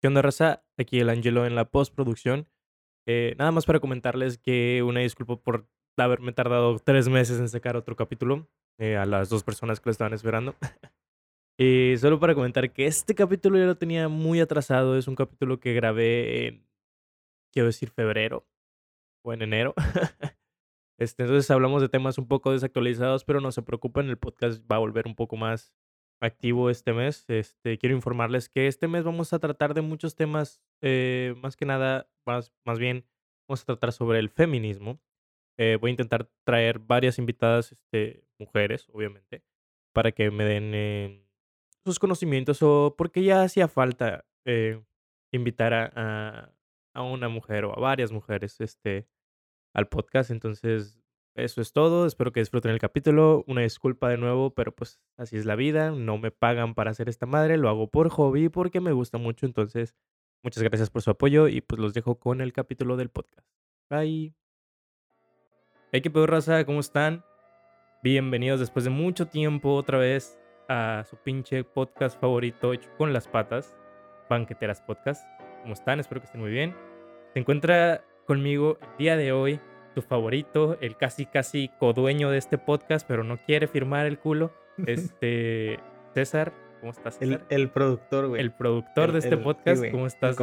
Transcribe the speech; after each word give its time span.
¿Qué 0.00 0.06
onda, 0.06 0.22
raza? 0.22 0.64
Aquí 0.76 1.00
el 1.00 1.10
Angelo 1.10 1.44
en 1.44 1.56
la 1.56 1.64
postproducción. 1.64 2.46
Eh, 3.04 3.34
nada 3.36 3.50
más 3.50 3.66
para 3.66 3.80
comentarles 3.80 4.38
que 4.38 4.84
una 4.84 5.00
disculpa 5.00 5.42
por 5.42 5.68
haberme 5.96 6.32
tardado 6.32 6.78
tres 6.78 7.08
meses 7.08 7.40
en 7.40 7.48
sacar 7.48 7.76
otro 7.76 7.96
capítulo 7.96 8.48
eh, 8.78 8.96
a 8.96 9.06
las 9.06 9.28
dos 9.28 9.42
personas 9.42 9.80
que 9.80 9.88
lo 9.88 9.90
estaban 9.90 10.12
esperando. 10.14 10.54
y 11.58 11.96
solo 11.98 12.20
para 12.20 12.36
comentar 12.36 12.72
que 12.72 12.86
este 12.86 13.16
capítulo 13.16 13.58
ya 13.58 13.64
lo 13.64 13.76
tenía 13.76 14.06
muy 14.08 14.38
atrasado. 14.40 14.96
Es 14.96 15.08
un 15.08 15.16
capítulo 15.16 15.58
que 15.58 15.74
grabé 15.74 16.46
en, 16.46 16.66
quiero 17.52 17.66
decir, 17.66 17.90
febrero 17.90 18.46
o 19.24 19.32
en 19.32 19.42
enero. 19.42 19.74
este, 20.96 21.24
entonces 21.24 21.50
hablamos 21.50 21.82
de 21.82 21.88
temas 21.88 22.18
un 22.18 22.28
poco 22.28 22.52
desactualizados, 22.52 23.24
pero 23.24 23.40
no 23.40 23.50
se 23.50 23.62
preocupen, 23.62 24.08
el 24.08 24.16
podcast 24.16 24.62
va 24.70 24.76
a 24.76 24.80
volver 24.80 25.08
un 25.08 25.16
poco 25.16 25.36
más 25.36 25.74
activo 26.20 26.70
este 26.70 26.92
mes. 26.92 27.24
Este, 27.28 27.78
quiero 27.78 27.94
informarles 27.94 28.48
que 28.48 28.66
este 28.66 28.88
mes 28.88 29.04
vamos 29.04 29.32
a 29.32 29.38
tratar 29.38 29.74
de 29.74 29.82
muchos 29.82 30.14
temas, 30.14 30.60
eh, 30.80 31.34
más 31.38 31.56
que 31.56 31.66
nada, 31.66 32.10
más, 32.26 32.52
más 32.64 32.78
bien 32.78 33.04
vamos 33.48 33.62
a 33.62 33.66
tratar 33.66 33.92
sobre 33.92 34.18
el 34.18 34.28
feminismo. 34.28 35.00
Eh, 35.56 35.76
voy 35.80 35.90
a 35.90 35.92
intentar 35.92 36.30
traer 36.44 36.78
varias 36.78 37.18
invitadas, 37.18 37.72
este, 37.72 38.24
mujeres, 38.38 38.88
obviamente, 38.92 39.42
para 39.92 40.12
que 40.12 40.30
me 40.30 40.44
den 40.44 40.72
eh, 40.74 41.24
sus 41.84 41.98
conocimientos 41.98 42.62
o 42.62 42.94
porque 42.96 43.22
ya 43.22 43.42
hacía 43.42 43.68
falta 43.68 44.24
invitar 45.30 45.74
a, 45.74 45.92
a, 45.94 46.52
a, 46.94 47.02
una 47.02 47.28
mujer 47.28 47.66
o 47.66 47.76
a 47.76 47.80
varias 47.80 48.12
mujeres 48.12 48.58
este, 48.60 49.06
al 49.74 49.88
podcast. 49.88 50.30
Entonces 50.30 50.97
eso 51.38 51.60
es 51.60 51.72
todo. 51.72 52.06
Espero 52.06 52.32
que 52.32 52.40
disfruten 52.40 52.72
el 52.72 52.78
capítulo. 52.78 53.44
Una 53.46 53.62
disculpa 53.62 54.08
de 54.08 54.18
nuevo, 54.18 54.50
pero 54.50 54.72
pues 54.72 55.00
así 55.16 55.36
es 55.36 55.46
la 55.46 55.54
vida. 55.54 55.90
No 55.90 56.18
me 56.18 56.30
pagan 56.30 56.74
para 56.74 56.90
hacer 56.90 57.08
esta 57.08 57.26
madre. 57.26 57.56
Lo 57.56 57.68
hago 57.68 57.88
por 57.88 58.08
hobby 58.08 58.48
porque 58.48 58.80
me 58.80 58.92
gusta 58.92 59.18
mucho. 59.18 59.46
Entonces, 59.46 59.94
muchas 60.42 60.62
gracias 60.62 60.90
por 60.90 61.02
su 61.02 61.10
apoyo 61.10 61.48
y 61.48 61.60
pues 61.60 61.80
los 61.80 61.94
dejo 61.94 62.18
con 62.18 62.40
el 62.40 62.52
capítulo 62.52 62.96
del 62.96 63.08
podcast. 63.08 63.46
Bye. 63.88 64.34
Hey, 65.92 66.00
qué 66.02 66.10
pedo, 66.10 66.26
raza. 66.26 66.64
¿Cómo 66.64 66.80
están? 66.80 67.24
Bienvenidos 68.02 68.60
después 68.60 68.84
de 68.84 68.90
mucho 68.90 69.28
tiempo 69.28 69.74
otra 69.74 69.98
vez 69.98 70.38
a 70.68 71.04
su 71.08 71.16
pinche 71.16 71.64
podcast 71.64 72.20
favorito 72.20 72.72
hecho 72.72 72.90
con 72.98 73.12
las 73.12 73.28
patas. 73.28 73.76
Banqueteras 74.28 74.82
Podcast. 74.82 75.26
¿Cómo 75.62 75.72
están? 75.72 76.00
Espero 76.00 76.20
que 76.20 76.26
estén 76.26 76.40
muy 76.40 76.50
bien. 76.50 76.74
Se 77.32 77.38
encuentra 77.38 78.04
conmigo 78.26 78.78
el 78.82 78.96
día 78.98 79.16
de 79.16 79.32
hoy 79.32 79.60
favorito, 80.02 80.78
el 80.80 80.96
casi 80.96 81.26
casi 81.26 81.70
codueño 81.78 82.30
de 82.30 82.38
este 82.38 82.58
podcast, 82.58 83.06
pero 83.06 83.24
no 83.24 83.38
quiere 83.38 83.66
firmar 83.66 84.06
el 84.06 84.18
culo. 84.18 84.52
Este, 84.86 85.80
César, 86.14 86.52
¿cómo 86.78 86.92
estás? 86.92 87.18
El, 87.20 87.40
el, 87.48 87.68
productor, 87.68 88.28
güey. 88.28 88.40
El 88.40 88.52
productor 88.52 89.10
de 89.10 89.18
este 89.18 89.36
podcast, 89.36 89.84
¿cómo 89.90 90.06
estás? 90.06 90.36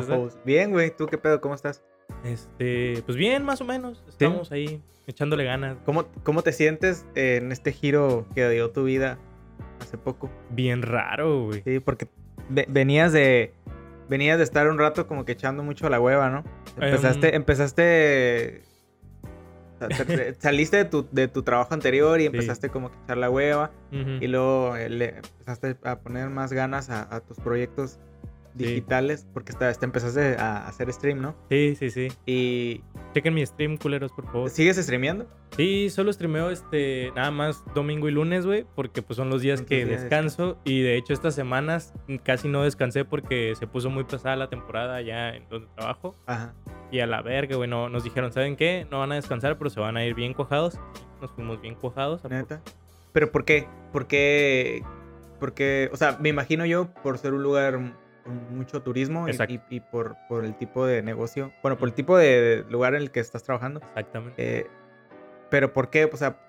Bien, 0.44 0.72
güey, 0.72 0.94
¿tú 0.94 1.06
qué 1.06 1.18
pedo? 1.18 1.40
¿Cómo 1.40 1.56
estás? 1.56 1.86
Este, 2.26 3.02
pues 3.06 3.18
bien, 3.18 3.46
más 3.46 3.62
o 3.62 3.66
menos. 3.66 4.04
Estamos 4.10 4.52
ahí 4.52 4.82
echándole 5.08 5.46
ganas. 5.46 5.78
¿Cómo, 5.86 6.06
¿Cómo 6.24 6.42
te 6.42 6.52
sientes 6.52 7.06
en 7.16 7.54
este 7.54 7.72
giro 7.72 8.26
que 8.36 8.50
dio 8.50 8.72
tu 8.72 8.84
vida 8.84 9.20
hace 9.80 9.98
poco? 9.98 10.30
Bien 10.50 10.82
raro, 10.82 11.46
güey. 11.46 11.62
Sí, 11.64 11.80
porque 11.80 12.08
venías 12.68 13.14
de 13.14 13.54
venías 14.10 14.38
de 14.38 14.44
estar 14.44 14.68
un 14.68 14.78
rato 14.78 15.08
como 15.08 15.26
que 15.26 15.32
echando 15.32 15.64
mucho 15.64 15.90
la 15.90 16.00
hueva, 16.00 16.30
¿no? 16.30 16.44
Empezaste, 16.78 17.30
em, 17.30 17.36
empezaste 17.36 18.62
saliste 20.40 20.78
de 20.78 20.86
tu, 20.86 21.08
de 21.12 21.28
tu 21.28 21.44
trabajo 21.44 21.74
anterior 21.74 22.20
y 22.22 22.26
empezaste 22.26 22.70
como 22.70 22.88
a 22.88 22.92
echar 23.04 23.18
la 23.18 23.30
hueva 23.30 23.72
y 23.92 24.28
luego 24.28 24.76
eh, 24.76 24.90
le 24.90 25.18
empezaste 25.18 25.78
a 25.84 26.00
poner 26.00 26.30
más 26.30 26.52
ganas 26.54 26.90
a 26.90 27.20
tus 27.22 27.38
proyectos 27.38 28.00
digitales, 28.56 29.28
porque 29.34 29.52
está, 29.52 29.72
empezaste 29.82 30.38
a 30.38 30.68
hacer 30.68 30.92
stream, 30.92 31.22
¿no? 31.22 31.36
Sí, 31.50 31.76
sí, 31.78 31.90
sí. 31.90 32.08
Y... 32.26 32.82
Chequen 33.14 33.34
mi 33.34 33.46
stream, 33.46 33.78
culeros, 33.78 34.12
por 34.12 34.26
favor. 34.26 34.50
¿Sigues 34.50 34.78
streameando? 34.78 35.26
Sí, 35.56 35.90
solo 35.90 36.12
streameo 36.12 36.50
este, 36.50 37.12
nada 37.16 37.32
más 37.32 37.64
domingo 37.74 38.10
y 38.10 38.12
lunes, 38.12 38.46
güey, 38.46 38.66
porque 38.76 39.02
pues 39.02 39.16
son 39.16 39.30
los 39.30 39.42
días 39.42 39.62
que 39.62 39.86
descanso. 39.86 40.58
Y 40.66 40.82
de 40.82 40.98
hecho 40.98 41.14
estas 41.14 41.34
semanas 41.34 41.94
casi 42.24 42.50
no 42.50 42.64
descansé 42.64 43.06
porque 43.06 43.54
se 43.58 43.68
puso 43.68 43.90
muy 43.90 44.04
pesada 44.04 44.36
la 44.36 44.50
temporada 44.50 45.02
ya 45.02 45.30
en 45.30 45.48
donde 45.48 45.70
trabajo. 45.76 46.14
Ajá. 46.26 46.54
Y 46.92 47.00
a 47.00 47.08
la 47.08 47.22
verga, 47.22 47.56
güey, 47.56 47.70
nos 47.70 48.04
dijeron, 48.04 48.34
¿saben 48.34 48.58
qué? 48.58 48.86
No 48.92 49.00
van 49.00 49.14
a 49.14 49.16
descansar, 49.16 49.58
pero 49.58 49.70
se 49.70 49.80
van 49.80 49.96
a 49.96 50.06
ir 50.06 50.14
bien 50.14 50.34
cuajados. 50.34 50.78
Nos 51.22 51.32
fuimos 51.32 51.62
bien 51.62 51.76
cuajados. 51.76 52.22
¿Neta? 52.26 52.62
¿Pero 53.14 53.32
por 53.32 53.46
qué? 53.46 53.66
¿Por 53.94 54.08
qué? 54.08 54.84
Porque, 55.40 55.90
o 55.94 55.98
sea, 55.98 56.18
me 56.20 56.30
imagino 56.30 56.66
yo, 56.66 56.94
por 57.02 57.18
ser 57.18 57.34
un 57.34 57.44
lugar 57.44 57.80
mucho 58.26 58.82
turismo 58.82 59.28
y, 59.70 59.80
por, 59.80 60.18
por, 60.28 60.46
el 60.46 60.56
tipo 60.56 60.86
de 60.86 61.02
negocio, 61.02 61.52
bueno, 61.62 61.78
por 61.78 61.88
el 61.88 61.94
tipo 61.94 62.18
de 62.18 62.66
lugar 62.70 62.96
en 62.96 63.02
el 63.02 63.12
que 63.12 63.20
estás 63.20 63.44
trabajando. 63.44 63.82
Exactamente. 63.82 64.60
Eh, 64.60 64.68
pero 65.50 65.74
¿por 65.74 65.90
qué? 65.90 66.06
O 66.06 66.18
sea, 66.18 66.40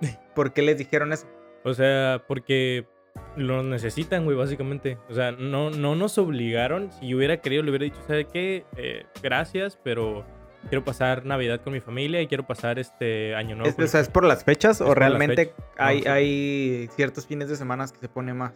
¿por 0.34 0.52
qué 0.52 0.62
les 0.62 0.78
dijeron 0.78 1.12
eso? 1.12 1.26
O 1.64 1.74
sea, 1.74 2.22
porque 2.26 2.86
lo 3.36 3.62
necesitan, 3.62 4.24
güey, 4.24 4.36
básicamente. 4.36 4.98
O 5.08 5.14
sea, 5.14 5.32
no, 5.32 5.70
no 5.70 5.94
nos 5.94 6.18
obligaron. 6.18 6.90
Si 6.92 7.08
yo 7.08 7.16
hubiera 7.16 7.38
querido, 7.38 7.62
le 7.62 7.70
hubiera 7.70 7.84
dicho, 7.84 8.00
¿sabe 8.06 8.26
qué? 8.26 8.66
Eh, 8.76 9.06
gracias, 9.22 9.78
pero 9.82 10.24
quiero 10.68 10.84
pasar 10.84 11.24
Navidad 11.24 11.60
con 11.60 11.72
mi 11.72 11.80
familia 11.80 12.20
y 12.20 12.26
quiero 12.26 12.46
pasar 12.46 12.78
este 12.78 13.34
año 13.34 13.56
nuevo. 13.56 13.74
o 13.76 13.86
sea, 13.86 14.00
¿es 14.00 14.08
por 14.08 14.24
las 14.24 14.44
fechas 14.44 14.80
o 14.80 14.94
realmente 14.94 15.52
hay, 15.76 16.04
hay 16.04 16.88
ciertos 16.94 17.26
fines 17.26 17.48
de 17.48 17.56
semana 17.56 17.86
que 17.86 17.98
se 17.98 18.08
pone 18.08 18.34
más? 18.34 18.52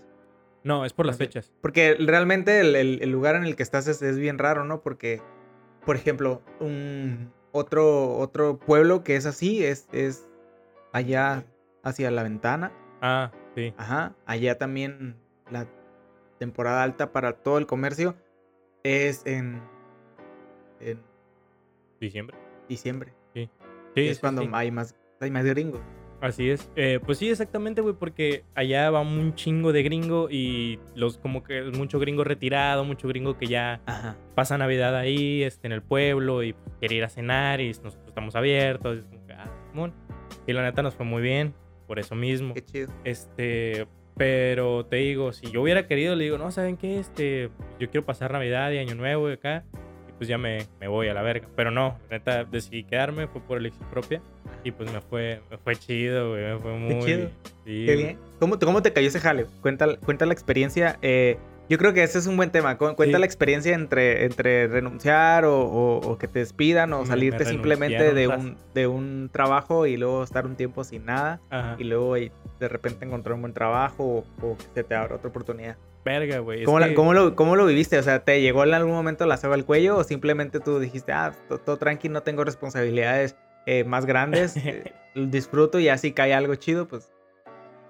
No, 0.69 0.85
es 0.85 0.93
por 0.93 1.07
las 1.07 1.17
fechas. 1.17 1.51
Porque 1.63 1.97
realmente 1.99 2.61
el, 2.61 3.11
lugar 3.11 3.37
en 3.37 3.45
el 3.45 3.57
que 3.57 3.63
estás 3.63 3.89
es, 3.89 4.19
bien 4.19 4.37
raro, 4.37 4.65
¿no? 4.65 4.83
Porque, 4.83 5.23
por 5.87 5.97
ejemplo, 5.97 6.43
un 6.61 7.33
otro, 7.53 8.19
otro 8.19 8.59
pueblo 8.59 9.03
que 9.03 9.17
es 9.17 9.25
así 9.25 9.65
es, 9.65 9.89
es 9.93 10.29
allá 10.93 11.47
hacia 11.83 12.11
la 12.11 12.23
ventana. 12.23 12.71
Ah, 13.01 13.33
sí. 13.55 13.73
Ajá. 13.79 14.15
Allá 14.27 14.59
también 14.59 15.17
la 15.51 15.67
temporada 16.39 16.83
alta 16.83 17.13
para 17.13 17.33
todo 17.33 17.57
el 17.57 17.67
comercio 17.67 18.15
es 18.83 19.25
en. 19.25 19.63
en 20.81 21.01
diciembre. 21.99 22.37
Diciembre. 22.69 23.15
Sí. 23.33 23.49
sí 23.95 24.07
es 24.07 24.19
cuando 24.19 24.47
hay 24.53 24.71
más 24.71 24.95
hay 25.19 25.31
más 25.31 25.47
gringos. 25.47 25.81
Así 26.21 26.51
es. 26.51 26.71
Eh, 26.75 26.99
pues 27.05 27.19
sí, 27.19 27.31
exactamente, 27.31 27.81
güey, 27.81 27.95
porque 27.95 28.45
allá 28.55 28.91
va 28.91 29.01
un 29.01 29.35
chingo 29.35 29.73
de 29.73 29.83
gringo 29.85 30.29
y 30.31 30.81
los 30.95 31.19
como 31.19 31.45
que 31.45 31.63
mucho 31.63 32.01
gringo 32.01 32.25
retirado, 32.25 32.85
mucho 32.85 33.07
gringo 33.07 33.39
que 33.39 33.47
ya 33.47 33.81
pasa 34.35 34.59
Navidad 34.59 34.97
ahí, 34.97 35.45
este, 35.45 35.69
en 35.69 35.73
el 35.73 35.83
pueblo 35.83 36.43
y 36.43 36.55
quiere 36.81 36.97
ir 36.97 37.05
a 37.05 37.09
cenar 37.09 37.61
y 37.61 37.69
nosotros 37.69 37.99
estamos 38.07 38.35
abiertos. 38.35 38.99
Y, 38.99 39.33
ah, 39.33 39.91
y 40.47 40.53
la 40.53 40.63
neta 40.63 40.83
nos 40.83 40.95
fue 40.95 41.07
muy 41.07 41.23
bien, 41.23 41.55
por 41.87 42.01
eso 42.01 42.17
mismo. 42.17 42.55
Qué 42.55 42.65
chido. 42.65 42.93
Este, 43.05 43.87
pero 44.17 44.85
te 44.87 44.97
digo, 44.97 45.33
si 45.33 45.51
yo 45.53 45.63
hubiera 45.63 45.87
querido, 45.87 46.17
le 46.17 46.25
digo, 46.25 46.39
no, 46.39 46.51
¿saben 46.51 46.77
qué? 46.77 46.99
Este, 46.99 47.51
yo 47.79 47.91
quiero 47.91 48.05
pasar 48.05 48.33
Navidad 48.33 48.73
y 48.73 48.79
Año 48.79 48.97
Nuevo 48.97 49.31
y 49.31 49.35
acá 49.35 49.65
pues 50.19 50.29
ya 50.29 50.37
me, 50.37 50.67
me, 50.81 50.89
voy 50.89 51.09
a 51.09 51.15
la 51.15 51.23
verga. 51.23 51.49
Pero 51.57 51.71
no, 51.71 51.97
neta, 52.11 52.45
decidí 52.45 52.85
quedarme, 52.85 53.29
fue 53.29 53.41
por 53.41 53.59
elección 53.59 53.89
propia. 53.89 54.21
Y 54.65 54.73
pues 54.73 54.93
me 54.93 55.01
fue, 55.01 55.41
me 55.51 55.57
fue 55.57 55.77
chido, 55.77 56.31
güey, 56.31 56.45
me 56.45 56.59
fue 56.59 56.73
muy... 56.73 57.05
chido. 57.05 57.31
Qué 57.65 57.97
bien. 57.97 58.19
¿Cómo, 58.41 58.59
¿Cómo, 58.59 58.83
te 58.83 58.93
cayó 58.93 59.09
ese 59.09 59.21
jale? 59.21 59.47
Cuenta, 59.63 59.97
cuenta 59.99 60.27
la 60.27 60.33
experiencia. 60.33 60.99
Eh, 61.03 61.39
yo 61.69 61.77
creo 61.77 61.93
que 61.93 62.03
ese 62.03 62.19
es 62.19 62.27
un 62.27 62.37
buen 62.37 62.51
tema. 62.51 62.79
Cuenta 62.79 63.19
la 63.19 63.27
experiencia 63.27 63.75
entre, 63.75 64.25
entre 64.25 64.69
renunciar 64.69 65.45
o, 65.45 65.99
o, 65.99 66.19
que 66.19 66.27
te 66.27 66.39
despidan 66.39 66.93
o 66.95 67.05
salirte 67.05 67.45
simplemente 67.45 68.15
de 68.15 68.27
un, 68.29 68.57
de 68.75 68.87
un 68.87 69.29
trabajo 69.31 69.87
y 69.87 69.97
luego 69.99 70.25
estar 70.25 70.47
un 70.47 70.57
tiempo 70.57 70.83
sin 70.83 71.05
nada. 71.05 71.41
Y 71.79 71.85
luego 71.85 72.15
de 72.15 72.69
repente 72.69 73.05
encontrar 73.05 73.35
un 73.35 73.43
buen 73.43 73.53
trabajo 73.53 74.25
o, 74.43 74.47
o 74.47 74.57
que 74.57 74.65
se 74.75 74.83
te 74.83 74.95
abra 74.95 75.17
otra 75.17 75.29
oportunidad. 75.29 75.77
Verga, 76.05 76.39
güey. 76.39 76.65
¿Cómo, 76.65 76.79
lo, 77.13 77.35
¿Cómo, 77.35 77.57
lo, 77.57 77.67
viviste? 77.67 77.99
O 77.99 78.03
sea, 78.03 78.25
¿te 78.25 78.41
llegó 78.41 78.65
en 78.65 78.75
algún 78.75 78.95
momento 78.95 79.27
la 79.27 79.37
soga 79.37 79.55
al 79.55 79.65
cuello 79.65 79.97
o 79.97 80.05
simplemente 80.05 80.61
tú 80.61 80.79
dijiste, 80.79 81.13
ah, 81.13 81.33
todo, 81.65 81.77
tranqui, 81.77 82.09
no 82.09 82.23
tengo 82.23 82.45
responsabilidades 82.45 83.37
eh, 83.67 83.85
más 83.85 84.07
grandes, 84.07 84.57
eh, 84.57 84.93
disfruto 85.15 85.79
y 85.79 85.89
así 85.89 86.13
cae 86.13 86.35
algo 86.35 86.55
chido, 86.55 86.89
pues... 86.89 87.13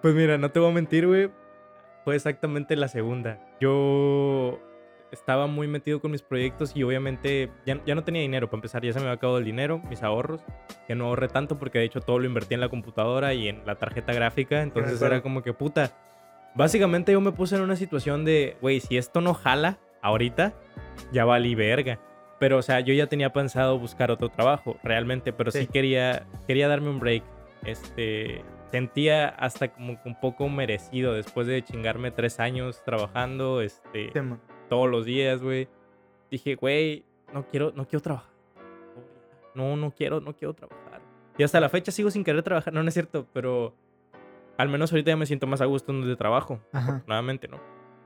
Pues 0.03 0.15
mira, 0.15 0.39
no 0.39 0.51
te 0.51 0.61
voy 0.61 0.71
a 0.71 0.75
mentir, 0.75 1.07
güey. 1.07 1.31
Fue 2.05 2.17
exactamente 2.17 2.77
la 2.77 2.89
segunda. 2.89 3.41
Yo 3.61 4.61
estaba 5.11 5.47
muy 5.47 5.67
metido 5.67 6.01
con 6.01 6.11
mis 6.11 6.23
proyectos 6.23 6.73
y 6.75 6.83
obviamente 6.83 7.51
ya, 7.67 7.81
ya 7.85 7.95
no 7.95 8.05
tenía 8.05 8.23
dinero 8.23 8.49
para 8.49 8.59
empezar, 8.59 8.85
ya 8.85 8.93
se 8.93 8.99
me 8.99 9.07
había 9.07 9.15
acabado 9.15 9.39
el 9.39 9.45
dinero, 9.45 9.81
mis 9.89 10.03
ahorros, 10.03 10.41
que 10.87 10.95
no 10.95 11.07
ahorré 11.07 11.29
tanto 11.29 11.59
porque 11.59 11.79
de 11.79 11.85
hecho 11.85 12.01
todo 12.01 12.19
lo 12.19 12.27
invertí 12.27 12.55
en 12.55 12.61
la 12.61 12.69
computadora 12.69 13.35
y 13.35 13.49
en 13.49 13.65
la 13.67 13.77
tarjeta 13.77 14.13
gráfica, 14.13 14.63
entonces 14.63 15.01
era 15.01 15.23
como 15.23 15.43
que 15.43 15.53
puta, 15.53 15.93
Básicamente 16.59 17.13
yo 17.13 17.21
me 17.21 17.31
puse 17.31 17.55
en 17.55 17.63
una 17.63 17.77
situación 17.77 18.25
de, 18.25 18.57
güey, 18.61 18.81
si 18.81 18.97
esto 18.97 19.21
no 19.21 19.33
jala 19.33 19.79
ahorita, 20.03 20.55
ya 21.13 21.25
valí 21.25 21.55
verga. 21.55 22.01
Pero, 22.41 22.59
o 22.59 22.63
sea, 22.63 22.81
yo 22.81 22.93
ya 22.95 23.07
tenía 23.07 23.33
pensado 23.33 23.79
buscar 23.79 24.11
otro 24.11 24.29
trabajo, 24.29 24.77
realmente, 24.83 25.33
pero 25.33 25.53
sí, 25.53 25.69
quería, 25.69 26.27
quería 26.49 26.67
darme 26.67 26.91
un 26.91 26.99
break. 26.99 27.23
Este, 27.65 28.43
sentía 28.73 29.29
hasta 29.29 29.69
como 29.69 30.01
un 30.05 30.19
poco 30.19 30.49
merecido 30.49 31.13
después 31.13 31.47
de 31.47 31.63
chingarme 31.63 32.11
tres 32.11 32.41
años 32.41 32.83
trabajando, 32.85 33.61
este, 33.61 34.11
todos 34.69 34.91
los 34.91 35.05
días, 35.05 35.41
güey. 35.41 35.69
Dije, 36.29 36.57
güey, 36.57 37.05
no 37.33 37.47
quiero, 37.47 37.71
no 37.71 37.87
quiero 37.87 38.03
trabajar. 38.03 38.33
No, 39.55 39.77
no 39.77 39.93
quiero, 39.93 40.21
no 40.21 40.35
quiero 40.35 40.55
trabajar. 40.55 41.03
Y 41.39 41.45
hasta 41.45 41.61
la 41.61 41.69
fecha 41.69 41.93
sigo 41.93 42.11
sin 42.11 42.25
querer 42.25 42.43
trabajar. 42.43 42.73
No, 42.73 42.83
no 42.83 42.89
es 42.89 42.95
cierto, 42.95 43.29
pero 43.33 43.77
al 44.59 44.69
menos 44.69 44.93
ahorita 44.93 45.13
ya 45.13 45.17
me 45.17 45.25
siento 45.25 45.47
más 45.47 45.61
a 45.61 45.67
gusto 45.67 45.93
en 45.93 46.01
donde 46.01 46.17
trabajo. 46.17 46.61
Afortunadamente, 46.73 47.49
¿no? 47.49 47.61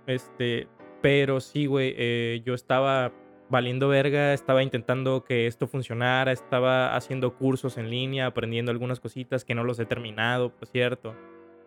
Este, 0.06 0.68
pero 1.00 1.40
sí, 1.40 1.66
güey, 1.66 1.94
eh, 1.96 2.42
yo 2.44 2.54
estaba 2.54 3.12
valiendo 3.48 3.88
verga, 3.88 4.34
estaba 4.34 4.62
intentando 4.62 5.24
que 5.24 5.46
esto 5.46 5.66
funcionara, 5.66 6.30
estaba 6.30 6.94
haciendo 6.94 7.36
cursos 7.36 7.78
en 7.78 7.90
línea, 7.90 8.26
aprendiendo 8.26 8.70
algunas 8.70 9.00
cositas 9.00 9.44
que 9.44 9.54
no 9.54 9.64
los 9.64 9.78
he 9.78 9.86
terminado, 9.86 10.54
por 10.54 10.68
cierto. 10.68 11.16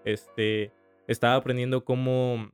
Este, 0.05 0.71
estaba 1.07 1.35
aprendiendo 1.35 1.83
cómo 1.83 2.51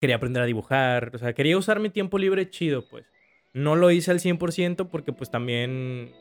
quería 0.00 0.16
aprender 0.16 0.42
a 0.42 0.46
dibujar, 0.46 1.12
o 1.14 1.18
sea, 1.18 1.32
quería 1.34 1.56
usar 1.56 1.80
mi 1.80 1.90
tiempo 1.90 2.18
libre 2.18 2.48
chido, 2.48 2.88
pues. 2.88 3.06
No 3.52 3.76
lo 3.76 3.90
hice 3.90 4.10
al 4.10 4.20
100% 4.20 4.88
porque 4.88 5.12
pues 5.12 5.30
también 5.30 6.12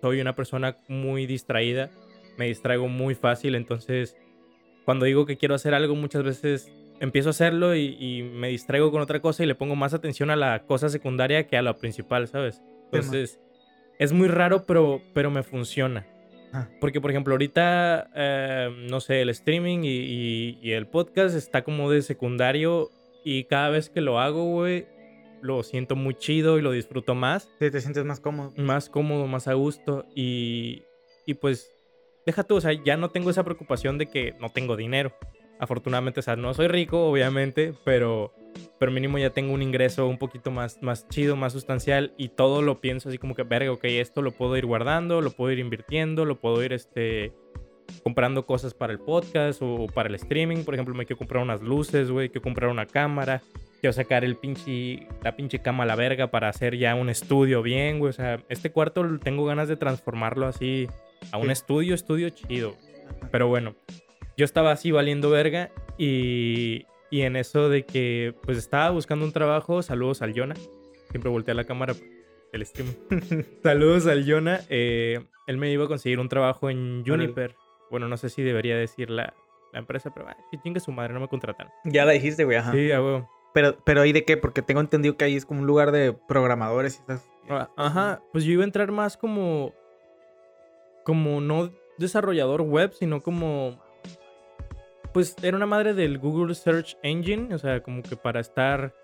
soy 0.00 0.20
una 0.20 0.34
persona 0.36 0.76
muy 0.88 1.26
distraída, 1.26 1.90
me 2.38 2.46
distraigo 2.46 2.88
muy 2.88 3.14
fácil, 3.16 3.56
entonces 3.56 4.16
cuando 4.84 5.04
digo 5.06 5.26
que 5.26 5.36
quiero 5.36 5.54
hacer 5.54 5.74
algo 5.74 5.94
muchas 5.94 6.22
veces 6.22 6.72
empiezo 7.00 7.30
a 7.30 7.30
hacerlo 7.30 7.74
y, 7.74 8.22
me 8.22 8.48
distraigo 8.48 8.92
con 8.92 9.02
otra 9.02 9.20
cosa 9.20 9.42
y 9.42 9.46
le 9.46 9.56
pongo 9.56 9.74
más 9.74 9.92
atención 9.92 10.30
a 10.30 10.36
la 10.36 10.64
cosa 10.66 10.88
secundaria 10.88 11.48
que 11.48 11.56
a 11.56 11.62
la 11.62 11.74
principal, 11.74 12.28
¿sabes? 12.28 12.62
Entonces, 12.84 13.40
es 13.98 14.12
muy 14.12 14.28
raro, 14.28 14.64
pero, 14.66 15.02
pero 15.12 15.30
me 15.30 15.42
funciona. 15.42 16.06
Ah. 16.52 16.68
Porque, 16.80 17.00
por 17.00 17.10
ejemplo, 17.10 17.34
ahorita, 17.34 18.10
eh, 18.14 18.86
no 18.88 19.00
sé, 19.00 19.22
el 19.22 19.30
streaming 19.30 19.80
y, 19.82 20.58
y, 20.62 20.72
el 20.72 20.86
podcast 20.86 21.34
está 21.34 21.64
como 21.64 21.90
de 21.90 22.02
secundario 22.02 22.90
y 23.24 23.44
cada 23.44 23.70
vez 23.70 23.88
que 23.88 24.00
lo 24.00 24.20
hago, 24.20 24.44
güey, 24.44 24.86
lo 25.40 25.62
siento 25.64 25.96
muy 25.96 26.14
chido 26.14 26.58
y 26.58 26.62
lo 26.62 26.70
disfruto 26.70 27.14
más. 27.14 27.50
Sí, 27.58 27.70
te 27.70 27.80
sientes 27.80 28.04
más 28.04 28.20
cómodo. 28.20 28.52
Más 28.56 28.88
cómodo, 28.88 29.26
más 29.26 29.48
a 29.48 29.54
gusto 29.54 30.06
y, 30.14 30.84
y 31.26 31.34
pues, 31.34 31.70
deja 32.26 32.44
tú, 32.44 32.56
o 32.56 32.60
sea, 32.60 32.72
ya 32.72 32.96
no 32.96 33.10
tengo 33.10 33.30
esa 33.30 33.44
preocupación 33.44 33.98
de 33.98 34.06
que 34.06 34.34
no 34.40 34.50
tengo 34.50 34.76
dinero. 34.76 35.12
Afortunadamente, 35.58 36.20
o 36.20 36.22
sea, 36.22 36.34
no 36.34 36.54
soy 36.54 36.66
rico, 36.66 37.06
obviamente, 37.06 37.72
pero, 37.84 38.34
pero 38.80 38.90
mínimo 38.90 39.18
ya 39.18 39.30
tengo 39.30 39.52
un 39.52 39.62
ingreso 39.62 40.08
un 40.08 40.18
poquito 40.18 40.50
más, 40.50 40.82
más 40.82 41.08
chido, 41.08 41.36
más 41.36 41.52
sustancial 41.52 42.14
y 42.16 42.30
todo 42.30 42.62
lo 42.62 42.80
pienso 42.80 43.08
así 43.08 43.18
como 43.18 43.34
que, 43.34 43.44
verga, 43.44 43.70
ok, 43.70 43.84
esto 43.84 44.22
lo 44.22 44.32
puedo 44.32 44.56
ir 44.56 44.66
guardando, 44.66 45.20
lo 45.20 45.30
puedo 45.30 45.52
ir 45.52 45.60
invirtiendo, 45.60 46.24
lo 46.24 46.40
puedo 46.40 46.64
ir, 46.64 46.72
este, 46.72 47.32
comprando 48.02 48.46
cosas 48.46 48.74
para 48.74 48.92
el 48.92 48.98
podcast 48.98 49.60
o 49.62 49.86
para 49.86 50.08
el 50.08 50.14
streaming. 50.16 50.64
Por 50.64 50.74
ejemplo, 50.74 50.94
me 50.94 51.06
quiero 51.06 51.18
comprar 51.18 51.42
unas 51.42 51.62
luces, 51.62 52.10
güey, 52.10 52.28
quiero 52.28 52.42
comprar 52.42 52.70
una 52.70 52.86
cámara, 52.86 53.42
quiero 53.80 53.92
sacar 53.92 54.24
el 54.24 54.36
pinche, 54.36 55.06
la 55.22 55.36
pinche 55.36 55.60
cama 55.60 55.84
a 55.84 55.86
la 55.86 55.96
verga 55.96 56.30
para 56.30 56.48
hacer 56.48 56.76
ya 56.76 56.94
un 56.94 57.08
estudio 57.08 57.62
bien, 57.62 57.98
güey. 57.98 58.10
O 58.10 58.14
sea, 58.14 58.40
este 58.48 58.70
cuarto 58.72 59.18
tengo 59.18 59.44
ganas 59.44 59.68
de 59.68 59.76
transformarlo 59.76 60.46
así 60.46 60.88
a 61.30 61.38
un 61.38 61.50
estudio, 61.50 61.94
estudio 61.94 62.30
chido. 62.30 62.74
Pero 63.30 63.48
bueno, 63.48 63.74
yo 64.36 64.44
estaba 64.44 64.72
así 64.72 64.90
valiendo 64.90 65.30
verga 65.30 65.70
y, 65.98 66.86
y 67.10 67.22
en 67.22 67.36
eso 67.36 67.68
de 67.68 67.84
que 67.84 68.34
pues 68.42 68.58
estaba 68.58 68.90
buscando 68.90 69.24
un 69.24 69.32
trabajo, 69.32 69.82
saludos 69.82 70.22
al 70.22 70.34
Yona, 70.34 70.54
siempre 71.10 71.30
volteé 71.30 71.52
a 71.52 71.56
la 71.56 71.64
cámara 71.64 71.94
el 72.52 72.66
stream. 72.66 72.88
saludos 73.62 74.06
al 74.06 74.24
Yona, 74.24 74.60
eh, 74.68 75.20
él 75.46 75.56
me 75.56 75.70
iba 75.70 75.84
a 75.84 75.88
conseguir 75.88 76.20
un 76.20 76.28
trabajo 76.28 76.70
en 76.70 77.04
Juniper. 77.06 77.54
Bueno, 77.90 78.08
no 78.08 78.16
sé 78.16 78.30
si 78.30 78.42
debería 78.42 78.76
decir 78.76 79.10
la, 79.10 79.34
la 79.72 79.78
empresa, 79.78 80.12
pero 80.14 80.28
ay, 80.28 80.36
que 80.50 80.58
chingue 80.58 80.80
su 80.80 80.92
madre, 80.92 81.14
no 81.14 81.20
me 81.20 81.28
contratan. 81.28 81.68
Ya 81.84 82.04
la 82.04 82.12
dijiste, 82.12 82.44
güey, 82.44 82.58
ajá. 82.58 82.72
Sí, 82.72 82.90
a 82.92 83.02
huevo. 83.02 83.28
Pero, 83.52 83.76
pero 83.84 84.04
¿y 84.04 84.12
de 84.12 84.24
qué? 84.24 84.36
Porque 84.36 84.62
tengo 84.62 84.80
entendido 84.80 85.16
que 85.16 85.24
ahí 85.24 85.36
es 85.36 85.44
como 85.44 85.60
un 85.60 85.66
lugar 85.66 85.92
de 85.92 86.12
programadores 86.12 86.98
y 86.98 87.02
esas... 87.02 87.28
Ah, 87.50 87.70
ajá, 87.76 88.22
pues 88.32 88.44
yo 88.44 88.52
iba 88.52 88.62
a 88.62 88.66
entrar 88.66 88.90
más 88.92 89.16
como... 89.16 89.74
Como 91.04 91.40
no 91.40 91.72
desarrollador 91.98 92.62
web, 92.62 92.92
sino 92.92 93.22
como 93.22 93.80
pues 95.12 95.36
era 95.42 95.56
una 95.56 95.66
madre 95.66 95.94
del 95.94 96.18
Google 96.18 96.54
Search 96.54 96.96
Engine, 97.02 97.54
o 97.54 97.58
sea, 97.58 97.82
como 97.82 98.02
que 98.02 98.16
para 98.16 98.40
estar 98.40 98.94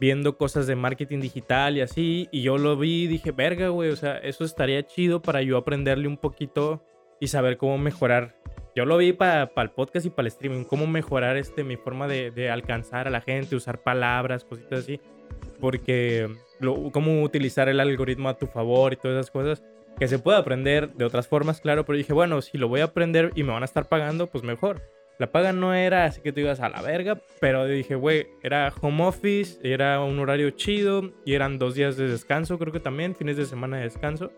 viendo 0.00 0.36
cosas 0.36 0.66
de 0.66 0.76
marketing 0.76 1.20
digital 1.20 1.76
y 1.76 1.80
así, 1.80 2.28
y 2.32 2.42
yo 2.42 2.58
lo 2.58 2.76
vi 2.76 3.04
y 3.04 3.06
dije, 3.06 3.30
verga, 3.32 3.68
güey, 3.68 3.90
o 3.90 3.96
sea, 3.96 4.18
eso 4.18 4.44
estaría 4.44 4.84
chido 4.86 5.22
para 5.22 5.42
yo 5.42 5.56
aprenderle 5.56 6.08
un 6.08 6.16
poquito 6.16 6.84
y 7.20 7.28
saber 7.28 7.56
cómo 7.56 7.78
mejorar. 7.78 8.36
Yo 8.74 8.84
lo 8.86 8.96
vi 8.96 9.12
para 9.12 9.50
el 9.54 9.70
podcast 9.70 10.06
y 10.06 10.10
para 10.10 10.22
el 10.22 10.28
streaming, 10.28 10.64
cómo 10.64 10.86
mejorar 10.86 11.36
este, 11.36 11.62
mi 11.62 11.76
forma 11.76 12.08
de, 12.08 12.50
alcanzar 12.50 13.06
a 13.06 13.10
la 13.10 13.20
gente, 13.20 13.54
usar 13.54 13.82
palabras, 13.82 14.44
cositas 14.44 14.80
así, 14.80 15.00
porque 15.60 16.28
cómo 16.92 17.22
utilizar 17.22 17.68
el 17.68 17.80
algoritmo 17.80 18.28
a 18.28 18.38
tu 18.38 18.46
favor 18.46 18.92
y 18.92 18.96
todas 18.96 19.18
esas 19.18 19.30
cosas 19.30 19.62
que 19.98 20.08
se 20.08 20.18
puede 20.18 20.38
aprender 20.38 20.92
de 20.94 21.04
otras 21.04 21.28
formas, 21.28 21.60
claro, 21.60 21.84
pero 21.84 21.96
dije, 21.96 22.12
bueno, 22.12 22.42
si 22.42 22.58
lo 22.58 22.68
voy 22.68 22.80
a 22.80 22.84
aprender 22.84 23.32
y 23.34 23.42
me 23.42 23.52
van 23.52 23.62
a 23.62 23.66
estar 23.66 23.88
pagando, 23.88 24.26
pues 24.26 24.44
mejor. 24.44 24.82
La 25.18 25.30
paga 25.30 25.52
no 25.52 25.74
era 25.74 26.06
así 26.06 26.20
que 26.20 26.32
tú 26.32 26.40
ibas 26.40 26.60
a 26.60 26.68
la 26.68 26.82
verga, 26.82 27.20
pero 27.40 27.66
dije, 27.66 27.94
güey, 27.94 28.26
era 28.42 28.72
home 28.80 29.04
office, 29.04 29.58
era 29.62 30.00
un 30.00 30.18
horario 30.18 30.50
chido 30.50 31.12
y 31.24 31.34
eran 31.34 31.58
dos 31.58 31.74
días 31.74 31.96
de 31.96 32.08
descanso, 32.08 32.58
creo 32.58 32.72
que 32.72 32.80
también, 32.80 33.14
fines 33.14 33.36
de 33.36 33.46
semana 33.46 33.76
de 33.76 33.84
descanso. 33.84 34.32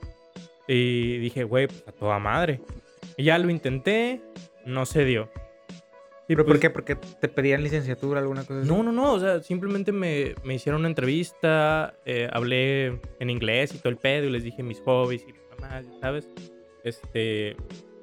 Y 0.67 1.19
dije, 1.19 1.45
güey, 1.45 1.69
pues, 1.69 1.85
a 1.87 1.93
toda 1.93 2.19
madre. 2.19 2.61
Y 3.17 3.25
ya 3.25 3.39
lo 3.39 3.51
intenté, 3.51 4.21
no 4.67 4.85
se 4.85 5.05
dio. 5.05 5.31
¿Pero 6.27 6.45
por 6.45 6.55
pues 6.55 6.61
qué? 6.61 6.71
¿Porque 6.71 6.97
te 6.97 7.29
pedían 7.29 7.63
licenciatura, 7.63 8.21
alguna 8.21 8.45
cosa 8.45 8.61
así? 8.61 8.69
No, 8.69 8.83
no, 8.83 8.93
no. 8.93 9.13
O 9.13 9.21
sea, 9.21 9.41
simplemente 9.41 9.93
me, 9.93 10.35
me 10.43 10.55
hicieron 10.55 10.81
una 10.81 10.89
entrevista, 10.89 11.95
eh, 12.07 12.29
hablé 12.33 12.99
en 13.21 13.31
inglés 13.31 13.75
y 13.75 13.79
todo 13.79 13.91
el 13.91 13.99
pedo 13.99 14.27
y 14.27 14.31
les 14.31 14.43
dije 14.43 14.63
mis 14.63 14.81
hobbies 14.81 15.23
y 15.29 15.33
¿sabes? 16.01 16.29
Este 16.85 17.57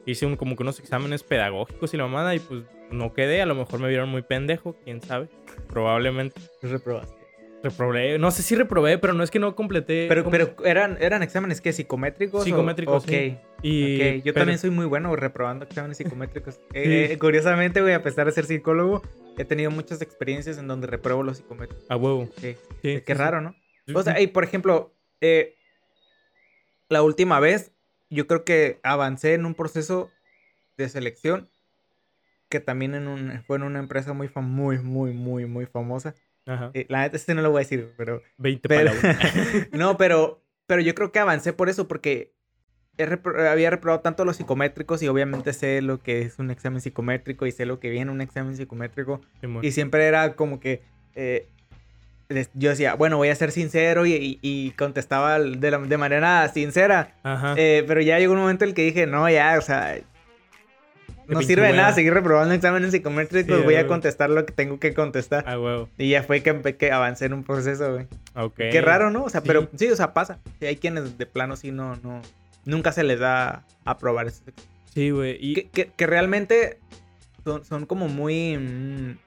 hice 0.05 0.25
un, 0.25 0.35
como 0.35 0.55
que 0.55 0.63
unos 0.63 0.79
exámenes 0.79 1.23
pedagógicos 1.23 1.93
y 1.93 1.97
la 1.97 2.03
mamada 2.03 2.35
y 2.35 2.39
pues 2.39 2.63
no 2.91 3.13
quedé. 3.13 3.41
A 3.41 3.45
lo 3.45 3.55
mejor 3.55 3.79
me 3.79 3.87
vieron 3.87 4.09
muy 4.09 4.21
pendejo, 4.21 4.75
quién 4.83 5.01
sabe. 5.01 5.29
Probablemente. 5.67 6.39
Reprobaste. 6.61 7.21
Reprobé. 7.63 8.17
No 8.17 8.31
sé 8.31 8.41
si 8.41 8.55
reprobé, 8.55 8.97
pero 8.97 9.13
no 9.13 9.23
es 9.23 9.29
que 9.29 9.37
no 9.37 9.55
completé. 9.55 10.07
Pero, 10.07 10.29
pero 10.31 10.55
eran, 10.65 10.97
eran 10.99 11.21
exámenes 11.21 11.61
que 11.61 11.71
psicométricos. 11.73 12.43
Psicométricos. 12.43 13.03
Ok. 13.03 13.11
Y, 13.61 14.21
Yo 14.23 14.33
también 14.33 14.57
soy 14.57 14.71
muy 14.71 14.85
bueno 14.87 15.15
reprobando 15.15 15.65
exámenes 15.65 15.97
psicométricos. 15.97 16.59
Eh, 16.73 17.17
curiosamente, 17.19 17.81
güey, 17.81 17.93
a 17.93 18.01
pesar 18.01 18.25
de 18.25 18.31
ser 18.31 18.45
psicólogo, 18.45 19.03
he 19.37 19.45
tenido 19.45 19.69
muchas 19.69 20.01
experiencias 20.01 20.57
en 20.57 20.67
donde 20.67 20.87
repruebo 20.87 21.21
los 21.21 21.37
psicométricos. 21.37 21.85
A 21.89 21.95
huevo. 21.95 22.27
Sí. 22.37 22.55
Qué 22.81 23.13
raro, 23.13 23.41
¿no? 23.41 23.55
O 23.93 24.01
sea, 24.01 24.19
y 24.19 24.27
por 24.27 24.43
ejemplo, 24.43 24.95
eh, 25.19 25.55
la 26.91 27.01
última 27.01 27.39
vez 27.39 27.71
yo 28.09 28.27
creo 28.27 28.43
que 28.43 28.79
avancé 28.83 29.33
en 29.33 29.45
un 29.45 29.55
proceso 29.55 30.11
de 30.77 30.89
selección 30.89 31.49
que 32.49 32.59
también 32.59 32.95
en 32.95 33.07
un, 33.07 33.41
fue 33.47 33.55
en 33.55 33.63
una 33.63 33.79
empresa 33.79 34.11
muy, 34.11 34.29
muy, 34.35 34.79
muy, 34.79 35.13
muy, 35.13 35.45
muy 35.45 35.65
famosa. 35.65 36.15
Ajá. 36.45 36.71
Eh, 36.73 36.85
la 36.89 37.01
neta, 37.01 37.15
este 37.15 37.33
no 37.33 37.41
lo 37.41 37.49
voy 37.49 37.59
a 37.59 37.63
decir, 37.63 37.93
pero... 37.95 38.21
20 38.37 38.67
pero, 38.67 38.91
No, 39.71 39.95
pero, 39.95 40.43
pero 40.67 40.81
yo 40.81 40.93
creo 40.93 41.13
que 41.13 41.19
avancé 41.19 41.53
por 41.53 41.69
eso, 41.69 41.87
porque 41.87 42.33
había 43.49 43.69
reprobado 43.69 44.01
tanto 44.01 44.25
los 44.25 44.35
psicométricos 44.35 45.01
y 45.01 45.07
obviamente 45.07 45.53
sé 45.53 45.81
lo 45.81 45.99
que 45.99 46.23
es 46.23 46.39
un 46.39 46.51
examen 46.51 46.81
psicométrico 46.81 47.45
y 47.45 47.53
sé 47.53 47.65
lo 47.65 47.79
que 47.79 47.89
viene 47.89 48.11
un 48.11 48.19
examen 48.19 48.57
psicométrico. 48.57 49.21
y 49.61 49.71
siempre 49.71 50.05
era 50.05 50.35
como 50.35 50.59
que... 50.59 50.83
Eh, 51.15 51.47
yo 52.53 52.69
decía, 52.69 52.95
bueno, 52.95 53.17
voy 53.17 53.29
a 53.29 53.35
ser 53.35 53.51
sincero 53.51 54.05
y, 54.05 54.73
contestaba 54.77 55.39
de, 55.39 55.71
de, 55.71 55.97
manera 55.97 56.47
sincera. 56.49 57.15
Eh, 57.57 57.83
pero 57.87 58.01
ya 58.01 58.19
llegó 58.19 58.33
un 58.33 58.39
momento 58.39 58.65
en 58.65 58.69
el 58.69 58.75
que 58.75 58.83
dije, 58.83 59.07
no, 59.07 59.29
ya, 59.29 59.55
o 59.57 59.61
sea, 59.61 59.97
no 61.27 61.41
sirve 61.41 61.67
de 61.67 61.73
nada 61.73 61.93
seguir 61.93 62.13
reprobando 62.13 62.53
exámenes 62.53 62.91
psicométricos, 62.91 63.63
voy 63.63 63.75
a 63.75 63.87
contestar 63.87 64.29
lo 64.29 64.45
que 64.45 64.53
tengo 64.53 64.79
que 64.79 64.93
contestar. 64.93 65.45
Ah, 65.47 65.59
huevo. 65.59 65.89
Y 65.97 66.09
ya 66.09 66.23
fue 66.23 66.41
que, 66.41 66.75
que 66.75 66.91
avancé 66.91 67.25
en 67.25 67.33
un 67.33 67.43
proceso, 67.43 67.93
güey. 67.93 68.07
Ok. 68.35 68.55
Qué 68.55 68.81
raro, 68.81 69.11
¿no? 69.11 69.23
O 69.23 69.29
sea, 69.29 69.41
pero 69.41 69.69
sí, 69.75 69.87
o 69.87 69.95
sea, 69.95 70.13
pasa. 70.13 70.39
hay 70.61 70.77
quienes 70.77 71.17
de 71.17 71.25
plano 71.25 71.55
sí 71.55 71.71
no, 71.71 71.95
no, 71.97 72.21
nunca 72.65 72.91
se 72.91 73.03
les 73.03 73.19
da 73.19 73.65
a 73.85 73.97
probar 73.97 74.27
eso. 74.27 74.43
Sí, 74.93 75.11
güey. 75.11 75.37
Y... 75.39 75.53
Que, 75.53 75.87
que, 75.87 76.07
realmente 76.07 76.79
son, 77.43 77.63
son 77.65 77.85
como 77.85 78.07
muy... 78.07 78.57
Mm, 78.57 79.17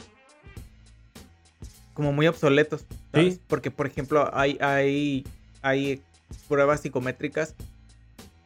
como 1.95 2.13
muy 2.13 2.27
obsoletos. 2.27 2.85
¿sabes? 3.13 3.41
Porque, 3.47 3.71
por 3.71 3.87
ejemplo, 3.87 4.29
hay, 4.35 4.59
hay, 4.61 5.25
hay 5.63 6.03
pruebas 6.49 6.81
psicométricas 6.81 7.55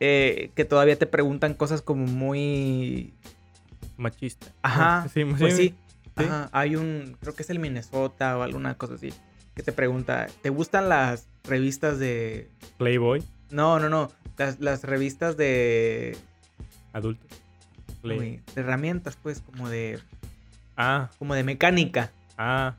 eh, 0.01 0.51
que 0.55 0.65
todavía 0.65 0.97
te 0.97 1.07
preguntan 1.07 1.55
cosas 1.55 1.83
como 1.83 2.07
muy... 2.07 3.15
Machista. 3.97 4.47
Ajá. 4.63 5.09
Sí, 5.13 5.25
pues 5.25 5.57
sí. 5.57 5.75
Ajá. 6.15 6.49
Hay 6.53 6.77
un, 6.77 7.17
creo 7.21 7.35
que 7.35 7.43
es 7.43 7.51
el 7.51 7.59
Minnesota 7.59 8.39
o 8.39 8.43
alguna 8.43 8.77
cosa 8.77 8.95
así, 8.95 9.13
que 9.55 9.63
te 9.63 9.73
pregunta, 9.73 10.29
¿te 10.43 10.51
gustan 10.51 10.89
las 10.89 11.29
revistas 11.45 11.99
de... 11.99 12.49
Playboy? 12.77 13.25
No, 13.51 13.81
no, 13.81 13.89
no. 13.89 14.11
Las, 14.37 14.61
las 14.61 14.85
revistas 14.85 15.37
de... 15.37 16.17
Adultos. 16.93 17.29
De 18.03 18.41
herramientas, 18.55 19.19
pues, 19.21 19.41
como 19.41 19.69
de... 19.69 19.99
Ah. 20.77 21.11
Como 21.19 21.35
de 21.35 21.43
mecánica. 21.43 22.13
Ah. 22.37 22.77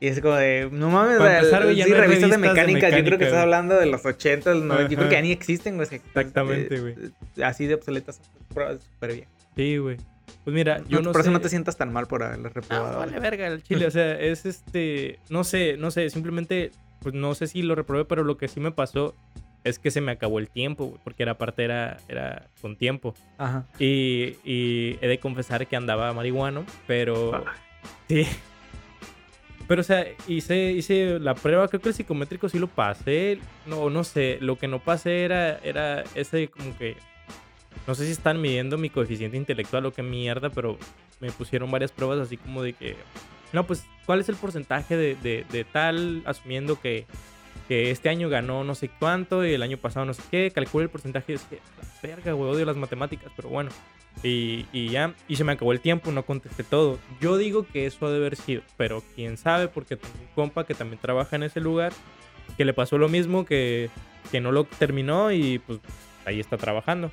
Y 0.00 0.08
es 0.08 0.20
como 0.20 0.34
de, 0.34 0.68
no 0.70 0.90
mames, 0.90 1.16
empezar, 1.18 1.62
sí, 1.62 1.82
revistas, 1.82 1.98
revistas 1.98 2.30
de, 2.30 2.38
mecánica, 2.38 2.90
Yo 2.90 3.04
creo 3.04 3.18
que 3.18 3.24
estás 3.24 3.42
hablando 3.42 3.78
de 3.78 3.86
los 3.86 4.04
80, 4.04 4.54
los 4.54 4.64
90. 4.64 4.90
Yo 4.90 4.96
creo 4.98 5.08
que 5.08 5.14
ya 5.14 5.22
ni 5.22 5.32
existen, 5.32 5.76
güey. 5.76 5.88
Exactamente, 5.90 6.80
güey. 6.80 6.94
Así 7.42 7.66
de 7.66 7.74
obsoletas, 7.74 8.20
súper 8.48 9.14
bien. 9.14 9.28
Sí, 9.56 9.78
güey. 9.78 9.96
Pues 10.44 10.54
mira, 10.54 10.82
yo 10.88 11.00
no, 11.00 11.12
Por 11.12 11.22
eso 11.22 11.30
no 11.30 11.40
te 11.40 11.48
sientas 11.48 11.76
tan 11.76 11.92
mal 11.92 12.06
por 12.06 12.22
haberle 12.22 12.50
reprobado. 12.50 12.92
No, 12.92 12.98
vale 12.98 13.18
verga 13.18 13.46
el 13.46 13.62
chile. 13.62 13.86
O 13.86 13.90
sea, 13.90 14.12
es 14.20 14.44
este. 14.44 15.18
No 15.30 15.42
sé, 15.42 15.76
no 15.78 15.90
sé. 15.90 16.10
Simplemente, 16.10 16.70
pues 17.00 17.14
no 17.14 17.34
sé 17.34 17.46
si 17.46 17.62
lo 17.62 17.74
reprobé, 17.74 18.04
pero 18.04 18.24
lo 18.24 18.36
que 18.36 18.48
sí 18.48 18.60
me 18.60 18.70
pasó 18.70 19.14
es 19.64 19.78
que 19.78 19.90
se 19.90 20.02
me 20.02 20.12
acabó 20.12 20.38
el 20.38 20.50
tiempo, 20.50 20.86
güey. 20.86 21.00
Porque 21.02 21.24
la 21.24 21.38
parte 21.38 21.64
era, 21.64 21.96
era 22.08 22.50
con 22.60 22.76
tiempo. 22.76 23.14
Ajá. 23.38 23.64
Y, 23.78 24.36
y 24.44 24.98
he 25.00 25.08
de 25.08 25.18
confesar 25.18 25.66
que 25.66 25.76
andaba 25.76 26.12
marihuano, 26.12 26.66
pero. 26.86 27.34
Ah. 27.34 27.54
Sí. 28.08 28.26
Pero, 29.66 29.80
o 29.80 29.84
sea, 29.84 30.06
hice, 30.28 30.72
hice 30.72 31.18
la 31.20 31.34
prueba, 31.34 31.68
creo 31.68 31.80
que 31.80 31.88
el 31.88 31.94
psicométrico 31.94 32.48
sí 32.48 32.58
lo 32.58 32.68
pasé. 32.68 33.38
No, 33.66 33.88
no 33.88 34.04
sé, 34.04 34.38
lo 34.40 34.58
que 34.58 34.68
no 34.68 34.78
pasé 34.78 35.24
era, 35.24 35.58
era 35.58 36.04
ese 36.14 36.48
como 36.48 36.76
que... 36.76 36.96
No 37.86 37.94
sé 37.94 38.06
si 38.06 38.12
están 38.12 38.40
midiendo 38.40 38.78
mi 38.78 38.88
coeficiente 38.88 39.36
intelectual 39.36 39.86
o 39.86 39.92
qué 39.92 40.02
mierda, 40.02 40.48
pero 40.50 40.78
me 41.20 41.30
pusieron 41.30 41.70
varias 41.70 41.92
pruebas 41.92 42.18
así 42.18 42.36
como 42.36 42.62
de 42.62 42.74
que... 42.74 42.96
No, 43.52 43.66
pues, 43.66 43.86
¿cuál 44.06 44.20
es 44.20 44.28
el 44.28 44.36
porcentaje 44.36 44.96
de, 44.96 45.44
de, 45.50 45.64
tal, 45.64 46.22
asumiendo 46.26 46.80
que, 46.80 47.06
que 47.68 47.90
este 47.90 48.08
año 48.08 48.28
ganó 48.28 48.64
no 48.64 48.74
sé 48.74 48.90
cuánto 48.98 49.46
y 49.46 49.54
el 49.54 49.62
año 49.62 49.76
pasado 49.76 50.06
no 50.06 50.14
sé 50.14 50.22
qué? 50.30 50.50
Calcula 50.50 50.84
el 50.84 50.90
porcentaje 50.90 51.32
y 51.32 51.34
es 51.36 51.42
que, 51.42 51.60
verga, 52.02 52.32
güey, 52.32 52.50
odio 52.50 52.64
las 52.64 52.76
matemáticas, 52.76 53.32
pero 53.36 53.48
bueno. 53.48 53.70
Y, 54.22 54.88
ya, 54.88 55.14
y 55.28 55.36
se 55.36 55.44
me 55.44 55.52
acabó 55.52 55.72
el 55.72 55.80
tiempo, 55.80 56.10
no 56.10 56.24
contesté 56.24 56.64
todo. 56.64 56.98
Yo 57.20 57.36
digo 57.36 57.66
que 57.66 57.84
eso 57.84 58.06
ha 58.06 58.10
de 58.10 58.16
haber 58.16 58.36
sido, 58.36 58.62
pero 58.78 59.02
quién 59.14 59.36
sabe, 59.36 59.68
porque 59.68 59.96
tengo 59.96 60.14
un 60.18 60.34
compa 60.34 60.64
que 60.64 60.74
también 60.74 60.98
trabaja 60.98 61.36
en 61.36 61.42
ese 61.42 61.60
lugar, 61.60 61.92
que 62.56 62.64
le 62.64 62.72
pasó 62.72 62.96
lo 62.96 63.08
mismo, 63.10 63.44
que, 63.44 63.90
que 64.30 64.40
no 64.40 64.50
lo 64.50 64.64
terminó 64.64 65.30
y 65.30 65.58
pues 65.58 65.80
ahí 66.24 66.40
está 66.40 66.56
trabajando. 66.56 67.10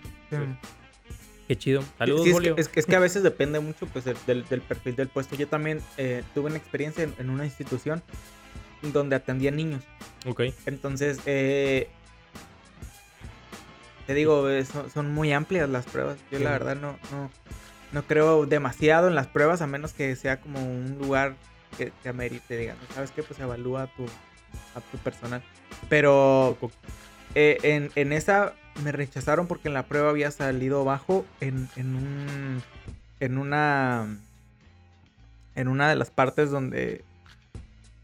Qué 1.47 1.57
chido. 1.57 1.83
Saludos, 1.97 2.29
Julio. 2.31 2.55
es, 2.57 2.69
que, 2.69 2.79
es, 2.79 2.85
que, 2.85 2.95
a 2.95 2.99
veces 2.99 3.23
depende 3.23 3.59
mucho 3.59 3.85
pues, 3.87 4.05
del, 4.05 4.47
del, 4.47 4.61
perfil 4.61 4.95
del 4.95 5.09
puesto. 5.09 5.35
Yo 5.35 5.47
también 5.47 5.81
eh, 5.97 6.23
tuve 6.33 6.47
una 6.47 6.57
experiencia 6.57 7.09
en, 7.17 7.29
una 7.29 7.43
institución 7.43 8.01
donde 8.81 9.17
atendía 9.17 9.51
niños. 9.51 9.83
Ok. 10.25 10.43
Entonces, 10.65 11.19
eh, 11.25 11.89
te 14.11 14.15
digo, 14.15 14.49
eh, 14.49 14.65
son, 14.65 15.13
muy 15.13 15.31
amplias 15.31 15.69
las 15.69 15.85
pruebas. 15.85 16.17
Yo 16.29 16.39
la 16.39 16.51
verdad 16.51 16.75
no, 16.75 16.97
no, 17.11 17.31
no 17.93 18.03
creo 18.03 18.45
demasiado 18.45 19.07
en 19.07 19.15
las 19.15 19.27
pruebas, 19.27 19.61
a 19.61 19.67
menos 19.67 19.93
que 19.93 20.17
sea 20.17 20.41
como 20.41 20.61
un 20.61 20.97
lugar 21.01 21.35
que, 21.77 21.93
que 22.03 22.09
amerite, 22.09 22.57
digamos. 22.57 22.83
¿Sabes 22.93 23.11
qué? 23.11 23.23
Pues 23.23 23.39
evalúa 23.39 23.83
a 23.83 23.87
tu, 23.87 24.03
a 24.75 24.81
tu 24.91 24.97
personal. 24.97 25.41
Pero 25.87 26.57
eh, 27.35 27.57
en, 27.63 27.89
en, 27.95 28.11
esa 28.11 28.53
me 28.83 28.91
rechazaron 28.91 29.47
porque 29.47 29.69
en 29.69 29.75
la 29.75 29.83
prueba 29.83 30.09
había 30.09 30.29
salido 30.29 30.83
bajo 30.83 31.25
en, 31.39 31.69
en 31.77 31.95
un. 31.95 32.63
En 33.21 33.37
una. 33.37 34.17
En 35.55 35.69
una 35.69 35.89
de 35.89 35.95
las 35.95 36.11
partes 36.11 36.51
donde 36.51 37.05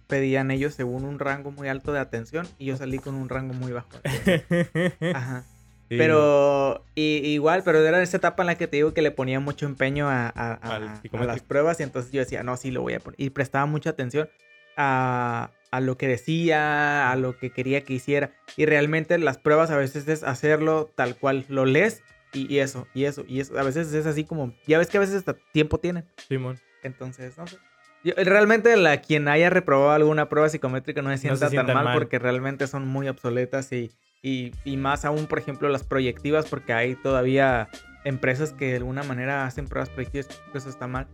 pedían 0.08 0.52
ellos 0.52 0.74
según 0.74 1.04
un 1.04 1.20
rango 1.20 1.52
muy 1.52 1.68
alto 1.68 1.92
de 1.92 2.00
atención 2.00 2.48
y 2.58 2.68
yo 2.68 2.78
salí 2.78 2.98
con 2.98 3.16
un 3.16 3.28
rango 3.28 3.54
muy 3.54 3.74
bajo. 3.74 3.90
Ajá. 5.14 5.44
Pero 5.90 6.84
igual, 6.96 7.64
pero 7.64 7.80
era 7.80 8.02
esa 8.02 8.18
etapa 8.18 8.44
en 8.44 8.48
la 8.48 8.56
que 8.56 8.68
te 8.68 8.78
digo 8.78 8.94
que 8.94 9.02
le 9.02 9.12
ponía 9.12 9.40
mucho 9.40 9.66
empeño 9.66 10.08
a, 10.10 11.00
las 11.12 11.42
pruebas 11.42 11.80
y 11.80 11.84
entonces 11.84 12.12
yo 12.12 12.20
decía, 12.20 12.44
no, 12.44 12.58
sí 12.58 12.72
lo 12.72 12.82
voy 12.82 12.96
a 12.96 13.00
poner. 13.00 13.20
Y 13.20 13.30
prestaba 13.30 13.66
mucha 13.66 13.92
atención 13.92 14.30
a, 14.76 15.52
lo 15.80 15.98
que 15.98 16.08
decía, 16.08 17.12
a 17.12 17.16
lo 17.16 17.38
que 17.38 17.52
quería 17.52 17.82
que 17.82 17.94
hiciera. 17.94 18.32
Y 18.56 18.66
realmente 18.66 19.18
las 19.18 19.38
pruebas 19.38 19.72
a 19.72 19.78
veces 19.78 20.08
es 20.08 20.24
hacerlo 20.24 20.92
tal 20.96 21.16
cual 21.16 21.46
lo 21.48 21.66
lees 21.66 22.04
y, 22.34 22.60
eso, 22.60 22.88
y 22.94 23.06
eso, 23.06 23.24
y 23.28 23.40
eso. 23.40 23.58
A 23.58 23.64
veces 23.64 23.94
es 23.94 24.06
así 24.06 24.24
como, 24.24 24.54
ya 24.68 24.78
ves 24.78 24.90
que 24.90 24.98
a 24.98 25.02
veces 25.02 25.16
hasta 25.16 25.36
tiempo 25.54 25.80
tienen. 25.80 26.06
Simón. 26.28 26.60
Entonces, 26.84 27.38
no 27.38 27.48
sé. 27.48 27.58
realmente 28.04 28.76
la, 28.76 29.02
quien 29.02 29.28
haya 29.28 29.50
reprobado 29.50 29.92
alguna 29.92 30.30
prueba 30.30 30.50
psicométrica 30.50 31.02
no 31.02 31.10
se 31.12 31.18
sienta 31.18 31.50
tan 31.50 31.74
mal, 31.74 31.98
porque 31.98 32.20
realmente 32.20 32.68
son 32.68 32.88
muy 32.88 33.08
obsoletas 33.08 33.72
y 33.72 33.92
y, 34.22 34.78
más 34.78 35.06
aún, 35.06 35.28
por 35.28 35.40
ejemplo, 35.40 35.70
las 35.70 35.84
proyectivas, 35.84 36.48
porque 36.48 36.74
hay 36.74 36.96
todavía 36.96 37.70
empresas 38.04 38.54
que 38.54 38.72
de 38.72 38.78
alguna 38.78 39.04
manera 39.04 39.46
hacen 39.46 39.68
pruebas 39.68 39.90
proyectivas, 39.90 40.28
eso 40.54 40.70
está 40.70 40.88
mal. 40.88 41.08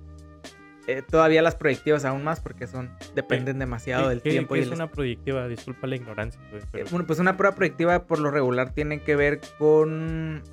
Eh, 0.85 1.01
todavía 1.01 1.41
las 1.41 1.55
proyectivas 1.55 2.03
aún 2.03 2.25
más 2.25 2.41
porque 2.41 2.67
son 2.67 2.91
dependen 3.15 3.57
demasiado 3.57 4.09
del 4.09 4.21
tiempo. 4.21 4.53
¿qué 4.53 4.61
y 4.61 4.63
es 4.63 4.69
una 4.69 4.91
proyectiva? 4.91 5.47
Disculpa 5.47 5.87
la 5.87 5.95
ignorancia. 5.95 6.41
Pues, 6.51 6.65
eh, 6.73 6.83
bueno, 6.91 7.07
pues 7.07 7.19
una 7.19 7.37
prueba 7.37 7.55
proyectiva 7.55 8.05
por 8.05 8.19
lo 8.19 8.31
regular 8.31 8.73
tiene 8.73 9.01
que 9.01 9.15
ver 9.15 9.39
con... 9.57 10.43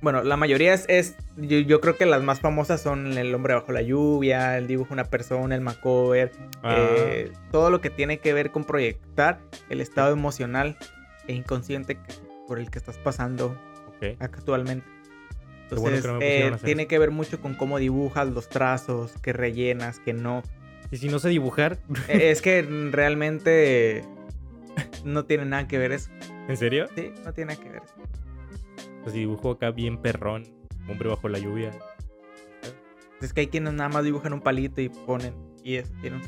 Bueno, 0.00 0.22
la 0.22 0.36
mayoría 0.36 0.74
es... 0.74 1.16
yo, 1.36 1.80
creo 1.80 1.96
que 1.96 2.06
las 2.06 2.22
más 2.22 2.40
famosas 2.40 2.80
son 2.80 3.18
el 3.18 3.34
hombre 3.34 3.54
bajo 3.54 3.72
la 3.72 3.82
lluvia, 3.82 4.56
el 4.58 4.66
dibujo 4.66 4.88
de 4.90 4.94
una 4.94 5.04
persona, 5.04 5.54
el 5.54 5.60
macover, 5.60 6.32
ah. 6.62 6.74
eh, 6.76 7.32
todo 7.52 7.70
lo 7.70 7.80
que 7.80 7.90
tiene 7.90 8.18
que 8.18 8.32
ver 8.32 8.50
con 8.50 8.64
proyectar 8.64 9.40
el 9.68 9.80
estado 9.80 10.12
emocional 10.12 10.76
e 11.28 11.34
inconsciente 11.34 11.98
por 12.48 12.58
el 12.58 12.70
que 12.70 12.78
estás 12.78 12.98
pasando 12.98 13.56
actualmente. 14.18 14.86
Entonces, 15.70 16.04
eh, 16.20 16.56
tiene 16.64 16.86
que 16.86 16.98
ver 16.98 17.10
mucho 17.10 17.40
con 17.40 17.54
cómo 17.54 17.78
dibujas 17.78 18.26
los 18.28 18.48
trazos, 18.48 19.12
que 19.20 19.32
rellenas, 19.32 20.00
que 20.00 20.14
no. 20.14 20.42
¿Y 20.90 20.96
si 20.96 21.08
no 21.08 21.18
sé 21.18 21.28
dibujar? 21.28 21.78
E, 22.08 22.30
es 22.30 22.40
que 22.40 22.62
realmente 22.62 24.02
no 25.04 25.26
tiene 25.26 25.44
nada 25.44 25.68
que 25.68 25.76
ver 25.76 25.92
eso. 25.92 26.10
¿En 26.48 26.56
serio? 26.56 26.88
Sí, 26.96 27.12
no 27.24 27.32
tiene 27.34 27.52
nada 27.52 27.62
que 27.62 27.70
ver 27.70 27.82
eso. 27.84 27.94
Pues 29.02 29.14
dibujo 29.14 29.52
acá 29.52 29.70
bien 29.70 29.98
perrón, 29.98 30.44
hombre 30.88 31.10
bajo 31.10 31.28
la 31.28 31.38
lluvia. 31.38 31.70
Es 33.20 33.34
que 33.34 33.42
hay 33.42 33.46
quienes 33.48 33.74
nada 33.74 33.90
más 33.90 34.04
dibujan 34.04 34.32
un 34.32 34.40
palito 34.40 34.80
y 34.80 34.88
ponen 34.88 35.34
y 35.62 35.76
eso 35.76 35.92
tiene 36.00 36.16
un... 36.16 36.22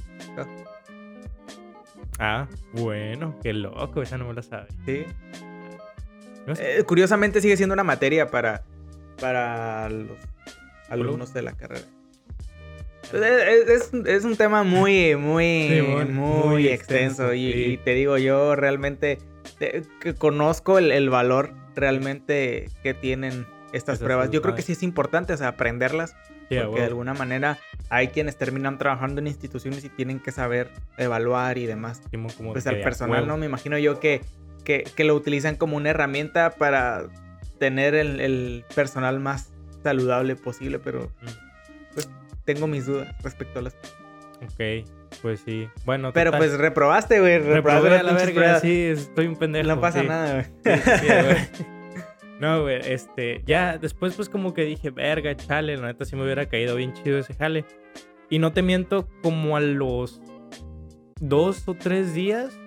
Ah, 2.22 2.46
bueno, 2.74 3.34
qué 3.42 3.54
loco, 3.54 4.02
esa 4.02 4.18
no 4.18 4.28
me 4.28 4.34
la 4.34 4.42
sabía. 4.42 4.68
Sí. 4.84 5.06
Eh, 6.58 6.84
curiosamente 6.86 7.40
sigue 7.40 7.56
siendo 7.56 7.72
una 7.72 7.82
materia 7.82 8.30
para, 8.30 8.62
para 9.18 9.88
los 9.88 10.18
alumnos 10.90 11.32
de 11.32 11.40
la 11.40 11.52
carrera. 11.52 11.86
Pues, 13.10 13.90
es, 14.06 14.24
un 14.24 14.36
tema 14.36 14.64
muy, 14.64 15.16
muy, 15.16 15.80
muy, 16.10 16.68
extenso. 16.68 17.32
Y, 17.32 17.80
te 17.84 17.94
digo, 17.94 18.18
yo 18.18 18.54
realmente 18.54 19.18
que 19.58 20.14
conozco 20.14 20.78
el, 20.78 21.08
valor 21.08 21.54
realmente 21.74 22.68
que 22.82 22.92
tienen 22.92 23.46
estas 23.72 23.98
pruebas. 23.98 24.30
Yo 24.30 24.42
creo 24.42 24.54
que 24.54 24.62
sí 24.62 24.72
es 24.72 24.82
importante, 24.82 25.32
aprenderlas 25.42 26.14
porque 26.58 26.80
de 26.80 26.86
alguna 26.86 27.14
manera 27.14 27.58
hay 27.88 28.08
quienes 28.08 28.36
terminan 28.36 28.78
trabajando 28.78 29.20
en 29.20 29.26
instituciones 29.26 29.84
y 29.84 29.88
tienen 29.88 30.20
que 30.20 30.32
saber 30.32 30.70
evaluar 30.98 31.58
y 31.58 31.66
demás. 31.66 32.02
pues 32.52 32.66
al 32.66 32.80
personal, 32.80 33.26
¿no? 33.26 33.36
Me 33.36 33.46
imagino 33.46 33.78
yo 33.78 34.00
que, 34.00 34.22
que, 34.64 35.04
lo 35.04 35.14
utilizan 35.14 35.56
como 35.56 35.76
una 35.76 35.90
herramienta 35.90 36.50
para 36.50 37.04
tener 37.58 37.94
el, 37.94 38.64
personal 38.74 39.20
más 39.20 39.52
saludable 39.82 40.36
posible, 40.36 40.78
pero 40.78 41.10
pues 41.94 42.08
tengo 42.44 42.66
mis 42.66 42.86
dudas 42.86 43.14
respecto 43.22 43.60
a 43.60 43.62
las... 43.62 43.74
Ok, 44.42 44.86
pues 45.20 45.40
sí. 45.44 45.68
Bueno, 45.84 46.12
Pero 46.12 46.32
pues 46.32 46.56
reprobaste, 46.56 47.20
güey. 47.20 47.38
Reprobaste 47.38 47.98
a 47.98 48.02
la 48.02 48.12
verga, 48.12 48.60
sí, 48.60 48.84
estoy 48.84 49.26
un 49.26 49.36
pendejo. 49.36 49.68
No 49.68 49.80
pasa 49.80 50.02
nada, 50.02 50.46
güey. 50.64 50.76
No, 52.40 52.62
güey, 52.62 52.80
este, 52.84 53.42
ya 53.44 53.76
después 53.76 54.14
pues 54.14 54.30
como 54.30 54.54
que 54.54 54.64
dije, 54.64 54.90
verga, 54.90 55.36
chale, 55.36 55.76
la 55.76 55.88
neta 55.88 56.06
sí 56.06 56.16
me 56.16 56.24
hubiera 56.24 56.46
caído 56.48 56.74
bien 56.74 56.94
chido 56.94 57.18
ese 57.18 57.34
jale. 57.34 57.66
Y 58.30 58.38
no 58.38 58.52
te 58.52 58.62
miento, 58.62 59.06
como 59.22 59.56
a 59.56 59.60
los 59.60 60.22
dos 61.20 61.68
o 61.68 61.74
tres 61.74 62.14
días. 62.14 62.58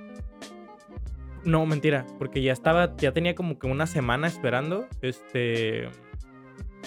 No, 1.43 1.65
mentira, 1.65 2.05
porque 2.19 2.43
ya 2.43 2.53
estaba, 2.53 2.95
ya 2.97 3.13
tenía 3.13 3.33
como 3.33 3.57
que 3.57 3.65
una 3.65 3.87
semana 3.87 4.27
esperando, 4.27 4.87
este, 5.01 5.89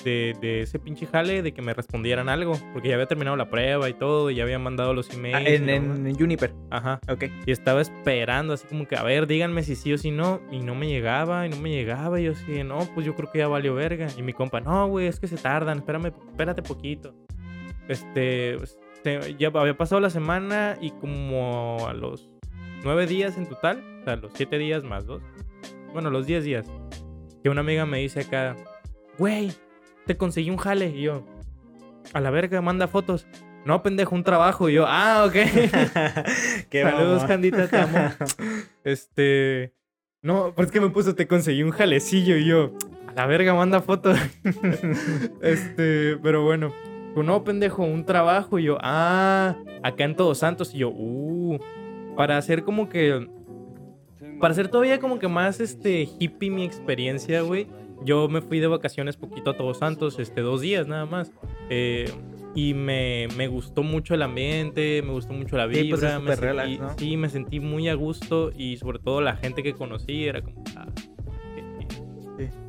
de, 0.04 0.60
ese 0.62 0.78
pinche 0.78 1.06
jale 1.06 1.42
de 1.42 1.52
que 1.52 1.62
me 1.62 1.74
respondieran 1.74 2.28
algo, 2.28 2.58
porque 2.72 2.88
ya 2.88 2.94
había 2.94 3.06
terminado 3.06 3.36
la 3.36 3.50
prueba 3.50 3.88
y 3.88 3.94
todo, 3.94 4.30
y 4.30 4.36
ya 4.36 4.44
había 4.44 4.58
mandado 4.58 4.94
los 4.94 5.10
ah, 5.10 5.14
emails. 5.14 5.48
en, 5.48 6.06
en, 6.06 6.14
Juniper. 6.14 6.52
Ajá. 6.70 7.00
Ok. 7.08 7.24
Y 7.46 7.50
estaba 7.50 7.80
esperando, 7.80 8.54
así 8.54 8.66
como 8.66 8.86
que, 8.86 8.96
a 8.96 9.02
ver, 9.02 9.26
díganme 9.26 9.62
si 9.62 9.76
sí 9.76 9.92
o 9.92 9.98
si 9.98 10.10
no, 10.10 10.40
y 10.50 10.60
no 10.60 10.74
me 10.74 10.88
llegaba, 10.88 11.46
y 11.46 11.50
no 11.50 11.56
me 11.56 11.70
llegaba, 11.70 12.20
y 12.20 12.24
yo 12.24 12.32
así, 12.32 12.62
no, 12.64 12.78
pues 12.94 13.06
yo 13.06 13.14
creo 13.14 13.30
que 13.30 13.38
ya 13.38 13.48
valió 13.48 13.74
verga. 13.74 14.06
Y 14.16 14.22
mi 14.22 14.32
compa, 14.32 14.60
no, 14.60 14.88
güey, 14.88 15.06
es 15.06 15.20
que 15.20 15.28
se 15.28 15.36
tardan, 15.36 15.78
espérame, 15.78 16.12
espérate 16.30 16.62
poquito. 16.62 17.14
Este, 17.88 18.56
pues, 18.58 18.78
ya 19.38 19.48
había 19.48 19.76
pasado 19.76 20.00
la 20.00 20.10
semana 20.10 20.76
y 20.80 20.90
como 20.90 21.86
a 21.86 21.94
los 21.94 22.28
nueve 22.82 23.06
días 23.06 23.36
en 23.36 23.46
total, 23.46 23.82
o 24.00 24.04
sea, 24.04 24.16
los 24.16 24.32
siete 24.34 24.58
días 24.58 24.82
más 24.82 25.06
dos, 25.06 25.22
bueno, 25.92 26.10
los 26.10 26.26
diez 26.26 26.44
días, 26.44 26.66
que 27.42 27.48
una 27.48 27.60
amiga 27.60 27.86
me 27.86 27.98
dice 27.98 28.20
acá, 28.20 28.56
güey, 29.18 29.52
te 30.06 30.16
conseguí 30.16 30.50
un 30.50 30.56
jale. 30.56 30.88
Y 30.88 31.02
yo, 31.02 31.22
a 32.12 32.20
la 32.20 32.30
verga, 32.30 32.60
manda 32.62 32.88
fotos. 32.88 33.26
no, 33.64 33.82
pendejo, 33.82 34.14
un 34.14 34.24
trabajo. 34.24 34.68
Y 34.68 34.74
yo, 34.74 34.84
ah, 34.86 35.26
ok. 35.26 35.34
Saludos, 36.72 37.24
Candita, 37.24 37.68
te 37.68 37.76
amo. 37.78 37.98
este, 38.84 39.74
no, 40.22 40.52
pues 40.54 40.70
que 40.70 40.80
me 40.80 40.90
puso, 40.90 41.14
te 41.14 41.26
conseguí 41.26 41.62
un 41.62 41.72
jalecillo. 41.72 42.36
Y 42.36 42.46
yo, 42.46 42.72
a 43.08 43.12
la 43.12 43.26
verga, 43.26 43.54
manda 43.54 43.82
foto. 43.82 44.14
este, 45.42 46.16
pero 46.22 46.44
bueno. 46.44 46.72
No, 47.16 47.44
pendejo, 47.44 47.82
un 47.82 48.04
trabajo. 48.04 48.58
Y 48.58 48.64
yo, 48.64 48.78
ah, 48.80 49.56
acá 49.82 50.04
en 50.04 50.16
Todos 50.16 50.38
Santos. 50.38 50.74
Y 50.74 50.78
yo, 50.78 50.90
uh, 50.90 51.58
para 52.14 52.36
hacer 52.36 52.62
como 52.62 52.88
que 52.88 53.26
para 54.40 54.52
hacer 54.52 54.68
todavía 54.68 55.00
como 55.00 55.18
que 55.18 55.28
más 55.28 55.60
este 55.60 56.08
hippie 56.18 56.50
mi 56.50 56.64
experiencia, 56.64 57.40
güey. 57.42 57.66
Yo 58.04 58.28
me 58.28 58.40
fui 58.40 58.60
de 58.60 58.66
vacaciones 58.66 59.16
poquito 59.16 59.50
a 59.50 59.56
Todos 59.56 59.78
Santos, 59.78 60.18
este, 60.18 60.40
dos 60.40 60.60
días 60.60 60.86
nada 60.86 61.06
más. 61.06 61.32
Eh, 61.70 62.10
y 62.54 62.74
me, 62.74 63.28
me, 63.36 63.48
gustó 63.48 63.82
mucho 63.82 64.14
el 64.14 64.22
ambiente, 64.22 65.02
me 65.02 65.12
gustó 65.12 65.32
mucho 65.32 65.56
la 65.56 65.66
vibra. 65.66 65.82
Sí, 65.82 65.90
pues 65.90 66.22
me 66.22 66.36
sentí, 66.36 66.80
sí, 66.96 67.16
me 67.16 67.28
sentí 67.28 67.60
muy 67.60 67.88
a 67.88 67.94
gusto 67.94 68.50
y 68.56 68.76
sobre 68.76 68.98
todo 68.98 69.20
la 69.20 69.36
gente 69.36 69.62
que 69.62 69.74
conocí 69.74 70.26
era 70.26 70.42
como... 70.42 70.62
Ah, 70.76 70.86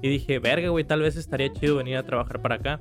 y 0.01 0.09
dije, 0.09 0.39
verga, 0.39 0.69
güey, 0.69 0.83
tal 0.83 1.01
vez 1.01 1.15
estaría 1.15 1.51
chido 1.51 1.77
venir 1.77 1.97
a 1.97 2.03
trabajar 2.03 2.41
para 2.41 2.55
acá. 2.55 2.79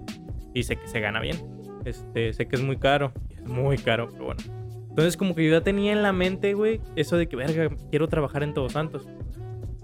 Y 0.54 0.62
sé 0.62 0.76
que 0.76 0.86
se 0.86 1.00
gana 1.00 1.20
bien. 1.20 1.36
Este, 1.84 2.32
sé 2.32 2.46
que 2.46 2.56
es 2.56 2.62
muy 2.62 2.76
caro. 2.76 3.12
Es 3.30 3.44
muy 3.44 3.78
caro, 3.78 4.08
pero 4.10 4.26
bueno. 4.26 4.42
Entonces 4.88 5.16
como 5.16 5.34
que 5.34 5.44
yo 5.44 5.50
ya 5.50 5.60
tenía 5.60 5.92
en 5.92 6.02
la 6.02 6.12
mente, 6.12 6.54
güey, 6.54 6.80
eso 6.94 7.16
de 7.16 7.28
que, 7.28 7.36
verga, 7.36 7.68
quiero 7.90 8.08
trabajar 8.08 8.42
en 8.42 8.54
Todos 8.54 8.72
Santos. 8.72 9.06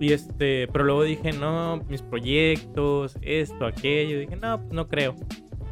Y 0.03 0.13
este, 0.13 0.67
pero 0.73 0.85
luego 0.85 1.05
dije, 1.05 1.33
no, 1.33 1.77
mis 1.89 2.03
proyectos, 2.03 3.17
esto, 3.23 3.67
aquello. 3.67 4.19
Dije, 4.19 4.35
no, 4.35 4.59
pues 4.59 4.73
no 4.73 4.89
creo. 4.89 5.15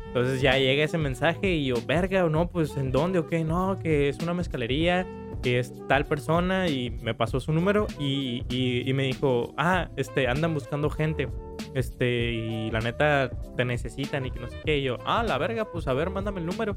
Entonces 0.06 0.40
ya 0.40 0.56
llega 0.56 0.84
ese 0.84 0.98
mensaje 0.98 1.50
y 1.50 1.66
yo, 1.66 1.74
verga, 1.84 2.24
o 2.24 2.28
no, 2.28 2.48
pues 2.48 2.76
en 2.76 2.92
dónde, 2.92 3.18
o 3.18 3.26
qué, 3.26 3.42
no, 3.42 3.76
que 3.82 4.08
es 4.08 4.20
una 4.22 4.32
mezcalería, 4.32 5.04
que 5.42 5.58
es 5.58 5.74
tal 5.88 6.06
persona 6.06 6.68
y 6.68 6.90
me 7.02 7.12
pasó 7.12 7.40
su 7.40 7.52
número 7.52 7.88
y, 7.98 8.44
y, 8.48 8.92
me 8.92 9.02
dijo, 9.02 9.52
ah, 9.56 9.88
este, 9.96 10.28
andan 10.28 10.54
buscando 10.54 10.90
gente, 10.90 11.28
este, 11.74 12.30
y 12.30 12.70
la 12.70 12.78
neta 12.78 13.30
te 13.56 13.64
necesitan 13.64 14.26
y 14.26 14.30
que 14.30 14.38
no 14.38 14.48
sé 14.48 14.58
qué. 14.64 14.78
Y 14.78 14.84
yo, 14.84 14.98
ah, 15.06 15.24
la 15.24 15.38
verga, 15.38 15.64
pues 15.72 15.88
a 15.88 15.92
ver, 15.92 16.10
mándame 16.10 16.38
el 16.38 16.46
número. 16.46 16.76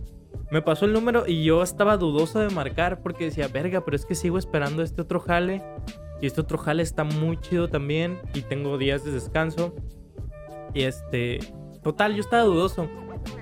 Me 0.50 0.64
pasó 0.64 0.86
el 0.86 0.94
número 0.94 1.26
y 1.28 1.44
yo 1.44 1.62
estaba 1.62 1.98
dudoso 1.98 2.40
de 2.40 2.50
marcar 2.50 3.04
porque 3.04 3.26
decía, 3.26 3.48
verga, 3.48 3.86
pero 3.86 3.96
es 3.96 4.08
que 4.08 4.16
sigo 4.16 4.40
esperando 4.40 4.82
este 4.82 5.04
otro 5.04 5.20
jale. 5.20 5.62
Y 6.24 6.26
este 6.26 6.40
otro 6.40 6.58
jale 6.58 6.84
está 6.84 7.04
muy 7.04 7.36
chido 7.36 7.68
también 7.68 8.18
y 8.34 8.44
tengo 8.44 8.78
días 8.78 9.04
de 9.04 9.12
descanso. 9.12 9.76
Y 10.74 10.84
este, 10.84 11.40
total, 11.84 12.16
yo 12.16 12.22
estaba 12.22 12.44
dudoso. 12.44 12.88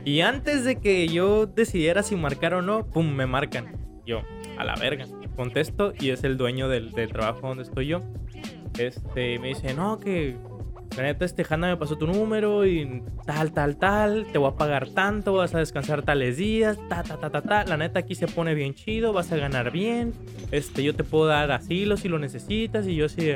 Y 0.03 0.21
antes 0.21 0.65
de 0.65 0.77
que 0.77 1.07
yo 1.07 1.45
decidiera 1.45 2.01
si 2.01 2.15
marcar 2.15 2.55
o 2.55 2.63
no, 2.63 2.87
pum, 2.87 3.07
me 3.13 3.27
marcan. 3.27 3.77
Yo, 4.03 4.21
a 4.57 4.63
la 4.63 4.73
verga. 4.73 5.05
Contesto 5.35 5.93
y 5.99 6.09
es 6.09 6.23
el 6.23 6.37
dueño 6.37 6.69
del, 6.69 6.89
del 6.89 7.11
trabajo 7.11 7.49
donde 7.49 7.61
estoy 7.61 7.85
yo. 7.85 8.01
Este, 8.79 9.37
me 9.37 9.49
dice, 9.49 9.75
no, 9.75 9.99
que 9.99 10.35
la 10.97 11.03
neta, 11.03 11.23
este 11.23 11.45
Hanna 11.49 11.67
me 11.67 11.77
pasó 11.77 11.97
tu 11.97 12.05
número 12.05 12.65
y 12.65 13.01
tal, 13.25 13.53
tal, 13.53 13.77
tal, 13.77 14.27
te 14.31 14.37
voy 14.37 14.51
a 14.51 14.55
pagar 14.55 14.89
tanto, 14.89 15.33
vas 15.33 15.55
a 15.55 15.59
descansar 15.59 16.03
tales 16.03 16.37
días, 16.37 16.77
ta, 16.89 17.01
ta, 17.03 17.17
ta, 17.17 17.29
ta, 17.29 17.41
ta. 17.41 17.63
La 17.65 17.77
neta 17.77 17.99
aquí 17.99 18.13
se 18.13 18.27
pone 18.27 18.53
bien 18.55 18.73
chido, 18.73 19.13
vas 19.13 19.31
a 19.31 19.37
ganar 19.37 19.71
bien. 19.71 20.13
Este, 20.51 20.83
yo 20.83 20.93
te 20.93 21.03
puedo 21.03 21.27
dar 21.27 21.51
asilo 21.51 21.95
si 21.95 22.09
lo 22.09 22.19
necesitas. 22.19 22.87
Y 22.87 22.95
yo 22.95 23.05
así. 23.05 23.31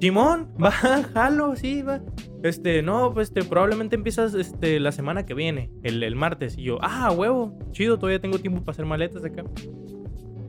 Simón, 0.00 0.48
va, 0.62 0.70
jalo, 0.70 1.56
sí, 1.56 1.82
va. 1.82 2.00
Este, 2.42 2.82
no, 2.82 3.12
pues 3.12 3.28
este, 3.28 3.42
probablemente 3.42 3.96
empiezas 3.96 4.34
este, 4.34 4.80
la 4.80 4.92
semana 4.92 5.24
que 5.24 5.34
viene, 5.34 5.70
el, 5.82 6.02
el 6.02 6.16
martes. 6.16 6.56
Y 6.58 6.64
yo, 6.64 6.78
ah, 6.82 7.10
huevo, 7.12 7.58
chido, 7.72 7.98
todavía 7.98 8.20
tengo 8.20 8.38
tiempo 8.38 8.60
para 8.62 8.72
hacer 8.72 8.86
maletas 8.86 9.24
acá. 9.24 9.44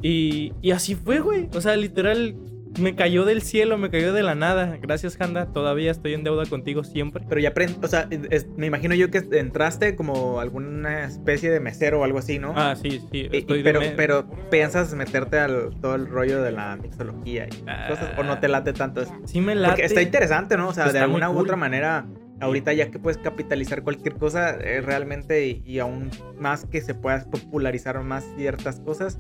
Y, 0.02 0.54
y 0.62 0.72
así 0.72 0.96
fue, 0.96 1.20
güey. 1.20 1.50
O 1.54 1.62
sea, 1.62 1.76
literal, 1.76 2.36
me 2.80 2.96
cayó 2.96 3.26
del 3.26 3.42
cielo, 3.42 3.78
me 3.78 3.90
cayó 3.90 4.14
de 4.14 4.24
la 4.24 4.36
nada. 4.36 4.78
Gracias, 4.82 5.20
Handa. 5.20 5.48
Todavía 5.48 5.92
estoy 5.92 6.14
en 6.14 6.24
deuda 6.24 6.46
contigo 6.46 6.84
siempre. 6.84 7.24
Pero 7.28 7.42
ya 7.42 7.50
aprendí, 7.50 7.78
o 7.82 7.88
sea, 7.88 8.08
me 8.56 8.66
imagino 8.66 8.96
yo 8.96 9.10
que 9.12 9.24
entraste 9.34 9.96
como 9.96 10.40
alguna 10.40 11.06
especie 11.06 11.52
de 11.52 11.60
mesero 11.60 12.02
o 12.02 12.04
algo 12.04 12.20
así, 12.20 12.40
¿no? 12.40 12.54
Ah, 12.56 12.76
sí, 12.76 13.02
sí. 13.12 13.30
pero, 13.64 13.82
pero 13.96 14.30
piensas 14.50 14.94
meterte 14.94 15.40
al 15.40 15.72
todo 15.82 15.96
el 15.96 16.08
rollo 16.08 16.42
de 16.42 16.52
la 16.52 16.76
mixología 16.78 17.48
y 17.48 17.90
cosas, 17.90 18.18
o 18.18 18.24
no 18.24 18.40
te 18.40 18.48
late 18.48 18.74
tanto 18.74 19.02
eso. 19.02 19.14
Sí 19.26 19.42
me 19.42 19.56
late. 19.56 19.74
Porque 19.74 19.86
está 19.86 20.02
interesante, 20.02 20.58
¿no? 20.58 20.70
O 20.70 20.74
sea, 20.74 20.92
de 20.92 21.00
alguna 21.00 21.30
u 21.30 21.38
otra 21.38 21.56
manera, 21.56 22.06
ahorita 22.40 22.74
ya 22.74 22.90
que 22.90 23.00
puedes 23.00 23.18
capitalizar 23.18 23.84
cualquier 23.84 24.16
cosa, 24.16 24.52
eh, 24.52 24.82
realmente, 24.82 25.46
y, 25.46 25.64
y 25.66 25.80
aún 25.80 26.10
más 26.40 26.66
que 26.66 26.82
se 26.82 26.94
pueda 26.94 27.24
popularizar 27.26 28.02
más 28.04 28.26
ciertas 28.38 28.80
cosas, 28.80 29.20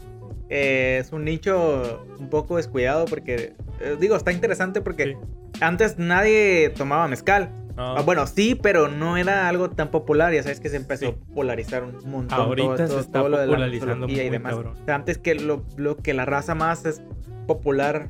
eh, 0.53 0.97
es 0.99 1.13
un 1.13 1.23
nicho 1.23 2.05
un 2.19 2.29
poco 2.29 2.57
descuidado 2.57 3.05
porque, 3.05 3.53
eh, 3.79 3.95
digo, 3.97 4.17
está 4.17 4.33
interesante 4.33 4.81
porque 4.81 5.17
antes 5.61 5.97
nadie 5.97 6.73
tomaba 6.75 7.07
mezcal. 7.07 7.49
Ah, 7.77 8.01
bueno, 8.05 8.27
sí, 8.27 8.59
pero 8.61 8.89
no 8.89 9.15
era 9.15 9.47
algo 9.47 9.69
tan 9.69 9.91
popular. 9.91 10.33
Ya 10.33 10.43
sabes 10.43 10.59
que 10.59 10.67
se 10.67 10.75
empezó 10.75 11.07
a 11.07 11.15
popularizar 11.15 11.85
un 11.85 11.97
montón. 12.11 12.37
Ahorita 12.37 12.85
se 12.85 12.99
está 12.99 13.23
popularizando 13.23 14.09
y 14.09 14.29
demás. 14.29 14.55
antes 14.87 15.17
que 15.17 15.35
lo, 15.35 15.63
que 16.03 16.13
la 16.13 16.25
raza 16.25 16.53
más 16.53 16.85
es 16.85 17.01
popular 17.47 18.09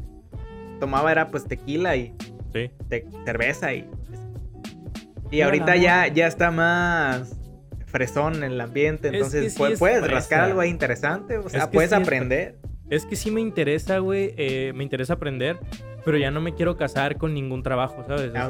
tomaba 0.80 1.12
era 1.12 1.28
pues 1.28 1.46
tequila 1.46 1.96
y 1.96 2.16
cerveza 3.24 3.72
y... 3.76 3.88
Y 5.30 5.42
ahorita 5.42 5.76
ya, 5.76 6.08
ya 6.08 6.26
está 6.26 6.50
más 6.50 7.41
fresón 7.92 8.44
en 8.44 8.52
el 8.52 8.62
ambiente, 8.62 9.10
entonces 9.10 9.56
puedes, 9.56 9.80
rascar 10.10 10.42
algo 10.42 10.62
ahí 10.62 10.70
interesante, 10.70 11.38
o 11.38 11.50
sea, 11.50 11.70
puedes 11.70 11.94
aprender. 11.94 12.58
Es 12.90 13.06
que 13.06 13.16
sí 13.16 13.32
me 13.32 13.40
interesa, 13.40 14.00
güey, 14.00 14.34
eh, 14.38 14.74
me 14.76 14.84
interesa 14.84 15.14
aprender, 15.14 15.58
pero 16.04 16.18
ya 16.18 16.30
no 16.30 16.42
me 16.42 16.56
quiero 16.56 16.76
casar 16.76 17.18
con 17.18 17.34
ningún 17.34 17.64
trabajo, 17.64 18.04
¿sabes? 18.06 18.32
Ah, 18.36 18.50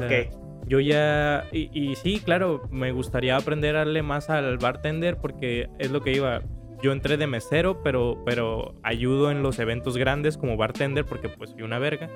yo 0.66 0.80
ya, 0.80 1.48
y, 1.52 1.94
sí, 1.96 2.20
claro, 2.20 2.68
me 2.70 2.92
gustaría 2.92 3.36
aprender 3.36 3.74
a 3.76 3.80
darle 3.80 4.02
más 4.02 4.30
al 4.30 4.58
bartender 4.58 5.16
porque 5.16 5.68
es 5.78 5.90
lo 5.90 6.00
que 6.00 6.12
iba. 6.12 6.42
Yo 6.82 6.92
entré 6.92 7.16
de 7.16 7.26
mesero, 7.26 7.82
pero, 7.82 8.22
pero 8.24 8.74
ayudo 8.82 9.30
en 9.30 9.42
los 9.42 9.58
eventos 9.58 9.96
grandes 9.96 10.36
como 10.36 10.56
bartender 10.56 11.04
porque 11.04 11.28
pues 11.28 11.50
soy 11.50 11.62
una 11.62 11.78
verga. 11.78 12.08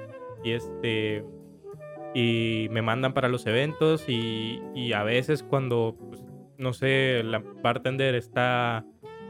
Y 0.45 0.53
este, 0.53 1.25
y 2.15 2.69
me 2.71 2.83
mandan 2.83 3.13
para 3.13 3.29
los 3.29 3.47
eventos 3.47 4.09
y, 4.09 4.61
y 4.75 4.93
a 4.93 5.03
veces 5.03 5.43
cuando 5.43 5.97
pues, 6.09 6.25
no 6.59 6.73
sé, 6.73 7.23
la 7.25 7.39
bartender 7.39 8.15
está 8.15 8.85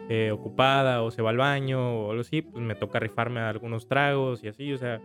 eh, 0.09 0.31
ocupada 0.31 1.03
o 1.03 1.11
se 1.11 1.23
va 1.23 1.31
al 1.31 1.37
baño 1.37 2.01
o 2.01 2.11
algo 2.11 2.21
así, 2.21 2.43
pues 2.43 2.63
me 2.65 2.75
toca 2.75 2.99
rifarme 2.99 3.41
algunos 3.41 3.89
tragos 3.89 4.43
y 4.45 4.49
así, 4.49 4.73
o 4.73 4.79
sea, 4.79 5.01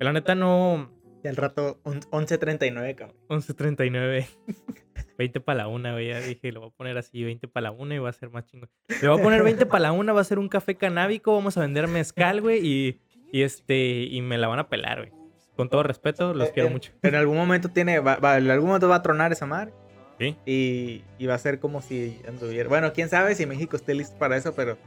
la 0.00 0.12
neta 0.12 0.34
no... 0.34 0.90
Y 1.24 1.28
al 1.28 1.36
rato 1.36 1.80
11.39, 1.84 2.94
cabrón. 2.94 3.16
11.39. 3.28 4.26
20 5.18 5.40
para 5.40 5.58
la 5.58 5.68
una, 5.68 5.92
güey. 5.92 6.08
Ya 6.08 6.20
dije, 6.20 6.52
lo 6.52 6.60
voy 6.60 6.68
a 6.68 6.72
poner 6.76 6.98
así, 6.98 7.24
20 7.24 7.48
para 7.48 7.64
la 7.64 7.70
una 7.70 7.94
y 7.94 7.98
va 7.98 8.10
a 8.10 8.12
ser 8.12 8.30
más 8.30 8.44
chingón. 8.46 8.68
Le 9.02 9.08
voy 9.08 9.18
a 9.18 9.22
poner 9.22 9.42
20 9.42 9.66
para 9.66 9.80
la 9.80 9.92
una, 9.92 10.12
va 10.12 10.20
a 10.20 10.24
ser 10.24 10.38
un 10.38 10.48
café 10.48 10.76
canábico, 10.76 11.34
vamos 11.34 11.56
a 11.56 11.60
vender 11.60 11.88
mezcal, 11.88 12.40
güey, 12.40 12.60
y, 12.66 13.00
y, 13.32 13.42
este, 13.42 14.04
y 14.04 14.20
me 14.22 14.38
la 14.38 14.48
van 14.48 14.58
a 14.58 14.68
pelar, 14.68 14.98
güey. 14.98 15.12
Con 15.56 15.70
todo 15.70 15.82
respeto, 15.82 16.34
los 16.34 16.48
eh, 16.48 16.52
quiero 16.52 16.70
mucho. 16.70 16.92
En 17.02 17.14
algún 17.14 17.36
momento 17.36 17.70
tiene, 17.70 17.98
va, 17.98 18.38
en 18.38 18.50
algún 18.50 18.68
momento 18.68 18.88
va 18.88 18.96
a 18.96 19.02
tronar 19.02 19.32
esa 19.32 19.46
Y, 20.18 21.02
va 21.26 21.34
a 21.34 21.38
ser 21.38 21.58
como 21.58 21.82
si 21.82 22.20
anduviera. 22.26 22.68
Bueno, 22.68 22.92
quién 22.92 23.08
sabe 23.08 23.34
si 23.34 23.46
México 23.46 23.76
esté 23.76 23.94
listo 23.94 24.16
para 24.18 24.36
eso, 24.36 24.54
pero. 24.54 24.78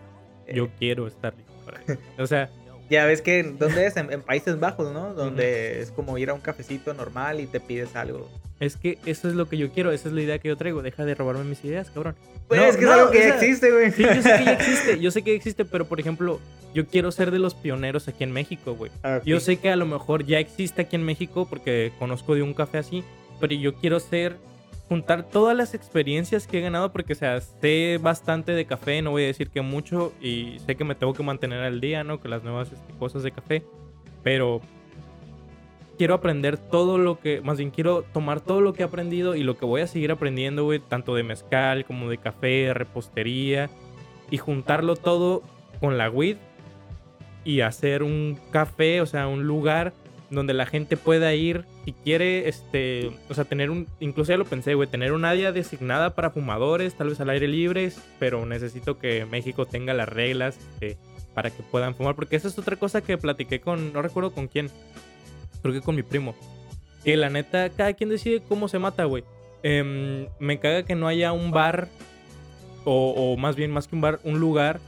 Eh, 0.47 0.55
Yo 0.55 0.69
quiero 0.79 1.07
estar 1.07 1.33
listo 1.35 1.53
para 1.65 1.81
eso. 1.81 1.99
O 2.17 2.27
sea. 2.27 2.49
ya 2.89 3.05
ves 3.05 3.21
que, 3.21 3.43
¿dónde 3.43 3.85
es? 3.85 3.95
En, 3.97 4.21
Países 4.21 4.59
Bajos, 4.59 4.91
¿no? 4.91 5.13
Donde 5.13 5.81
es 5.81 5.91
como 5.91 6.17
ir 6.17 6.29
a 6.29 6.33
un 6.33 6.41
cafecito 6.41 6.93
normal 6.93 7.39
y 7.39 7.47
te 7.47 7.59
pides 7.59 7.95
algo. 7.95 8.29
Es 8.59 8.75
que 8.75 8.97
eso 9.05 9.29
es 9.29 9.35
lo 9.35 9.47
que 9.47 9.57
yo 9.57 9.71
quiero, 9.71 9.91
esa 9.91 10.09
es 10.09 10.13
la 10.13 10.21
idea 10.21 10.39
que 10.39 10.49
yo 10.49 10.57
traigo. 10.57 10.81
Deja 10.81 11.05
de 11.05 11.15
robarme 11.15 11.45
mis 11.45 11.63
ideas, 11.63 11.89
cabrón. 11.91 12.15
Pues 12.49 12.61
es 12.61 12.77
que 12.77 12.83
es 12.83 12.89
algo 12.89 13.11
que 13.11 13.19
ya 13.19 13.35
existe, 13.35 13.71
güey. 13.71 13.91
Sí, 13.91 14.03
yo 14.03 14.21
sé 14.21 14.37
que 14.37 14.45
ya 14.45 14.53
existe, 14.59 14.99
yo 14.99 15.11
sé 15.11 15.21
que 15.21 15.35
existe, 15.35 15.65
pero 15.65 15.85
por 15.85 15.99
ejemplo, 15.99 16.41
yo 16.73 16.85
quiero 16.87 17.11
ser 17.11 17.31
de 17.31 17.39
los 17.39 17.53
pioneros 17.53 18.07
aquí 18.07 18.23
en 18.23 18.31
México, 18.31 18.75
güey. 18.75 18.91
Ah, 19.03 19.21
yo 19.23 19.39
sé 19.39 19.57
que 19.57 19.69
a 19.69 19.75
lo 19.75 19.85
mejor 19.85 20.25
ya 20.25 20.39
existe 20.39 20.81
aquí 20.81 20.97
en 20.97 21.03
México 21.03 21.47
porque 21.49 21.93
conozco 21.99 22.35
de 22.35 22.41
un 22.41 22.53
café 22.53 22.79
así, 22.79 23.03
pero 23.39 23.53
yo 23.53 23.75
quiero 23.75 23.99
ser 24.01 24.37
juntar 24.89 25.23
todas 25.23 25.55
las 25.55 25.75
experiencias 25.75 26.47
que 26.47 26.57
he 26.57 26.61
ganado 26.61 26.91
porque, 26.91 27.13
sea, 27.13 27.39
sé 27.39 27.99
bastante 28.01 28.53
de 28.53 28.65
café, 28.65 29.03
no 29.03 29.11
voy 29.11 29.23
a 29.23 29.27
decir 29.27 29.51
que 29.51 29.61
mucho 29.61 30.11
y 30.19 30.57
sé 30.65 30.75
que 30.75 30.83
me 30.83 30.95
tengo 30.95 31.13
que 31.13 31.21
mantener 31.21 31.61
al 31.61 31.79
día, 31.79 32.03
¿no? 32.03 32.19
Con 32.19 32.31
las 32.31 32.43
nuevas 32.43 32.71
este, 32.71 32.93
cosas 32.95 33.21
de 33.21 33.31
café, 33.31 33.63
pero 34.23 34.61
quiero 35.99 36.15
aprender 36.15 36.57
todo 36.57 36.97
lo 36.97 37.19
que, 37.19 37.39
más 37.41 37.59
bien 37.59 37.69
quiero 37.69 38.01
tomar 38.01 38.41
todo 38.41 38.61
lo 38.61 38.73
que 38.73 38.81
he 38.81 38.85
aprendido 38.85 39.35
y 39.35 39.43
lo 39.43 39.57
que 39.57 39.65
voy 39.65 39.81
a 39.81 39.87
seguir 39.87 40.11
aprendiendo, 40.11 40.63
güey, 40.63 40.79
tanto 40.79 41.13
de 41.13 41.21
mezcal 41.21 41.85
como 41.85 42.09
de 42.09 42.17
café, 42.17 42.73
repostería 42.73 43.69
y 44.31 44.37
juntarlo 44.37 44.95
todo 44.95 45.43
con 45.79 45.99
la 45.99 46.09
weed 46.09 46.37
y 47.45 47.61
hacer 47.61 48.01
un 48.01 48.39
café, 48.51 49.01
o 49.01 49.05
sea, 49.05 49.27
un 49.27 49.43
lugar 49.43 49.93
donde 50.29 50.53
la 50.53 50.65
gente 50.65 50.97
pueda 50.97 51.33
ir 51.33 51.65
si 51.85 51.93
quiere, 51.93 52.47
este, 52.47 53.11
o 53.29 53.33
sea, 53.33 53.45
tener 53.45 53.69
un, 53.69 53.87
incluso 53.99 54.31
ya 54.31 54.37
lo 54.37 54.45
pensé, 54.45 54.75
güey, 54.75 54.87
tener 54.87 55.11
un 55.11 55.25
área 55.25 55.51
designada 55.51 56.15
para 56.15 56.29
fumadores, 56.29 56.95
tal 56.95 57.09
vez 57.09 57.19
al 57.19 57.29
aire 57.29 57.47
libre, 57.47 57.91
pero 58.19 58.45
necesito 58.45 58.97
que 58.97 59.25
México 59.25 59.65
tenga 59.65 59.93
las 59.93 60.07
reglas 60.07 60.59
este, 60.73 60.97
para 61.33 61.49
que 61.49 61.63
puedan 61.63 61.95
fumar, 61.95 62.15
porque 62.15 62.35
esa 62.35 62.47
es 62.47 62.59
otra 62.59 62.75
cosa 62.75 63.01
que 63.01 63.17
platiqué 63.17 63.59
con, 63.59 63.91
no 63.91 64.01
recuerdo 64.01 64.31
con 64.31 64.47
quién, 64.47 64.69
creo 65.61 65.73
que 65.73 65.81
con 65.81 65.95
mi 65.95 66.03
primo, 66.03 66.35
que 67.03 67.17
la 67.17 67.29
neta, 67.29 67.69
cada 67.69 67.93
quien 67.93 68.09
decide 68.09 68.41
cómo 68.47 68.67
se 68.67 68.79
mata, 68.79 69.05
güey. 69.05 69.23
Em, 69.63 70.27
me 70.39 70.59
caga 70.59 70.83
que 70.83 70.95
no 70.95 71.07
haya 71.07 71.31
un 71.31 71.51
bar, 71.51 71.89
o, 72.85 73.13
o 73.15 73.37
más 73.37 73.55
bien, 73.55 73.71
más 73.71 73.87
que 73.87 73.95
un 73.95 74.01
bar, 74.01 74.19
un 74.23 74.39
lugar 74.39 74.79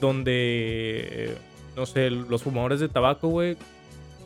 donde, 0.00 1.34
no 1.76 1.86
sé, 1.86 2.10
los 2.10 2.42
fumadores 2.42 2.80
de 2.80 2.88
tabaco, 2.88 3.28
güey, 3.28 3.56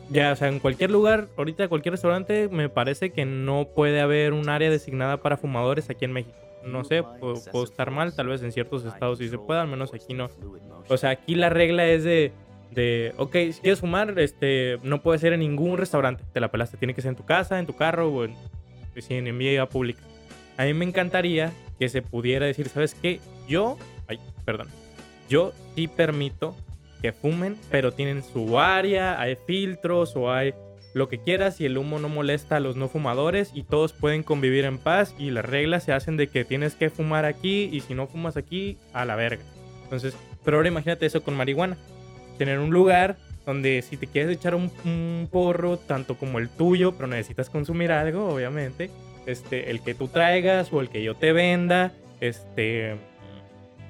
ya, 0.09 0.31
o 0.31 0.35
sea, 0.35 0.47
en 0.47 0.59
cualquier 0.59 0.91
lugar, 0.91 1.27
ahorita 1.37 1.67
cualquier 1.67 1.93
restaurante, 1.93 2.49
me 2.49 2.69
parece 2.69 3.11
que 3.11 3.25
no 3.25 3.69
puede 3.75 4.01
haber 4.01 4.33
un 4.33 4.49
área 4.49 4.69
designada 4.69 5.17
para 5.17 5.37
fumadores 5.37 5.89
aquí 5.89 6.05
en 6.05 6.13
México. 6.13 6.37
No 6.65 6.83
sé, 6.83 7.03
puedo, 7.03 7.63
estar 7.63 7.91
mal, 7.91 8.15
tal 8.15 8.27
vez 8.27 8.41
en 8.41 8.51
ciertos 8.51 8.85
estados 8.85 9.19
sí 9.19 9.27
se 9.27 9.37
pueda, 9.37 9.61
al 9.61 9.67
menos 9.67 9.93
aquí 9.93 10.13
no. 10.13 10.29
O 10.87 10.97
sea, 10.97 11.09
aquí 11.09 11.35
la 11.35 11.49
regla 11.49 11.85
es 11.87 12.03
de, 12.03 12.31
de, 12.71 13.13
ok, 13.17 13.35
si 13.51 13.61
quieres 13.61 13.81
fumar, 13.81 14.17
este, 14.17 14.79
no 14.81 15.01
puede 15.01 15.19
ser 15.19 15.33
en 15.33 15.41
ningún 15.41 15.77
restaurante, 15.77 16.23
te 16.31 16.39
la 16.39 16.51
pelaste, 16.51 16.77
tiene 16.77 16.93
que 16.93 17.01
ser 17.01 17.09
en 17.09 17.15
tu 17.15 17.25
casa, 17.25 17.59
en 17.59 17.65
tu 17.65 17.75
carro 17.75 18.09
o 18.09 18.23
en, 18.23 18.35
en, 18.95 19.27
en 19.27 19.37
vía 19.37 19.67
pública. 19.67 20.03
A 20.57 20.63
mí 20.63 20.73
me 20.73 20.85
encantaría 20.85 21.51
que 21.79 21.89
se 21.89 22.01
pudiera 22.01 22.45
decir, 22.45 22.69
¿sabes 22.69 22.95
qué? 22.95 23.19
Yo, 23.47 23.77
ay, 24.07 24.19
perdón, 24.45 24.67
yo 25.27 25.51
sí 25.75 25.87
permito 25.87 26.55
que 27.03 27.11
fumen, 27.11 27.57
pero 27.69 27.91
tienen 27.91 28.23
su 28.23 28.57
área, 28.57 29.19
hay 29.19 29.35
filtros 29.35 30.15
o 30.15 30.31
hay 30.31 30.53
lo 30.93 31.09
que 31.09 31.17
quieras 31.17 31.59
y 31.59 31.65
el 31.65 31.77
humo 31.77 31.99
no 31.99 32.07
molesta 32.07 32.55
a 32.55 32.59
los 32.61 32.77
no 32.77 32.87
fumadores 32.87 33.51
y 33.53 33.63
todos 33.63 33.91
pueden 33.91 34.23
convivir 34.23 34.63
en 34.63 34.77
paz 34.77 35.13
y 35.19 35.29
las 35.29 35.43
reglas 35.43 35.83
se 35.83 35.91
hacen 35.91 36.15
de 36.15 36.27
que 36.27 36.45
tienes 36.45 36.75
que 36.75 36.89
fumar 36.89 37.25
aquí 37.25 37.69
y 37.73 37.81
si 37.81 37.93
no 37.93 38.07
fumas 38.07 38.37
aquí, 38.37 38.77
a 38.93 39.03
la 39.03 39.17
verga. 39.17 39.43
Entonces, 39.83 40.15
pero 40.45 40.57
ahora 40.57 40.69
imagínate 40.69 41.05
eso 41.05 41.21
con 41.21 41.35
marihuana. 41.35 41.77
Tener 42.37 42.59
un 42.59 42.69
lugar 42.69 43.17
donde 43.45 43.81
si 43.81 43.97
te 43.97 44.07
quieres 44.07 44.31
echar 44.31 44.55
un, 44.55 44.71
un 44.85 45.27
porro, 45.29 45.75
tanto 45.75 46.15
como 46.15 46.39
el 46.39 46.47
tuyo, 46.47 46.93
pero 46.93 47.07
necesitas 47.07 47.49
consumir 47.49 47.91
algo, 47.91 48.29
obviamente, 48.29 48.89
este, 49.25 49.71
el 49.71 49.81
que 49.81 49.93
tú 49.93 50.07
traigas 50.07 50.71
o 50.71 50.79
el 50.79 50.87
que 50.87 51.03
yo 51.03 51.15
te 51.15 51.33
venda, 51.33 51.91
este, 52.21 52.95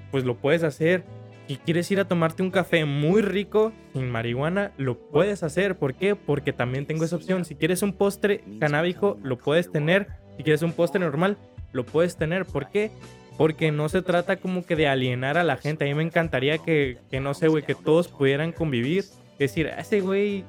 pues 0.10 0.24
lo 0.24 0.34
puedes 0.36 0.64
hacer 0.64 1.04
y 1.48 1.58
quieres 1.58 1.92
ir 1.92 2.00
a 2.00 2.08
tomarte 2.08 2.42
un 2.42 2.52
café 2.52 2.86
muy 2.86 3.22
rico 3.22 3.74
sin 3.94 4.10
marihuana, 4.10 4.72
lo 4.78 4.98
puedes 4.98 5.44
hacer. 5.44 5.76
¿Por 5.76 5.94
qué? 5.94 6.16
Porque 6.16 6.54
también 6.54 6.86
tengo 6.86 7.04
esa 7.04 7.18
opción. 7.18 7.44
Si 7.44 7.56
quieres 7.56 7.82
un 7.82 7.94
postre 7.94 8.44
canábico, 8.60 9.20
lo 9.24 9.38
puedes 9.38 9.72
tener. 9.72 10.08
Si 10.38 10.44
quieres 10.44 10.62
un 10.62 10.72
postre 10.72 11.02
normal, 11.02 11.38
lo 11.74 11.86
puedes 11.86 12.16
tener. 12.16 12.46
¿Por 12.46 12.70
qué? 12.70 12.92
Porque 13.38 13.72
no 13.72 13.90
se 13.90 14.02
trata 14.02 14.38
como 14.38 14.66
que 14.66 14.76
de 14.76 14.88
alienar 14.88 15.38
a 15.38 15.44
la 15.44 15.58
gente. 15.58 15.84
A 15.84 15.88
mí 15.88 15.94
me 15.94 16.04
encantaría 16.04 16.60
que, 16.60 16.98
que 17.12 17.20
no 17.20 17.34
sé, 17.34 17.50
güey, 17.50 17.64
que 17.64 17.76
todos 17.76 18.08
pudieran 18.08 18.54
convivir. 18.54 19.00
Es 19.34 19.40
decir, 19.40 19.70
ese 19.78 20.00
güey 20.00 20.46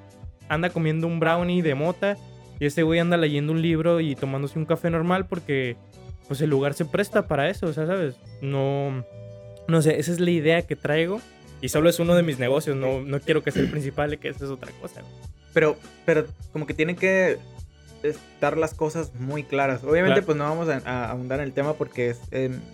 anda 0.48 0.70
comiendo 0.70 1.06
un 1.08 1.18
brownie 1.18 1.62
de 1.62 1.74
mota 1.74 2.16
y 2.60 2.66
ese 2.66 2.82
güey 2.84 3.00
anda 3.00 3.16
leyendo 3.16 3.52
un 3.52 3.62
libro 3.62 4.00
y 4.00 4.14
tomándose 4.14 4.58
un 4.58 4.66
café 4.66 4.90
normal 4.90 5.26
porque 5.26 5.76
pues 6.28 6.40
el 6.40 6.50
lugar 6.50 6.74
se 6.74 6.84
presta 6.84 7.26
para 7.26 7.50
eso, 7.50 7.66
o 7.66 7.72
sea, 7.72 7.86
¿sabes? 7.86 8.16
No 8.40 9.04
no 9.68 9.82
sé, 9.82 9.98
esa 9.98 10.12
es 10.12 10.20
la 10.20 10.30
idea 10.30 10.62
que 10.62 10.76
traigo. 10.76 11.20
Y 11.60 11.70
solo 11.70 11.88
es 11.88 11.98
uno 11.98 12.14
de 12.14 12.22
mis 12.22 12.38
negocios, 12.38 12.76
no, 12.76 13.00
no 13.00 13.20
quiero 13.20 13.42
que 13.42 13.50
sea 13.50 13.62
el 13.62 13.70
principal, 13.70 14.18
que 14.18 14.28
esa 14.28 14.44
es 14.44 14.50
otra 14.50 14.70
cosa. 14.82 15.00
Pero, 15.54 15.76
pero 16.04 16.26
como 16.52 16.66
que 16.66 16.74
tienen 16.74 16.96
que 16.96 17.38
estar 18.02 18.58
las 18.58 18.74
cosas 18.74 19.14
muy 19.14 19.44
claras. 19.44 19.82
Obviamente, 19.82 20.20
pues 20.22 20.36
no 20.36 20.44
vamos 20.44 20.68
a, 20.68 21.10
ahondar 21.10 21.40
en 21.40 21.46
el 21.46 21.52
tema 21.52 21.74
porque 21.74 22.10
es 22.10 22.20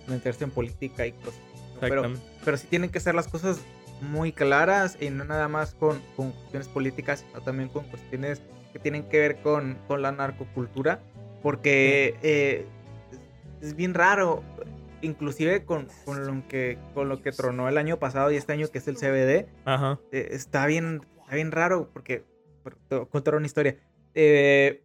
meterse 0.08 0.44
en 0.44 0.50
política 0.50 1.06
y 1.06 1.12
cosas. 1.12 1.40
Pero, 1.80 2.02
pero 2.44 2.56
sí 2.56 2.66
tienen 2.68 2.90
que 2.90 3.00
ser 3.00 3.14
las 3.14 3.28
cosas 3.28 3.60
muy 4.00 4.32
claras 4.32 4.96
y 5.00 5.10
no 5.10 5.24
nada 5.24 5.48
más 5.48 5.74
con, 5.74 6.00
con 6.16 6.32
cuestiones 6.32 6.68
políticas, 6.68 7.24
sino 7.26 7.42
también 7.42 7.68
con 7.68 7.84
cuestiones 7.84 8.42
que 8.72 8.78
tienen 8.78 9.04
que 9.04 9.18
ver 9.18 9.36
con, 9.42 9.78
con 9.86 10.02
la 10.02 10.12
narcocultura. 10.12 11.00
Porque 11.42 12.16
eh, 12.22 12.66
es 13.62 13.76
bien 13.76 13.94
raro 13.94 14.42
inclusive 15.02 15.64
con, 15.64 15.88
con, 16.04 16.26
lo 16.26 16.48
que, 16.48 16.78
con 16.94 17.08
lo 17.08 17.22
que 17.22 17.32
tronó 17.32 17.68
el 17.68 17.78
año 17.78 17.98
pasado 17.98 18.30
y 18.30 18.36
este 18.36 18.52
año 18.52 18.68
que 18.68 18.78
es 18.78 18.88
el 18.88 18.96
CBD, 18.96 19.48
Ajá. 19.64 19.98
Eh, 20.12 20.28
está, 20.32 20.66
bien, 20.66 21.02
bien 21.30 21.52
raro 21.52 21.90
porque, 21.92 22.24
contar 23.10 23.34
una 23.34 23.46
historia. 23.46 23.76
Eh, 24.14 24.84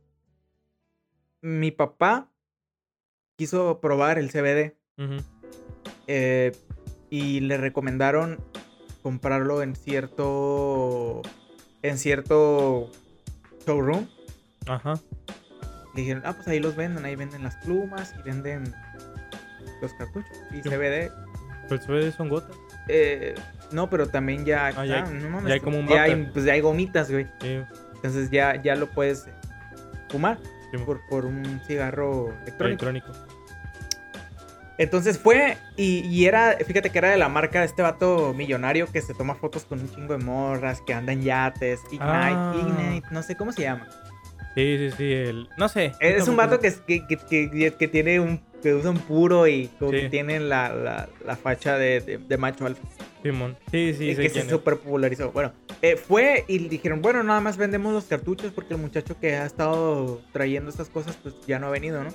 mi 1.41 1.71
papá 1.71 2.32
quiso 3.36 3.80
probar 3.82 4.17
el 4.17 4.32
CBD 4.32 4.75
eh, 6.08 6.51
y 7.10 7.41
le 7.41 7.58
recomendaron 7.58 8.39
comprarlo 9.01 9.62
en 9.62 9.75
cierto 9.75 11.21
en 11.82 11.97
cierto 11.97 12.89
showroom. 13.65 14.08
Ajá. 14.67 14.95
Le 15.93 16.01
dijeron, 16.01 16.23
ah, 16.25 16.34
pues 16.34 16.47
ahí 16.47 16.60
los 16.60 16.75
venden, 16.75 17.06
ahí 17.06 17.15
venden 17.15 17.43
las 17.43 17.56
plumas 17.58 18.13
y 18.19 18.23
venden 18.23 18.73
los 19.82 19.93
cartuchos. 19.93 20.38
Y 20.51 20.62
CBD. 20.62 21.12
¿Pero 21.67 21.82
CBD 21.82 22.12
son 22.12 22.30
gotas? 22.30 22.56
Eh, 22.88 23.36
no, 23.71 23.89
pero 23.89 24.08
también 24.08 24.45
ya. 24.45 24.67
Ah, 24.67 24.86
ya, 24.86 25.06
ya 25.45 25.54
hay 25.54 25.60
como 25.60 25.80
un 25.80 25.88
ya 25.88 26.04
hay, 26.04 26.30
pues 26.32 26.45
ya 26.45 26.54
hay 26.54 26.62
gomitas, 26.62 27.12
güey. 27.12 27.28
Entonces 27.95 28.30
ya, 28.30 28.62
ya 28.62 28.75
lo 28.75 28.88
puedes 28.88 29.25
fumar 30.10 30.38
por, 30.86 31.01
por, 31.08 31.25
un 31.25 31.62
cigarro 31.65 32.34
electrónico. 32.45 33.12
Entonces 34.78 35.17
fue 35.17 35.58
y, 35.78 35.99
y, 36.01 36.25
era, 36.25 36.58
fíjate 36.65 36.89
que 36.89 36.97
era 36.97 37.10
de 37.10 37.17
la 37.17 37.30
marca 37.30 37.62
de 37.62 37.65
este 37.65 37.82
vato 37.82 38.34
millonario 38.34 38.91
que 38.91 39.01
se 39.01 39.13
toma 39.13 39.36
fotos 39.36 39.63
con 39.63 39.80
un 39.80 39.89
chingo 39.89 40.17
de 40.17 40.23
morras, 40.23 40.82
que 40.86 40.93
anda 40.93 41.13
en 41.13 41.21
yates, 41.21 41.80
Ignite, 41.86 42.04
ah. 42.04 42.56
Ignite, 42.60 43.08
no 43.12 43.23
sé 43.23 43.36
cómo 43.36 43.54
se 43.54 43.62
llama. 43.62 43.88
Sí, 44.54 44.78
sí, 44.78 44.91
sí, 44.97 45.13
el, 45.13 45.49
no 45.58 45.69
sé. 45.69 45.93
Es 45.99 46.28
un 46.28 46.36
vato 46.36 46.60
que, 46.60 46.73
que, 46.86 47.06
que, 47.08 47.73
que, 47.78 47.88
tiene 47.88 48.19
un 48.19 48.41
que 48.65 48.73
usan 48.73 48.97
puro 48.97 49.47
y 49.47 49.67
como 49.78 49.91
que 49.91 50.10
tienen 50.10 50.49
la, 50.49 50.73
la, 50.73 51.08
la 51.23 51.36
facha 51.36 51.78
de, 51.78 52.01
de, 52.01 52.38
macho 52.38 52.65
alfa. 52.65 52.82
Simón. 53.21 53.56
Sí, 53.69 53.93
sí, 53.93 54.15
sí. 54.15 54.19
Que 54.19 54.30
se 54.32 54.49
súper 54.49 54.78
popularizó. 54.78 55.32
Bueno, 55.32 55.54
eh, 55.84 55.97
fue 55.97 56.45
y 56.47 56.58
dijeron, 56.67 56.99
bueno, 57.04 57.21
nada 57.21 57.41
más 57.41 57.58
vendemos 57.58 57.93
los 57.93 58.06
cartuchos 58.06 58.51
porque 58.51 58.73
el 58.73 58.80
muchacho 58.80 59.19
que 59.19 59.36
ha 59.36 59.45
estado 59.45 60.19
trayendo 60.34 60.71
estas 60.71 60.89
cosas, 60.89 61.15
pues 61.21 61.36
ya 61.45 61.60
no 61.60 61.67
ha 61.67 61.69
venido, 61.69 62.04
¿no? 62.04 62.10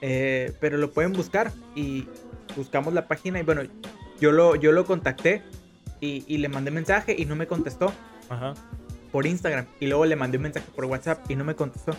Eh, 0.00 0.52
pero 0.58 0.76
lo 0.76 0.90
pueden 0.90 1.12
buscar 1.12 1.52
y 1.76 2.08
buscamos 2.56 2.92
la 2.92 3.06
página 3.06 3.38
y 3.38 3.44
bueno, 3.44 3.62
yo 4.20 4.32
lo, 4.32 4.56
yo 4.56 4.72
lo 4.72 4.84
contacté 4.84 5.44
y, 6.00 6.24
y 6.26 6.38
le 6.38 6.48
mandé 6.48 6.72
mensaje 6.72 7.14
y 7.16 7.26
no 7.26 7.36
me 7.36 7.46
contestó. 7.46 7.92
Ajá. 8.28 8.54
Por 9.12 9.24
Instagram. 9.24 9.66
Y 9.78 9.86
luego 9.86 10.04
le 10.04 10.16
mandé 10.16 10.38
un 10.38 10.42
mensaje 10.42 10.66
por 10.74 10.86
WhatsApp 10.86 11.30
y 11.30 11.36
no 11.36 11.44
me 11.44 11.54
contestó. 11.54 11.92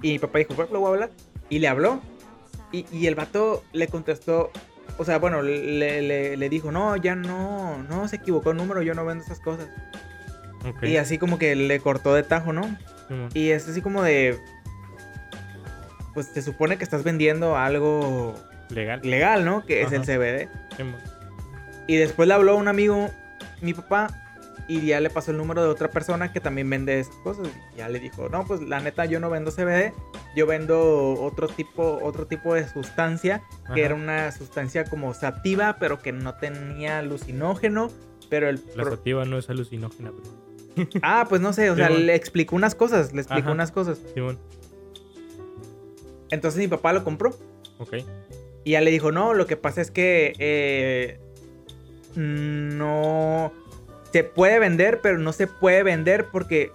Y 0.00 0.12
mi 0.12 0.18
papá 0.20 0.38
dijo, 0.38 0.54
pues 0.54 0.70
lo 0.70 0.78
voy 0.78 0.90
a 0.90 0.92
hablar. 0.92 1.10
Y 1.50 1.58
le 1.58 1.66
habló 1.66 2.00
y, 2.72 3.06
el 3.06 3.14
vato 3.14 3.64
le 3.72 3.88
contestó, 3.88 4.50
o 4.98 5.04
sea, 5.04 5.18
bueno, 5.18 5.42
le, 5.42 6.36
le, 6.36 6.48
dijo, 6.48 6.72
no, 6.72 6.96
ya 6.96 7.14
no, 7.14 7.82
no, 7.82 8.08
se 8.08 8.16
equivocó 8.16 8.50
el 8.50 8.56
número, 8.56 8.82
yo 8.82 8.94
no 8.94 9.04
vendo 9.04 9.24
esas 9.24 9.40
cosas. 9.40 9.68
Y 10.82 10.96
así 10.96 11.16
como 11.18 11.38
que 11.38 11.54
le 11.54 11.78
cortó 11.80 12.14
de 12.14 12.22
tajo, 12.22 12.52
¿no? 12.52 12.76
Y 13.34 13.50
es 13.50 13.68
así 13.68 13.82
como 13.82 14.02
de, 14.02 14.38
pues 16.12 16.26
se 16.26 16.42
supone 16.42 16.76
que 16.76 16.84
estás 16.84 17.04
vendiendo 17.04 17.56
algo 17.56 18.34
legal, 18.70 19.00
legal 19.04 19.44
¿no? 19.44 19.64
Que 19.64 19.82
es 19.82 19.92
el 19.92 20.02
CBD. 20.02 20.48
y 21.86 21.96
después 21.96 22.26
le 22.26 22.34
habló 22.34 22.56
un 22.56 22.68
amigo, 22.68 23.10
mi 23.60 23.74
papá, 23.74 24.25
y 24.68 24.86
ya 24.86 25.00
le 25.00 25.10
pasó 25.10 25.30
el 25.30 25.36
número 25.36 25.62
de 25.62 25.68
otra 25.68 25.90
persona 25.90 26.32
que 26.32 26.40
también 26.40 26.68
vende 26.68 26.98
esas 26.98 27.14
cosas. 27.16 27.48
Y 27.74 27.78
ya 27.78 27.88
le 27.88 28.00
dijo, 28.00 28.28
no, 28.28 28.44
pues 28.44 28.60
la 28.62 28.80
neta 28.80 29.04
yo 29.04 29.20
no 29.20 29.30
vendo 29.30 29.50
CBD, 29.50 29.92
yo 30.34 30.46
vendo 30.46 31.14
otro 31.20 31.48
tipo, 31.48 32.00
otro 32.02 32.26
tipo 32.26 32.54
de 32.54 32.68
sustancia, 32.68 33.42
que 33.74 33.82
era 33.82 33.94
una 33.94 34.32
sustancia 34.32 34.84
como 34.84 35.14
sativa, 35.14 35.76
pero 35.78 36.00
que 36.00 36.12
no 36.12 36.34
tenía 36.34 36.98
alucinógeno. 36.98 37.90
Pero 38.28 38.48
el 38.48 38.60
la 38.74 38.84
sativa 38.84 39.24
no 39.24 39.38
es 39.38 39.48
alucinógena, 39.50 40.12
Ah, 41.02 41.26
pues 41.28 41.40
no 41.40 41.52
sé, 41.52 41.70
o 41.70 41.76
sea, 41.76 41.88
le 41.88 42.14
explicó 42.14 42.56
unas 42.56 42.74
cosas, 42.74 43.12
le 43.12 43.22
explicó 43.22 43.52
unas 43.52 43.70
cosas. 43.70 44.00
Entonces 46.30 46.58
mi 46.58 46.68
papá 46.68 46.92
lo 46.92 47.04
compró. 47.04 47.30
Ok. 47.78 47.94
Y 48.64 48.72
ya 48.72 48.80
le 48.80 48.90
dijo, 48.90 49.12
no, 49.12 49.32
lo 49.32 49.46
que 49.46 49.56
pasa 49.56 49.80
es 49.80 49.92
que 49.92 50.34
eh, 50.38 51.20
no 52.16 53.52
se 54.16 54.24
puede 54.24 54.58
vender, 54.58 55.00
pero 55.02 55.18
no 55.18 55.30
se 55.34 55.46
puede 55.46 55.82
vender 55.82 56.28
porque 56.32 56.72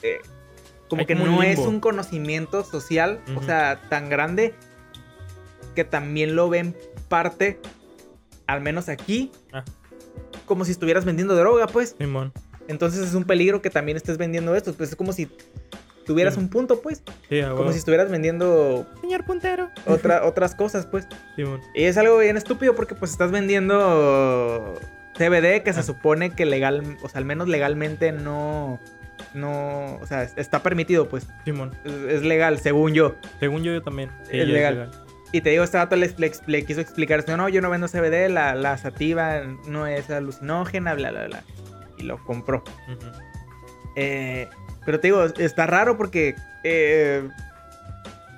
eh, 0.00 0.20
como 0.88 1.04
que 1.04 1.14
no 1.14 1.42
es 1.42 1.58
un 1.58 1.78
conocimiento 1.78 2.64
social, 2.64 3.20
o 3.36 3.42
sea, 3.42 3.82
tan 3.90 4.08
grande 4.08 4.54
que 5.74 5.84
también 5.84 6.36
lo 6.36 6.48
ven 6.48 6.74
parte, 7.10 7.60
al 8.46 8.62
menos 8.62 8.88
aquí, 8.88 9.30
ah. 9.52 9.62
como 10.46 10.64
si 10.64 10.70
estuvieras 10.70 11.04
vendiendo 11.04 11.36
droga, 11.36 11.66
pues. 11.66 11.96
Simón. 11.98 12.32
Entonces 12.66 13.06
es 13.06 13.12
un 13.12 13.24
peligro 13.24 13.60
que 13.60 13.68
también 13.68 13.98
estés 13.98 14.16
vendiendo 14.16 14.56
esto. 14.56 14.72
Pues 14.72 14.88
es 14.88 14.96
como 14.96 15.12
si 15.12 15.28
tuvieras 16.06 16.38
un 16.38 16.48
punto, 16.48 16.80
pues. 16.80 17.02
Sí, 17.28 17.42
como 17.54 17.72
si 17.72 17.78
estuvieras 17.78 18.10
vendiendo. 18.10 18.86
Señor 19.02 19.26
puntero. 19.26 19.68
Otra, 19.84 20.24
otras 20.26 20.54
cosas, 20.54 20.86
pues. 20.86 21.06
Sí, 21.36 21.42
y 21.74 21.84
es 21.84 21.98
algo 21.98 22.16
bien 22.16 22.38
estúpido 22.38 22.74
porque, 22.74 22.94
pues, 22.94 23.10
estás 23.10 23.30
vendiendo 23.30 24.78
CBD 25.16 25.62
que 25.62 25.72
se 25.72 25.80
ah. 25.80 25.84
supone 25.84 26.30
que 26.30 26.44
legal, 26.44 26.96
o 27.02 27.08
sea, 27.08 27.18
al 27.18 27.24
menos 27.24 27.48
legalmente 27.48 28.12
no 28.12 28.80
no, 29.32 29.96
o 30.00 30.06
sea, 30.06 30.22
está 30.36 30.62
permitido, 30.62 31.08
pues. 31.08 31.26
Simón. 31.44 31.72
Es, 31.84 32.22
legal, 32.22 32.58
según 32.58 32.94
yo. 32.94 33.16
Según 33.40 33.62
yo, 33.62 33.72
yo 33.72 33.82
también. 33.82 34.10
es, 34.30 34.46
legal. 34.46 34.90
Y 35.32 35.40
te 35.40 35.50
digo, 35.50 35.64
este 35.64 35.76
dato 35.76 35.96
le, 35.96 36.64
quiso 36.64 36.80
explicar, 36.80 37.24
no, 37.26 37.36
no, 37.36 37.48
yo 37.48 37.60
no 37.60 37.68
vendo 37.68 37.88
CBD, 37.88 38.28
la, 38.28 38.54
la 38.54 38.78
sativa 38.78 39.42
no 39.66 39.86
es 39.86 40.08
alucinógena, 40.10 40.94
bla, 40.94 41.10
bla, 41.10 41.26
bla. 41.26 41.42
Y 41.98 42.04
lo 42.04 42.22
compró. 42.24 42.62
Eh, 43.96 44.48
pero 44.86 45.00
te 45.00 45.08
digo, 45.08 45.24
está 45.24 45.66
raro 45.66 45.96
porque 45.96 46.36
eh, 46.62 47.28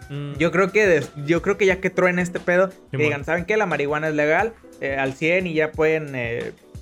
mm. 0.08 0.34
yo 0.38 0.50
creo 0.50 0.72
que 0.72 1.02
yo 1.26 1.42
creo 1.42 1.58
que 1.58 1.66
ya 1.66 1.80
que 1.80 1.90
truena 1.90 2.22
este 2.22 2.40
pedo, 2.40 2.70
digan, 2.92 3.24
¿saben 3.24 3.44
qué? 3.44 3.58
La 3.58 3.66
marihuana 3.66 4.08
es 4.08 4.14
legal 4.14 4.54
eh, 4.80 4.96
al 4.96 5.12
100 5.12 5.46
y 5.48 5.54
ya 5.54 5.72
pueden 5.72 6.14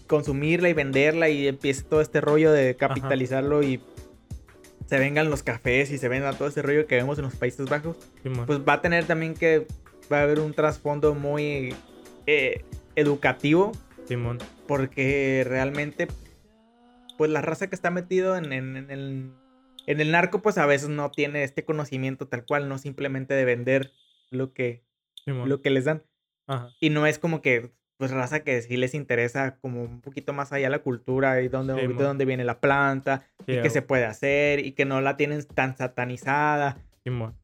consumirla 0.07 0.69
y 0.69 0.73
venderla 0.73 1.29
y 1.29 1.49
empiece 1.49 1.83
todo 1.83 2.01
este 2.01 2.21
rollo 2.21 2.53
de 2.53 2.77
capitalizarlo 2.77 3.63
y 3.63 3.81
se 4.87 4.99
vengan 4.99 5.31
los 5.31 5.43
cafés 5.43 5.91
y 5.91 5.99
se 5.99 6.09
venda 6.09 6.33
todo 6.35 6.49
ese 6.49 6.63
rollo 6.63 6.87
que 6.87 6.97
vemos 6.97 7.19
en 7.19 7.25
los 7.25 7.37
Países 7.37 7.69
Bajos, 7.69 7.97
pues 8.47 8.61
va 8.61 8.75
a 8.75 8.83
tener 8.83 9.07
también 9.07 9.35
que, 9.35 9.67
va 10.13 10.21
a 10.21 10.23
haber 10.23 10.41
un 10.41 10.53
trasfondo 10.55 11.15
muy 11.15 11.75
eh, 12.27 12.65
educativo. 12.97 13.73
Simón. 14.07 14.39
Porque 14.67 15.45
realmente, 15.47 16.09
pues 17.17 17.31
la 17.31 17.41
raza 17.41 17.69
que 17.69 17.75
está 17.75 17.91
metido 17.91 18.37
en, 18.37 18.53
en, 18.53 18.91
el, 18.91 19.33
en 19.87 20.01
el 20.01 20.11
narco, 20.11 20.43
pues 20.43 20.59
a 20.59 20.67
veces 20.67 20.89
no 20.89 21.11
tiene 21.11 21.43
este 21.43 21.65
conocimiento 21.65 22.29
tal 22.29 22.45
cual, 22.45 22.69
no 22.69 22.79
simplemente 22.79 23.35
de 23.35 23.45
vender 23.45 23.93
lo 24.31 24.53
que, 24.53 24.85
lo 25.27 25.63
que 25.63 25.71
les 25.71 25.85
dan. 25.85 26.03
Y 26.81 26.91
no 26.91 27.07
es 27.07 27.19
como 27.19 27.41
que 27.41 27.73
pues 27.97 28.11
raza 28.11 28.41
que 28.41 28.61
sí 28.63 28.77
les 28.77 28.95
interesa 28.95 29.57
como 29.61 29.83
un 29.83 30.01
poquito 30.01 30.33
más 30.33 30.53
allá 30.53 30.69
la 30.69 30.81
cultura 30.81 31.41
y 31.43 31.49
dónde, 31.49 31.75
de 31.75 31.95
dónde 31.95 32.25
viene 32.25 32.45
la 32.45 32.59
planta 32.61 33.27
y 33.47 33.61
qué 33.61 33.71
se 33.71 33.83
puede 33.83 34.05
hacer 34.05 34.61
y 34.61 34.73
que 34.73 34.85
no 34.85 35.01
la 35.01 35.17
tienen 35.17 35.45
tan 35.45 35.77
satanizada. 35.77 36.79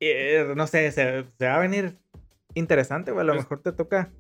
Eh, 0.01 0.53
no 0.57 0.67
sé, 0.67 0.91
se, 0.91 1.25
va 1.43 1.57
a 1.57 1.59
venir 1.59 1.99
interesante, 2.55 3.13
güey. 3.13 3.23
A 3.23 3.25
lo 3.25 3.33
pues 3.35 3.45
mejor 3.45 3.61
te 3.61 3.73
toca. 3.73 4.11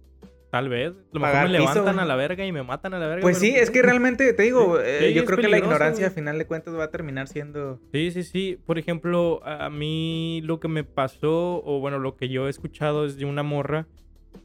Tal 0.50 0.68
vez. 0.68 0.92
A 0.92 0.94
lo 1.12 1.20
mejor 1.20 1.42
me 1.44 1.48
levantan 1.48 1.98
a 1.98 2.04
la 2.04 2.16
verga 2.16 2.44
y 2.44 2.52
me 2.52 2.62
matan 2.62 2.92
a 2.94 2.98
la 2.98 3.06
verga. 3.06 3.22
Pues 3.22 3.38
sí, 3.38 3.54
es 3.54 3.70
que 3.70 3.82
realmente, 3.82 4.32
te 4.32 4.42
digo, 4.42 4.80
eh, 4.80 5.12
yo 5.14 5.24
creo 5.24 5.38
que 5.38 5.48
la 5.48 5.58
ignorancia 5.58 6.06
al 6.06 6.12
final 6.12 6.38
de 6.38 6.46
cuentas 6.46 6.74
va 6.74 6.84
a 6.84 6.90
terminar 6.90 7.28
siendo... 7.28 7.80
Sí, 7.92 8.10
sí, 8.10 8.24
sí. 8.24 8.58
Por 8.66 8.78
ejemplo, 8.78 9.40
a 9.44 9.70
mí 9.70 10.42
lo 10.44 10.60
que 10.60 10.68
me 10.68 10.84
pasó, 10.84 11.62
o 11.64 11.80
bueno, 11.80 11.98
lo 11.98 12.16
que 12.16 12.28
yo 12.28 12.48
he 12.48 12.50
escuchado 12.50 13.06
es 13.06 13.16
de 13.16 13.24
una 13.24 13.44
morra 13.44 13.86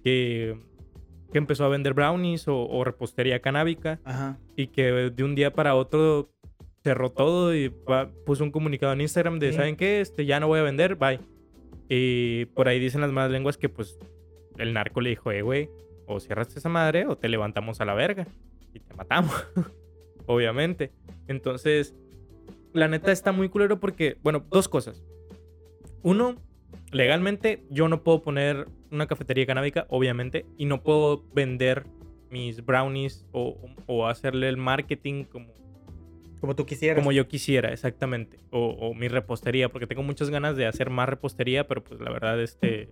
que 0.04 0.58
que 1.36 1.40
empezó 1.40 1.66
a 1.66 1.68
vender 1.68 1.94
brownies 1.94 2.46
o, 2.48 2.82
repostería 2.86 3.42
canábica 3.42 4.00
y 4.56 4.68
que 4.68 4.84
de 5.12 5.24
un 5.26 5.36
día 5.36 5.52
para 5.52 5.76
otro 5.76 6.30
cerró 6.82 7.12
todo 7.12 7.54
y 7.54 7.74
puso 8.26 8.46
un 8.46 8.52
comunicado 8.52 8.94
en 8.94 9.02
Instagram 9.02 9.38
de, 9.40 9.52
¿saben 9.52 9.76
qué? 9.76 10.00
Este, 10.00 10.26
ya 10.26 10.40
no 10.40 10.48
voy 10.48 10.62
a 10.62 10.64
vender, 10.64 10.96
bye. 10.96 11.20
Y 11.90 12.46
por 12.56 12.70
ahí 12.70 12.80
dicen 12.80 13.02
las 13.02 13.12
malas 13.12 13.32
lenguas 13.32 13.58
que 13.58 13.68
pues 13.68 14.00
el 14.58 14.72
narco 14.72 15.02
le 15.02 15.10
dijo, 15.10 15.30
eh, 15.30 15.42
güey, 15.42 15.70
o 16.08 16.22
cierras 16.22 16.56
esa 16.56 16.70
madre 16.70 17.06
o 17.06 17.18
te 17.18 17.28
levantamos 17.28 17.82
a 17.82 17.86
la 17.86 17.96
verga 17.96 18.26
y 18.74 18.80
te 18.80 18.94
matamos, 18.94 19.36
obviamente. 20.28 20.94
Entonces, 21.28 21.96
la 22.72 22.88
neta 22.88 23.12
está 23.12 23.34
muy 23.34 23.50
culero 23.50 23.82
porque, 23.82 24.16
bueno, 24.24 24.46
dos 24.50 24.70
cosas. 24.70 25.04
Uno, 26.02 26.38
legalmente 26.92 27.64
yo 27.70 27.88
no 27.88 28.04
puedo 28.04 28.22
poner 28.22 28.68
una 28.92 29.08
cafetería 29.08 29.46
canábica, 29.46 29.86
obviamente, 29.90 30.46
y 30.58 30.66
no 30.66 30.82
puedo 30.82 31.24
vender 31.34 31.86
mis 32.30 32.66
brownies 32.66 33.26
o, 33.32 34.08
hacerle 34.08 34.50
el 34.50 34.58
marketing 34.58 35.26
como... 35.26 35.54
Como 36.42 36.56
tú 36.56 36.66
quisieras. 36.66 37.00
Como 37.00 37.12
yo 37.12 37.28
quisiera, 37.28 37.72
exactamente. 37.72 38.40
O, 38.52 38.94
mi 38.94 39.08
repostería, 39.08 39.70
porque 39.70 39.88
tengo 39.88 40.04
muchas 40.04 40.30
ganas 40.30 40.56
de 40.56 40.68
hacer 40.68 40.90
más 40.90 41.10
repostería, 41.10 41.68
pero 41.68 41.84
pues 41.84 42.00
la 42.02 42.12
verdad, 42.12 42.40
este, 42.42 42.90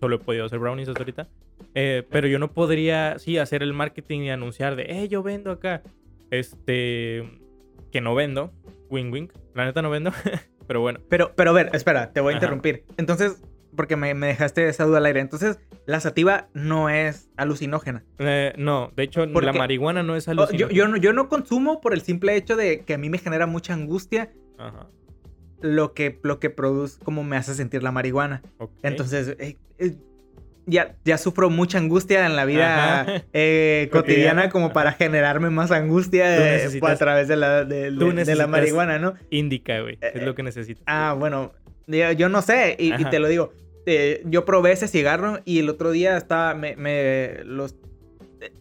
solo 0.00 0.16
he 0.16 0.18
podido 0.18 0.46
hacer 0.46 0.58
brownies 0.58 0.88
hasta 0.88 1.00
ahorita. 1.00 1.28
Eh, 1.74 2.02
pero 2.10 2.28
yo 2.28 2.38
no 2.38 2.52
podría, 2.52 3.18
sí, 3.18 3.38
hacer 3.38 3.62
el 3.62 3.72
marketing 3.72 4.20
y 4.20 4.30
anunciar 4.30 4.74
de, 4.74 4.84
eh, 4.84 5.08
yo 5.08 5.22
vendo 5.22 5.52
acá. 5.52 5.82
Este, 6.30 7.24
que 7.92 8.00
no 8.00 8.14
vendo. 8.14 8.52
Wing 8.90 9.12
wing. 9.12 9.28
La 9.54 9.64
neta 9.64 9.82
no 9.82 9.90
vendo. 9.90 10.12
pero 10.68 10.80
bueno. 10.80 11.00
Pero, 11.08 11.32
pero 11.34 11.50
a 11.50 11.52
ver, 11.54 11.70
espera, 11.72 12.12
te 12.12 12.20
voy 12.20 12.34
a 12.34 12.36
interrumpir. 12.36 12.84
Entonces, 12.98 13.42
porque 13.74 13.96
me, 13.96 14.14
dejaste 14.14 14.68
esa 14.68 14.84
duda 14.84 14.98
al 14.98 15.06
aire. 15.06 15.20
Entonces, 15.20 15.58
la 15.86 15.98
sativa 15.98 16.48
no 16.52 16.90
es 16.90 17.30
alucinógena. 17.36 18.04
Eh, 18.18 18.52
no, 18.58 18.92
de 18.94 19.02
hecho, 19.04 19.24
la 19.26 19.52
marihuana 19.52 20.02
no 20.02 20.14
es 20.14 20.28
alucinógena. 20.28 20.74
Yo, 20.74 20.96
yo, 20.96 21.12
no, 21.12 21.28
consumo 21.28 21.80
por 21.80 21.94
el 21.94 22.02
simple 22.02 22.36
hecho 22.36 22.54
de 22.54 22.84
que 22.84 22.94
a 22.94 22.98
mí 22.98 23.08
me 23.08 23.18
genera 23.18 23.46
mucha 23.46 23.72
angustia. 23.72 24.30
Lo 25.60 25.92
que, 25.92 26.20
lo 26.22 26.38
que 26.38 26.50
produce, 26.50 27.00
como 27.02 27.24
me 27.24 27.36
hace 27.36 27.54
sentir 27.54 27.82
la 27.82 27.90
marihuana. 27.90 28.42
Entonces, 28.82 29.36
eh, 29.40 29.56
eh, 29.78 29.96
ya, 30.68 30.96
ya 31.04 31.18
sufro 31.18 31.50
mucha 31.50 31.78
angustia 31.78 32.26
en 32.26 32.36
la 32.36 32.44
vida 32.44 33.24
cotidiana 33.90 34.50
como 34.50 34.72
para 34.72 34.92
generarme 34.92 35.50
más 35.50 35.70
angustia 35.70 36.26
a 36.82 36.96
través 36.96 37.26
de 37.28 37.36
la, 37.36 37.64
de, 37.64 37.90
la 37.90 38.46
marihuana, 38.46 38.98
¿no? 38.98 39.14
Indica, 39.30 39.80
güey. 39.80 39.98
Es 40.00 40.22
lo 40.22 40.34
que 40.34 40.42
necesitas. 40.42 40.82
Ah, 40.86 41.14
bueno. 41.18 41.52
Yo 41.86 42.28
no 42.28 42.42
sé, 42.42 42.76
y, 42.78 42.92
te 43.06 43.18
lo 43.18 43.28
digo. 43.28 43.52
yo 44.26 44.44
probé 44.44 44.72
ese 44.72 44.88
cigarro 44.88 45.40
y 45.46 45.60
el 45.60 45.70
otro 45.70 45.90
día 45.90 46.16
estaba, 46.18 46.54
me, 46.54 47.40
los 47.44 47.76
eh, 48.42 48.52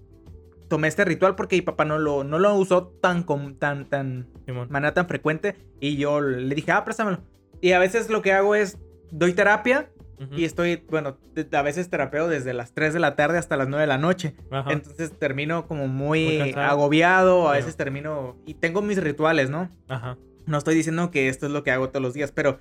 tomé 0.70 0.88
este 0.88 1.04
ritual 1.04 1.36
porque 1.36 1.58
mi 1.58 1.62
papá 1.62 1.84
no 1.84 2.00
lo, 2.00 2.24
no 2.24 2.40
lo 2.40 2.56
usó 2.56 2.88
tan, 2.88 3.26
tan, 3.60 3.86
tan, 3.90 4.28
manera 4.70 4.94
tan 4.94 5.08
frecuente 5.08 5.56
y 5.82 5.98
yo 5.98 6.22
le 6.22 6.56
dije, 6.56 6.72
ah, 6.72 6.86
préstamelo. 6.86 7.20
Y 7.60 7.74
a 7.74 7.80
veces 7.80 8.10
lo 8.10 8.22
que 8.22 8.32
hago 8.32 8.56
es, 8.56 8.78
doy 9.12 9.34
terapia 9.34 9.90
y 10.32 10.46
estoy, 10.46 10.84
bueno, 10.90 11.18
a 11.52 11.62
veces 11.62 11.90
terapeo 11.90 12.28
desde 12.28 12.54
las 12.54 12.74
3 12.74 12.94
de 12.94 13.00
la 13.00 13.16
tarde 13.16 13.38
hasta 13.38 13.56
las 13.56 13.68
9 13.68 13.82
de 13.82 13.88
la 13.88 13.98
noche. 13.98 14.36
Entonces 14.70 15.12
termino 15.18 15.68
como 15.68 15.88
muy, 15.88 16.54
agobiado, 16.56 17.50
a 17.50 17.54
veces 17.54 17.76
termino, 17.76 18.36
y 18.46 18.56
tengo 18.56 18.82
mis 18.82 19.02
rituales, 19.02 19.50
¿no? 19.50 19.70
Ajá. 19.88 20.18
No 20.46 20.58
estoy 20.58 20.76
diciendo 20.76 21.12
que 21.12 21.28
esto 21.28 21.46
es 21.46 21.52
lo 21.52 21.64
que 21.64 21.72
hago 21.72 21.90
todos 21.90 22.02
los 22.02 22.14
días, 22.14 22.32
pero 22.32 22.60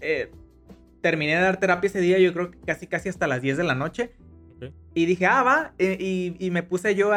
eh, 0.00 0.30
terminé 1.00 1.36
de 1.36 1.42
dar 1.42 1.58
terapia 1.58 1.88
ese 1.88 2.00
día, 2.00 2.18
yo 2.18 2.32
creo 2.32 2.50
que 2.50 2.58
casi 2.60 2.86
casi 2.86 3.08
hasta 3.08 3.26
las 3.26 3.42
10 3.42 3.58
de 3.58 3.64
la 3.64 3.74
noche. 3.74 4.12
Y 4.94 5.04
dije, 5.04 5.26
ah, 5.26 5.42
va. 5.42 5.72
Eh, 5.78 6.34
y, 6.38 6.50
me 6.50 6.62
puse 6.62 6.94
yo 6.94 7.10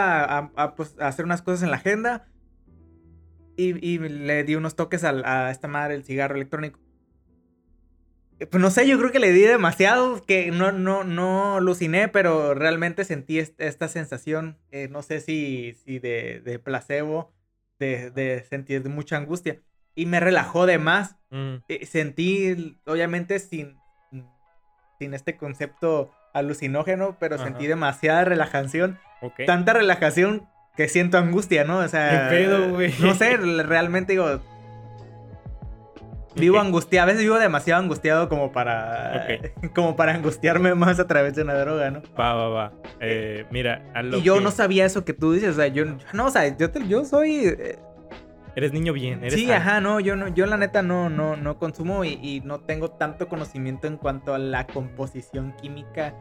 pues, 0.76 0.96
a, 1.00 1.08
hacer 1.08 1.24
unas 1.24 1.42
cosas 1.42 1.64
en 1.64 1.72
la 1.72 1.78
agenda. 1.78 2.28
Y, 3.56 3.98
le 4.00 4.44
di 4.44 4.56
unos 4.56 4.76
toques 4.76 5.04
a, 5.04 5.50
esta 5.50 5.68
madre, 5.68 5.96
el 5.96 6.04
cigarro 6.04 6.36
electrónico. 6.36 6.80
Eh, 8.40 8.46
pues 8.46 8.62
no 8.62 8.72
sé, 8.72 8.88
yo 8.88 8.98
creo 8.98 9.12
que 9.12 9.20
le 9.20 9.32
di 9.32 9.42
demasiado, 9.42 10.24
que 10.26 10.52
no, 10.52 10.72
no, 10.72 11.04
no 11.04 11.58
aluciné, 11.58 12.08
pero 12.08 12.54
realmente 12.54 13.06
sentí 13.06 13.40
esta 13.40 13.88
sensación, 13.88 14.58
no 14.90 15.02
sé 15.02 15.20
si, 15.20 15.76
si 15.86 16.00
de, 16.00 16.62
placebo, 16.64 17.32
de, 17.80 18.12
de 18.12 18.44
sentir 18.50 18.88
mucha 18.90 19.18
angustia 19.18 19.60
y 20.00 20.06
me 20.06 20.22
relajó 20.22 20.66
de 20.66 20.78
más. 20.78 21.18
Mm. 21.30 21.56
Eh, 21.68 21.86
sentí, 21.86 22.78
obviamente, 22.86 23.38
sin, 23.40 23.78
sin 24.98 25.14
este 25.14 25.36
concepto 25.36 26.14
alucinógeno, 26.34 27.18
pero 27.20 27.38
sentí 27.38 27.68
demasiada 27.68 28.24
relajación. 28.24 28.98
Tanta 29.46 29.74
relajación 29.74 30.48
que 30.78 30.88
siento 30.88 31.18
angustia, 31.18 31.66
¿no? 31.66 31.80
O 31.80 31.88
sea, 31.90 32.32
no 33.02 33.14
sé, 33.14 33.36
realmente 33.36 34.14
digo, 34.14 34.40
vivo 36.40 36.60
angustiado, 36.60 37.04
a 37.04 37.08
veces 37.08 37.24
vivo 37.24 37.38
demasiado 37.38 37.82
angustiado 37.82 38.30
como 38.30 38.52
para 38.52 39.28
como 39.76 39.96
para 39.96 40.14
angustiarme 40.14 40.76
más 40.76 41.00
a 41.00 41.08
través 41.08 41.36
de 41.36 41.44
una 41.44 41.54
droga, 41.56 41.92
¿no? 41.92 42.02
Va, 42.20 42.34
va, 42.34 42.50
va. 42.50 42.74
Eh, 43.00 43.46
mira, 43.52 43.84
y 44.14 44.22
yo 44.22 44.40
no 44.40 44.52
sabía 44.52 44.86
eso 44.86 45.06
que 45.06 45.14
tú 45.14 45.34
dices, 45.34 45.52
o 45.52 45.54
sea, 45.54 45.68
yo 45.68 45.86
no, 46.14 46.26
o 46.26 46.32
sea, 46.32 46.58
yo, 46.58 46.68
yo 46.88 47.06
soy 47.06 47.48
eh, 47.48 47.80
Eres 48.56 48.74
niño 48.74 48.92
bien. 48.92 49.24
Eres 49.24 49.36
sí, 49.36 49.50
ajá, 49.52 49.80
no, 49.80 50.00
yo 50.00 50.16
no, 50.16 50.28
yo 50.28 50.46
la 50.46 50.58
neta 50.58 50.82
no, 50.82 51.10
no, 51.10 51.38
no 51.38 51.58
consumo 51.58 52.04
y, 52.04 52.42
no 52.44 52.60
tengo 52.60 52.92
tanto 52.92 53.28
conocimiento 53.28 53.88
en 53.88 53.96
cuanto 53.96 54.34
a 54.34 54.38
la 54.38 54.68
composición 54.68 55.54
química 55.62 56.14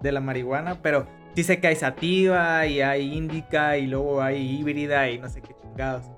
de 0.00 0.10
la 0.10 0.20
marihuana, 0.20 0.82
pero 0.82 1.06
sí 1.36 1.44
sé 1.44 1.60
que 1.60 1.68
hay 1.68 1.76
sativa 1.76 2.66
y 2.66 2.80
hay 2.80 3.14
índica 3.14 3.78
y 3.78 3.86
luego 3.86 4.22
hay 4.22 4.58
híbrida 4.58 5.08
y 5.10 5.18
no 5.18 5.28
sé 5.28 5.40
qué 5.40 5.54
chingados. 5.62 6.10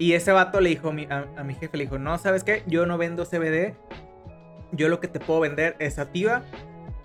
Y 0.00 0.14
ese 0.14 0.32
vato 0.32 0.62
le 0.62 0.70
dijo 0.70 0.88
a, 0.88 1.44
mi 1.44 1.54
jefe, 1.54 1.76
le 1.76 1.84
dijo, 1.84 1.98
no, 1.98 2.16
¿sabes 2.16 2.42
qué? 2.42 2.62
Yo 2.66 2.86
no 2.86 2.96
vendo 2.96 3.26
CBD, 3.26 3.74
yo 4.72 4.88
lo 4.88 4.98
que 4.98 5.08
te 5.08 5.20
puedo 5.20 5.40
vender 5.40 5.76
es 5.78 5.94
sativa, 5.94 6.42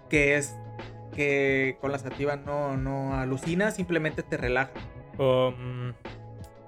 que 0.09 0.37
es 0.37 0.55
que 1.13 1.77
con 1.81 1.91
la 1.91 1.99
sativa 1.99 2.37
no, 2.37 2.77
no 2.77 3.13
alucina, 3.15 3.71
simplemente 3.71 4.23
te 4.23 4.37
relaja. 4.37 4.71
Um, 5.17 5.91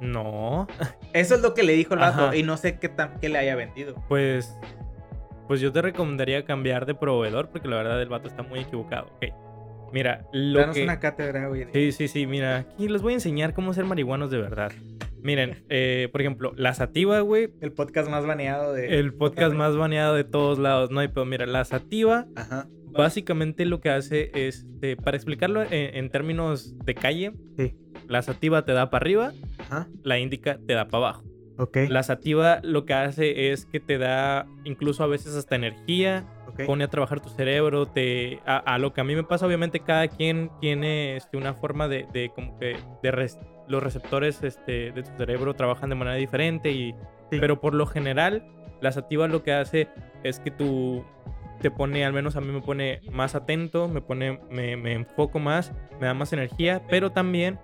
No. 0.02 0.68
Eso 1.13 1.36
es 1.36 1.42
lo 1.42 1.54
que 1.54 1.63
le 1.63 1.72
dijo 1.72 1.94
el 1.94 2.02
vato 2.02 2.34
y 2.34 2.44
no 2.44 2.58
sé 2.58 2.78
qué, 2.78 2.90
tan, 2.90 3.18
qué 3.22 3.30
le 3.30 3.38
haya 3.38 3.56
vendido. 3.56 3.96
Pues, 4.10 4.54
pues 5.48 5.62
yo 5.62 5.72
te 5.72 5.82
recomendaría 5.82 6.44
cambiar 6.44 6.86
de 6.86 6.94
proveedor 6.94 7.52
porque 7.52 7.70
la 7.70 7.78
verdad 7.78 8.02
el 8.02 8.10
vato 8.10 8.28
está 8.28 8.44
muy 8.44 8.60
equivocado. 8.60 9.08
Ok. 9.16 9.46
Mira, 9.91 10.26
lo 10.32 10.60
Danos 10.60 10.78
una 10.78 11.00
cátedra, 11.00 11.47
güey. 11.47 11.65
Sí, 11.73 11.91
sí, 11.91 12.08
sí. 12.08 12.28
Mira, 12.28 12.58
aquí 12.58 12.88
les 12.88 13.02
voy 13.02 13.13
a 13.13 13.15
enseñar 13.15 13.54
cómo 13.54 13.73
ser 13.73 13.86
marihuanos 13.86 14.32
de 14.32 14.38
verdad. 14.38 14.71
Miren, 15.21 15.63
eh, 15.69 16.10
por 16.12 16.21
ejemplo, 16.21 16.54
la 16.56 16.73
sativa, 16.73 17.19
güey. 17.21 17.50
El 17.62 17.71
podcast 17.71 18.10
más 18.10 18.26
baneado 18.26 18.73
de. 18.73 19.00
El 19.00 19.13
podcast 19.13 19.54
más 19.54 19.76
baneado 19.76 20.15
de 20.15 20.23
todos 20.23 20.60
lados, 20.60 20.91
¿no? 20.91 21.02
Pero 21.02 21.26
mira, 21.26 21.45
la 21.45 21.65
sativa. 21.65 22.28
Ajá. 22.36 22.67
Básicamente 22.89 23.65
lo 23.65 23.80
que 23.80 23.91
hace 23.91 24.32
es, 24.34 24.65
para 25.04 25.15
explicarlo 25.15 25.62
en, 25.69 26.10
términos 26.10 26.76
de 26.84 26.95
calle, 26.95 27.34
sí. 27.56 27.76
la 28.08 28.23
sativa 28.23 28.65
te 28.65 28.71
da 28.71 28.89
para 28.89 29.04
arriba, 29.04 29.34
Ajá. 29.60 29.88
la 30.02 30.17
índica 30.17 30.58
te 30.65 30.73
da 30.73 30.88
para 30.88 31.06
abajo. 31.06 31.23
Ok. 31.58 31.78
La 31.89 32.02
sativa 32.02 32.60
lo 32.63 32.86
que 32.86 32.93
hace 32.93 33.52
es 33.52 33.65
que 33.65 33.80
te 33.80 34.00
da 34.00 34.47
incluso 34.63 35.04
a 35.04 35.08
veces 35.08 35.36
hasta 35.36 35.56
energía, 35.56 36.26
pone 36.65 36.84
a 36.84 36.88
trabajar 36.88 37.20
tu 37.20 37.30
cerebro, 37.30 37.86
te 37.86 38.39
a, 38.46 38.78
lo 38.78 38.93
que 38.93 39.02
a 39.02 39.04
mí 39.04 39.15
me 39.15 39.24
pasa, 39.24 39.46
obviamente 39.46 39.80
cada 39.82 40.08
quien 40.08 40.52
tiene 40.60 41.15
este, 41.15 41.38
una 41.38 41.54
forma 41.54 41.88
de, 41.88 42.08
de 42.13 42.30
como 42.30 42.58
que 42.58 42.78
de 43.04 43.30
los 43.67 43.84
receptores 43.84 44.43
este, 44.43 44.91
de 44.91 45.04
tu 45.04 45.12
cerebro 45.17 45.54
trabajan 45.56 45.89
de 45.89 45.96
manera 45.96 46.17
diferente 46.17 46.72
y 46.72 46.96
pero 47.30 47.60
por 47.60 47.74
lo 47.74 47.86
general 47.86 48.46
la 48.82 48.91
sativa 48.91 49.28
lo 49.28 49.43
que 49.43 49.54
hace 49.54 49.89
es 50.24 50.39
que 50.39 50.52
tú 50.52 51.04
te 51.62 51.72
pone, 51.72 52.06
al 52.06 52.13
menos 52.13 52.36
a 52.36 52.41
mí 52.41 52.52
me 52.52 52.62
pone 52.62 53.02
más 53.12 53.36
atento, 53.36 53.88
me 53.88 54.02
pone, 54.02 54.39
me, 54.50 54.78
me 54.78 54.93
enfoco 54.93 55.39
más, 55.39 55.74
me 56.00 56.06
da 56.06 56.13
más 56.13 56.32
energía, 56.32 56.84
pero 56.88 57.12
también 57.12 57.60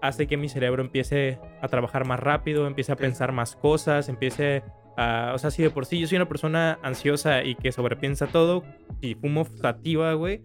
hace 0.00 0.26
que 0.26 0.36
mi 0.36 0.48
cerebro 0.48 0.82
empiece 0.82 1.38
a 1.60 1.68
trabajar 1.68 2.06
más 2.06 2.20
rápido, 2.20 2.66
empiece 2.66 2.92
a 2.92 2.96
pensar 2.96 3.32
más 3.32 3.56
cosas, 3.56 4.08
empiece 4.08 4.62
a... 4.96 5.32
O 5.34 5.38
sea, 5.38 5.50
si 5.50 5.62
de 5.62 5.70
por 5.70 5.86
sí 5.86 5.98
yo 5.98 6.06
soy 6.06 6.16
una 6.16 6.28
persona 6.28 6.78
ansiosa 6.82 7.44
y 7.44 7.54
que 7.54 7.72
sobrepiensa 7.72 8.26
todo, 8.26 8.64
si 9.00 9.14
fumo 9.14 9.44
sativa, 9.44 10.12
güey, 10.14 10.42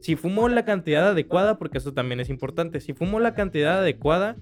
si 0.00 0.16
fumo 0.16 0.48
la 0.48 0.64
cantidad 0.64 1.08
adecuada, 1.08 1.58
porque 1.58 1.78
eso 1.78 1.92
también 1.92 2.20
es 2.20 2.28
importante, 2.28 2.80
si 2.80 2.92
fumo 2.92 3.20
la 3.20 3.34
cantidad 3.34 3.78
adecuada, 3.78 4.36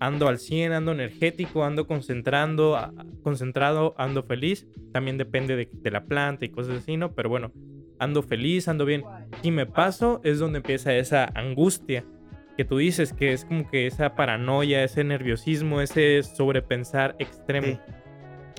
ando 0.00 0.28
al 0.28 0.38
100, 0.38 0.72
ando 0.72 0.92
energético, 0.92 1.64
ando 1.64 1.86
concentrando, 1.86 2.78
concentrado, 3.22 3.94
ando 3.98 4.22
feliz. 4.22 4.66
También 4.92 5.18
depende 5.18 5.56
de, 5.56 5.68
de, 5.72 5.90
la 5.90 6.04
planta 6.04 6.44
y 6.44 6.48
cosas 6.48 6.78
así, 6.78 6.96
¿no? 6.96 7.12
Pero 7.14 7.28
bueno, 7.28 7.52
ando 7.98 8.22
feliz, 8.22 8.68
ando 8.68 8.84
bien. 8.84 9.04
Si 9.42 9.50
me 9.50 9.66
paso, 9.66 10.20
es 10.24 10.38
donde 10.38 10.58
empieza 10.58 10.94
esa 10.94 11.30
angustia 11.34 12.04
que 12.56 12.64
tú 12.64 12.78
dices, 12.78 13.12
que 13.12 13.32
es 13.32 13.44
como 13.44 13.68
que 13.68 13.86
esa 13.86 14.14
paranoia, 14.14 14.84
ese 14.84 15.04
nerviosismo, 15.04 15.80
ese 15.80 16.22
sobrepensar 16.22 17.16
extremo. 17.18 17.80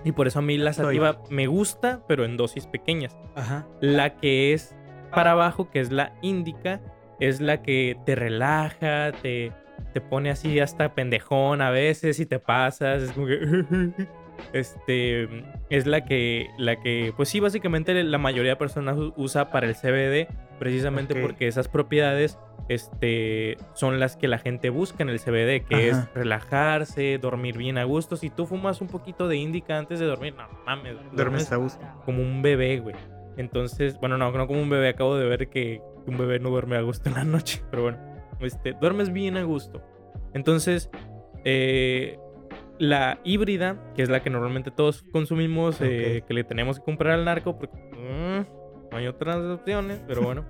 Y 0.06 0.12
por 0.12 0.28
eso 0.28 0.39
a 0.39 0.41
mí 0.44 0.58
la 0.58 0.72
sativa 0.72 1.20
me 1.30 1.48
gusta, 1.48 2.02
pero 2.08 2.24
en 2.24 2.38
dosis 2.38 2.68
pequeñas. 2.68 3.18
Ajá. 3.36 3.68
La 3.82 4.15
que 4.15 4.54
es 4.54 4.76
para 5.12 5.32
abajo, 5.32 5.72
que 5.72 5.80
es 5.80 5.91
la 5.91 6.13
índica, 6.22 6.80
es 7.20 7.41
la 7.41 7.63
que 7.63 7.98
te 8.06 8.13
relaja, 8.13 9.12
te, 9.24 9.52
te 9.94 10.02
pone 10.02 10.30
así 10.30 10.60
hasta 10.60 10.94
pendejón 10.94 11.62
a 11.62 11.72
veces 11.72 12.20
y 12.20 12.28
te 12.28 12.38
pasas. 12.38 13.02
Es 13.02 13.12
como 13.13 13.26
que. 13.26 13.94
este. 14.54 15.28
Es 15.72 15.88
la 15.88 16.06
que. 16.06 16.50
La 16.60 16.80
que. 16.80 17.12
Pues 17.18 17.30
sí, 17.30 17.39
básicamente 17.39 18.04
la 18.04 18.18
mayoría 18.20 18.52
de 18.52 18.58
personas 18.58 18.98
usa 19.15 19.50
para 19.50 19.68
el 19.68 19.76
CBD. 19.76 20.28
Precisamente 20.60 21.22
porque 21.22 21.48
esas 21.48 21.68
propiedades. 21.68 22.38
Este. 22.68 23.58
Son 23.76 24.00
las 24.00 24.18
que 24.18 24.28
la 24.28 24.39
gente 24.39 24.70
busca 24.70 25.04
en 25.04 25.10
el 25.10 25.20
CBD. 25.20 25.68
Que 25.68 25.89
es 25.89 26.13
relajarse, 26.13 27.18
dormir 27.20 27.58
bien 27.58 27.78
a 27.78 27.84
gusto. 27.84 28.15
Si 28.15 28.30
tú 28.30 28.46
fumas 28.46 28.82
un 28.82 28.88
poquito 28.88 29.28
de 29.28 29.38
índica 29.38 29.78
antes 29.78 30.00
de 30.00 30.06
dormir, 30.06 30.34
no 30.36 30.48
mames. 30.65 30.96
Duermes 31.12 31.52
a 31.52 31.58
gusto. 31.58 31.86
Como 32.06 32.22
un 32.22 32.41
bebé, 32.41 32.80
güey. 32.80 32.96
Entonces, 33.38 34.00
bueno, 34.00 34.18
no, 34.18 34.32
no 34.32 34.48
como 34.48 34.62
un 34.62 34.70
bebé. 34.70 34.89
Acabo 34.89 35.15
de 35.18 35.28
ver 35.28 35.50
que 35.50 35.82
un 36.08 36.18
bebé 36.18 36.39
no 36.39 36.50
duerme 36.50 36.78
a 36.78 36.82
gusto 36.82 37.10
en 37.10 37.15
la 37.15 37.24
noche. 37.24 37.62
Pero 37.70 37.84
bueno 37.84 38.15
este, 38.41 38.74
duermes 38.74 39.12
bien 39.12 39.38
a 39.38 39.44
gusto. 39.44 39.82
Entonces, 40.34 40.89
eh, 41.44 42.18
la 42.80 43.20
híbrida, 43.24 43.78
que 43.96 44.02
es 44.02 44.10
la 44.10 44.22
que 44.22 44.30
normalmente 44.30 44.72
todos 44.72 45.04
consumimos, 45.12 45.78
eh, 45.82 46.24
que 46.28 46.34
le 46.34 46.44
tenemos 46.44 46.80
que 46.80 46.86
comprar 46.86 47.13
al 47.13 47.26
narco, 47.26 47.58
porque 47.58 47.78
mm, 47.78 48.55
no 48.95 48.99
hay 48.99 49.08
otras 49.08 49.38
opciones, 49.38 49.99
pero 50.08 50.21
bueno, 50.21 50.45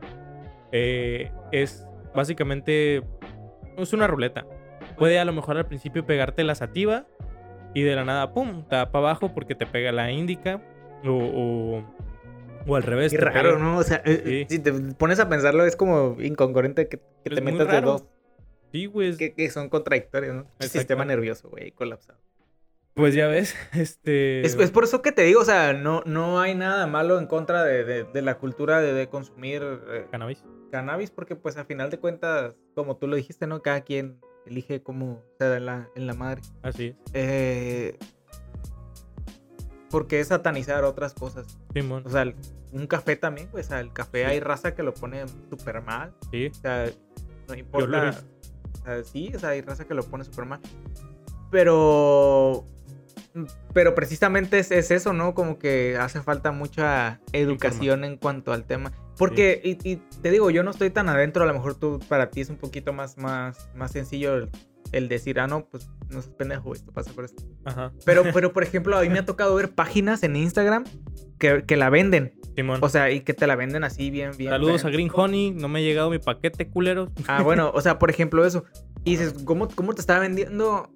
eh, 0.72 1.32
es 1.52 1.88
básicamente 2.14 3.02
es 3.76 3.92
una 3.92 4.06
ruleta. 4.06 4.46
Puede 5.00 5.18
a 5.18 5.26
lo 5.26 5.34
mejor 5.34 5.58
al 5.58 5.66
principio 5.66 6.06
pegarte 6.06 6.44
la 6.44 6.54
sativa 6.54 7.08
y 7.74 7.82
de 7.82 7.96
la 7.96 8.06
nada, 8.06 8.34
pum, 8.34 8.64
te 8.70 8.76
da 8.76 8.92
para 8.92 9.08
abajo 9.08 9.34
porque 9.34 9.56
te 9.56 9.66
pega 9.66 9.92
la 9.92 10.12
índica 10.12 10.62
o 11.04 11.84
o 12.68 12.76
al 12.76 12.84
revés. 12.84 13.12
Qué 13.12 13.18
raro, 13.18 13.58
¿no? 13.58 13.78
O 13.78 13.84
sea, 13.84 14.04
eh, 14.06 14.46
si 14.48 14.60
te 14.60 14.72
pones 14.72 15.20
a 15.20 15.28
pensarlo, 15.28 15.66
es 15.66 15.76
como 15.76 16.18
incongruente 16.22 16.88
que, 16.88 16.98
te 17.24 17.42
metas 17.42 17.68
de 17.68 17.82
dos. 17.82 18.06
Sí, 18.72 18.86
güey. 18.86 19.16
Que, 19.16 19.50
son 19.50 19.70
contradictorios, 19.70 20.36
¿no? 20.36 20.48
El 20.60 20.70
sistema 20.70 21.04
nervioso, 21.04 21.50
güey, 21.50 21.72
colapsado. 21.72 22.20
Pues 22.96 23.14
ya 23.14 23.28
ves, 23.28 23.54
este... 23.74 24.46
Es, 24.46 24.56
por 24.72 24.86
eso 24.86 25.02
que 25.02 25.12
te 25.12 25.24
digo, 25.24 25.42
o 25.42 25.46
sea, 25.46 25.74
no, 25.74 26.02
no 26.06 26.40
hay 26.40 26.56
nada 26.56 26.88
malo 26.88 27.20
en 27.20 27.28
contra 27.28 27.64
de, 27.64 28.08
la 28.22 28.38
cultura 28.38 28.82
de, 28.82 29.08
consumir... 29.10 29.62
Eh, 29.90 30.08
cannabis. 30.10 30.44
Cannabis, 30.72 31.12
porque 31.12 31.36
pues 31.36 31.58
a 31.58 31.66
final 31.66 31.90
de 31.90 32.00
cuentas, 32.00 32.56
como 32.74 32.96
tú 32.96 33.08
lo 33.08 33.18
dijiste, 33.18 33.48
¿no? 33.48 33.62
Cada 33.62 33.82
quien 33.82 34.20
elige 34.46 34.82
cómo 34.82 35.22
se 35.38 35.46
da 35.46 35.58
en 35.58 35.66
la, 35.66 35.90
en 35.96 36.08
la 36.08 36.14
madre. 36.14 36.42
Así 36.64 36.88
es. 36.88 36.96
Eh, 37.14 37.98
porque 39.90 40.22
es 40.22 40.30
satanizar 40.30 40.84
otras 40.86 41.14
cosas. 41.14 41.60
Simón. 41.74 42.04
O 42.06 42.10
sea, 42.10 42.34
un 42.72 42.88
café 42.88 43.16
también, 43.18 43.50
pues, 43.52 43.72
el 43.72 43.92
café 43.92 44.26
hay 44.26 44.40
raza 44.40 44.74
que 44.74 44.84
lo 44.84 44.94
pone 44.94 45.26
súper 45.50 45.82
mal. 45.82 46.14
Sí. 46.32 46.48
O 46.48 46.54
sea, 46.54 46.90
no 47.48 47.56
importa. 47.56 48.16
O 48.82 48.86
sea, 48.86 49.04
sí, 49.04 49.32
o 49.36 49.40
sea, 49.40 49.50
hay 49.50 49.62
raza 49.62 49.86
que 49.86 49.94
lo 49.94 50.04
pone 50.04 50.24
súper 50.24 50.46
mal. 50.46 50.60
Pero. 51.52 52.66
Pero 53.74 53.96
precisamente 53.96 54.60
es, 54.60 54.72
eso, 54.72 55.14
¿no? 55.14 55.34
Como 55.34 55.60
que 55.60 55.98
hace 55.98 56.22
falta 56.22 56.52
mucha 56.52 57.20
educación 57.34 58.04
en 58.04 58.18
cuanto 58.18 58.54
al 58.54 58.64
tema. 58.64 58.92
Porque, 59.18 59.62
y, 59.64 59.96
te 59.96 60.32
digo, 60.32 60.50
yo 60.50 60.64
no 60.64 60.72
estoy 60.72 60.90
tan 60.90 61.10
adentro, 61.10 61.44
a 61.44 61.48
lo 61.48 61.54
mejor 61.54 61.76
tú, 61.76 62.00
para 62.08 62.30
ti 62.30 62.42
es 62.42 62.50
un 62.50 62.58
poquito 62.58 62.94
más, 62.94 63.18
más, 63.18 63.70
más 63.76 63.92
sencillo 63.92 64.50
el 64.92 65.10
decir, 65.10 65.40
ah, 65.40 65.48
no, 65.48 65.66
pues 65.66 65.90
no 66.10 66.20
es 66.20 66.28
pendejo, 66.28 66.74
esto 66.74 66.92
pasa 66.92 67.12
por 67.14 67.26
esto. 67.26 67.44
Ajá. 67.66 67.92
Pero, 68.06 68.24
pero, 68.34 68.54
por 68.54 68.64
ejemplo, 68.64 68.98
a 68.98 69.02
mí 69.02 69.10
me 69.10 69.20
ha 69.20 69.26
tocado 69.26 69.56
ver 69.56 69.72
páginas 69.74 70.24
en 70.24 70.36
Instagram 70.36 70.86
que, 71.40 71.64
que 71.66 71.76
la 71.76 71.90
venden. 71.90 72.34
Simón. 72.56 72.80
O 72.82 72.88
sea, 72.88 73.12
y 73.12 73.22
que 73.22 73.34
te 73.34 73.48
la 73.48 73.58
venden 73.58 73.84
así 73.84 74.10
bien, 74.10 74.32
bien. 74.38 74.52
Saludos 74.52 74.86
a 74.86 74.90
Green 74.90 75.12
Honey, 75.14 75.52
no 75.52 75.68
me 75.68 75.80
ha 75.80 75.82
llegado 75.82 76.10
mi 76.10 76.20
paquete, 76.20 76.70
culero. 76.70 77.12
Ah, 77.28 77.42
bueno, 77.44 77.72
o 77.74 77.82
sea, 77.82 78.00
por 78.00 78.10
ejemplo, 78.10 78.46
eso. 78.46 78.64
Y 79.04 79.12
dices, 79.12 79.36
¿cómo, 79.44 79.68
cómo 79.68 79.94
te 79.94 80.00
está 80.00 80.20
vendiendo 80.20 80.90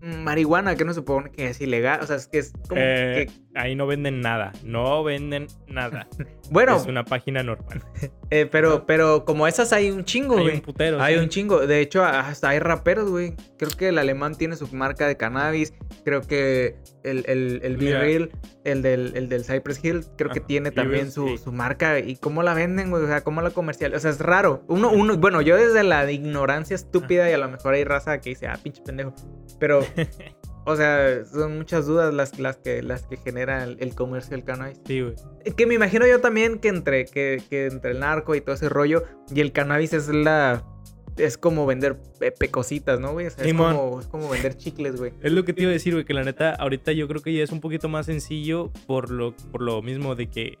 marihuana, 0.00 0.76
que 0.76 0.84
no 0.84 0.94
supone 0.94 1.30
que 1.30 1.48
es 1.48 1.60
ilegal. 1.60 2.00
O 2.02 2.06
sea, 2.06 2.16
es 2.16 2.26
que 2.26 2.38
es 2.38 2.52
como 2.68 2.80
eh, 2.80 3.26
que... 3.28 3.32
Ahí 3.58 3.74
no 3.74 3.86
venden 3.86 4.20
nada. 4.20 4.52
No 4.62 5.02
venden 5.02 5.48
nada. 5.66 6.06
bueno. 6.50 6.76
Es 6.76 6.86
una 6.86 7.04
página 7.04 7.42
normal. 7.42 7.82
Eh, 8.30 8.44
pero, 8.44 8.84
pero 8.84 9.24
como 9.24 9.46
esas 9.46 9.72
hay 9.72 9.90
un 9.90 10.04
chingo, 10.04 10.34
güey. 10.34 10.50
Hay 10.50 10.54
un 10.56 10.60
putero. 10.60 11.00
Hay 11.00 11.16
un 11.16 11.30
chingo. 11.30 11.66
De 11.66 11.80
hecho, 11.80 12.04
hasta 12.04 12.50
hay 12.50 12.58
raperos, 12.58 13.08
güey. 13.08 13.34
Creo 13.56 13.70
que 13.70 13.88
el 13.88 13.96
alemán 13.96 14.34
tiene 14.34 14.54
su 14.54 14.68
marca 14.68 15.06
de 15.06 15.16
cannabis. 15.16 15.72
Creo 16.04 16.20
que 16.20 16.76
el, 17.04 17.24
el, 17.26 17.60
el 17.62 17.78
Real, 17.80 18.30
el 18.64 18.82
del, 18.82 19.12
el 19.16 19.30
del 19.30 19.44
Cypress 19.46 19.82
Hill, 19.82 20.04
creo 20.18 20.30
que 20.30 20.40
tiene 20.40 20.70
también 20.70 21.10
su, 21.10 21.38
su, 21.38 21.52
marca. 21.52 22.00
¿Y 22.00 22.16
cómo 22.16 22.42
la 22.42 22.52
venden, 22.52 22.90
güey? 22.90 23.02
O 23.02 23.06
sea, 23.06 23.22
¿cómo 23.22 23.40
la 23.40 23.50
comercial? 23.50 23.94
O 23.94 23.98
sea, 23.98 24.10
es 24.10 24.20
raro. 24.20 24.62
Uno, 24.68 24.90
uno, 24.90 25.16
bueno, 25.16 25.40
yo 25.40 25.56
desde 25.56 25.82
la 25.82 26.10
ignorancia 26.12 26.74
estúpida 26.74 27.30
y 27.30 27.32
a 27.32 27.38
lo 27.38 27.48
mejor 27.48 27.72
hay 27.72 27.84
raza 27.84 28.20
que 28.20 28.28
dice, 28.28 28.46
ah, 28.46 28.58
pinche 28.62 28.82
pendejo. 28.82 29.14
Pero, 29.58 29.80
o 30.68 30.76
sea, 30.76 31.24
son 31.24 31.56
muchas 31.56 31.86
dudas 31.86 32.12
las, 32.12 32.38
las, 32.38 32.56
que, 32.58 32.82
las 32.82 33.02
que 33.06 33.16
genera 33.16 33.64
el, 33.64 33.94
comercio 33.94 34.32
del 34.32 34.44
cannabis. 34.44 34.78
Sí, 34.86 35.00
güey. 35.00 35.14
Que 35.56 35.66
me 35.66 35.74
imagino 35.74 36.06
yo 36.06 36.20
también 36.20 36.58
que 36.58 36.68
entre, 36.68 37.06
que, 37.06 37.42
que 37.48 37.66
entre 37.66 37.92
el 37.92 38.00
narco 38.00 38.34
y 38.34 38.42
todo 38.42 38.54
ese 38.54 38.68
rollo 38.68 39.04
y 39.34 39.40
el 39.40 39.52
cannabis 39.52 39.94
es 39.94 40.08
la 40.08 40.62
es 41.16 41.38
como 41.38 41.66
vender 41.66 41.98
pecositas, 42.38 43.00
¿no, 43.00 43.12
güey? 43.12 43.26
O 43.26 43.30
sea, 43.30 43.44
es, 43.44 43.54
como, 43.54 43.98
es, 43.98 44.06
como, 44.06 44.28
vender 44.28 44.56
chicles, 44.56 44.96
güey. 44.96 45.12
Es 45.22 45.32
lo 45.32 45.44
que 45.44 45.52
te 45.52 45.62
iba 45.62 45.70
a 45.70 45.72
decir, 45.72 45.94
güey, 45.94 46.04
que 46.04 46.14
la 46.14 46.22
neta, 46.22 46.52
ahorita 46.54 46.92
yo 46.92 47.08
creo 47.08 47.22
que 47.22 47.32
ya 47.32 47.42
es 47.42 47.50
un 47.50 47.60
poquito 47.60 47.88
más 47.88 48.06
sencillo 48.06 48.70
por 48.86 49.10
lo, 49.10 49.34
por 49.50 49.62
lo 49.62 49.82
mismo 49.82 50.14
de 50.14 50.28
que 50.28 50.58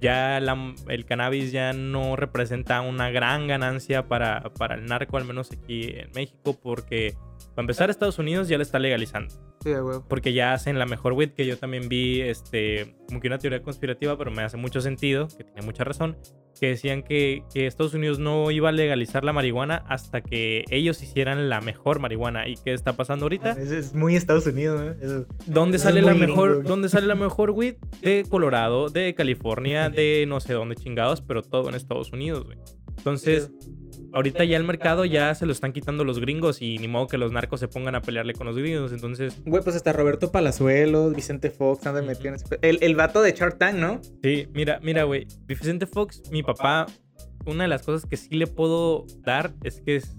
ya 0.00 0.36
el 0.36 1.06
cannabis 1.06 1.52
ya 1.52 1.72
no 1.72 2.16
representa 2.16 2.82
una 2.82 3.10
gran 3.10 3.46
ganancia 3.46 4.06
para, 4.06 4.42
para 4.58 4.74
el 4.74 4.84
narco, 4.84 5.16
al 5.16 5.24
menos 5.24 5.50
aquí 5.52 5.94
en 5.94 6.10
México, 6.12 6.58
porque 6.60 7.14
Para 7.54 7.62
empezar, 7.64 7.88
Estados 7.90 8.18
Unidos 8.18 8.48
ya 8.48 8.56
la 8.56 8.62
está 8.64 8.78
legalizando. 8.78 9.32
Sí, 9.62 9.70
huevo. 9.70 10.04
Porque 10.08 10.32
ya 10.32 10.52
hacen 10.54 10.78
la 10.78 10.86
mejor 10.86 11.12
weed 11.12 11.30
que 11.30 11.46
yo 11.46 11.56
también 11.56 11.88
vi, 11.88 12.20
este, 12.20 12.96
como 13.06 13.20
que 13.20 13.28
una 13.28 13.38
teoría 13.38 13.62
conspirativa, 13.62 14.18
pero 14.18 14.30
me 14.30 14.42
hace 14.42 14.56
mucho 14.56 14.80
sentido, 14.80 15.28
que 15.28 15.44
tiene 15.44 15.62
mucha 15.62 15.84
razón, 15.84 16.16
que 16.60 16.68
decían 16.68 17.02
que, 17.02 17.42
que 17.52 17.66
Estados 17.66 17.94
Unidos 17.94 18.18
no 18.18 18.50
iba 18.50 18.68
a 18.68 18.72
legalizar 18.72 19.24
la 19.24 19.32
marihuana 19.32 19.84
hasta 19.88 20.20
que 20.20 20.64
ellos 20.70 21.02
hicieran 21.02 21.48
la 21.48 21.60
mejor 21.60 22.00
marihuana. 22.00 22.48
¿Y 22.48 22.56
qué 22.56 22.72
está 22.74 22.94
pasando 22.96 23.24
ahorita? 23.26 23.52
Eso 23.52 23.76
es 23.76 23.94
muy 23.94 24.16
Estados 24.16 24.46
Unidos, 24.46 24.80
¿eh? 24.82 24.96
Eso- 25.00 25.26
¿Dónde 25.46 25.76
Eso 25.76 25.84
sale 25.84 26.00
es 26.00 26.06
la 26.06 26.14
mejor, 26.14 26.64
dónde 26.64 26.88
sale 26.88 27.06
la 27.06 27.14
mejor 27.14 27.50
weed? 27.54 27.76
De 28.02 28.24
Colorado, 28.28 28.88
de 28.88 29.14
California, 29.14 29.88
de 29.90 30.24
no 30.28 30.40
sé 30.40 30.52
dónde 30.54 30.74
chingados, 30.74 31.20
pero 31.22 31.42
todo 31.42 31.68
en 31.68 31.76
Estados 31.76 32.12
Unidos, 32.12 32.44
güey. 32.44 32.58
Entonces, 32.98 33.50
ahorita 34.14 34.44
ya 34.44 34.56
el 34.56 34.64
mercado 34.64 35.04
ya 35.04 35.34
se 35.34 35.44
lo 35.46 35.52
están 35.52 35.72
quitando 35.72 36.04
los 36.04 36.18
gringos 36.20 36.62
y 36.62 36.78
ni 36.78 36.88
modo 36.88 37.06
que 37.08 37.18
los 37.18 37.32
narcos 37.32 37.60
se 37.60 37.68
pongan 37.68 37.94
a 37.94 38.00
pelearle 38.02 38.32
con 38.34 38.46
los 38.46 38.56
gringos. 38.56 38.92
Entonces, 38.92 39.42
Güey, 39.44 39.62
pues 39.62 39.76
hasta 39.76 39.92
Roberto 39.92 40.30
Palazuelos, 40.32 41.14
Vicente 41.14 41.50
Fox 41.50 41.86
andan 41.86 42.06
metido 42.06 42.28
en 42.28 42.34
ese... 42.36 42.46
pe- 42.46 42.58
El, 42.62 42.78
el 42.82 42.94
vato 42.94 43.20
de 43.22 43.32
Shark 43.32 43.58
Tank, 43.58 43.76
¿no? 43.76 44.00
sí, 44.22 44.48
mira, 44.54 44.78
mira, 44.82 45.04
güey. 45.04 45.26
Vicente 45.46 45.86
Fox, 45.86 46.22
mi 46.30 46.42
papá, 46.42 46.86
una 47.46 47.64
de 47.64 47.68
las 47.68 47.82
cosas 47.82 48.08
que 48.08 48.16
sí 48.16 48.34
le 48.36 48.46
puedo 48.46 49.04
dar 49.22 49.52
es 49.62 49.80
que 49.80 49.96
es- 49.96 50.16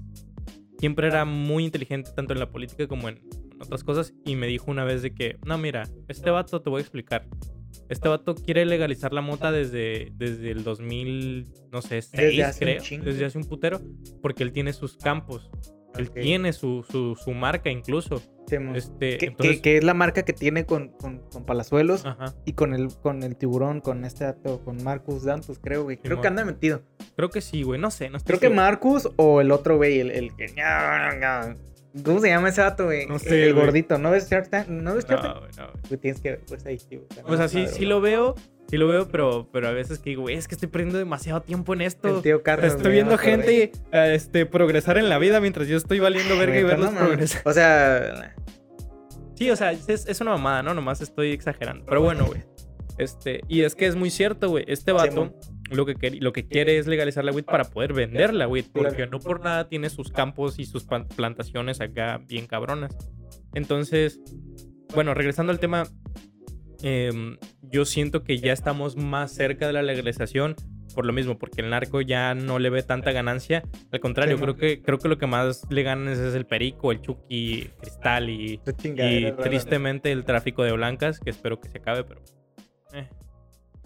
siempre 0.77 1.07
era 1.07 1.25
muy 1.25 1.63
inteligente 1.65 2.11
tanto 2.15 2.33
en 2.33 2.39
la 2.39 2.49
política 2.51 2.87
como 2.87 3.09
en, 3.09 3.17
en 3.51 3.61
otras 3.61 3.83
cosas 3.83 4.13
y 4.25 4.35
me 4.35 4.47
dijo 4.47 4.69
una 4.69 4.83
vez 4.83 5.01
de 5.01 5.13
que, 5.13 5.37
no, 5.45 5.57
mira, 5.57 5.89
este 6.09 6.29
vato 6.29 6.61
te 6.61 6.69
voy 6.69 6.79
a 6.79 6.81
explicar. 6.81 7.25
Este 7.89 8.07
vato 8.07 8.35
quiere 8.35 8.65
legalizar 8.65 9.13
la 9.13 9.21
mota 9.21 9.51
desde, 9.51 10.11
desde 10.15 10.51
el 10.51 10.63
2000, 10.63 11.47
no 11.71 11.81
sé, 11.81 12.01
6, 12.01 12.11
Desde 12.11 12.43
hace 12.43 12.59
creo. 12.59 13.03
Desde 13.03 13.25
hace 13.25 13.37
un 13.37 13.45
putero. 13.45 13.81
Porque 14.21 14.43
él 14.43 14.51
tiene 14.51 14.73
sus 14.73 14.97
campos. 14.97 15.49
Él 15.97 16.11
tiene 16.11 16.51
su, 16.51 16.83
su, 16.89 17.15
su 17.15 17.31
marca 17.31 17.69
incluso. 17.69 18.21
Este, 18.75 19.17
que, 19.17 19.25
entonces, 19.27 19.55
que- 19.57 19.61
que 19.61 19.77
es 19.77 19.83
la 19.83 19.93
marca 19.93 20.23
que 20.23 20.33
tiene 20.33 20.65
con, 20.65 20.89
con, 20.89 21.19
con 21.31 21.45
Palazuelos 21.45 22.05
Ajá. 22.05 22.35
y 22.45 22.53
con 22.53 22.73
el, 22.73 22.89
con 23.01 23.23
el 23.23 23.37
tiburón, 23.37 23.79
con 23.81 24.03
este 24.05 24.25
dato, 24.25 24.61
con 24.63 24.83
Marcus 24.83 25.23
Dantus, 25.23 25.57
creo, 25.57 25.83
güey. 25.83 25.97
Creo 25.97 26.19
que 26.21 26.27
anda 26.27 26.43
metido. 26.45 26.83
Creo 27.15 27.29
que 27.29 27.39
sí, 27.41 27.63
güey. 27.63 27.79
No 27.79 27.89
sé, 27.91 28.09
no 28.09 28.19
Creo 28.19 28.39
que. 28.39 28.49
Marcus 28.49 29.09
o 29.15 29.39
el 29.41 29.51
otro, 29.51 29.77
güey, 29.77 29.99
el, 29.99 30.11
el 30.11 30.35
que... 30.35 30.47
¿Cómo 32.03 32.19
se 32.19 32.27
llama 32.27 32.49
ese 32.49 32.61
vato, 32.61 32.85
güey? 32.85 33.05
No 33.07 33.19
sé, 33.19 33.47
El 33.47 33.53
gordito, 33.53 33.97
¿no 33.97 34.11
ves 34.11 34.29
Shark 34.29 34.49
Tank? 34.49 34.67
¿No 34.67 34.95
ves 34.95 35.07
Shark 35.07 35.23
No, 35.23 35.39
güey, 35.39 35.51
no, 35.57 35.67
güey. 35.87 35.99
Tienes 35.99 36.21
que 36.21 36.31
ver, 36.31 36.41
pues 36.47 36.65
ahí, 36.65 36.77
sí, 36.77 36.97
güey. 36.97 37.07
O 37.25 37.37
sea, 37.37 37.47
sí, 37.47 37.85
lo 37.85 38.01
veo. 38.01 38.35
Sí 38.67 38.77
lo 38.77 38.87
veo, 38.87 39.07
pero, 39.07 39.47
pero 39.51 39.67
a 39.67 39.71
veces 39.71 39.99
que 39.99 40.09
digo, 40.09 40.23
güey, 40.23 40.35
es 40.35 40.47
que 40.47 40.55
estoy 40.55 40.67
perdiendo 40.67 40.97
demasiado 40.97 41.41
tiempo 41.41 41.73
en 41.73 41.81
esto. 41.81 42.17
El 42.17 42.21
tío 42.23 42.41
Carlos. 42.43 42.73
Estoy 42.73 42.91
viendo 42.93 43.17
gente 43.17 43.71
este, 43.91 44.45
progresar 44.45 44.97
en 44.97 45.07
la 45.07 45.19
vida 45.19 45.39
mientras 45.39 45.67
yo 45.67 45.77
estoy 45.77 45.99
valiendo 45.99 46.37
verga 46.37 46.59
y 46.59 46.63
verlos 46.63 46.91
no 46.91 46.99
progresar. 46.99 47.43
O 47.45 47.53
sea, 47.53 48.33
Sí, 49.35 49.49
o 49.51 49.55
sea, 49.55 49.71
es, 49.71 49.87
es 49.87 50.21
una 50.21 50.31
mamada, 50.31 50.63
¿no? 50.63 50.73
Nomás 50.73 51.01
estoy 51.01 51.31
exagerando. 51.31 51.85
Pero 51.85 52.01
bueno, 52.01 52.25
güey. 52.25 52.43
Este, 52.97 53.41
y 53.47 53.61
es 53.61 53.75
que 53.75 53.85
es 53.85 53.95
muy 53.95 54.09
cierto, 54.09 54.49
güey. 54.49 54.63
Este 54.67 54.91
vato. 54.93 55.33
Lo, 55.69 55.85
que 55.85 56.11
lo 56.11 56.33
que 56.33 56.47
quiere 56.47 56.77
es 56.77 56.87
legalizar 56.87 57.23
la 57.23 57.31
weed 57.31 57.45
para 57.45 57.65
poder 57.65 57.93
vender 57.93 58.33
la 58.33 58.47
weed. 58.47 58.65
Porque 58.71 59.07
no 59.07 59.19
por 59.19 59.43
nada 59.43 59.67
tiene 59.67 59.89
sus 59.89 60.11
campos 60.11 60.59
y 60.59 60.65
sus 60.65 60.85
plantaciones 60.85 61.81
acá 61.81 62.21
bien 62.27 62.47
cabronas. 62.47 62.95
Entonces, 63.53 64.19
bueno, 64.93 65.13
regresando 65.13 65.51
al 65.51 65.59
tema, 65.59 65.83
em, 66.81 67.37
yo 67.61 67.85
siento 67.85 68.23
que 68.23 68.37
ya 68.37 68.53
estamos 68.53 68.95
más 68.95 69.31
cerca 69.31 69.67
de 69.67 69.73
la 69.73 69.81
legalización 69.81 70.55
por 70.93 71.05
lo 71.05 71.11
mismo, 71.11 71.37
porque 71.37 71.61
el 71.61 71.69
narco 71.69 71.99
ya 71.99 72.33
no 72.33 72.57
le 72.57 72.69
ve 72.69 72.81
tanta 72.81 73.11
ganancia. 73.11 73.63
Al 73.91 73.99
contrario, 73.99 74.37
Sí, 74.37 74.43
creo 74.43 74.55
que, 74.55 74.81
creo 74.81 74.97
que 74.97 75.09
lo 75.09 75.17
que 75.17 75.27
más 75.27 75.67
le 75.69 75.83
ganan 75.83 76.07
es, 76.07 76.19
el 76.19 76.45
perico, 76.45 76.91
el 76.93 77.01
chucky, 77.01 77.69
cristal 77.81 78.29
y, 78.29 78.59
tristemente 79.43 80.13
el 80.13 80.23
tráfico 80.23 80.63
de 80.63 80.71
blancas, 80.71 81.19
que 81.19 81.31
espero 81.31 81.59
que 81.59 81.69
se 81.69 81.79
acabe, 81.79 82.05
pero... 82.05 82.21
eh, 82.93 83.09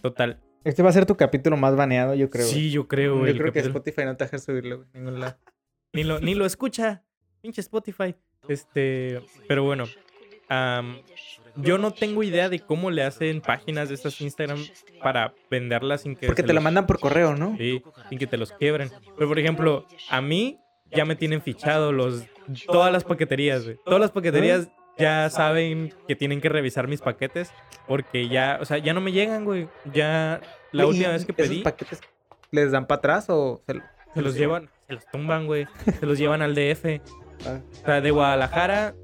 total. 0.03 0.39
Este 0.63 0.83
va 0.83 0.89
a 0.89 0.93
ser 0.93 1.05
tu 1.05 1.15
capítulo 1.15 1.55
más 1.57 1.75
baneado, 1.75 2.15
yo 2.15 2.29
creo. 2.29 2.45
sí, 2.45 2.69
yo 2.71 2.87
creo, 2.87 3.13
Yo 3.13 3.19
güey. 3.19 3.31
el 3.31 3.37
creo 3.37 3.53
que 3.53 3.59
Spotify 3.59 4.03
no 4.05 4.15
te 4.17 4.25
deja 4.25 4.37
subirlo, 4.39 4.77
güey. 4.77 4.89
en 4.93 5.03
Ningún 5.05 5.19
lado. 5.21 5.37
ni, 5.93 6.03
lo, 6.03 6.19
ni 6.19 6.35
lo 6.35 6.45
escucha. 6.45 7.03
Pinche 7.41 7.61
Spotify. 7.61 8.15
Este, 8.49 9.21
pero 9.47 9.63
bueno. 9.63 9.85
yo 11.55 11.77
no 11.77 11.91
tengo 11.91 12.23
idea 12.23 12.49
de 12.49 12.59
cómo 12.59 12.91
le 12.91 13.03
hacen 13.03 13.41
páginas 13.41 13.89
de 13.89 13.95
estas 13.95 14.19
Instagram 14.21 14.59
para 15.01 15.33
venderlas 15.49 16.01
sin 16.01 16.15
que... 16.15 16.25
Porque 16.27 16.41
te 16.43 16.49
la 16.49 16.55
los- 16.55 16.63
mandan 16.63 16.85
por 16.87 16.99
correo, 16.99 17.35
¿no? 17.35 17.55
Sí, 17.57 17.81
sin 18.09 18.17
que 18.19 18.27
te 18.27 18.37
los 18.37 18.51
quiebren. 18.51 18.89
Pero 19.17 19.27
por 19.27 19.39
ejemplo, 19.39 19.85
a 20.09 20.21
mí 20.21 20.57
ya 20.91 21.05
me 21.05 21.15
tienen 21.15 21.41
fichado 21.41 21.91
los 21.91 22.23
todas 22.65 22.91
las 22.91 23.03
paqueterías, 23.03 23.63
güey. 23.63 23.77
Todas 23.85 23.99
las 24.01 24.11
paqueterías 24.11 24.69
ya 24.99 25.29
saben 25.29 25.93
que 26.07 26.15
tienen 26.15 26.41
que 26.41 26.49
revisar 26.49 26.87
mis 26.87 27.01
paquetes 27.01 27.51
porque 27.87 28.27
ya, 28.27 28.59
o 28.61 28.65
sea, 28.65 28.77
ya 28.77 28.93
no 28.93 29.01
me 29.01 29.11
llegan, 29.11 29.45
güey. 29.45 29.67
Ya 29.93 30.41
la 30.71 30.83
Güey, 30.83 30.95
última 30.97 31.09
¿y 31.09 31.13
vez 31.13 31.25
que 31.25 31.31
¿Esos 31.31 31.47
pedí 31.47 31.61
paquetes 31.63 32.01
les 32.51 32.71
dan 32.71 32.85
para 32.87 32.97
atrás 32.99 33.25
o 33.29 33.61
se, 33.65 33.81
se 34.13 34.21
los 34.21 34.35
llevan, 34.35 34.69
se 34.87 34.93
los 34.95 35.05
tumban, 35.11 35.45
güey. 35.47 35.67
Se 35.99 36.05
los 36.05 36.17
llevan 36.17 36.41
al 36.41 36.55
DF. 36.55 37.01
Ah, 37.45 37.59
O 37.83 37.85
sea, 37.85 38.01
de 38.01 38.11
Guadalajara, 38.11 38.95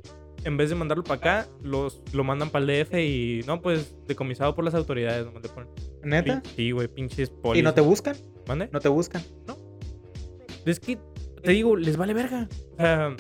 en 0.44 0.58
vez 0.58 0.70
de 0.70 0.76
mandarlo 0.76 1.04
para 1.04 1.16
acá, 1.42 1.48
los, 1.62 2.02
lo 2.14 2.24
mandan 2.24 2.50
para 2.50 2.66
el 2.66 2.86
DF 2.86 2.94
y 2.96 3.42
no, 3.48 3.62
pues 3.62 3.96
decomisado 4.08 4.54
por 4.56 4.66
las 4.66 4.74
autoridades. 4.76 5.26
nomás 5.26 5.44
le 5.44 5.50
ponen. 5.50 5.70
¿Neta? 6.04 6.42
Sí, 6.56 6.72
güey, 6.72 6.88
pinches 6.88 7.30
polis. 7.30 7.62
¿Y 7.62 7.64
no 7.64 7.74
te 7.74 7.82
buscan? 7.82 8.16
¿Mande? 8.48 8.70
¿No 8.72 8.80
te 8.80 8.90
buscan? 8.90 9.24
Es 10.66 10.80
que, 10.80 10.98
te 11.44 11.52
digo, 11.52 11.76
les 11.76 11.96
vale 11.98 12.14
verga. 12.14 12.48
O 12.74 12.78
sea, 12.78 13.16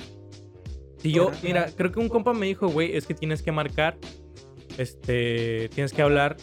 si 1.05 1.11
yo, 1.11 1.29
mira, 1.43 1.67
creo 1.77 1.91
que 1.91 1.99
un 1.99 2.09
compa 2.09 2.33
me 2.33 2.47
dijo, 2.47 2.67
güey, 2.67 2.97
es 2.97 3.05
que 3.05 3.13
tienes 3.13 3.43
que 3.43 3.51
marcar, 3.51 3.95
este, 4.79 5.69
tienes 5.69 5.93
que 5.93 6.01
hablar 6.01 6.35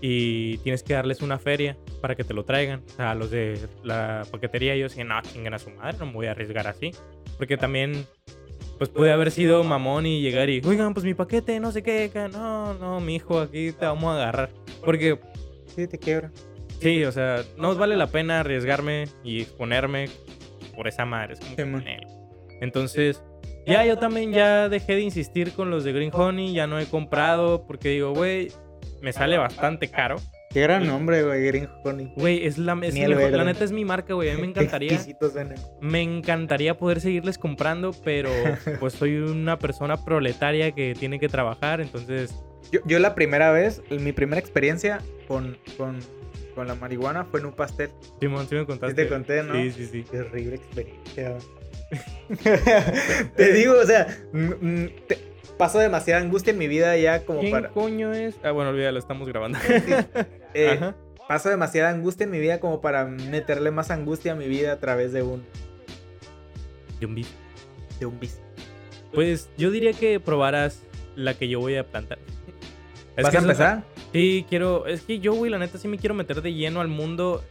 y 0.00 0.58
tienes 0.58 0.82
que 0.82 0.94
darles 0.94 1.22
una 1.22 1.38
feria 1.38 1.76
para 2.00 2.16
que 2.16 2.24
te 2.24 2.34
lo 2.34 2.44
traigan. 2.44 2.82
O 2.84 2.96
sea, 2.96 3.14
los 3.14 3.30
de 3.30 3.60
la 3.84 4.26
paquetería, 4.28 4.74
yo 4.74 4.88
decía, 4.88 5.04
no, 5.04 5.22
chinguen 5.22 5.54
a 5.54 5.60
su 5.60 5.70
madre, 5.70 5.98
no 6.00 6.06
me 6.06 6.12
voy 6.14 6.26
a 6.26 6.32
arriesgar 6.32 6.66
así. 6.66 6.90
Porque 7.36 7.56
también, 7.56 8.06
pues 8.78 8.90
puede 8.90 9.12
haber 9.12 9.30
sido 9.30 9.62
mamón 9.62 10.04
y 10.04 10.20
llegar 10.20 10.50
y, 10.50 10.62
oigan, 10.64 10.94
pues 10.94 11.06
mi 11.06 11.14
paquete, 11.14 11.60
no 11.60 11.70
sé 11.70 11.84
qué, 11.84 12.10
no, 12.32 12.74
no, 12.74 12.98
mi 12.98 13.14
hijo, 13.14 13.38
aquí 13.38 13.70
te 13.70 13.86
vamos 13.86 14.10
a 14.10 14.16
agarrar. 14.16 14.50
Porque 14.84 15.20
Sí, 15.76 15.86
te 15.86 15.96
quiebra. 15.96 16.32
Sí, 16.80 17.04
o 17.04 17.12
sea, 17.12 17.44
no 17.56 17.72
vale 17.76 17.96
la 17.96 18.08
pena 18.08 18.40
arriesgarme 18.40 19.04
y 19.22 19.42
exponerme 19.42 20.08
por 20.74 20.88
esa 20.88 21.04
madre. 21.04 21.34
Es 21.34 21.40
como 21.40 21.78
ponele. 21.78 22.08
Entonces, 22.60 23.22
ya 23.68 23.84
yo 23.84 23.98
también 23.98 24.32
ya 24.32 24.68
dejé 24.68 24.94
de 24.96 25.02
insistir 25.02 25.52
con 25.52 25.70
los 25.70 25.84
de 25.84 25.92
Green 25.92 26.10
Honey, 26.12 26.52
ya 26.54 26.66
no 26.66 26.78
he 26.78 26.86
comprado 26.86 27.64
porque 27.66 27.90
digo, 27.90 28.12
güey, 28.12 28.50
me 29.02 29.12
sale 29.12 29.38
bastante 29.38 29.88
caro. 29.88 30.16
Qué 30.50 30.62
gran 30.62 30.86
nombre, 30.86 31.22
güey, 31.24 31.44
Green 31.46 31.68
Honey. 31.84 32.10
Güey, 32.16 32.46
es 32.46 32.56
la, 32.56 32.72
es 32.82 32.94
mejor- 32.94 33.30
la 33.32 33.44
neta 33.44 33.64
es 33.64 33.70
mi 33.72 33.84
marca, 33.84 34.14
güey. 34.14 34.30
A 34.30 34.34
mí 34.34 34.40
me 34.40 34.46
encantaría, 34.48 34.98
me 35.82 36.00
encantaría 36.00 36.76
poder 36.78 37.00
seguirles 37.02 37.36
comprando, 37.36 37.94
pero 38.02 38.30
pues 38.80 38.94
soy 38.94 39.16
una 39.18 39.58
persona 39.58 40.02
proletaria 40.04 40.72
que 40.72 40.94
tiene 40.98 41.20
que 41.20 41.28
trabajar, 41.28 41.80
entonces, 41.82 42.34
Yo, 42.72 42.80
yo 42.86 42.98
la 42.98 43.14
primera 43.14 43.52
vez, 43.52 43.82
mi 43.90 44.12
primera 44.12 44.40
experiencia 44.40 45.00
con, 45.28 45.58
con, 45.76 45.98
con 46.54 46.66
la 46.66 46.74
marihuana 46.74 47.24
fue 47.26 47.40
en 47.40 47.46
un 47.46 47.52
pastel. 47.52 47.90
Simón, 48.18 48.46
sí 48.48 48.54
me 48.54 48.62
Sí 48.62 48.66
contaste. 48.66 49.04
te 49.04 49.08
conté, 49.08 49.42
¿no? 49.42 49.52
Sí, 49.54 49.70
sí, 49.70 49.86
sí. 49.86 50.04
Qué 50.10 50.20
horrible 50.20 50.56
experiencia. 50.56 51.36
te 53.36 53.52
digo, 53.52 53.74
o 53.80 53.86
sea, 53.86 54.06
te- 55.06 55.18
paso 55.56 55.78
demasiada 55.78 56.20
angustia 56.20 56.52
en 56.52 56.58
mi 56.58 56.68
vida 56.68 56.96
ya 56.96 57.24
como 57.24 57.40
¿Quién 57.40 57.52
para... 57.52 57.68
coño 57.70 58.12
es? 58.12 58.36
Ah, 58.42 58.50
bueno, 58.52 58.70
olvídalo, 58.70 58.98
estamos 58.98 59.28
grabando. 59.28 59.58
Eh, 60.54 60.70
Ajá. 60.70 60.96
paso 61.28 61.50
demasiada 61.50 61.90
angustia 61.90 62.24
en 62.24 62.30
mi 62.30 62.40
vida 62.40 62.58
como 62.58 62.80
para 62.80 63.04
meterle 63.04 63.70
más 63.70 63.90
angustia 63.90 64.32
a 64.32 64.34
mi 64.34 64.48
vida 64.48 64.72
a 64.72 64.80
través 64.80 65.12
de 65.12 65.22
un, 65.22 65.44
De 66.98 67.04
un 67.06 67.14
vicio. 67.14 67.36
de 68.00 68.06
un 68.06 68.18
vicio. 68.18 68.40
Pues 69.12 69.50
yo 69.58 69.70
diría 69.70 69.92
que 69.92 70.20
probaras 70.20 70.82
la 71.16 71.34
que 71.34 71.48
yo 71.48 71.60
voy 71.60 71.76
a 71.76 71.84
plantar. 71.86 72.18
Es 73.14 73.24
¿Vas 73.24 73.30
que 73.30 73.36
a 73.36 73.40
eso- 73.40 73.46
empezar? 73.50 73.84
Sí, 74.12 74.46
quiero. 74.48 74.86
Es 74.86 75.02
que 75.02 75.18
yo, 75.18 75.34
güey, 75.34 75.50
la 75.50 75.58
neta 75.58 75.76
sí 75.76 75.86
me 75.86 75.98
quiero 75.98 76.14
meter 76.14 76.40
de 76.40 76.54
lleno 76.54 76.80
al 76.80 76.88
mundo. 76.88 77.44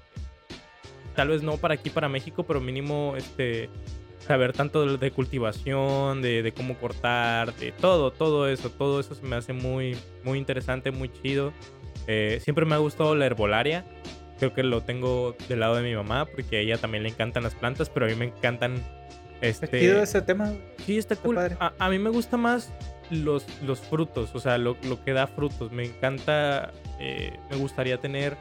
Tal 1.15 1.27
vez 1.27 1.43
no 1.43 1.57
para 1.57 1.75
aquí, 1.75 1.91
para 1.91 2.09
México, 2.09 2.43
pero 2.43 2.59
mínimo 2.59 3.13
este 3.15 3.69
saber 4.28 4.53
tanto 4.53 4.97
de, 4.97 5.11
cultivación, 5.11 6.21
de, 6.21 6.43
de 6.43 6.51
cómo 6.51 6.78
cortar, 6.78 7.55
de 7.55 7.71
todo, 7.71 8.11
todo 8.11 8.47
eso. 8.47 8.69
Todo 8.69 8.99
eso 8.99 9.15
se 9.15 9.23
me 9.25 9.36
hace 9.36 9.53
muy, 9.53 9.97
muy 10.23 10.38
interesante, 10.38 10.91
muy 10.91 11.09
chido. 11.09 11.53
Eh, 12.07 12.39
siempre 12.43 12.65
me 12.65 12.75
ha 12.75 12.78
gustado 12.78 13.15
la 13.15 13.25
herbolaria. 13.25 13.86
Creo 14.38 14.53
que 14.53 14.63
lo 14.63 14.82
tengo 14.82 15.36
del 15.49 15.61
lado 15.61 15.75
de 15.75 15.84
mi 15.84 15.95
mamá, 15.95 16.25
porque 16.25 16.57
a 16.57 16.59
ella 16.59 16.78
también 16.78 17.03
le 17.03 17.09
encantan 17.09 17.43
las 17.43 17.55
plantas, 17.55 17.89
pero 17.89 18.05
a 18.05 18.09
mí 18.09 18.15
me 18.15 18.25
encantan. 18.25 18.75
Es 19.41 19.61
Este, 19.61 19.80
chido 19.80 20.01
ese 20.01 20.21
tema. 20.21 20.53
Sí, 20.86 20.97
está 20.97 21.15
cool. 21.15 21.38
a 21.38 21.89
mí 21.89 21.99
me 21.99 22.09
gusta 22.09 22.38
más 22.38 22.71
los, 23.11 23.45
los 23.63 23.80
frutos, 23.80 24.32
o 24.34 24.39
sea, 24.39 24.57
lo, 24.57 24.78
lo 24.84 25.03
que 25.03 25.13
da 25.13 25.28
frutos. 25.28 25.71
Me 25.71 25.86
encanta, 25.86 26.71
eh, 26.99 27.38
me 27.49 27.57
gustaría 27.57 27.97
tener 27.97 28.38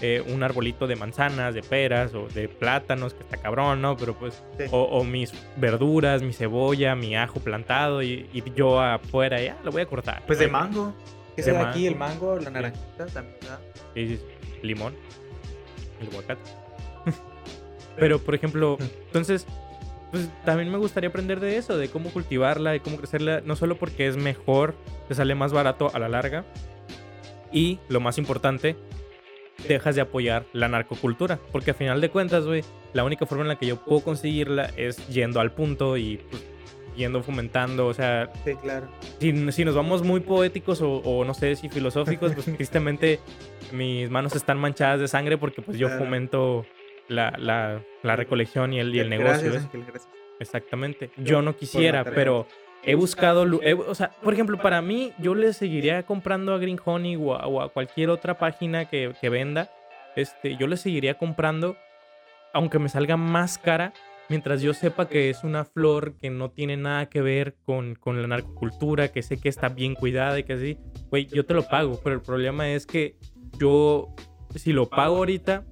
eh, 0.00 0.22
un 0.26 0.42
arbolito 0.42 0.86
de 0.86 0.96
manzanas, 0.96 1.54
de 1.54 1.62
peras 1.62 2.14
o 2.14 2.28
de 2.28 2.48
plátanos, 2.48 3.14
que 3.14 3.22
está 3.22 3.36
cabrón, 3.36 3.80
¿no? 3.80 3.96
Pero 3.96 4.14
pues, 4.14 4.42
o, 4.70 5.04
mis 5.04 5.32
verduras, 5.56 6.22
mi 6.22 6.32
cebolla, 6.32 6.94
mi 6.94 7.16
ajo 7.16 7.40
plantado 7.40 8.02
y, 8.02 8.28
yo 8.54 8.80
afuera, 8.80 9.40
ya 9.40 9.56
lo 9.62 9.70
voy 9.70 9.82
a 9.82 9.86
cortar. 9.86 10.22
Pues 10.26 10.38
de 10.38 10.48
mango. 10.48 10.94
¿Qué 11.36 11.42
se 11.42 11.56
aquí? 11.56 11.86
El 11.86 11.96
mango, 11.96 12.38
la 12.38 12.50
naranjita 12.50 13.06
también, 13.06 13.36
Sí, 13.94 14.16
sí, 14.16 14.20
limón, 14.62 14.94
el 16.00 16.08
aguacate. 16.08 16.50
Pero, 17.96 18.18
por 18.20 18.34
ejemplo, 18.34 18.78
entonces, 19.06 19.46
pues 20.10 20.28
también 20.44 20.70
me 20.70 20.78
gustaría 20.78 21.08
aprender 21.08 21.40
de 21.40 21.56
eso, 21.56 21.76
de 21.76 21.88
cómo 21.88 22.10
cultivarla, 22.10 22.70
de 22.70 22.80
cómo 22.80 22.96
crecerla, 22.96 23.40
no 23.44 23.56
solo 23.56 23.76
porque 23.76 24.06
es 24.06 24.16
mejor, 24.16 24.74
te 25.08 25.14
sale 25.14 25.34
más 25.34 25.52
barato 25.52 25.90
a 25.92 25.98
la 25.98 26.08
larga, 26.08 26.44
y 27.52 27.78
lo 27.88 28.00
más 28.00 28.18
importante, 28.18 28.76
dejas 29.68 29.94
de 29.94 30.02
apoyar 30.02 30.46
la 30.52 30.68
narcocultura. 30.68 31.38
Porque 31.52 31.72
a 31.72 31.74
final 31.74 32.00
de 32.00 32.10
cuentas, 32.10 32.46
güey, 32.46 32.62
la 32.92 33.04
única 33.04 33.26
forma 33.26 33.42
en 33.42 33.48
la 33.48 33.56
que 33.56 33.66
yo 33.66 33.76
puedo 33.76 34.02
conseguirla 34.02 34.70
es 34.76 35.06
yendo 35.08 35.40
al 35.40 35.52
punto 35.52 35.96
y 35.96 36.18
pues, 36.30 36.44
yendo 36.96 37.22
fomentando. 37.22 37.86
O 37.86 37.94
sea, 37.94 38.30
sí, 38.44 38.54
claro. 38.56 38.88
Si, 39.20 39.52
si 39.52 39.64
nos 39.64 39.74
vamos 39.74 40.02
muy 40.02 40.20
poéticos 40.20 40.80
o, 40.82 41.24
no 41.24 41.34
sé 41.34 41.56
si 41.56 41.68
filosóficos, 41.68 42.32
pues 42.32 42.46
tristemente 42.56 43.20
mis 43.72 44.10
manos 44.10 44.34
están 44.36 44.58
manchadas 44.58 45.00
de 45.00 45.08
sangre 45.08 45.38
porque 45.38 45.62
pues 45.62 45.78
yo 45.78 45.88
fomento 45.90 46.66
la, 47.08 47.34
la, 47.38 47.82
la, 48.02 48.16
recolección 48.16 48.72
y 48.72 48.80
el, 48.80 48.94
y 48.94 49.00
el 49.00 49.10
negocio. 49.10 49.52
Exactamente. 50.40 51.10
Yo 51.16 51.42
no 51.42 51.56
quisiera, 51.56 52.04
pero 52.04 52.46
he 52.86 52.94
buscado, 52.94 53.46
o 53.86 53.94
sea, 53.94 54.10
por 54.22 54.34
ejemplo, 54.34 54.58
para 54.58 54.82
mí, 54.82 55.12
yo 55.18 55.34
le 55.34 55.52
seguiría 55.52 56.02
comprando 56.04 56.54
a 56.54 56.58
Green 56.58 56.78
Honey 56.84 57.16
o 57.16 57.60
a, 57.62 57.68
cualquier 57.70 58.10
otra 58.10 58.38
página 58.38 58.86
que, 58.86 59.12
que, 59.20 59.28
venda. 59.28 59.70
Este, 60.16 60.56
yo 60.56 60.66
le 60.66 60.76
seguiría 60.76 61.18
comprando, 61.18 61.76
aunque 62.52 62.78
me 62.78 62.88
salga 62.88 63.16
más 63.16 63.58
cara, 63.58 63.92
mientras 64.28 64.62
yo 64.62 64.74
sepa 64.74 65.08
que 65.08 65.30
es 65.30 65.44
una 65.44 65.64
flor 65.64 66.14
que 66.20 66.30
no 66.30 66.50
tiene 66.50 66.76
nada 66.76 67.06
que 67.06 67.20
ver 67.20 67.56
con, 67.64 67.94
con 67.94 68.20
la 68.20 68.28
narcocultura, 68.28 69.08
que 69.08 69.22
sé 69.22 69.38
que 69.38 69.48
está 69.48 69.68
bien 69.68 69.94
cuidada 69.94 70.38
y 70.38 70.44
que 70.44 70.52
así, 70.54 70.78
güey, 71.10 71.26
yo 71.26 71.44
te 71.44 71.54
lo 71.54 71.66
pago. 71.66 72.00
Pero 72.02 72.16
el 72.16 72.22
problema 72.22 72.68
es 72.70 72.86
que 72.86 73.16
yo, 73.58 74.14
si 74.54 74.72
lo 74.72 74.88
pago 74.88 75.16
ahorita, 75.16 75.64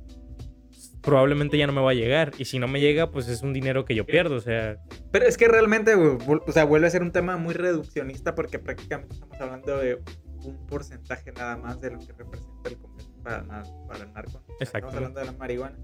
probablemente 1.02 1.58
ya 1.58 1.66
no 1.66 1.72
me 1.72 1.80
va 1.80 1.90
a 1.90 1.94
llegar. 1.94 2.32
Y 2.38 2.44
si 2.44 2.58
no 2.58 2.68
me 2.68 2.80
llega, 2.80 3.10
pues 3.10 3.28
es 3.28 3.42
un 3.42 3.52
dinero 3.52 3.84
que 3.84 3.94
yo 3.94 4.06
pierdo, 4.06 4.36
o 4.36 4.40
sea... 4.40 4.78
Pero 5.10 5.26
es 5.26 5.36
que 5.36 5.48
realmente, 5.48 5.94
o 5.94 6.52
sea, 6.52 6.64
vuelve 6.64 6.86
a 6.86 6.90
ser 6.90 7.02
un 7.02 7.12
tema 7.12 7.36
muy 7.36 7.54
reduccionista 7.54 8.34
porque 8.34 8.58
prácticamente 8.58 9.14
estamos 9.14 9.40
hablando 9.40 9.76
de 9.78 10.02
un 10.44 10.66
porcentaje 10.66 11.32
nada 11.32 11.56
más 11.56 11.80
de 11.80 11.90
lo 11.90 11.98
que 11.98 12.12
representa 12.12 12.68
el 12.68 12.76
comercio 12.78 13.12
para, 13.22 13.44
para 13.86 14.04
el 14.04 14.12
narco. 14.12 14.42
Exacto. 14.60 14.88
Estamos 14.88 14.94
hablando 14.94 15.20
de 15.20 15.26
la 15.26 15.32
marihuana. 15.32 15.76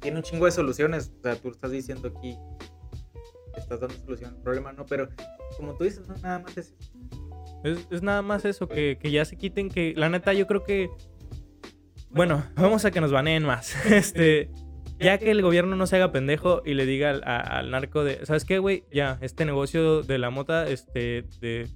Tiene 0.00 0.18
un 0.18 0.22
chingo 0.22 0.46
de 0.46 0.52
soluciones, 0.52 1.12
o 1.18 1.22
sea, 1.22 1.36
tú 1.36 1.50
estás 1.50 1.70
diciendo 1.70 2.12
aquí, 2.16 2.36
estás 3.56 3.80
dando 3.80 3.94
solución 3.96 4.34
al 4.34 4.42
problema, 4.42 4.72
no, 4.72 4.84
pero 4.84 5.08
como 5.56 5.76
tú 5.76 5.84
dices, 5.84 6.08
no, 6.08 6.16
nada 6.16 6.40
más 6.40 6.56
es. 6.56 6.74
Es, 7.62 7.86
es 7.92 8.02
nada 8.02 8.22
más 8.22 8.44
eso, 8.44 8.68
que, 8.68 8.98
que 9.00 9.12
ya 9.12 9.24
se 9.24 9.36
quiten, 9.36 9.68
que 9.68 9.94
la 9.96 10.08
neta 10.08 10.32
yo 10.32 10.48
creo 10.48 10.64
que 10.64 10.90
bueno, 12.12 12.44
vamos 12.54 12.84
a 12.84 12.90
que 12.90 13.00
nos 13.00 13.12
baneen 13.12 13.44
más. 13.44 13.74
Este, 13.90 14.50
ya 14.98 15.18
que 15.18 15.30
el 15.30 15.42
gobierno 15.42 15.76
no 15.76 15.86
se 15.86 15.96
haga 15.96 16.12
pendejo 16.12 16.62
y 16.64 16.74
le 16.74 16.86
diga 16.86 17.10
al, 17.10 17.70
narco 17.70 18.04
de, 18.04 18.24
¿sabes 18.24 18.44
qué, 18.44 18.58
güey? 18.58 18.84
Ya, 18.92 19.18
este 19.20 19.44
negocio 19.44 20.02
de 20.02 20.18
la 20.18 20.30
mota, 20.30 20.68
este, 20.68 21.24
de, 21.40 21.68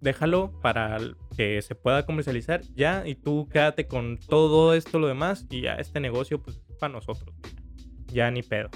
déjalo 0.00 0.52
para 0.60 0.98
que 1.36 1.62
se 1.62 1.74
pueda 1.74 2.04
comercializar 2.04 2.62
ya 2.74 3.06
y 3.06 3.14
tú 3.14 3.48
quédate 3.50 3.86
con 3.86 4.18
todo 4.18 4.74
esto, 4.74 4.98
lo 4.98 5.06
demás 5.06 5.46
y 5.50 5.62
ya 5.62 5.74
este 5.74 6.00
negocio, 6.00 6.42
pues, 6.42 6.60
para 6.78 6.92
nosotros. 6.92 7.34
Ya 8.12 8.30
ni 8.30 8.42
pedo. 8.42 8.68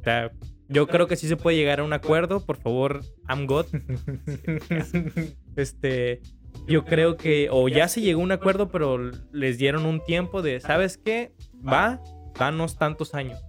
O 0.00 0.04
sea, 0.04 0.30
yo 0.68 0.86
creo 0.86 1.06
que 1.06 1.16
sí 1.16 1.28
se 1.28 1.36
puede 1.36 1.56
llegar 1.56 1.80
a 1.80 1.84
un 1.84 1.92
acuerdo. 1.92 2.44
Por 2.44 2.58
favor, 2.58 3.00
I'm 3.28 3.46
God. 3.46 3.66
este, 5.56 6.20
yo 6.66 6.84
creo 6.84 7.16
que 7.16 7.48
o 7.50 7.68
ya 7.68 7.88
se 7.88 8.00
llegó 8.00 8.20
a 8.20 8.24
un 8.24 8.32
acuerdo, 8.32 8.68
pero 8.68 8.98
les 9.32 9.58
dieron 9.58 9.86
un 9.86 10.04
tiempo 10.04 10.42
de, 10.42 10.60
¿sabes 10.60 10.98
qué? 10.98 11.32
Va, 11.66 12.00
danos 12.38 12.78
tantos 12.78 13.14
años. 13.14 13.40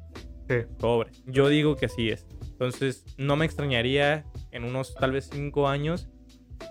Sí. 0.47 0.55
Pobre. 0.79 1.11
Yo 1.25 1.47
digo 1.49 1.75
que 1.75 1.85
así 1.87 2.09
es. 2.09 2.25
Entonces, 2.41 3.05
no 3.17 3.35
me 3.35 3.45
extrañaría 3.45 4.25
en 4.51 4.63
unos 4.63 4.95
tal 4.95 5.11
vez 5.11 5.29
cinco 5.31 5.67
años 5.67 6.09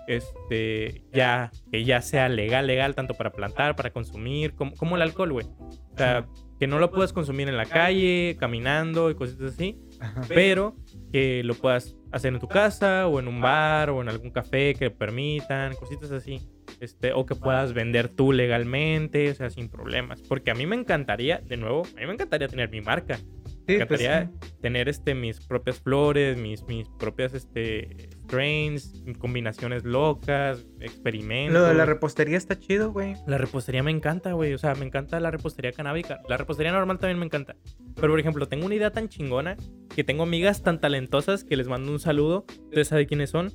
este 0.07 1.03
ya 1.13 1.51
que 1.71 1.83
ya 1.83 2.01
sea 2.01 2.29
legal 2.29 2.67
legal 2.67 2.95
tanto 2.95 3.15
para 3.15 3.31
plantar 3.31 3.75
para 3.75 3.91
consumir 3.91 4.53
como, 4.53 4.75
como 4.75 4.95
el 4.95 5.01
alcohol 5.01 5.31
güey 5.31 5.47
o 5.47 5.97
sea 5.97 6.27
que 6.59 6.67
no 6.67 6.77
lo 6.77 6.91
puedas 6.91 7.13
consumir 7.13 7.47
en 7.47 7.57
la 7.57 7.65
calle 7.65 8.37
caminando 8.39 9.09
y 9.09 9.15
cosas 9.15 9.41
así 9.41 9.79
pero 10.27 10.75
que 11.11 11.43
lo 11.43 11.55
puedas 11.55 11.95
hacer 12.11 12.33
en 12.33 12.39
tu 12.39 12.47
casa 12.47 13.07
o 13.07 13.19
en 13.19 13.27
un 13.27 13.41
bar 13.41 13.89
o 13.89 14.01
en 14.01 14.09
algún 14.09 14.31
café 14.31 14.73
que 14.75 14.89
permitan, 14.91 15.75
cositas 15.75 16.11
así. 16.11 16.41
Este, 16.79 17.13
o 17.13 17.25
que 17.25 17.35
puedas 17.35 17.73
vender 17.73 18.07
tú 18.07 18.31
legalmente, 18.31 19.29
o 19.31 19.35
sea, 19.35 19.49
sin 19.49 19.69
problemas. 19.69 20.21
Porque 20.21 20.51
a 20.51 20.53
mí 20.53 20.65
me 20.65 20.75
encantaría, 20.75 21.39
de 21.39 21.57
nuevo, 21.57 21.83
a 21.97 21.99
mí 21.99 22.05
me 22.05 22.13
encantaría 22.13 22.47
tener 22.47 22.69
mi 22.69 22.81
marca. 22.81 23.17
me 23.67 23.85
pues 23.85 24.01
encantaría 24.01 24.31
tener 24.61 24.87
este, 24.87 25.13
mis 25.13 25.41
propias 25.41 25.79
flores, 25.79 26.37
mis, 26.37 26.63
mis 26.67 26.87
propias 26.89 27.33
este, 27.33 28.09
strains, 28.29 29.03
combinaciones 29.17 29.83
locas, 29.83 30.65
experimentos. 30.79 31.53
Lo 31.53 31.67
de 31.67 31.73
la 31.73 31.85
repostería 31.85 32.37
está 32.37 32.59
chido, 32.59 32.91
güey. 32.91 33.15
La 33.25 33.37
repostería 33.37 33.81
me 33.81 33.91
encanta, 33.91 34.33
güey. 34.33 34.53
O 34.53 34.57
sea, 34.57 34.75
me 34.75 34.85
encanta 34.85 35.19
la 35.19 35.31
repostería 35.31 35.71
canábica. 35.71 36.21
La 36.29 36.37
repostería 36.37 36.71
normal 36.71 36.99
también 36.99 37.19
me 37.19 37.25
encanta. 37.25 37.55
Pero, 37.95 38.13
por 38.13 38.19
ejemplo, 38.19 38.47
tengo 38.47 38.65
una 38.67 38.75
idea 38.75 38.91
tan 38.91 39.09
chingona 39.09 39.57
que 39.95 40.03
tengo 40.03 40.23
amigas 40.23 40.61
tan 40.61 40.79
talentosas 40.79 41.43
que 41.43 41.57
les 41.57 41.67
mando 41.67 41.91
un 41.91 41.99
saludo. 41.99 42.45
Ustedes 42.65 42.87
saben 42.89 43.07
quiénes 43.07 43.31
son 43.31 43.51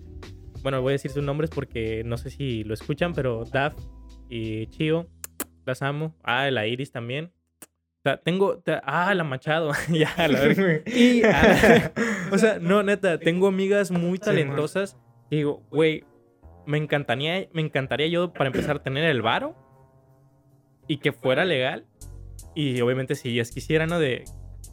bueno, 0.64 0.80
voy 0.80 0.92
a 0.92 0.94
decir 0.94 1.10
sus 1.10 1.22
nombres 1.22 1.50
porque 1.50 2.02
no 2.04 2.16
sé 2.16 2.30
si 2.30 2.64
lo 2.64 2.72
escuchan, 2.72 3.12
pero 3.12 3.44
Daf 3.44 3.74
y 4.30 4.66
Chio, 4.68 5.10
las 5.66 5.82
amo. 5.82 6.16
Ah, 6.22 6.50
la 6.50 6.66
Iris 6.66 6.90
también. 6.90 7.32
Sea, 8.04 8.18
tengo. 8.18 8.62
Ah, 8.84 9.12
la 9.14 9.24
Machado. 9.24 9.72
ya, 9.90 10.14
la 10.28 10.40
verdad. 10.40 10.80
y, 10.86 11.22
ah, 11.24 11.92
o 12.30 12.38
sea, 12.38 12.58
no, 12.60 12.84
neta, 12.84 13.18
tengo 13.18 13.48
amigas 13.48 13.90
muy 13.90 14.18
talentosas. 14.18 14.96
Y 15.30 15.36
digo, 15.36 15.62
güey, 15.70 16.04
me 16.66 16.78
encantaría, 16.78 17.48
me 17.52 17.62
encantaría 17.62 18.06
yo 18.06 18.32
para 18.32 18.46
empezar 18.46 18.76
a 18.76 18.82
tener 18.82 19.04
el 19.04 19.22
varo 19.22 19.56
y 20.86 20.98
que 20.98 21.12
fuera 21.12 21.44
legal. 21.44 21.86
Y 22.54 22.80
obviamente, 22.80 23.16
si 23.16 23.30
ellas 23.30 23.50
quisieran, 23.50 23.88
¿no? 23.88 23.98
De, 23.98 24.24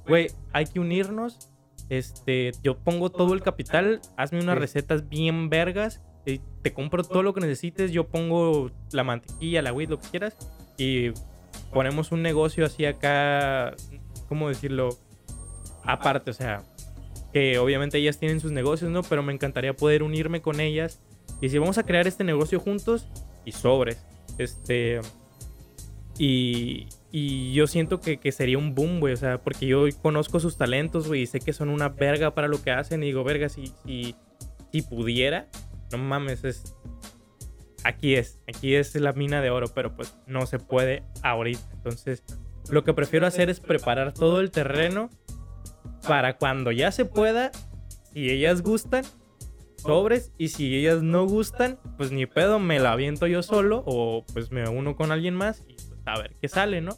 güey, 0.06 0.28
hay 0.54 0.66
que 0.66 0.80
unirnos 0.80 1.52
este, 1.92 2.54
yo 2.64 2.78
pongo 2.78 3.10
todo 3.10 3.34
el 3.34 3.42
capital, 3.42 4.00
hazme 4.16 4.40
unas 4.40 4.58
recetas 4.58 5.10
bien 5.10 5.50
vergas, 5.50 6.02
y 6.26 6.40
te 6.62 6.72
compro 6.72 7.04
todo 7.04 7.22
lo 7.22 7.34
que 7.34 7.42
necesites, 7.42 7.92
yo 7.92 8.08
pongo 8.08 8.72
la 8.94 9.04
mantequilla, 9.04 9.62
la 9.62 9.74
weed, 9.74 9.90
lo 9.90 10.00
que 10.00 10.08
quieras, 10.08 10.38
y 10.78 11.10
ponemos 11.74 12.12
un 12.12 12.22
negocio 12.22 12.66
así 12.66 12.86
acá, 12.86 13.76
¿cómo 14.28 14.50
decirlo? 14.50 14.98
Aparte, 15.84 16.32
o 16.32 16.34
sea, 16.34 16.64
que 17.34 17.58
obviamente 17.58 17.98
ellas 17.98 18.20
tienen 18.20 18.40
sus 18.40 18.52
negocios, 18.52 18.92
¿no? 18.92 19.04
Pero 19.04 19.24
me 19.24 19.34
encantaría 19.34 19.74
poder 19.74 20.04
unirme 20.04 20.42
con 20.42 20.60
ellas. 20.60 21.00
Y 21.42 21.50
si 21.50 21.58
vamos 21.58 21.78
a 21.78 21.84
crear 21.84 22.08
este 22.08 22.24
negocio 22.24 22.60
juntos 22.60 23.08
y 23.46 23.52
sobres. 23.52 24.04
Este. 24.38 25.00
Y, 26.18 26.88
y 27.12 27.54
yo 27.54 27.68
siento 27.68 28.00
que, 28.00 28.18
que, 28.18 28.32
sería 28.32 28.58
un 28.58 28.76
boom, 28.76 29.00
güey. 29.00 29.14
O 29.14 29.18
sea, 29.18 29.40
porque 29.40 29.66
yo 29.66 29.86
conozco 30.02 30.40
sus 30.40 30.58
talentos, 30.58 31.08
güey. 31.08 31.22
Y 31.22 31.28
sé 31.28 31.40
que 31.40 31.54
son 31.54 31.70
una 31.70 31.90
verga 31.90 32.36
para 32.36 32.48
lo 32.48 32.62
que 32.62 32.72
hacen. 32.72 33.02
Y 33.02 33.08
digo, 33.08 33.24
verga, 33.24 33.50
si, 33.50 33.72
si, 33.86 34.16
si 34.72 34.82
pudiera, 34.82 35.48
no 35.92 35.98
mames, 35.98 36.44
es. 36.44 36.76
Aquí 37.84 38.16
es. 38.16 38.40
Aquí 38.48 38.76
es 38.76 38.96
la 38.96 39.14
mina 39.14 39.42
de 39.42 39.50
oro. 39.50 39.68
Pero 39.74 39.96
pues 39.96 40.16
no 40.28 40.46
se 40.46 40.60
puede 40.60 41.04
ahorita. 41.24 41.62
Entonces, 41.74 42.24
lo 42.70 42.84
que 42.84 42.94
prefiero 42.94 43.28
hacer 43.28 43.50
es 43.50 43.60
preparar 43.60 44.14
todo 44.14 44.40
el 44.40 44.52
terreno 44.52 45.10
para 46.08 46.38
cuando 46.38 46.72
ya 46.72 46.92
se 46.92 47.06
pueda. 47.06 47.52
Si 48.14 48.30
ellas 48.30 48.62
gustan, 48.62 49.04
sobres. 49.78 50.32
Y 50.38 50.50
si 50.50 50.76
ellas 50.76 51.02
no 51.02 51.26
gustan, 51.26 51.80
pues 51.98 52.12
ni 52.12 52.26
pedo, 52.26 52.60
me 52.60 52.80
la 52.80 52.92
aviento 52.92 53.28
yo 53.28 53.44
solo. 53.44 53.84
O 53.86 54.26
pues 54.34 54.52
me 54.52 54.68
uno 54.68 54.96
con 54.96 55.12
alguien 55.12 55.36
más. 55.36 55.64
Y 55.68 55.76
a 56.06 56.20
ver 56.20 56.36
qué 56.42 56.48
sale, 56.48 56.82
¿no? 56.82 56.98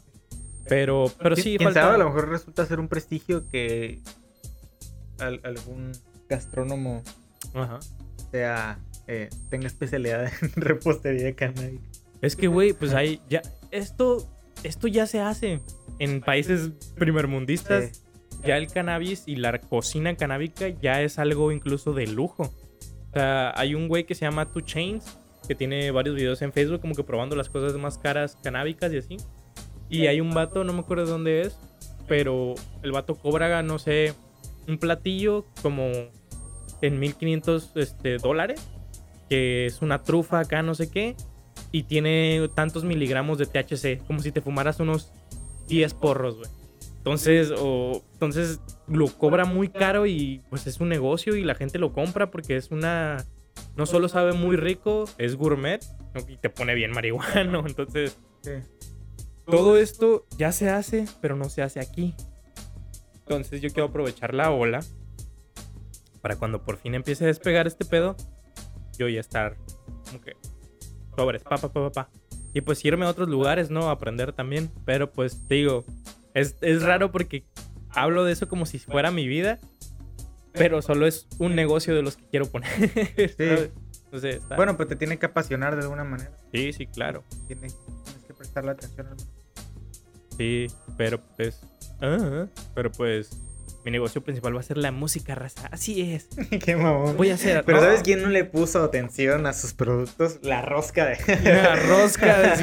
Pero, 0.66 1.12
pero 1.18 1.36
sí, 1.36 1.58
falta... 1.58 1.94
a 1.94 1.98
lo 1.98 2.06
mejor 2.06 2.28
resulta 2.28 2.64
ser 2.64 2.80
un 2.80 2.88
prestigio 2.88 3.48
que 3.48 4.00
algún 5.18 5.92
gastrónomo 6.28 7.02
sea 8.30 8.78
eh, 9.06 9.28
tenga 9.50 9.66
especialidad 9.66 10.30
en 10.42 10.52
repostería 10.54 11.24
de 11.24 11.34
cannabis. 11.34 11.80
Es 12.22 12.36
que, 12.36 12.46
güey, 12.46 12.72
pues 12.72 12.94
ahí 12.94 13.20
ya 13.28 13.42
esto 13.70 14.30
esto 14.62 14.88
ya 14.88 15.06
se 15.06 15.20
hace 15.20 15.60
en 15.98 16.20
países 16.20 16.70
primermundistas. 16.96 18.02
Ya 18.44 18.58
el 18.58 18.66
cannabis 18.66 19.22
y 19.26 19.36
la 19.36 19.58
cocina 19.58 20.16
canábica 20.16 20.68
ya 20.68 21.00
es 21.00 21.18
algo 21.18 21.50
incluso 21.50 21.94
de 21.94 22.06
lujo. 22.06 22.42
O 22.42 23.12
sea, 23.14 23.52
hay 23.56 23.74
un 23.74 23.88
güey 23.88 24.04
que 24.04 24.14
se 24.14 24.26
llama 24.26 24.46
Two 24.52 24.60
Chains 24.60 25.16
que 25.46 25.54
tiene 25.54 25.90
varios 25.90 26.16
videos 26.16 26.42
en 26.42 26.52
Facebook 26.52 26.80
como 26.80 26.94
que 26.94 27.04
probando 27.04 27.36
las 27.36 27.48
cosas 27.48 27.76
más 27.78 27.98
caras 27.98 28.38
canábicas 28.42 28.92
y 28.92 28.98
así. 28.98 29.16
Y 29.88 30.06
hay 30.06 30.20
un 30.20 30.30
vato, 30.30 30.64
no 30.64 30.72
me 30.72 30.80
acuerdo 30.80 31.04
de 31.04 31.10
dónde 31.10 31.40
es, 31.42 31.58
pero 32.08 32.54
el 32.82 32.92
vato 32.92 33.14
cobra, 33.14 33.62
no 33.62 33.78
sé, 33.78 34.14
un 34.66 34.78
platillo 34.78 35.44
como 35.62 35.90
en 36.80 36.98
1500 36.98 37.72
este, 37.76 38.16
dólares, 38.18 38.60
que 39.28 39.66
es 39.66 39.82
una 39.82 40.02
trufa 40.02 40.40
acá, 40.40 40.62
no 40.62 40.74
sé 40.74 40.90
qué, 40.90 41.16
y 41.72 41.84
tiene 41.84 42.48
tantos 42.54 42.84
miligramos 42.84 43.38
de 43.38 43.46
THC, 43.46 44.06
como 44.06 44.20
si 44.20 44.32
te 44.32 44.40
fumaras 44.40 44.80
unos 44.80 45.12
10 45.68 45.94
porros, 45.94 46.36
güey. 46.36 46.50
Entonces, 46.98 47.52
o, 47.58 48.02
entonces 48.14 48.60
lo 48.88 49.06
cobra 49.08 49.44
muy 49.44 49.68
caro 49.68 50.06
y 50.06 50.40
pues 50.48 50.66
es 50.66 50.80
un 50.80 50.88
negocio 50.88 51.36
y 51.36 51.44
la 51.44 51.54
gente 51.54 51.78
lo 51.78 51.92
compra 51.92 52.30
porque 52.30 52.56
es 52.56 52.70
una... 52.70 53.26
No 53.76 53.86
solo 53.86 54.08
sabe 54.08 54.32
muy 54.32 54.56
rico, 54.56 55.04
es 55.18 55.36
gourmet 55.36 55.84
y 56.28 56.36
te 56.38 56.48
pone 56.48 56.74
bien 56.74 56.92
marihuano. 56.92 57.64
Entonces, 57.66 58.18
todo 59.44 59.76
esto 59.76 60.26
ya 60.38 60.52
se 60.52 60.70
hace, 60.70 61.06
pero 61.20 61.36
no 61.36 61.50
se 61.50 61.60
hace 61.62 61.80
aquí. 61.80 62.14
Entonces 63.14 63.60
yo 63.60 63.70
quiero 63.70 63.88
aprovechar 63.88 64.34
la 64.34 64.50
ola 64.50 64.80
para 66.20 66.36
cuando 66.36 66.62
por 66.62 66.78
fin 66.78 66.94
empiece 66.94 67.24
a 67.24 67.26
despegar 67.26 67.66
este 67.66 67.84
pedo, 67.84 68.16
yo 68.98 69.08
ya 69.08 69.20
estar 69.20 69.56
como 70.06 70.20
que 70.20 70.36
sobres, 71.16 71.42
pa, 71.42 71.58
pa, 71.58 71.72
pa, 71.72 71.90
pa, 71.90 72.10
Y 72.52 72.60
pues 72.60 72.84
irme 72.84 73.06
a 73.06 73.08
otros 73.08 73.28
lugares, 73.28 73.70
¿no? 73.70 73.90
Aprender 73.90 74.32
también. 74.32 74.70
Pero 74.84 75.12
pues 75.12 75.46
digo, 75.48 75.84
es, 76.34 76.56
es 76.60 76.82
raro 76.82 77.10
porque 77.12 77.44
hablo 77.90 78.24
de 78.24 78.32
eso 78.32 78.48
como 78.48 78.66
si 78.66 78.78
fuera 78.78 79.10
mi 79.10 79.28
vida, 79.28 79.58
pero 80.52 80.82
solo 80.82 81.06
es 81.06 81.26
un 81.38 81.54
negocio 81.54 81.94
de 81.94 82.02
los 82.02 82.16
que 82.16 82.24
quiero 82.26 82.46
poner. 82.46 82.70
Sí. 84.14 84.28
Bueno, 84.54 84.76
pues 84.76 84.88
te 84.88 84.94
tiene 84.94 85.18
que 85.18 85.26
apasionar 85.26 85.74
de 85.74 85.82
alguna 85.82 86.04
manera. 86.04 86.30
Sí, 86.52 86.72
sí, 86.72 86.86
claro. 86.86 87.24
Tienes, 87.48 87.76
que 88.28 88.32
prestarle 88.32 88.70
atención. 88.70 89.08
Sí, 90.36 90.68
pero 90.96 91.18
pues... 91.36 91.60
Ah, 92.00 92.46
pero 92.76 92.92
pues 92.92 93.30
mi 93.84 93.90
negocio 93.90 94.22
principal 94.22 94.56
va 94.56 94.60
a 94.60 94.62
ser 94.62 94.78
la 94.78 94.92
música 94.92 95.34
raza. 95.34 95.68
Así 95.70 96.00
es. 96.00 96.28
Qué 96.64 96.74
mamón. 96.74 97.16
Voy 97.16 97.30
a 97.30 97.34
hacer. 97.34 97.64
Pero 97.64 97.80
¿sabes 97.80 98.02
quién 98.02 98.22
no 98.22 98.28
le 98.28 98.44
puso 98.44 98.82
atención 98.82 99.46
a 99.46 99.52
sus 99.52 99.74
productos? 99.74 100.38
La 100.42 100.62
rosca 100.62 101.06
de. 101.06 101.18
La 101.44 101.76
rosca 101.76 102.40
de. 102.40 102.54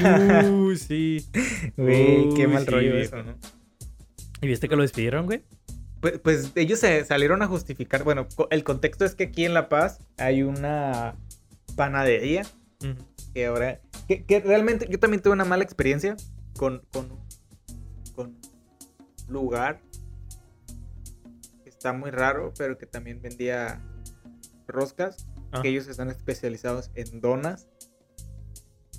Uh, 0.52 0.76
sí. 0.76 1.26
Güey, 1.78 2.34
qué 2.36 2.48
mal 2.48 2.66
rollo 2.66 2.98
eso, 2.98 3.22
¿no? 3.22 3.36
¿Y 4.42 4.48
viste 4.48 4.68
que 4.68 4.76
lo 4.76 4.82
despidieron, 4.82 5.26
güey? 5.26 5.44
Pues, 6.00 6.18
pues, 6.20 6.52
ellos 6.56 6.80
se 6.80 7.06
salieron 7.06 7.42
a 7.44 7.48
justificar. 7.48 8.04
Bueno, 8.04 8.28
el 8.50 8.64
contexto 8.64 9.06
es 9.06 9.14
que 9.14 9.26
aquí 9.26 9.46
en 9.46 9.54
La 9.54 9.70
Paz 9.70 10.00
hay 10.18 10.42
una 10.42 11.16
panadería. 11.76 12.44
Que 13.34 13.46
ahora. 13.46 13.80
Que, 14.08 14.42
realmente 14.44 14.88
yo 14.90 15.00
también 15.00 15.22
tuve 15.22 15.34
una 15.34 15.46
mala 15.46 15.64
experiencia 15.64 16.18
con, 16.58 16.82
con, 16.92 17.10
con 18.16 18.36
lugar 19.28 19.80
está 21.82 21.94
muy 21.94 22.12
raro, 22.12 22.54
pero 22.56 22.78
que 22.78 22.86
también 22.86 23.24
vendía 23.24 23.82
roscas, 24.68 25.26
que 25.52 25.58
ah. 25.58 25.62
ellos 25.64 25.88
están 25.88 26.12
especializados 26.12 26.92
en 26.94 27.22
donas. 27.22 27.68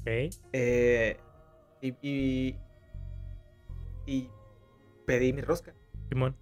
Ok. 0.00 0.34
Eh, 0.52 1.16
y, 1.80 2.56
y, 4.04 4.28
pedí 5.06 5.32
mi 5.32 5.42
rosca. 5.42 5.72
Simón. 6.08 6.34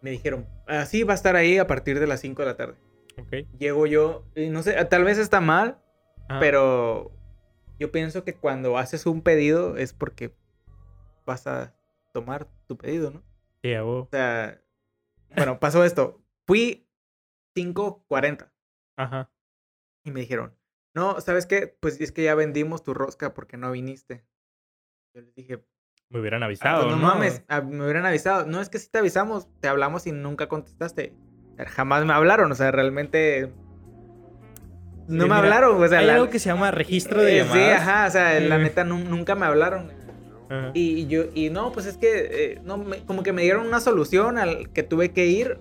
Me 0.00 0.12
dijeron, 0.12 0.46
así 0.66 1.02
va 1.02 1.12
a 1.12 1.16
estar 1.16 1.36
ahí 1.36 1.58
a 1.58 1.66
partir 1.66 2.00
de 2.00 2.06
las 2.06 2.20
5 2.20 2.40
de 2.40 2.48
la 2.48 2.56
tarde. 2.56 2.76
Ok. 3.18 3.46
Llego 3.58 3.86
yo, 3.86 4.24
y 4.34 4.48
no 4.48 4.62
sé, 4.62 4.82
tal 4.86 5.04
vez 5.04 5.18
está 5.18 5.42
mal, 5.42 5.78
pero 6.40 7.12
yo 7.78 7.92
pienso 7.92 8.24
que 8.24 8.32
cuando 8.32 8.78
haces 8.78 9.04
un 9.04 9.20
pedido 9.20 9.76
es 9.76 9.92
porque 9.92 10.32
vas 11.26 11.46
a 11.46 11.74
tomar 12.14 12.48
tu 12.66 12.78
pedido, 12.78 13.10
¿no? 13.10 13.22
Sí, 13.62 13.74
o 13.74 14.08
sea, 14.10 14.59
bueno, 15.36 15.60
pasó 15.60 15.84
esto. 15.84 16.22
Fui 16.46 16.88
5.40. 17.56 18.50
Ajá. 18.96 19.30
Y 20.04 20.10
me 20.10 20.20
dijeron, 20.20 20.56
no, 20.94 21.20
¿sabes 21.20 21.46
qué? 21.46 21.66
Pues 21.80 22.00
es 22.00 22.12
que 22.12 22.24
ya 22.24 22.34
vendimos 22.34 22.82
tu 22.82 22.94
rosca 22.94 23.34
porque 23.34 23.56
no 23.56 23.70
viniste. 23.70 24.24
Yo 25.14 25.22
les 25.22 25.34
dije, 25.34 25.64
me 26.10 26.18
hubieran 26.18 26.42
ah, 26.42 26.46
pues 26.46 26.60
avisado. 26.60 26.90
no, 26.90 26.96
mames, 26.96 27.44
ah, 27.48 27.60
me 27.60 27.84
hubieran 27.84 28.04
avisado. 28.04 28.44
No 28.44 28.60
es 28.60 28.68
que 28.68 28.80
si 28.80 28.90
te 28.90 28.98
avisamos, 28.98 29.48
te 29.60 29.68
hablamos 29.68 30.06
y 30.08 30.12
nunca 30.12 30.48
contestaste. 30.48 31.14
Jamás 31.68 32.04
me 32.04 32.12
hablaron, 32.12 32.50
o 32.50 32.54
sea, 32.54 32.72
realmente. 32.72 33.52
No 35.06 35.28
me 35.28 35.34
hablaron, 35.34 35.80
o 35.80 35.88
sea. 35.88 36.00
Hay 36.00 36.08
algo 36.08 36.30
que 36.30 36.40
se 36.40 36.48
llama 36.48 36.72
registro 36.72 37.22
de 37.22 37.38
llamadas. 37.38 37.56
Sí, 37.56 37.70
ajá, 37.70 38.06
o 38.06 38.10
sea, 38.10 38.40
la 38.40 38.58
neta 38.58 38.82
nunca 38.82 39.36
me 39.36 39.46
hablaron. 39.46 39.92
Y, 40.74 41.06
yo, 41.06 41.24
y 41.34 41.48
no, 41.50 41.70
pues 41.70 41.86
es 41.86 41.96
que 41.96 42.08
eh, 42.54 42.60
no, 42.64 42.84
como 43.06 43.22
que 43.22 43.32
me 43.32 43.42
dieron 43.42 43.66
una 43.66 43.80
solución 43.80 44.36
al 44.36 44.70
que 44.70 44.82
tuve 44.82 45.12
que 45.12 45.26
ir 45.26 45.58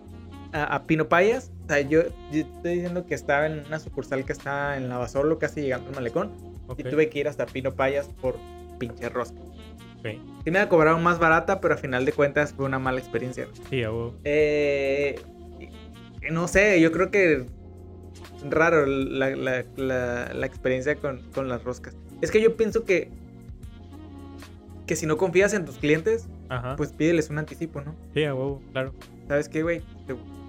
a, 0.51 0.83
Pino 0.83 1.07
Payas. 1.07 1.51
O 1.65 1.67
sea, 1.67 1.81
yo, 1.81 2.01
estoy 2.31 2.73
diciendo 2.75 3.05
que 3.05 3.13
estaba 3.13 3.45
en 3.45 3.65
una 3.67 3.79
sucursal 3.79 4.25
que 4.25 4.33
está 4.33 4.77
en 4.77 4.89
Lavasolo, 4.89 5.37
casi 5.37 5.61
llegando 5.61 5.89
al 5.89 5.95
malecón. 5.95 6.31
Y 6.77 6.83
tuve 6.83 7.09
que 7.09 7.19
ir 7.19 7.27
hasta 7.27 7.45
Pino 7.45 7.73
Payas 7.73 8.07
por 8.21 8.37
pinche 8.79 9.09
rosca. 9.09 9.39
Okay. 9.99 10.21
Sí 10.43 10.51
me 10.51 10.59
la 10.59 10.69
cobraron 10.69 11.03
más 11.03 11.19
barata, 11.19 11.59
pero 11.59 11.73
a 11.73 11.77
final 11.77 12.05
de 12.05 12.13
cuentas 12.13 12.53
fue 12.53 12.65
una 12.65 12.79
mala 12.79 12.99
experiencia. 12.99 13.47
Sí, 13.69 13.83
eh, 14.23 15.19
no 16.31 16.47
sé, 16.47 16.79
yo 16.79 16.91
creo 16.91 17.11
que 17.11 17.45
raro 18.49 18.85
la, 18.85 19.31
la, 19.31 19.65
la, 20.33 20.45
experiencia 20.45 20.95
con, 20.95 21.21
con, 21.33 21.49
las 21.49 21.63
roscas. 21.63 21.97
Es 22.21 22.31
que 22.31 22.41
yo 22.41 22.55
pienso 22.55 22.85
que 22.85 23.09
que 24.89 24.95
si 24.95 25.05
no 25.05 25.17
confías 25.17 25.53
en 25.53 25.65
tus 25.65 25.77
clientes, 25.77 26.27
pues 26.75 26.91
pídeles 26.93 27.29
un 27.29 27.37
anticipo, 27.37 27.79
¿no? 27.79 27.93
Sí, 28.15 28.23
a 28.23 28.33
huevo, 28.33 28.59
claro. 28.71 28.91
¿Sabes 29.27 29.47
qué, 29.47 29.61
güey? 29.61 29.83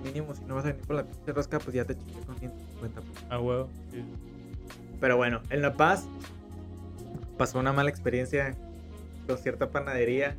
Mínimo, 0.02 0.34
si 0.34 0.42
no 0.46 0.54
vas 0.54 0.64
a 0.64 0.68
venir 0.68 0.86
con 0.86 0.96
la 0.96 1.04
pinche 1.04 1.30
rosca, 1.34 1.58
pues 1.58 1.76
ya 1.76 1.84
te 1.84 1.94
chingué 1.94 2.22
con 2.24 2.38
150. 2.38 3.00
Pues. 3.02 3.24
A 3.28 3.38
huevo, 3.38 3.68
sí. 3.90 4.02
Pero 4.98 5.18
bueno, 5.18 5.42
en 5.50 5.60
La 5.60 5.74
Paz 5.74 6.08
pasó 7.36 7.58
una 7.58 7.74
mala 7.74 7.90
experiencia 7.90 8.56
con 9.26 9.36
cierta 9.36 9.68
panadería. 9.68 10.38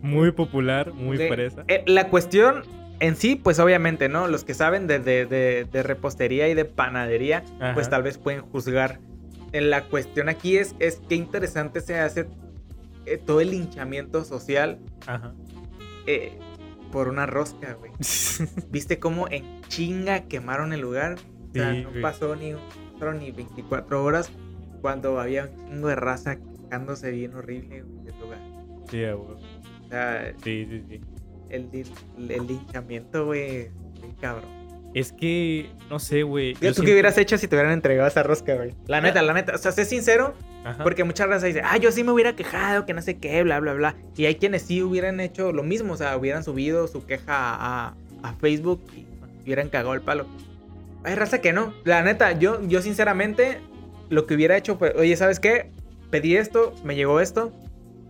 Muy 0.00 0.32
popular, 0.32 0.94
muy 0.94 1.18
fresa. 1.18 1.64
Eh, 1.68 1.84
la 1.86 2.08
cuestión 2.08 2.62
en 3.00 3.16
sí, 3.16 3.36
pues 3.36 3.58
obviamente, 3.58 4.08
¿no? 4.08 4.28
Los 4.28 4.44
que 4.44 4.54
saben 4.54 4.86
de, 4.86 4.98
de, 4.98 5.82
repostería 5.82 6.48
y 6.48 6.54
de 6.54 6.64
panadería, 6.64 7.44
pues 7.74 7.90
tal 7.90 8.02
vez 8.02 8.16
pueden 8.16 8.40
juzgar. 8.40 8.98
La 9.52 9.84
cuestión 9.84 10.30
aquí 10.30 10.56
es, 10.56 10.74
es 10.78 11.02
qué 11.06 11.16
interesante 11.16 11.82
se 11.82 11.98
hace 11.98 12.26
eh, 13.06 13.18
todo 13.18 13.40
el 13.40 13.50
linchamiento 13.50 14.24
social 14.24 14.78
eh, 16.06 16.38
por 16.92 17.08
una 17.08 17.26
rosca, 17.26 17.74
güey. 17.74 17.92
¿Viste 18.70 18.98
cómo 18.98 19.28
en 19.28 19.60
chinga 19.68 20.22
quemaron 20.22 20.72
el 20.72 20.80
lugar? 20.80 21.16
O 21.50 21.52
sea, 21.52 21.72
no 21.72 21.90
pasó 22.00 22.36
ni, 22.36 22.52
ni 22.52 23.30
24 23.30 24.04
horas 24.04 24.30
cuando 24.80 25.20
había 25.20 25.44
un 25.44 25.68
chingo 25.68 25.88
de 25.88 25.96
raza 25.96 26.36
quejándose 26.36 27.10
bien 27.10 27.34
horrible 27.34 27.82
güey, 27.82 28.04
del 28.04 28.20
lugar. 28.20 28.38
Sí, 28.90 29.02
güey. 29.02 29.14
O 29.14 29.88
sea, 29.88 30.32
sí, 30.42 30.66
sí, 30.68 30.84
sí. 30.88 31.00
El, 31.48 31.68
el 32.30 32.46
linchamiento, 32.46 33.26
güey, 33.26 33.70
cabrón. 34.20 34.60
Es 34.94 35.12
que, 35.12 35.70
no 35.88 35.98
sé, 35.98 36.22
güey. 36.24 36.54
¿Tú 36.54 36.82
qué 36.82 36.92
hubieras 36.92 37.16
hecho 37.16 37.38
si 37.38 37.46
te 37.46 37.54
hubieran 37.54 37.72
entregado 37.72 38.08
esa 38.08 38.22
rosca, 38.22 38.56
güey? 38.56 38.74
La 38.86 39.00
neta, 39.00 39.22
la 39.22 39.32
neta. 39.32 39.54
O 39.54 39.58
sea, 39.58 39.70
sé 39.72 39.84
sincero, 39.84 40.34
porque 40.82 41.04
muchas 41.04 41.28
veces 41.28 41.54
dicen, 41.54 41.62
ah, 41.66 41.76
yo 41.78 41.90
sí 41.90 42.04
me 42.04 42.12
hubiera 42.12 42.36
quejado, 42.36 42.86
que 42.86 42.92
no 42.92 43.02
sé 43.02 43.18
qué, 43.18 43.42
bla, 43.42 43.60
bla, 43.60 43.74
bla. 43.74 43.96
Y 44.16 44.26
hay 44.26 44.36
quienes 44.36 44.62
sí 44.62 44.82
hubieran 44.82 45.20
hecho 45.20 45.52
lo 45.52 45.62
mismo, 45.62 45.94
o 45.94 45.96
sea, 45.96 46.16
hubieran 46.16 46.44
subido 46.44 46.86
su 46.86 47.06
queja 47.06 47.34
a, 47.34 47.94
Facebook 48.40 48.82
y 48.94 49.06
hubieran 49.44 49.68
cagado 49.68 49.94
el 49.94 50.02
palo. 50.02 50.26
Hay 51.04 51.14
raza 51.14 51.40
que 51.40 51.54
no. 51.54 51.72
La 51.84 52.02
neta, 52.02 52.32
yo, 52.32 52.60
yo 52.66 52.82
sinceramente, 52.82 53.58
lo 54.10 54.26
que 54.26 54.34
hubiera 54.34 54.56
hecho, 54.56 54.78
pues, 54.78 54.94
oye, 54.96 55.16
¿sabes 55.16 55.40
qué? 55.40 55.70
Pedí 56.10 56.36
esto, 56.36 56.74
me 56.84 56.94
llegó 56.94 57.20
esto. 57.20 57.52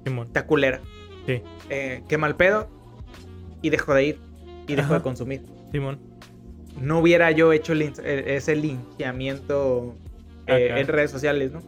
Simón. 0.04 0.26
Está 0.26 0.46
culera. 0.46 0.80
Sí. 1.26 1.42
Eh, 1.68 2.02
qué 2.08 2.18
mal 2.18 2.34
pedo. 2.34 2.68
Y 3.62 3.70
dejo 3.70 3.94
de 3.94 4.04
ir. 4.04 4.18
Y 4.66 4.74
dejo 4.74 4.94
de 4.94 5.00
consumir. 5.00 5.42
Simón 5.70 6.10
no 6.80 6.98
hubiera 6.98 7.30
yo 7.30 7.52
hecho 7.52 7.74
e, 7.74 8.36
ese 8.36 8.56
linkeamiento 8.56 9.94
eh, 10.46 10.74
en 10.76 10.86
redes 10.86 11.10
sociales, 11.10 11.52
¿no? 11.52 11.62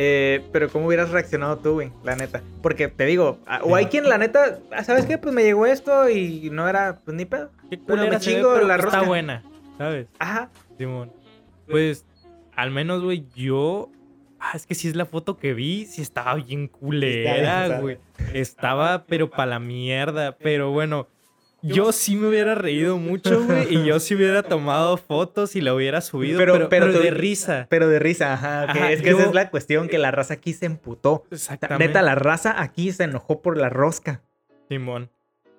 Eh, 0.00 0.44
pero 0.52 0.68
¿cómo 0.68 0.86
hubieras 0.86 1.10
reaccionado 1.10 1.58
tú, 1.58 1.72
güey? 1.72 1.90
La 2.04 2.14
neta. 2.14 2.40
Porque 2.62 2.86
te 2.86 3.04
digo, 3.04 3.40
o 3.64 3.74
hay 3.74 3.86
quien, 3.86 4.08
la 4.08 4.16
neta, 4.16 4.60
ah, 4.70 4.84
¿sabes 4.84 5.06
qué? 5.06 5.18
Pues 5.18 5.34
me 5.34 5.42
llegó 5.42 5.66
esto 5.66 6.08
y 6.08 6.50
no 6.52 6.68
era, 6.68 7.00
pues 7.04 7.16
ni 7.16 7.24
pedo. 7.24 7.50
Qué 7.68 7.78
pero 7.84 8.06
me 8.06 8.16
chingo 8.20 8.60
la 8.60 8.76
rosca. 8.76 8.98
Está 8.98 9.08
buena, 9.08 9.42
¿sabes? 9.76 10.06
Ajá. 10.20 10.50
Simón. 10.78 11.12
Pues, 11.68 12.06
al 12.54 12.70
menos, 12.70 13.02
güey, 13.02 13.26
yo... 13.34 13.90
Ah, 14.38 14.52
es 14.54 14.66
que 14.66 14.76
si 14.76 14.86
es 14.86 14.94
la 14.94 15.04
foto 15.04 15.36
que 15.36 15.52
vi, 15.52 15.84
sí 15.86 16.00
estaba 16.00 16.36
bien 16.36 16.68
culera, 16.68 17.80
güey. 17.80 17.98
Estaba, 18.32 19.02
pero 19.04 19.28
para 19.28 19.46
la 19.46 19.58
mierda. 19.58 20.36
Pero 20.38 20.70
bueno, 20.70 21.08
yo 21.74 21.92
sí 21.92 22.16
me 22.16 22.28
hubiera 22.28 22.54
reído 22.54 22.98
mucho, 22.98 23.44
güey, 23.44 23.74
y 23.74 23.84
yo 23.84 24.00
sí 24.00 24.14
hubiera 24.14 24.42
tomado 24.42 24.96
fotos 24.96 25.56
y 25.56 25.60
la 25.60 25.74
hubiera 25.74 26.00
subido, 26.00 26.38
pero, 26.38 26.68
pero, 26.68 26.92
de 26.92 27.10
risa. 27.10 27.66
Pero 27.68 27.88
de 27.88 27.98
risa, 27.98 28.32
ajá. 28.32 28.90
es 28.90 29.02
que 29.02 29.10
esa 29.10 29.24
es 29.26 29.34
la 29.34 29.50
cuestión, 29.50 29.88
que 29.88 29.98
la 29.98 30.10
raza 30.10 30.34
aquí 30.34 30.52
se 30.52 30.66
emputó. 30.66 31.24
Exactamente. 31.30 31.88
Neta, 31.88 32.02
la 32.02 32.14
raza 32.14 32.60
aquí 32.60 32.92
se 32.92 33.04
enojó 33.04 33.42
por 33.42 33.56
la 33.56 33.68
rosca. 33.68 34.22
Simón. 34.68 35.10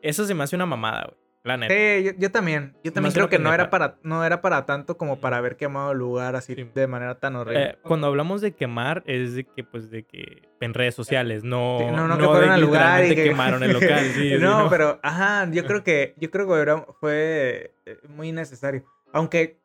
Eso 0.01 0.25
se 0.25 0.33
me 0.33 0.43
hace 0.43 0.55
una 0.55 0.65
mamada, 0.65 1.05
güey. 1.07 1.18
La 1.43 1.55
neta. 1.55 1.73
Sí, 1.73 2.11
yo, 2.17 2.31
también. 2.31 2.75
Yo 2.83 2.91
también 2.91 3.13
creo 3.13 3.29
que 3.29 3.39
no 3.39 3.53
era, 3.53 3.69
para, 3.69 3.97
no 4.03 4.25
era 4.25 4.41
para 4.41 4.65
tanto 4.65 4.97
como 4.97 5.21
para 5.21 5.37
haber 5.37 5.55
quemado 5.55 5.93
el 5.93 5.97
lugar 5.97 6.35
así 6.35 6.53
de 6.53 6.87
manera 6.87 7.15
tan 7.19 7.35
horrible. 7.37 7.63
Eh, 7.63 7.77
cuando 7.81 8.07
hablamos 8.07 8.41
de 8.41 8.51
quemar, 8.51 9.03
es 9.05 9.35
de 9.35 9.45
que, 9.45 9.63
pues, 9.63 9.89
de 9.89 10.03
que 10.03 10.49
en 10.59 10.73
redes 10.73 10.95
sociales, 10.95 11.45
no. 11.45 11.79
no, 11.91 12.07
no, 12.09 12.17
que 12.17 12.25
fueron 12.25 12.51
al 12.51 12.59
lugar 12.59 13.05
y 13.05 13.15
que 13.15 13.23
quemaron 13.23 13.63
el 13.63 13.73
local. 13.73 13.99
Sí, 14.19 14.33
no, 14.39 14.69
pero, 14.69 14.99
ajá, 15.03 15.49
yo 15.51 15.65
creo 15.65 15.83
que, 15.83 16.13
yo 16.17 16.29
creo 16.29 16.47
que 16.47 16.93
fue 16.99 17.73
eh, 17.85 17.97
muy 18.07 18.31
necesario. 18.31 18.83
Aunque, 19.13 19.59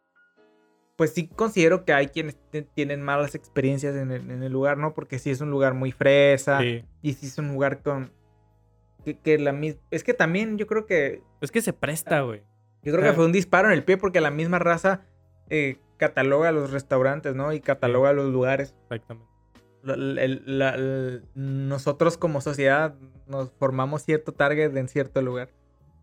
pues 0.96 1.12
sí 1.12 1.26
considero 1.28 1.84
que 1.84 1.92
hay 1.92 2.08
quienes 2.08 2.38
tienen 2.74 3.02
malas 3.02 3.34
experiencias 3.34 3.96
en 3.96 4.12
el, 4.12 4.30
en 4.30 4.42
el, 4.42 4.52
lugar, 4.52 4.78
¿no? 4.78 4.94
Porque 4.94 5.18
sí 5.18 5.30
es 5.30 5.40
un 5.40 5.50
lugar 5.50 5.74
muy 5.74 5.90
fresa. 5.90 6.62
Y 6.62 7.12
sí 7.14 7.26
es 7.26 7.38
un 7.38 7.48
lugar 7.48 7.82
con 7.82 8.12
que, 9.04 9.38
la 9.38 9.52
misma. 9.52 9.80
Es 9.90 10.02
que 10.04 10.14
también 10.14 10.58
yo 10.58 10.66
creo 10.66 10.86
que. 10.86 11.22
Es 11.40 11.50
que 11.50 11.62
se 11.62 11.72
presta, 11.72 12.20
güey. 12.22 12.42
Yo 12.82 12.92
creo 12.92 13.04
que 13.04 13.12
fue 13.14 13.24
un 13.24 13.32
disparo 13.32 13.68
en 13.68 13.74
el 13.74 13.84
pie 13.84 13.96
porque 13.96 14.20
la 14.20 14.30
misma 14.30 14.58
raza 14.58 15.06
eh, 15.48 15.78
cataloga 15.96 16.52
los 16.52 16.70
restaurantes, 16.70 17.34
¿no? 17.34 17.52
Y 17.52 17.60
cataloga 17.60 18.12
los 18.12 18.30
lugares. 18.30 18.74
Exactamente. 18.90 19.26
nosotros 21.34 22.18
como 22.18 22.40
sociedad 22.40 22.94
nos 23.26 23.52
formamos 23.52 24.02
cierto 24.02 24.32
target 24.32 24.76
en 24.76 24.88
cierto 24.88 25.22
lugar. 25.22 25.48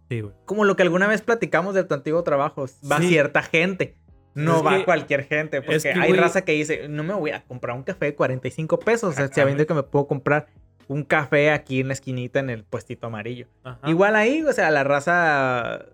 Sí, 0.10 0.22
güey. 0.22 0.34
Como 0.46 0.66
lo 0.66 0.76
que 0.76 0.84
alguna 0.84 1.08
vez 1.08 1.22
platicamos 1.22 1.76
de 1.76 1.84
tu 1.84 1.94
antiguo 1.94 2.24
trabajo. 2.24 2.66
Va 2.92 3.00
cierta 3.00 3.44
gente. 3.44 3.96
No 4.34 4.64
va 4.64 4.84
cualquier 4.86 5.26
gente. 5.26 5.62
Porque 5.62 5.90
hay 5.90 6.14
raza 6.14 6.44
que 6.44 6.54
dice, 6.54 6.88
no 6.88 7.04
me 7.04 7.14
voy 7.14 7.32
a 7.32 7.44
comprar 7.44 7.76
un 7.76 7.84
café 7.84 8.06
de 8.06 8.16
45 8.16 8.80
pesos. 8.80 9.14
O 9.14 9.14
sea, 9.14 9.28
sabiendo 9.28 9.66
que 9.66 9.74
me 9.74 9.84
puedo 9.84 10.08
comprar 10.08 10.48
un 10.88 11.04
café 11.04 11.52
aquí 11.52 11.80
en 11.80 11.88
la 11.88 11.94
esquinita 11.94 12.40
en 12.40 12.50
el 12.50 12.64
puestito 12.64 13.08
amarillo. 13.08 13.48
Igual 13.86 14.16
ahí, 14.16 14.44
o 14.44 14.54
sea, 14.54 14.72
la 14.72 14.84
raza... 14.84 15.86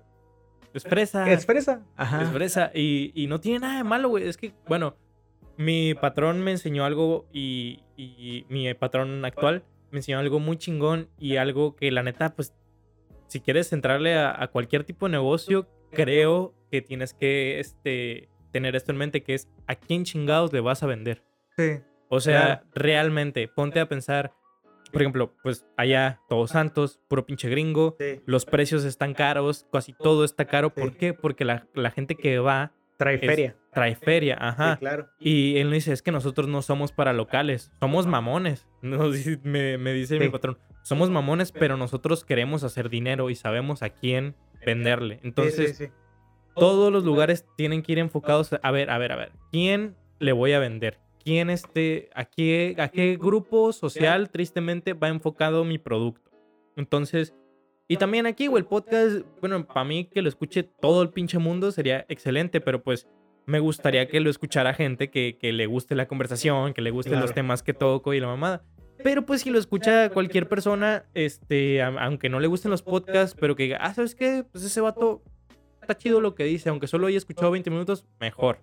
Es 0.74 0.84
fresa. 0.84 1.30
Es 1.32 1.46
fresa. 1.46 1.82
Ajá. 1.96 2.24
Es 2.24 2.30
fresa. 2.30 2.72
Y, 2.74 3.12
y 3.16 3.28
no 3.28 3.40
tiene 3.40 3.60
nada 3.60 3.78
de 3.78 3.84
malo, 3.84 4.10
güey. 4.10 4.28
Es 4.28 4.38
que, 4.38 4.54
bueno, 4.68 4.96
mi 5.58 5.96
patrón 5.96 6.44
me 6.44 6.52
enseñó 6.52 6.86
algo 6.86 7.28
y, 7.34 7.84
y, 7.96 8.46
mi 8.50 8.72
patrón 8.76 9.26
actual 9.26 9.64
me 9.92 10.00
enseñó 10.00 10.20
algo 10.20 10.40
muy 10.40 10.58
chingón 10.58 11.10
y 11.18 11.38
algo 11.38 11.76
que 11.76 11.92
la 11.92 12.04
neta, 12.04 12.36
pues, 12.36 12.54
si 13.28 13.40
quieres 13.42 13.74
entrarle 13.74 14.18
a, 14.18 14.48
cualquier 14.52 14.84
tipo 14.84 15.08
de 15.08 15.14
negocio, 15.14 15.68
creo 15.92 16.54
que 16.72 16.82
tienes 16.82 17.14
que 17.14 17.60
este, 17.60 18.30
tener 18.52 18.76
esto 18.76 18.92
en 18.92 19.00
mente, 19.00 19.24
que 19.24 19.34
es 19.34 19.50
a 19.66 19.76
quién 19.76 20.04
chingados 20.04 20.54
le 20.54 20.62
vas 20.62 20.84
a 20.84 20.88
vender. 20.88 21.24
Sí. 21.58 21.80
O 22.10 22.22
sea, 22.22 22.64
realmente, 22.74 23.48
ponte 23.48 23.80
a 23.80 23.90
pensar, 23.90 24.34
por 24.90 25.02
ejemplo, 25.02 25.34
pues 25.44 25.66
allá, 25.78 26.22
Todos 26.30 26.52
Santos, 26.52 27.00
puro 27.08 27.26
pinche 27.26 27.50
gringo. 27.50 27.98
Los 28.26 28.46
precios 28.46 28.84
están 28.84 29.14
caros, 29.14 29.68
casi 29.72 29.94
todo 29.94 30.24
está 30.24 30.46
caro. 30.46 30.74
¿Por 30.74 30.98
qué? 30.98 31.14
Porque 31.14 31.46
la, 31.46 31.92
gente 31.92 32.16
que 32.16 32.40
va. 32.40 32.74
Trae 32.98 33.20
feria. 33.20 33.56
Trae 33.74 33.96
feria, 33.96 34.38
ajá. 34.40 34.78
claro. 34.78 35.10
Y 35.20 35.58
él 35.58 35.68
me 35.68 35.76
dice: 35.76 35.94
es 35.94 36.02
que 36.02 36.12
nosotros 36.12 36.48
no 36.48 36.62
somos 36.62 36.92
para 36.92 37.14
locales, 37.14 37.72
somos 37.80 38.08
mamones. 38.08 38.68
me, 38.82 39.78
me 39.78 39.94
dice 39.94 40.20
mi 40.20 40.30
patrón: 40.30 40.58
somos 40.82 41.10
mamones, 41.10 41.52
pero 41.52 41.78
nosotros 41.78 42.24
queremos 42.24 42.64
hacer 42.64 42.90
dinero 42.90 43.30
y 43.30 43.36
sabemos 43.36 43.84
a 43.84 43.90
quién 43.90 44.36
venderle. 44.66 45.20
Entonces, 45.22 45.92
todos 46.56 46.92
los 46.92 47.04
lugares 47.04 47.46
tienen 47.56 47.84
que 47.84 47.92
ir 47.92 48.00
enfocados 48.00 48.56
a 48.62 48.72
ver, 48.72 48.90
a 48.90 48.98
ver, 48.98 49.12
a 49.12 49.16
ver, 49.16 49.32
¿quién 49.52 49.96
le 50.20 50.32
voy 50.32 50.54
a 50.54 50.60
vender? 50.60 51.00
Quién 51.28 51.50
este, 51.50 52.10
a 52.16 52.24
qué, 52.24 52.74
a 52.78 52.88
qué 52.88 53.18
grupo 53.18 53.74
social 53.74 54.30
tristemente 54.30 54.94
va 54.94 55.10
enfocado 55.10 55.66
mi 55.66 55.78
producto. 55.78 56.32
Entonces, 56.78 57.34
y 57.90 57.98
también 57.98 58.26
aquí, 58.28 58.48
güey, 58.48 58.62
el 58.62 58.66
podcast, 58.66 59.26
bueno, 59.42 59.68
para 59.68 59.84
mí 59.84 60.06
que 60.06 60.22
lo 60.22 60.30
escuche 60.30 60.64
todo 60.64 61.02
el 61.02 61.10
pinche 61.10 61.38
mundo 61.38 61.74
sería 61.74 62.06
excelente, 62.08 62.62
pero 62.62 62.82
pues 62.82 63.10
me 63.46 63.60
gustaría 63.60 64.08
que 64.08 64.22
lo 64.22 64.30
escuchara 64.30 64.74
gente 64.74 65.10
que, 65.10 65.38
que 65.38 65.52
le 65.52 65.66
guste 65.66 65.96
la 65.96 66.08
conversación, 66.08 66.74
que 66.74 66.82
le 66.82 66.92
gusten 66.92 67.20
los 67.20 67.34
temas 67.34 67.62
que 67.62 67.74
toco 67.74 68.14
y 68.14 68.22
la 68.22 68.28
mamada. 68.28 68.64
Pero 69.04 69.26
pues 69.26 69.42
si 69.42 69.50
lo 69.50 69.60
escucha 69.60 70.10
cualquier 70.12 70.48
persona, 70.48 71.08
este, 71.14 71.82
aunque 71.82 72.30
no 72.30 72.40
le 72.40 72.48
gusten 72.48 72.72
los 72.72 72.84
podcasts, 72.84 73.36
pero 73.38 73.58
que 73.58 73.64
diga, 73.64 73.80
ah, 73.82 73.94
¿sabes 73.94 74.16
qué? 74.16 74.46
Pues 74.50 74.64
ese 74.64 74.80
vato 74.80 75.24
está 75.82 75.98
chido 75.98 76.22
lo 76.22 76.36
que 76.36 76.46
dice, 76.46 76.70
aunque 76.70 76.88
solo 76.88 77.08
haya 77.08 77.18
escuchado 77.18 77.52
20 77.52 77.70
minutos, 77.70 78.06
mejor. 78.22 78.62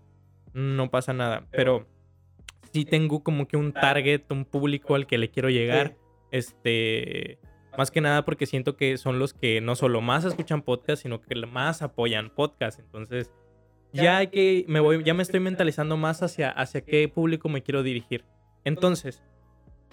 No 0.55 0.89
pasa 0.91 1.13
nada. 1.13 1.47
Pero 1.51 1.87
sí 2.75 2.85
tengo 2.85 3.23
como 3.23 3.47
que 3.47 3.57
un 3.57 3.73
target, 3.73 4.23
un 4.31 4.45
público 4.45 4.97
al 4.97 5.07
que 5.07 5.17
le 5.17 5.31
quiero 5.31 5.49
llegar. 5.49 5.97
Este, 6.33 7.39
más 7.79 7.93
que 7.93 8.01
nada 8.01 8.25
porque 8.25 8.47
siento 8.47 8.77
que 8.77 8.99
son 8.99 9.21
los 9.21 9.33
que 9.33 9.61
no 9.61 9.77
solo 9.77 10.01
más 10.01 10.25
escuchan 10.25 10.61
podcast, 10.61 11.01
sino 11.01 11.21
que 11.21 11.37
más 11.47 11.83
apoyan 11.83 12.31
podcast. 12.35 12.81
Entonces, 12.81 13.31
ya 13.93 14.17
hay 14.17 14.27
que 14.27 14.65
me 14.67 14.81
voy 14.81 15.05
ya 15.05 15.15
me 15.15 15.23
estoy 15.23 15.39
mentalizando 15.39 15.97
más 15.97 16.25
hacia 16.25 16.51
hacia 16.51 16.81
qué 16.81 17.07
público 17.07 17.49
me 17.49 17.63
quiero 17.63 17.85
dirigir. 17.85 18.25
Entonces, 18.65 19.23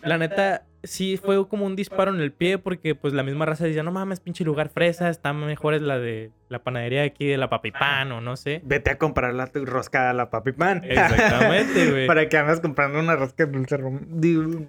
la 0.03 0.17
neta, 0.17 0.65
sí 0.83 1.17
fue 1.17 1.47
como 1.47 1.65
un 1.65 1.75
disparo 1.75 2.13
en 2.13 2.21
el 2.21 2.31
pie 2.31 2.57
porque 2.57 2.95
pues 2.95 3.13
la 3.13 3.23
misma 3.23 3.45
raza 3.45 3.65
decía, 3.65 3.83
no 3.83 3.91
mames, 3.91 4.19
pinche 4.19 4.43
lugar 4.43 4.69
fresa, 4.69 5.09
está 5.09 5.33
mejor 5.33 5.73
es 5.73 5.81
la 5.81 5.99
de 5.99 6.31
la 6.49 6.63
panadería 6.63 7.03
aquí 7.03 7.27
de 7.27 7.37
la 7.37 7.49
Papipán 7.49 8.11
o 8.11 8.21
no 8.21 8.35
sé. 8.35 8.61
Vete 8.63 8.91
a 8.91 8.97
comprar 8.97 9.33
la 9.33 9.47
tu 9.47 9.65
rosca 9.65 10.09
a 10.09 10.13
la 10.13 10.29
Papipán. 10.29 10.83
Exactamente, 10.83 11.91
güey. 11.91 12.07
Para 12.07 12.27
que 12.29 12.37
andas 12.37 12.59
comprando 12.59 12.99
una 12.99 13.15
rosca 13.15 13.45
de 13.45 13.51
dulce 13.51 13.77
romero. 13.77 14.05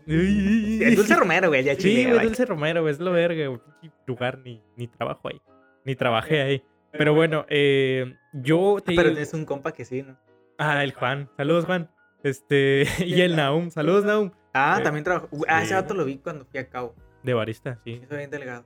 Dulce 0.06 1.16
romero, 1.16 1.48
güey, 1.48 1.64
ya 1.64 1.74
Sí, 1.74 2.04
güey, 2.04 2.24
dulce 2.24 2.44
romero, 2.44 2.82
güey, 2.82 2.92
es 2.92 3.00
lo 3.00 3.12
verga, 3.12 3.46
güey. 3.46 3.60
lugar 4.06 4.38
ni, 4.38 4.62
ni 4.76 4.86
trabajo 4.86 5.28
ahí. 5.28 5.40
Ni 5.84 5.96
trabajé 5.96 6.42
ahí. 6.42 6.64
Pero 6.92 7.14
bueno, 7.14 7.46
eh, 7.48 8.14
yo 8.32 8.76
te 8.84 8.94
Pero 8.94 9.10
tienes 9.10 9.32
un 9.32 9.44
compa 9.46 9.72
que 9.72 9.84
sí, 9.84 10.02
¿no? 10.02 10.16
Ah, 10.58 10.84
el 10.84 10.92
Juan. 10.92 11.28
Saludos, 11.36 11.64
Juan. 11.64 11.90
Este, 12.22 12.86
y 13.04 13.20
el 13.22 13.34
Naum. 13.34 13.70
Saludos, 13.70 14.04
Naum. 14.04 14.30
Ah, 14.54 14.80
también 14.82 15.04
trabajó. 15.04 15.28
Ah, 15.48 15.62
ese 15.62 15.74
dato 15.74 15.94
lo 15.94 16.04
vi 16.04 16.18
cuando 16.18 16.44
fui 16.44 16.60
a 16.60 16.68
Cabo. 16.68 16.94
De 17.22 17.34
barista, 17.34 17.78
sí. 17.84 18.00
Hizo 18.02 18.16
bien 18.16 18.30
delgado. 18.30 18.64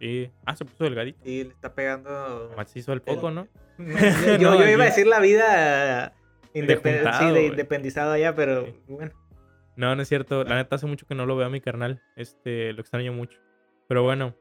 Sí. 0.00 0.30
Ah, 0.44 0.54
se 0.54 0.64
puso 0.64 0.84
delgadito. 0.84 1.18
Sí, 1.24 1.44
le 1.44 1.50
está 1.50 1.74
pegando. 1.74 2.52
Macizo 2.56 2.92
al 2.92 3.02
poco, 3.02 3.30
¿no? 3.30 3.48
yo, 3.78 4.36
yo, 4.38 4.68
iba 4.68 4.84
a 4.84 4.86
decir 4.86 5.06
la 5.06 5.20
vida 5.20 6.14
de 6.52 7.46
independizado 7.46 8.12
allá, 8.12 8.34
pero 8.34 8.66
bueno. 8.86 9.12
No, 9.76 9.96
no 9.96 10.02
es 10.02 10.08
cierto. 10.08 10.44
La 10.44 10.56
neta 10.56 10.76
hace 10.76 10.86
mucho 10.86 11.06
que 11.06 11.14
no 11.14 11.26
lo 11.26 11.36
veo 11.36 11.46
a 11.46 11.50
mi 11.50 11.60
carnal. 11.60 12.02
Este, 12.16 12.72
lo 12.72 12.80
extraño 12.80 13.12
mucho. 13.12 13.40
Pero 13.88 14.02
bueno, 14.02 14.36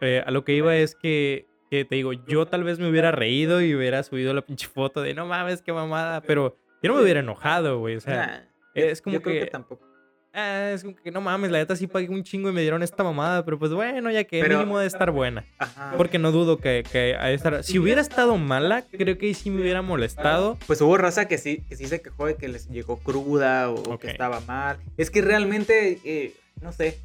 eh, 0.00 0.22
a 0.26 0.30
lo 0.30 0.44
que 0.44 0.52
iba 0.52 0.76
es 0.76 0.94
que, 0.94 1.46
que, 1.70 1.84
te 1.84 1.94
digo, 1.94 2.12
yo 2.12 2.46
tal 2.46 2.64
vez 2.64 2.78
me 2.78 2.88
hubiera 2.88 3.10
reído 3.10 3.62
y 3.62 3.74
hubiera 3.74 4.02
subido 4.02 4.34
la 4.34 4.42
pinche 4.42 4.68
foto 4.68 5.00
de 5.00 5.14
no 5.14 5.26
mames, 5.26 5.62
qué 5.62 5.72
mamada. 5.72 6.20
Pero 6.20 6.58
yo 6.82 6.90
no 6.90 6.96
me 6.96 7.02
hubiera 7.02 7.20
enojado, 7.20 7.78
güey. 7.78 7.96
O 7.96 8.00
sea, 8.00 8.48
es 8.74 9.00
como 9.00 9.14
yo 9.14 9.20
que, 9.20 9.30
creo 9.30 9.44
que 9.44 9.50
tampoco. 9.50 9.93
Ah, 10.36 10.72
es 10.74 10.82
como 10.82 10.96
que 10.96 11.12
no 11.12 11.20
mames, 11.20 11.52
la 11.52 11.58
neta 11.58 11.76
sí 11.76 11.86
pagué 11.86 12.08
un 12.08 12.24
chingo 12.24 12.50
y 12.50 12.52
me 12.52 12.60
dieron 12.60 12.82
esta 12.82 13.04
mamada, 13.04 13.44
pero 13.44 13.56
pues 13.56 13.72
bueno, 13.72 14.10
ya 14.10 14.24
que 14.24 14.42
mínimo 14.42 14.80
de 14.80 14.88
estar 14.88 15.12
buena. 15.12 15.44
Porque 15.96 16.18
no 16.18 16.32
dudo 16.32 16.58
que, 16.58 16.82
que 16.90 17.14
a 17.14 17.30
estar... 17.30 17.62
Si 17.62 17.78
hubiera 17.78 18.00
estado 18.00 18.36
mala, 18.36 18.82
creo 18.90 19.16
que 19.16 19.32
sí 19.32 19.50
me 19.50 19.62
hubiera 19.62 19.80
molestado. 19.80 20.58
Pues 20.66 20.80
hubo 20.80 20.96
raza 20.96 21.28
que 21.28 21.38
sí, 21.38 21.62
que 21.68 21.76
sí 21.76 21.86
se 21.86 22.02
quejó 22.02 22.26
de 22.26 22.34
que 22.34 22.48
les 22.48 22.68
llegó 22.68 22.98
cruda 22.98 23.70
o, 23.70 23.96
que 23.96 24.10
estaba 24.10 24.40
mal. 24.40 24.78
Es 24.96 25.08
que 25.10 25.22
realmente, 25.22 26.00
eh, 26.04 26.34
no 26.60 26.72
sé, 26.72 26.98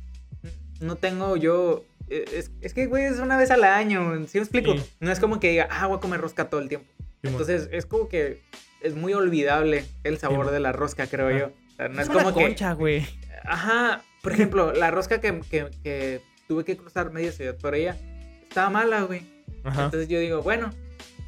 no 0.80 0.96
tengo 0.96 1.38
yo... 1.38 1.84
Eh, 2.10 2.44
es, 2.62 2.74
que, 2.74 2.88
güey, 2.88 3.04
es 3.04 3.20
una 3.20 3.38
vez 3.38 3.52
al 3.52 3.64
año, 3.64 4.26
¿sí 4.28 4.40
me 4.40 4.44
explico? 4.44 4.74
No 5.00 5.12
es 5.12 5.20
como 5.20 5.40
que 5.40 5.52
diga, 5.52 5.68
ah, 5.70 5.86
voy 5.86 5.98
a 5.98 6.00
comer 6.00 6.20
rosca 6.20 6.50
todo 6.50 6.62
el 6.62 6.68
tiempo. 6.68 6.88
Entonces, 7.22 7.70
es 7.72 7.86
como 7.86 8.10
que 8.10 8.42
es 8.82 8.96
muy 8.96 9.14
olvidable 9.14 9.86
el 10.04 10.18
sabor 10.18 10.50
de 10.50 10.60
la 10.60 10.72
rosca, 10.72 11.06
creo 11.06 11.30
yo. 11.30 11.52
No 11.88 12.02
es, 12.02 12.10
como 12.10 12.34
concha, 12.34 12.74
güey. 12.74 13.06
Ajá, 13.46 14.02
por 14.22 14.34
ejemplo, 14.34 14.74
la 14.74 14.92
rosca 14.92 15.22
que, 15.22 15.40
que, 15.50 16.22
tuve 16.48 16.66
que 16.66 16.76
cruzar 16.76 17.12
media 17.12 17.32
ciudad 17.32 17.56
por 17.56 17.76
ella 17.76 17.96
estaba 18.44 18.70
mala, 18.70 19.04
güey. 19.04 19.22
Entonces 19.64 20.08
yo 20.08 20.20
digo, 20.20 20.42
bueno, 20.42 20.72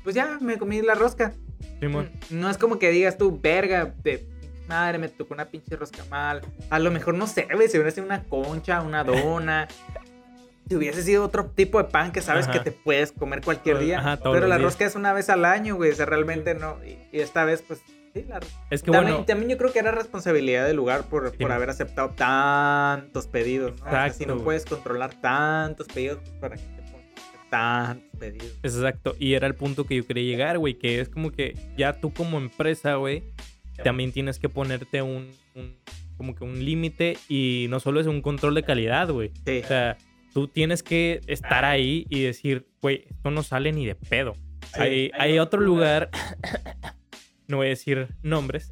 pues 0.04 0.16
ya 0.16 0.38
me 0.42 0.58
comí 0.58 0.82
la 0.82 0.96
rosca. 0.96 1.34
Mm, 1.82 2.36
no 2.36 2.50
es 2.50 2.58
como 2.58 2.80
que 2.80 2.90
digas 2.90 3.18
tú, 3.18 3.40
verga, 3.42 3.94
de 4.04 4.28
madre, 4.68 4.98
me 4.98 5.10
tocó 5.10 5.34
una 5.34 5.46
pinche 5.46 5.76
rosca 5.76 6.04
mal. 6.10 6.42
A 6.70 6.80
lo 6.80 6.92
mejor 6.92 7.14
no 7.14 7.28
sé, 7.28 7.48
güey, 7.54 7.68
si 7.68 7.78
hubiera 7.78 7.92
sido 7.92 8.06
una 8.06 8.24
concha, 8.24 8.82
una 8.82 9.04
dona. 9.06 9.68
si 10.68 10.76
hubiese 10.76 11.04
sido 11.04 11.24
otro 11.24 11.46
tipo 11.46 11.78
de 11.82 11.90
pan 11.90 12.12
que 12.12 12.22
sabes 12.22 12.48
que 12.48 12.60
te 12.60 12.72
puedes 12.72 13.12
comer 13.12 13.42
cualquier 13.42 13.80
día. 13.80 14.20
pero 14.24 14.48
la 14.48 14.58
rosca 14.58 14.86
es 14.86 14.96
una 14.96 15.14
vez 15.14 15.30
al 15.30 15.46
año, 15.46 15.76
güey. 15.76 15.92
O 15.92 15.96
sea, 15.96 16.06
realmente 16.06 16.56
no. 16.56 16.78
y 16.84 17.20
esta 17.20 17.46
vez, 17.46 17.64
pues, 17.68 17.82
es 18.14 18.84
que 18.84 18.92
también, 18.92 19.14
bueno. 19.14 19.26
También 19.26 19.52
yo 19.52 19.58
creo 19.58 19.72
que 19.72 19.80
era 19.80 19.92
responsabilidad 19.92 20.66
del 20.68 20.78
lugar 20.78 21.04
por, 21.06 21.36
por 21.38 21.52
haber 21.52 21.70
aceptado 21.70 22.10
tantos 22.10 23.28
pedidos. 23.28 23.74
¿no? 23.80 24.14
si 24.14 24.26
no 24.26 24.38
puedes 24.38 24.66
controlar 24.66 25.20
tantos 25.22 25.88
pedidos, 25.88 26.20
pues, 26.20 26.32
¿para 26.40 26.56
qué 26.56 26.64
te 26.64 26.82
pones? 26.84 27.08
tantos 27.50 28.20
pedidos. 28.20 28.60
Exacto, 28.64 29.16
y 29.20 29.34
era 29.34 29.48
el 29.48 29.56
punto 29.56 29.86
que 29.86 29.96
yo 29.96 30.06
quería 30.06 30.24
llegar, 30.24 30.58
güey, 30.58 30.76
que 30.76 31.00
es 31.00 31.10
como 31.10 31.32
que 31.32 31.56
ya 31.78 32.00
tú 32.00 32.14
como 32.14 32.38
empresa, 32.38 32.96
güey, 32.96 33.24
también 33.84 34.12
tienes 34.12 34.40
que 34.40 34.50
ponerte 34.50 35.02
un, 35.02 35.32
un 35.56 35.76
como 36.22 36.36
que 36.36 36.44
un 36.44 36.64
límite 36.64 37.18
y 37.28 37.66
no 37.70 37.80
solo 37.80 38.00
es 38.00 38.06
un 38.06 38.22
control 38.22 38.54
de 38.54 38.62
calidad, 38.62 39.10
güey. 39.10 39.32
Sí. 39.44 39.62
O 39.64 39.68
sea, 39.68 39.98
tú 40.34 40.48
tienes 40.48 40.84
que 40.84 41.20
estar 41.26 41.66
ahí 41.66 42.06
y 42.10 42.22
decir, 42.22 42.68
güey, 42.80 43.06
esto 43.10 43.32
no 43.32 43.42
sale 43.42 43.72
ni 43.72 43.88
de 43.88 43.96
pedo. 43.96 44.36
Hay, 44.74 45.12
hay 45.18 45.40
otro 45.40 45.60
lugar, 45.60 46.10
no 47.52 47.58
voy 47.58 47.68
a 47.68 47.70
decir 47.70 48.08
nombres, 48.24 48.72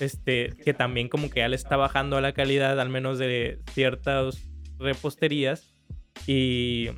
este, 0.00 0.52
que 0.64 0.74
también 0.74 1.08
como 1.08 1.30
que 1.30 1.40
ya 1.40 1.48
le 1.48 1.56
está 1.56 1.76
bajando 1.76 2.16
a 2.16 2.20
la 2.20 2.32
calidad, 2.32 2.80
al 2.80 2.88
menos 2.88 3.18
de 3.18 3.60
ciertas 3.72 4.42
reposterías. 4.78 5.70
Y, 6.26 6.88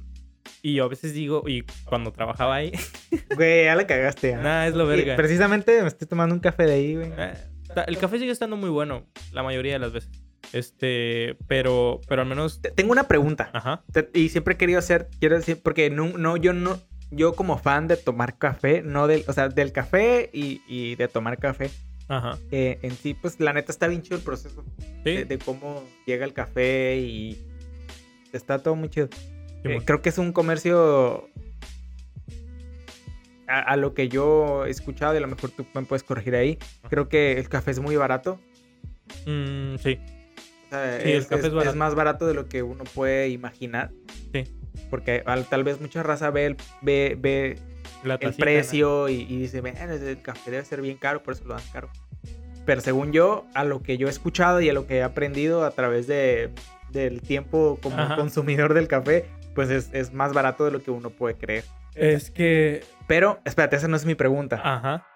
y 0.62 0.74
yo 0.74 0.84
a 0.84 0.88
veces 0.88 1.12
digo, 1.12 1.44
y 1.46 1.62
cuando 1.84 2.12
trabajaba 2.12 2.54
ahí, 2.56 2.72
Güey, 3.36 3.64
ya 3.64 3.74
la 3.74 3.86
cagaste. 3.86 4.30
¿eh? 4.30 4.36
nada, 4.36 4.66
es 4.66 4.74
lo 4.74 4.84
Y 4.84 4.96
verga. 4.96 5.16
precisamente 5.16 5.80
me 5.82 5.88
estoy 5.88 6.06
tomando 6.08 6.34
un 6.34 6.40
café 6.40 6.64
de 6.64 6.72
ahí, 6.74 6.94
güey. 6.94 7.10
Ta- 7.74 7.84
El 7.84 7.98
café 7.98 8.18
sigue 8.18 8.30
estando 8.32 8.56
muy 8.56 8.70
bueno, 8.70 9.04
la 9.32 9.42
mayoría 9.42 9.74
de 9.74 9.78
las 9.80 9.92
veces. 9.92 10.10
Este, 10.52 11.36
pero, 11.48 12.00
pero 12.08 12.22
al 12.22 12.28
menos, 12.28 12.62
Te- 12.62 12.70
Tengo 12.70 12.92
una 12.92 13.08
pregunta. 13.08 13.50
ajá, 13.52 13.84
Y 14.14 14.28
siempre 14.28 14.54
he 14.54 14.56
querido 14.56 14.78
hacer, 14.78 15.08
quiero 15.18 15.36
decir, 15.36 15.60
porque 15.62 15.90
no, 15.90 16.16
no, 16.16 16.36
yo 16.36 16.52
no, 16.52 16.78
yo 17.10 17.34
como 17.34 17.58
fan 17.58 17.88
de 17.88 17.96
tomar 17.96 18.36
café, 18.38 18.82
no 18.82 19.06
del, 19.06 19.24
o 19.28 19.32
sea, 19.32 19.48
del 19.48 19.72
café 19.72 20.28
y, 20.32 20.62
y 20.66 20.96
de 20.96 21.08
tomar 21.08 21.38
café, 21.38 21.70
ajá, 22.08 22.38
eh, 22.50 22.78
en 22.82 22.92
sí, 22.92 23.14
pues 23.14 23.38
la 23.40 23.52
neta 23.52 23.70
está 23.72 23.86
bien 23.88 24.02
chido 24.02 24.16
el 24.16 24.22
proceso 24.22 24.64
sí, 25.04 25.10
de, 25.12 25.24
de 25.24 25.38
cómo 25.38 25.82
llega 26.06 26.24
el 26.24 26.32
café 26.32 26.96
y 26.98 27.38
está 28.32 28.58
todo 28.62 28.74
muy 28.76 28.88
chido. 28.88 29.08
Eh, 29.64 29.80
creo 29.84 30.00
que 30.02 30.08
es 30.10 30.18
un 30.18 30.32
comercio 30.32 31.28
a, 33.48 33.60
a 33.60 33.76
lo 33.76 33.94
que 33.94 34.08
yo 34.08 34.66
he 34.66 34.70
escuchado 34.70 35.14
y 35.14 35.18
a 35.18 35.20
lo 35.20 35.28
mejor 35.28 35.50
tú 35.50 35.64
me 35.74 35.82
puedes 35.82 36.02
corregir 36.02 36.34
ahí. 36.36 36.58
Creo 36.88 37.08
que 37.08 37.32
el 37.32 37.48
café 37.48 37.70
es 37.70 37.80
muy 37.80 37.96
barato. 37.96 38.40
Mm, 39.26 39.76
sí, 39.76 39.98
O 40.66 40.70
sea, 40.70 41.00
Sí, 41.00 41.10
el 41.10 41.18
es, 41.18 41.26
café 41.26 41.40
es 41.42 41.46
es- 41.48 41.52
barato. 41.52 41.70
es 41.70 41.76
más 41.76 41.94
barato 41.94 42.26
de 42.26 42.34
lo 42.34 42.48
que 42.48 42.62
uno 42.62 42.84
puede 42.84 43.28
imaginar. 43.28 43.90
Sí. 44.32 44.44
Porque 44.90 45.22
al- 45.26 45.44
tal 45.46 45.64
vez 45.64 45.80
mucha 45.80 46.02
raza 46.02 46.30
ve 46.30 46.46
el, 46.46 46.56
ve, 46.82 47.16
ve 47.18 47.58
la 48.04 48.14
el 48.14 48.20
tacita, 48.20 48.44
¿no? 48.44 48.44
precio 48.44 49.08
y, 49.08 49.22
y 49.22 49.38
dice, 49.38 49.60
"Bueno, 49.60 49.78
el 49.92 50.22
café 50.22 50.50
debe 50.50 50.64
ser 50.64 50.80
bien 50.80 50.96
caro, 50.96 51.22
por 51.22 51.34
eso 51.34 51.44
lo 51.44 51.54
dan 51.54 51.64
caro. 51.72 51.88
Pero 52.64 52.80
según 52.80 53.12
yo, 53.12 53.46
a 53.54 53.62
lo 53.64 53.82
que 53.82 53.96
yo 53.96 54.06
he 54.08 54.10
escuchado 54.10 54.60
y 54.60 54.68
a 54.68 54.72
lo 54.72 54.86
que 54.86 54.96
he 54.96 55.02
aprendido 55.02 55.64
a 55.64 55.70
través 55.70 56.06
de, 56.06 56.50
del 56.90 57.22
tiempo 57.22 57.78
como 57.82 57.96
Ajá. 58.02 58.16
consumidor 58.16 58.74
del 58.74 58.88
café, 58.88 59.24
pues 59.54 59.70
es, 59.70 59.90
es 59.92 60.12
más 60.12 60.32
barato 60.32 60.64
de 60.64 60.70
lo 60.72 60.82
que 60.82 60.90
uno 60.90 61.10
puede 61.10 61.36
creer. 61.36 61.64
Es 61.94 62.30
que, 62.30 62.84
Pero, 63.06 63.38
espérate, 63.44 63.76
esa 63.76 63.88
no 63.88 63.96
es 63.96 64.04
mi 64.04 64.14
pregunta. 64.16 64.60
ajá, 64.62 65.06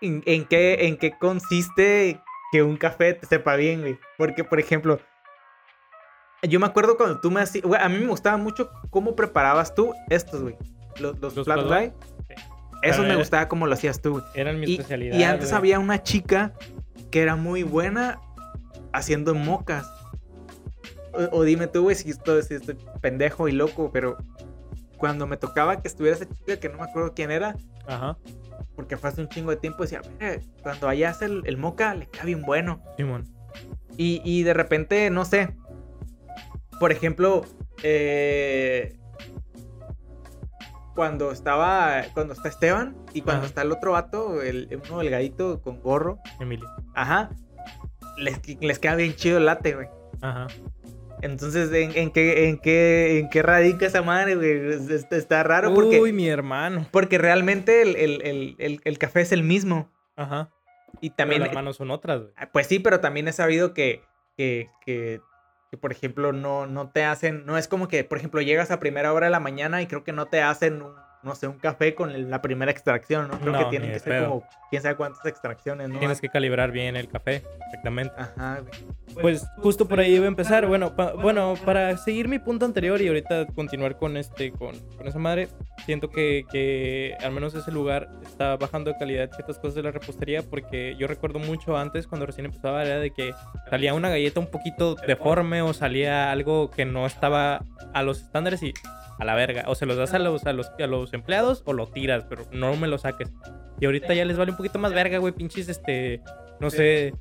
¿En, 0.00 0.22
en 0.26 0.44
qué, 0.44 0.86
¿En 0.86 0.96
qué 0.98 1.12
consiste 1.18 2.20
que 2.52 2.62
un 2.62 2.76
café 2.76 3.14
te 3.14 3.26
sepa 3.26 3.56
bien, 3.56 3.80
güey? 3.80 3.98
Porque, 4.18 4.44
por 4.44 4.60
ejemplo, 4.60 5.00
yo 6.42 6.60
me 6.60 6.66
acuerdo 6.66 6.96
cuando 6.96 7.20
tú 7.20 7.30
me 7.30 7.40
hacías... 7.40 7.64
güey, 7.64 7.80
A 7.80 7.88
mí 7.88 7.98
me 7.98 8.06
gustaba 8.08 8.36
mucho 8.36 8.70
cómo 8.90 9.14
preparabas 9.16 9.74
tú 9.74 9.94
estos, 10.08 10.42
güey. 10.42 10.56
Los, 11.00 11.18
los, 11.20 11.34
¿Los 11.36 11.44
flat. 11.44 11.92
Sí. 12.28 12.34
Eso 12.82 13.02
me 13.02 13.16
gustaba 13.16 13.48
cómo 13.48 13.66
lo 13.66 13.72
hacías 13.74 14.00
tú, 14.00 14.12
güey. 14.12 14.24
eran 14.34 14.60
mi 14.60 14.66
Y, 14.66 14.72
especialidad. 14.74 15.18
y 15.18 15.22
antes 15.24 15.48
güey. 15.48 15.58
había 15.58 15.78
una 15.78 16.02
chica 16.02 16.52
que 17.10 17.20
era 17.22 17.34
muy 17.36 17.62
buena 17.62 18.20
haciendo 18.92 19.34
mocas. 19.34 19.86
O, 21.12 21.38
o 21.38 21.42
dime 21.42 21.66
tú, 21.66 21.82
güey, 21.82 21.96
si 21.96 22.10
estoy, 22.10 22.42
si 22.42 22.54
estoy 22.54 22.76
pendejo 23.00 23.48
y 23.48 23.52
loco, 23.52 23.90
pero 23.92 24.18
cuando 24.98 25.26
me 25.26 25.36
tocaba 25.36 25.80
que 25.82 25.88
estuviera 25.88 26.16
esa 26.16 26.26
chica 26.28 26.58
que 26.58 26.68
no 26.68 26.78
me 26.78 26.84
acuerdo 26.84 27.12
quién 27.14 27.30
era, 27.30 27.56
Ajá, 27.86 28.16
porque 28.74 28.96
fue 28.96 29.10
hace 29.10 29.20
un 29.22 29.28
chingo 29.28 29.50
de 29.50 29.56
tiempo, 29.56 29.82
decía, 29.82 30.02
"Mira, 30.20 30.38
cuando 30.62 30.88
allá 30.88 31.10
hace 31.10 31.24
el, 31.26 31.42
el 31.46 31.56
moca, 31.56 31.94
le 31.94 32.06
queda 32.06 32.24
bien 32.24 32.42
bueno. 32.42 32.82
Simón. 32.96 33.24
Y, 33.96 34.20
y 34.24 34.42
de 34.42 34.52
repente, 34.54 35.08
no 35.10 35.24
sé, 35.24 35.54
por 36.80 36.92
ejemplo, 36.92 37.44
eh, 37.82 38.96
cuando 40.94 41.30
estaba, 41.30 42.02
cuando 42.14 42.32
está 42.32 42.48
Esteban 42.48 42.96
y 43.12 43.20
cuando 43.20 43.40
Ajá. 43.42 43.48
está 43.48 43.62
el 43.62 43.72
otro 43.72 43.92
vato, 43.92 44.42
el, 44.42 44.80
uno 44.88 44.98
delgadito 45.00 45.60
con 45.60 45.80
gorro, 45.82 46.18
Emilio. 46.40 46.68
ajá, 46.94 47.30
les, 48.16 48.40
les 48.60 48.78
queda 48.78 48.94
bien 48.94 49.14
chido 49.14 49.38
el 49.38 49.46
latte, 49.46 49.74
güey. 49.74 49.88
Ajá. 50.22 50.46
Entonces, 51.22 51.70
¿en, 51.72 51.96
en 51.96 52.10
qué, 52.10 52.48
en, 52.48 52.58
qué, 52.58 53.18
¿en 53.18 53.28
qué 53.30 53.42
radica 53.42 53.86
esa 53.86 54.02
madre, 54.02 54.36
güey? 54.36 54.50
Es- 54.74 54.88
es- 54.90 55.06
Está 55.12 55.42
raro 55.42 55.72
porque, 55.74 56.00
Uy, 56.00 56.12
mi 56.12 56.28
hermano. 56.28 56.86
porque 56.90 57.18
realmente 57.18 57.82
el, 57.82 57.96
el- 57.96 58.56
el- 58.58 58.80
el- 58.84 58.98
café 58.98 59.22
es 59.22 59.32
el 59.32 59.42
mismo. 59.42 59.90
Ajá. 60.14 60.50
Y 61.00 61.10
También 61.10 61.16
también, 61.16 61.42
las 61.42 61.54
manos 61.54 61.76
son 61.76 61.90
otras, 61.90 62.20
güey. 62.22 62.32
Ah, 62.36 62.48
Pues 62.52 62.66
sí, 62.66 62.78
pero 62.78 63.00
también 63.00 63.28
he 63.28 63.32
sabido 63.32 63.74
que, 63.74 64.02
que, 64.36 64.68
que, 64.84 65.20
que, 65.70 65.76
por 65.76 65.92
ejemplo, 65.92 66.32
no, 66.32 66.66
no 66.66 66.90
te 66.90 67.04
hacen, 67.04 67.46
no 67.46 67.58
es 67.58 67.68
como 67.68 67.88
que, 67.88 68.04
por 68.04 68.18
ejemplo, 68.18 68.40
llegas 68.40 68.70
a 68.70 68.80
primera 68.80 69.12
hora 69.12 69.26
de 69.26 69.32
la 69.32 69.40
mañana 69.40 69.82
y 69.82 69.86
creo 69.86 70.04
que 70.04 70.12
no 70.12 70.26
te 70.26 70.42
hacen, 70.42 70.82
un, 70.82 70.94
no 71.26 71.34
sé, 71.34 71.46
un 71.48 71.58
café 71.58 71.94
con 71.94 72.10
el- 72.12 72.30
la 72.30 72.40
primera 72.40 72.70
extracción, 72.70 73.28
¿no? 73.28 73.38
Creo 73.38 73.52
No, 73.52 73.58
que 73.58 73.64
tienen 73.66 73.90
que 73.92 73.98
ser 73.98 74.12
pedo. 74.12 74.28
como, 74.28 74.48
quién 74.70 74.80
sabe 74.82 74.94
cuántas 74.94 75.26
extracciones, 75.26 75.88
¿no? 75.88 75.98
Tienes 75.98 76.20
que 76.20 76.28
calibrar 76.28 76.70
bien 76.70 76.96
el 76.96 77.08
café, 77.08 77.42
exactamente. 77.66 78.14
Ajá, 78.16 78.60
güey. 78.60 79.20
Pues 79.20 79.46
justo 79.58 79.88
por 79.88 79.98
ahí 80.00 80.14
iba 80.14 80.24
a 80.24 80.28
empezar. 80.28 80.66
Bueno, 80.66 80.94
pa- 80.94 81.12
bueno, 81.14 81.54
para 81.64 81.96
seguir 81.96 82.28
mi 82.28 82.38
punto 82.38 82.64
anterior 82.64 83.00
y 83.02 83.08
ahorita 83.08 83.46
continuar 83.54 83.96
con 83.98 84.16
este, 84.16 84.52
con, 84.52 84.78
con 84.96 85.06
esa 85.08 85.18
madre, 85.18 85.48
siento 85.84 86.08
que, 86.10 86.44
que 86.50 87.16
al 87.20 87.32
menos 87.32 87.54
ese 87.54 87.72
lugar 87.72 88.08
está 88.22 88.56
bajando 88.56 88.92
de 88.92 88.98
calidad 88.98 89.30
ciertas 89.34 89.58
cosas 89.58 89.74
de 89.74 89.82
la 89.82 89.90
repostería 89.90 90.42
porque 90.42 90.94
yo 90.98 91.06
recuerdo 91.06 91.38
mucho 91.40 91.76
antes 91.76 92.06
cuando 92.06 92.26
recién 92.26 92.46
empezaba 92.46 92.82
era 92.84 92.98
de 92.98 93.10
que 93.10 93.34
salía 93.68 93.94
una 93.94 94.08
galleta 94.10 94.38
un 94.40 94.46
poquito 94.50 94.94
deforme 94.94 95.62
o 95.62 95.72
salía 95.74 96.30
algo 96.30 96.70
que 96.70 96.84
no 96.84 97.04
estaba 97.06 97.62
a 97.94 98.02
los 98.02 98.20
estándares 98.22 98.62
y 98.62 98.72
a 99.18 99.24
la 99.24 99.34
verga. 99.34 99.64
O 99.66 99.74
se 99.74 99.86
los 99.86 99.96
das 99.96 100.14
a 100.14 100.18
los, 100.18 100.44
a 100.46 100.52
los, 100.52 100.70
a 100.78 100.86
los 100.86 101.12
empleados 101.14 101.62
o 101.66 101.72
lo 101.72 101.86
tiras, 101.88 102.24
pero 102.28 102.44
no 102.52 102.76
me 102.76 102.88
lo 102.88 102.98
saques. 102.98 103.32
Y 103.80 103.86
ahorita 103.86 104.14
ya 104.14 104.24
les 104.24 104.36
vale 104.36 104.50
un 104.52 104.56
poquito 104.56 104.78
más 104.78 104.92
verga, 104.92 105.18
güey, 105.18 105.32
pinches, 105.34 105.68
este, 105.68 106.22
no 106.60 106.70
sé, 106.70 107.14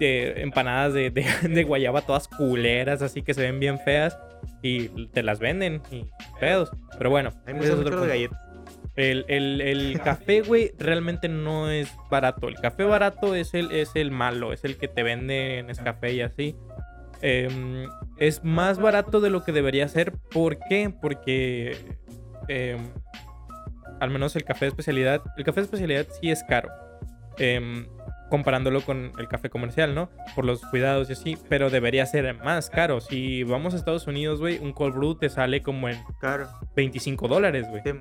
de 0.00 0.42
empanadas 0.42 0.92
de, 0.94 1.10
de, 1.10 1.24
de 1.48 1.64
guayaba 1.64 2.02
todas 2.02 2.26
culeras, 2.28 3.02
así 3.02 3.22
que 3.22 3.34
se 3.34 3.42
ven 3.42 3.60
bien 3.60 3.78
feas 3.78 4.18
y 4.62 4.88
te 5.08 5.22
las 5.22 5.38
venden 5.38 5.82
y 5.90 6.06
pedos. 6.40 6.70
Pero 6.98 7.10
bueno, 7.10 7.30
A 7.46 7.52
mí 7.52 7.54
me 7.54 7.58
ese 7.60 7.68
es 7.70 7.76
gustan 7.76 7.80
otro 7.80 7.82
mucho 7.84 7.90
las 7.90 7.98
punto. 8.00 8.08
galletas. 8.08 8.40
El, 8.96 9.24
el- 9.28 9.60
el 9.60 10.00
café, 10.04 10.42
güey, 10.42 10.72
realmente 10.78 11.28
no 11.28 11.68
es 11.70 11.92
barato. 12.10 12.48
El 12.48 12.54
café 12.56 12.84
barato 12.84 13.34
es 13.34 13.52
el, 13.54 13.70
es 13.72 13.90
el 13.94 14.10
malo, 14.10 14.52
es 14.52 14.64
el 14.64 14.76
que 14.76 14.86
te 14.88 15.02
vende 15.02 15.58
en 15.58 15.66
café 15.74 16.12
y 16.12 16.20
así. 16.20 16.56
Em, 17.26 17.88
es 18.18 18.44
más 18.44 18.78
barato 18.78 19.20
de 19.20 19.30
lo 19.30 19.42
que 19.44 19.52
debería 19.52 19.88
ser. 19.88 20.12
¿Por 20.30 20.58
qué? 20.68 20.92
Porque 21.00 21.74
em, 22.48 22.78
al 23.98 24.10
menos 24.10 24.36
el 24.36 24.44
café 24.44 24.66
de 24.66 24.68
especialidad, 24.68 25.22
el 25.38 25.44
café 25.44 25.60
de 25.60 25.64
especialidad 25.64 26.06
sí 26.20 26.30
es 26.30 26.44
caro. 26.44 26.68
Em, 27.38 27.86
comparándolo 28.28 28.80
con 28.82 29.12
el 29.18 29.26
café 29.28 29.48
comercial, 29.48 29.94
¿no? 29.94 30.10
Por 30.34 30.44
los 30.44 30.60
cuidados 30.66 31.08
y 31.08 31.14
así, 31.14 31.38
pero 31.48 31.70
debería 31.70 32.04
ser 32.04 32.34
más 32.42 32.68
caro. 32.68 33.00
Si 33.00 33.42
vamos 33.44 33.72
a 33.72 33.76
Estados 33.78 34.06
Unidos, 34.06 34.40
güey, 34.40 34.58
un 34.58 34.72
cold 34.72 34.94
brew 34.94 35.14
te 35.14 35.28
sale 35.30 35.62
como 35.62 35.88
en 35.88 35.96
Claro, 36.20 36.46
25 36.76 37.26
dólares, 37.28 37.66
güey. 37.70 37.82
sí. 37.84 37.92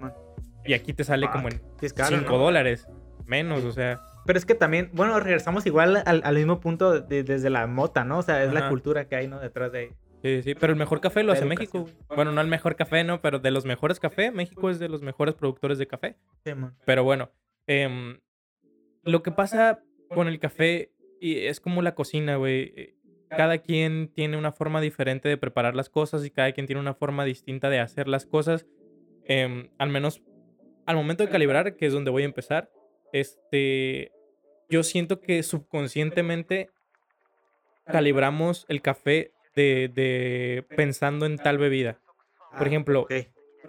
Y 0.66 0.74
aquí 0.74 0.92
te 0.94 1.04
sale 1.04 1.30
como 1.30 1.48
en 1.48 1.62
Sí, 1.80 1.86
es 1.88 1.94
caro, 1.94 2.18
5 2.18 2.30
¿no? 2.32 2.38
dólares. 2.40 2.88
Menos, 3.26 3.64
o 3.64 3.72
sea. 3.72 4.02
Pero 4.26 4.38
es 4.40 4.46
que 4.46 4.56
también, 4.56 4.90
bueno, 4.94 5.20
regresamos 5.20 5.66
igual 5.66 6.02
al, 6.06 6.22
al 6.24 6.36
mismo 6.36 6.60
punto 6.60 7.02
de- 7.02 7.24
desde 7.24 7.50
la 7.50 7.68
mota, 7.68 8.06
¿no? 8.06 8.20
O 8.20 8.22
sea, 8.22 8.44
es 8.44 8.54
la 8.54 8.62
Ajá. 8.62 8.70
cultura 8.70 9.08
que 9.08 9.16
hay, 9.16 9.28
¿no? 9.28 9.40
Detrás 9.40 9.72
de. 9.72 9.92
Sí, 10.22 10.42
sí, 10.42 10.56
pero 10.56 10.72
el 10.72 10.80
mejor 10.80 11.02
café 11.02 11.22
lo 11.22 11.34
La 11.34 11.34
hace 11.34 11.46
México. 11.46 11.86
Bueno, 12.16 12.32
no 12.32 12.40
el 12.40 12.48
mejor 12.48 12.78
café, 12.78 13.04
¿no? 13.04 13.22
Pero 13.22 13.40
de 13.40 13.52
los 13.52 13.66
mejores 13.66 14.00
café, 14.00 14.32
México 14.32 14.70
es 14.70 14.80
de 14.80 14.88
los 14.88 15.02
mejores 15.02 15.36
productores 15.36 15.78
de 15.78 15.88
café. 15.88 16.16
Sí, 16.46 16.54
man. 16.56 16.74
Pero 16.86 17.04
bueno, 17.04 17.30
em, 17.68 18.20
lo 19.04 19.22
que 19.22 19.32
pasa 19.32 19.84
con 20.08 20.30
el 20.30 20.40
café 20.40 20.94
y 21.20 21.40
es 21.48 21.60
como 21.60 21.82
la 21.82 21.94
cocina, 21.94 22.38
güey. 22.38 22.72
eh, 22.78 22.96
Cada 23.30 23.58
quien 23.58 24.10
tiene 24.14 24.38
una 24.38 24.52
forma 24.54 24.80
diferente 24.80 25.28
de 25.28 25.38
preparar 25.38 25.76
las 25.76 25.90
cosas 25.90 26.24
y 26.26 26.30
cada 26.30 26.52
quien 26.54 26.68
tiene 26.68 26.80
una 26.80 26.94
forma 26.94 27.26
distinta 27.26 27.70
de 27.70 27.80
hacer 27.80 28.08
las 28.08 28.26
cosas. 28.26 28.66
Em, 29.26 29.70
al 29.78 29.90
menos 29.90 30.22
al 30.86 30.96
momento 30.96 31.24
de 31.24 31.30
calibrar, 31.30 31.76
que 31.76 31.86
es 31.88 31.92
donde 31.94 32.12
voy 32.12 32.22
a 32.24 32.26
empezar, 32.26 32.70
este, 33.12 34.12
yo 34.74 34.82
siento 34.82 35.22
que 35.22 35.44
subconscientemente 35.44 36.72
calibramos 37.86 38.66
el 38.70 38.82
café 38.82 39.32
de, 39.56 39.92
de 39.94 40.66
pensando 40.76 41.28
en 41.28 41.38
tal 41.38 41.60
bebida. 41.60 42.00
Por 42.58 42.64
Ah, 42.64 42.68
ejemplo. 42.68 43.08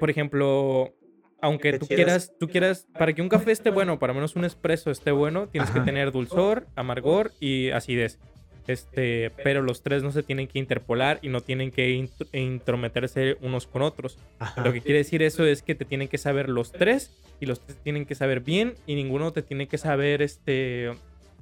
Por 0.01 0.09
ejemplo, 0.11 0.95
aunque 1.43 1.79
tú 1.79 1.87
quieras, 1.87 2.33
tú 2.41 2.49
quieras, 2.49 2.89
para 2.99 3.13
que 3.13 3.21
un 3.21 3.29
café 3.29 3.53
esté 3.53 3.69
bueno, 3.71 3.99
para 3.99 4.15
menos 4.15 4.35
un 4.35 4.47
espresso 4.47 4.91
esté 4.91 5.11
bueno, 5.11 5.47
tienes 5.49 5.69
Ajá. 5.71 5.81
que 5.81 5.85
tener 5.85 6.11
dulzor, 6.11 6.67
amargor 6.75 7.33
y 7.39 7.71
acidez. 7.71 8.19
Este, 8.67 9.31
pero 9.43 9.61
los 9.61 9.83
tres 9.83 10.03
no 10.03 10.11
se 10.11 10.23
tienen 10.23 10.49
que 10.49 10.59
interpolar 10.59 11.19
y 11.21 11.29
no 11.29 11.43
tienen 11.43 11.71
que 11.71 12.09
intrometerse 12.33 13.37
unos 13.43 13.67
con 13.67 13.83
otros. 13.83 14.19
Lo 14.57 14.73
que 14.73 14.81
quiere 14.81 14.99
decir 14.99 15.23
eso 15.23 15.45
es 15.45 15.63
que 15.63 15.75
te 15.75 15.85
tienen 15.85 16.09
que 16.09 16.19
saber 16.19 16.49
los 16.49 16.73
tres 16.73 17.13
y 17.41 17.47
los 17.47 17.61
tres 17.61 17.79
tienen 17.83 18.07
que 18.07 18.15
saber 18.15 18.41
bien 18.41 18.75
y 18.87 18.95
ninguno 18.95 19.33
te 19.33 19.43
tiene 19.43 19.69
que 19.69 19.77
saber 19.77 20.23
este 20.23 20.93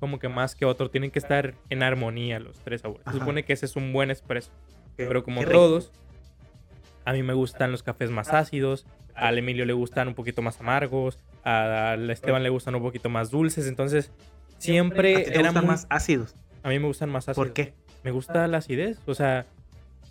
como 0.00 0.18
que 0.18 0.28
más 0.28 0.56
que 0.56 0.64
otro. 0.64 0.90
Tienen 0.90 1.12
que 1.12 1.20
estar 1.20 1.54
en 1.70 1.84
armonía 1.84 2.40
los 2.40 2.58
tres 2.58 2.80
sabores. 2.80 3.04
Se 3.06 3.18
supone 3.18 3.44
que 3.44 3.52
ese 3.52 3.66
es 3.66 3.76
un 3.76 3.92
buen 3.92 4.10
expreso. 4.10 4.50
Pero 4.96 5.22
como 5.22 5.44
todos, 5.44 5.92
a 7.04 7.12
mí 7.12 7.22
me 7.22 7.34
gustan 7.34 7.70
los 7.70 7.82
cafés 7.82 8.10
más 8.10 8.30
ácidos, 8.30 8.84
al 9.14 9.38
Emilio 9.38 9.64
le 9.64 9.72
gustan 9.72 10.08
un 10.08 10.14
poquito 10.14 10.42
más 10.42 10.60
amargos, 10.60 11.18
al 11.44 12.10
Esteban 12.10 12.42
le 12.42 12.48
gustan 12.48 12.74
un 12.74 12.82
poquito 12.82 13.08
más 13.08 13.30
dulces, 13.30 13.66
entonces 13.66 14.10
siempre 14.58 15.38
eran 15.38 15.66
más 15.66 15.86
ácidos. 15.88 16.34
A 16.62 16.68
mí 16.68 16.78
me 16.78 16.86
gustan 16.86 17.10
más 17.10 17.28
ácidos. 17.28 17.46
¿Por 17.46 17.54
qué? 17.54 17.74
Me 18.04 18.10
gusta 18.10 18.46
la 18.48 18.58
acidez, 18.58 18.98
o 19.06 19.14
sea, 19.14 19.46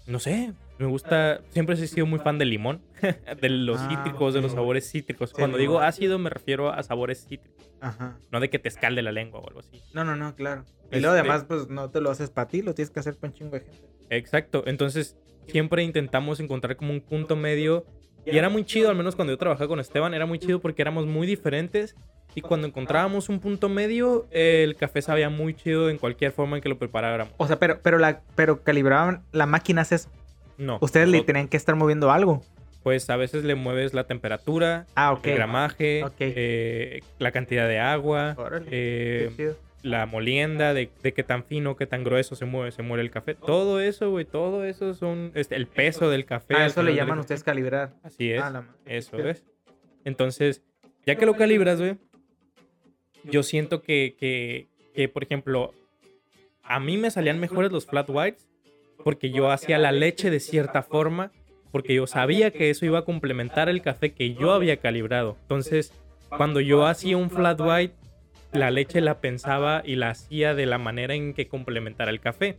no 0.07 0.19
sé, 0.19 0.53
me 0.79 0.85
gusta, 0.87 1.41
siempre 1.51 1.75
he 1.75 1.87
sido 1.87 2.05
muy 2.05 2.19
fan 2.19 2.37
del 2.37 2.49
limón, 2.49 2.81
de 3.41 3.49
los 3.49 3.79
ah, 3.79 3.89
cítricos, 3.89 4.33
de 4.33 4.41
los 4.41 4.53
sabores 4.53 4.89
cítricos. 4.89 5.33
Cuando 5.33 5.57
digo 5.57 5.79
ácido 5.79 6.17
me 6.17 6.29
refiero 6.29 6.71
a 6.71 6.81
sabores 6.83 7.25
cítricos. 7.27 7.69
Ajá. 7.79 8.17
No 8.31 8.39
de 8.39 8.49
que 8.49 8.59
te 8.59 8.69
escalde 8.69 9.01
la 9.01 9.11
lengua 9.11 9.39
o 9.39 9.47
algo 9.47 9.59
así. 9.59 9.81
No, 9.93 10.03
no, 10.03 10.15
no, 10.15 10.35
claro. 10.35 10.65
Y 10.91 10.99
luego 10.99 11.15
este 11.15 11.29
además 11.29 11.45
pues 11.47 11.69
no 11.69 11.89
te 11.89 12.01
lo 12.01 12.09
haces 12.09 12.29
para 12.29 12.47
ti, 12.47 12.61
lo 12.61 12.73
tienes 12.73 12.91
que 12.91 12.99
hacer 12.99 13.15
para 13.15 13.31
un 13.31 13.37
chingo 13.37 13.51
de 13.51 13.61
gente. 13.61 13.89
Exacto, 14.09 14.63
entonces 14.65 15.17
siempre 15.47 15.83
intentamos 15.83 16.39
encontrar 16.39 16.75
como 16.75 16.91
un 16.93 17.01
punto 17.01 17.35
medio 17.35 17.85
y 18.25 18.37
era 18.37 18.49
muy 18.49 18.63
chido, 18.63 18.89
al 18.89 18.95
menos 18.95 19.15
cuando 19.15 19.33
yo 19.33 19.37
trabajaba 19.37 19.67
con 19.67 19.79
Esteban, 19.79 20.13
era 20.13 20.25
muy 20.25 20.39
chido 20.39 20.59
porque 20.59 20.81
éramos 20.81 21.05
muy 21.05 21.27
diferentes 21.27 21.95
y 22.33 22.41
cuando 22.41 22.67
encontrábamos 22.67 23.29
un 23.29 23.39
punto 23.39 23.67
medio, 23.67 24.27
el 24.31 24.75
café 24.75 25.01
sabía 25.01 25.29
muy 25.29 25.53
chido 25.53 25.89
en 25.89 25.97
cualquier 25.97 26.31
forma 26.31 26.57
en 26.57 26.63
que 26.63 26.69
lo 26.69 26.77
preparáramos. 26.77 27.33
O 27.37 27.47
sea, 27.47 27.59
pero, 27.59 27.79
pero, 27.81 27.97
la, 27.97 28.21
pero 28.35 28.63
calibraban 28.63 29.23
la 29.31 29.45
máquina 29.45 29.81
es 29.81 29.91
eso. 29.91 30.09
No. 30.57 30.77
Ustedes 30.81 31.09
le 31.09 31.21
tenían 31.23 31.47
que 31.47 31.57
estar 31.57 31.75
moviendo 31.75 32.11
algo. 32.11 32.41
Pues 32.83 33.09
a 33.09 33.15
veces 33.15 33.43
le 33.43 33.55
mueves 33.55 33.93
la 33.93 34.05
temperatura, 34.05 34.87
ah, 34.95 35.19
el 35.23 35.35
gramaje, 35.35 36.03
eh, 36.19 37.01
la 37.19 37.31
cantidad 37.31 37.67
de 37.67 37.79
agua, 37.79 38.35
eh, 38.71 39.53
la 39.83 40.05
molienda, 40.05 40.73
de, 40.73 40.89
qué 40.89 41.23
tan 41.23 41.43
fino, 41.43 41.75
qué 41.75 41.85
tan 41.85 42.03
grueso 42.03 42.35
se 42.35 42.45
mueve, 42.45 42.71
se 42.71 42.83
muere 42.83 43.03
el 43.03 43.11
café. 43.11 43.35
Todo 43.35 43.79
eso, 43.79 44.09
güey, 44.11 44.25
todo 44.25 44.63
eso 44.63 44.93
son 44.93 45.31
este, 45.35 45.55
el 45.55 45.67
peso 45.67 46.09
del 46.09 46.25
café. 46.25 46.55
Ah, 46.55 46.65
eso 46.65 46.83
le 46.83 46.95
llaman 46.95 47.19
ustedes 47.19 47.43
calibrar. 47.43 47.93
Así 48.03 48.31
es. 48.31 48.41
Ah, 48.41 48.63
eso 48.85 49.17
es. 49.17 49.43
Entonces, 50.05 50.63
ya 51.05 51.15
que 51.15 51.25
lo 51.25 51.35
calibras, 51.35 51.79
güey, 51.79 51.97
yo 53.23 53.43
siento 53.43 53.81
que, 53.81 54.15
que, 54.19 54.67
que, 54.93 55.07
por 55.09 55.23
ejemplo, 55.23 55.73
a 56.63 56.79
mí 56.79 56.97
me 56.97 57.11
salían 57.11 57.39
mejores 57.39 57.71
los 57.71 57.85
flat 57.85 58.09
whites 58.09 58.47
porque 59.03 59.31
yo 59.31 59.51
hacía 59.51 59.77
la 59.77 59.91
leche 59.91 60.29
de 60.29 60.39
cierta 60.39 60.83
forma, 60.83 61.31
porque 61.71 61.93
yo 61.93 62.07
sabía 62.07 62.51
que 62.51 62.69
eso 62.69 62.85
iba 62.85 62.99
a 62.99 63.05
complementar 63.05 63.69
el 63.69 63.81
café 63.81 64.13
que 64.13 64.33
yo 64.33 64.51
había 64.53 64.77
calibrado. 64.77 65.37
Entonces, 65.41 65.93
cuando 66.29 66.59
yo 66.59 66.85
hacía 66.85 67.17
un 67.17 67.29
flat 67.29 67.59
white, 67.59 67.95
la 68.51 68.71
leche 68.71 69.01
la 69.01 69.19
pensaba 69.19 69.81
y 69.85 69.95
la 69.95 70.09
hacía 70.09 70.53
de 70.53 70.65
la 70.65 70.77
manera 70.77 71.15
en 71.15 71.33
que 71.33 71.47
complementara 71.47 72.11
el 72.11 72.19
café. 72.19 72.57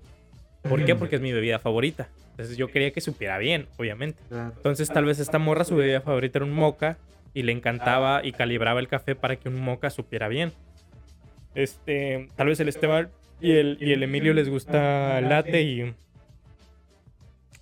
¿Por 0.62 0.84
qué? 0.84 0.94
Porque 0.94 1.16
es 1.16 1.22
mi 1.22 1.32
bebida 1.32 1.58
favorita. 1.58 2.08
Entonces 2.30 2.56
yo 2.56 2.68
quería 2.68 2.92
que 2.92 3.00
supiera 3.00 3.38
bien, 3.38 3.66
obviamente. 3.76 4.18
Entonces 4.30 4.88
tal 4.88 5.04
vez 5.04 5.18
esta 5.18 5.38
morra 5.38 5.64
su 5.64 5.76
bebida 5.76 6.00
favorita 6.00 6.38
era 6.38 6.46
un 6.46 6.52
moca 6.52 6.98
y 7.34 7.42
le 7.42 7.52
encantaba 7.52 8.24
y 8.24 8.32
calibraba 8.32 8.80
el 8.80 8.88
café 8.88 9.14
para 9.14 9.36
que 9.36 9.48
un 9.48 9.60
moca 9.60 9.90
supiera 9.90 10.28
bien. 10.28 10.52
Este, 11.54 12.28
tal 12.36 12.46
vez 12.46 12.60
el 12.60 12.68
Esteban 12.68 13.10
y 13.40 13.52
el, 13.52 13.76
y 13.80 13.92
el 13.92 14.02
Emilio 14.02 14.32
les 14.34 14.48
gusta 14.48 15.18
el 15.18 15.28
latte 15.28 15.62
y... 15.62 15.94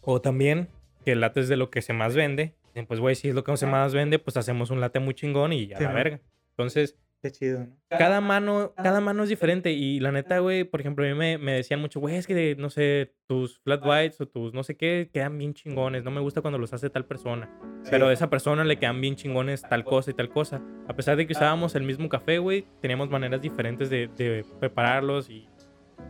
O 0.03 0.21
también 0.21 0.69
que 1.05 1.13
el 1.13 1.21
latte 1.21 1.41
es 1.41 1.49
de 1.49 1.57
lo 1.57 1.71
que 1.71 1.83
se 1.83 1.93
más 1.93 2.15
vende. 2.15 2.55
Pues 2.87 3.01
güey, 3.01 3.15
si 3.15 3.29
es 3.29 3.35
lo 3.35 3.45
que 3.45 3.57
se 3.57 3.67
más 3.67 3.93
vende, 3.93 4.19
pues 4.19 4.37
hacemos 4.37 4.71
un 4.71 4.81
latte 4.81 5.01
muy 5.01 5.15
chingón 5.15 5.53
y 5.53 5.67
ya 5.67 5.81
la 5.81 5.93
verga. 5.93 6.21
Entonces, 6.51 6.97
Qué 7.23 7.31
chido, 7.31 7.61
¿no? 7.61 7.77
Cada 7.91 8.23
mano, 8.23 8.73
cada 8.77 9.01
mano 9.01 9.25
es 9.25 9.29
diferente. 9.29 9.73
Y 9.73 10.01
la 10.01 10.11
neta, 10.11 10.39
güey, 10.39 10.65
por 10.65 10.81
ejemplo, 10.81 11.05
a 11.05 11.09
mí 11.09 11.15
me, 11.15 11.37
me 11.37 11.53
decían 11.53 11.81
mucho, 11.81 12.01
güey, 12.01 12.17
es 12.17 12.27
que, 12.27 12.57
no 12.57 12.71
sé, 12.71 13.15
tus 13.27 13.59
flat 13.61 13.85
whites 13.85 14.21
o 14.23 14.27
tus 14.27 14.55
no 14.55 14.63
sé 14.63 14.77
qué 14.77 15.11
quedan 15.13 15.37
bien 15.37 15.53
chingones. 15.53 16.03
No 16.03 16.11
me 16.11 16.21
gusta 16.21 16.41
cuando 16.41 16.59
los 16.59 16.73
hace 16.73 16.89
tal 16.89 17.05
persona. 17.05 17.51
Pero 17.91 18.09
a 18.09 18.13
esa 18.13 18.31
persona 18.31 18.65
le 18.65 18.79
quedan 18.79 19.01
bien 19.01 19.17
chingones 19.17 19.63
tal 19.63 19.85
cosa 19.85 20.11
y 20.11 20.15
tal 20.15 20.31
cosa. 20.31 20.63
A 20.89 20.95
pesar 20.95 21.17
de 21.17 21.27
que 21.27 21.33
usábamos 21.35 21.75
el 21.75 21.83
mismo 21.83 22.09
café, 22.09 22.39
güey, 22.39 22.67
teníamos 22.81 23.11
maneras 23.11 23.43
diferentes 23.43 23.91
de, 23.91 24.09
de 24.17 24.45
prepararlos 24.59 25.29
y 25.29 25.47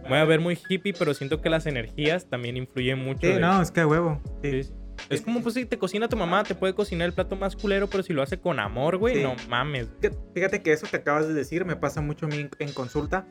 voy 0.09 0.19
a 0.19 0.25
ver 0.25 0.41
muy 0.41 0.59
hippie, 0.69 0.95
pero 0.97 1.15
siento 1.15 1.41
que 1.41 1.51
las 1.51 1.67
energías 1.67 2.29
también 2.29 2.57
influyen 2.57 2.99
mucho. 2.99 3.27
Sí, 3.27 3.35
no, 3.41 3.61
es 3.61 3.71
que 3.71 3.85
huevo. 3.85 4.21
Sí. 4.43 4.73
Es 5.09 5.23
como 5.23 5.43
pues 5.43 5.55
si 5.55 5.65
te 5.67 5.79
cocina 5.79 6.09
tu 6.09 6.17
mamá, 6.17 6.45
te 6.45 6.55
puede 6.55 6.75
cocinar 6.75 7.07
el 7.07 7.15
plato 7.15 7.37
más 7.37 7.57
culero, 7.57 7.89
pero 7.89 8.03
si 8.03 8.13
lo 8.13 8.23
hace 8.23 8.39
con 8.39 8.61
amor, 8.61 8.97
güey, 8.97 9.23
no 9.23 9.35
mames. 9.49 9.89
Fíjate 10.35 10.63
que 10.63 10.73
eso 10.73 10.87
que 10.89 10.97
acabas 10.97 11.27
de 11.27 11.35
decir 11.35 11.65
me 11.65 11.77
pasa 11.77 12.01
mucho 12.01 12.27
a 12.27 12.29
mí 12.29 12.49
en, 12.59 12.73
consulta. 12.73 13.27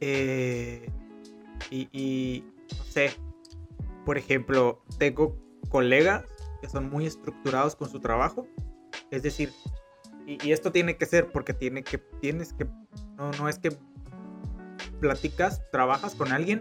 Eh, 0.00 0.88
y, 1.70 2.44
no 2.78 2.84
sé, 2.84 3.12
por 4.04 4.16
ejemplo, 4.16 4.82
tengo 4.98 5.36
colegas 5.68 6.24
que 6.60 6.68
son 6.68 6.90
muy 6.90 7.06
estructurados 7.06 7.76
con 7.76 7.90
su 7.90 8.00
trabajo. 8.00 8.46
Es 9.10 9.22
decir, 9.22 9.52
y, 10.26 10.52
esto 10.52 10.72
tiene 10.72 10.96
que 10.96 11.06
ser 11.06 11.30
porque 11.30 11.52
tiene 11.52 11.82
que, 11.82 11.98
tienes 11.98 12.52
que, 12.52 12.64
no, 13.16 13.30
no 13.32 13.48
es 13.48 13.58
que 13.58 13.76
platicas, 15.00 15.62
trabajas 15.70 16.14
con 16.14 16.32
alguien, 16.32 16.60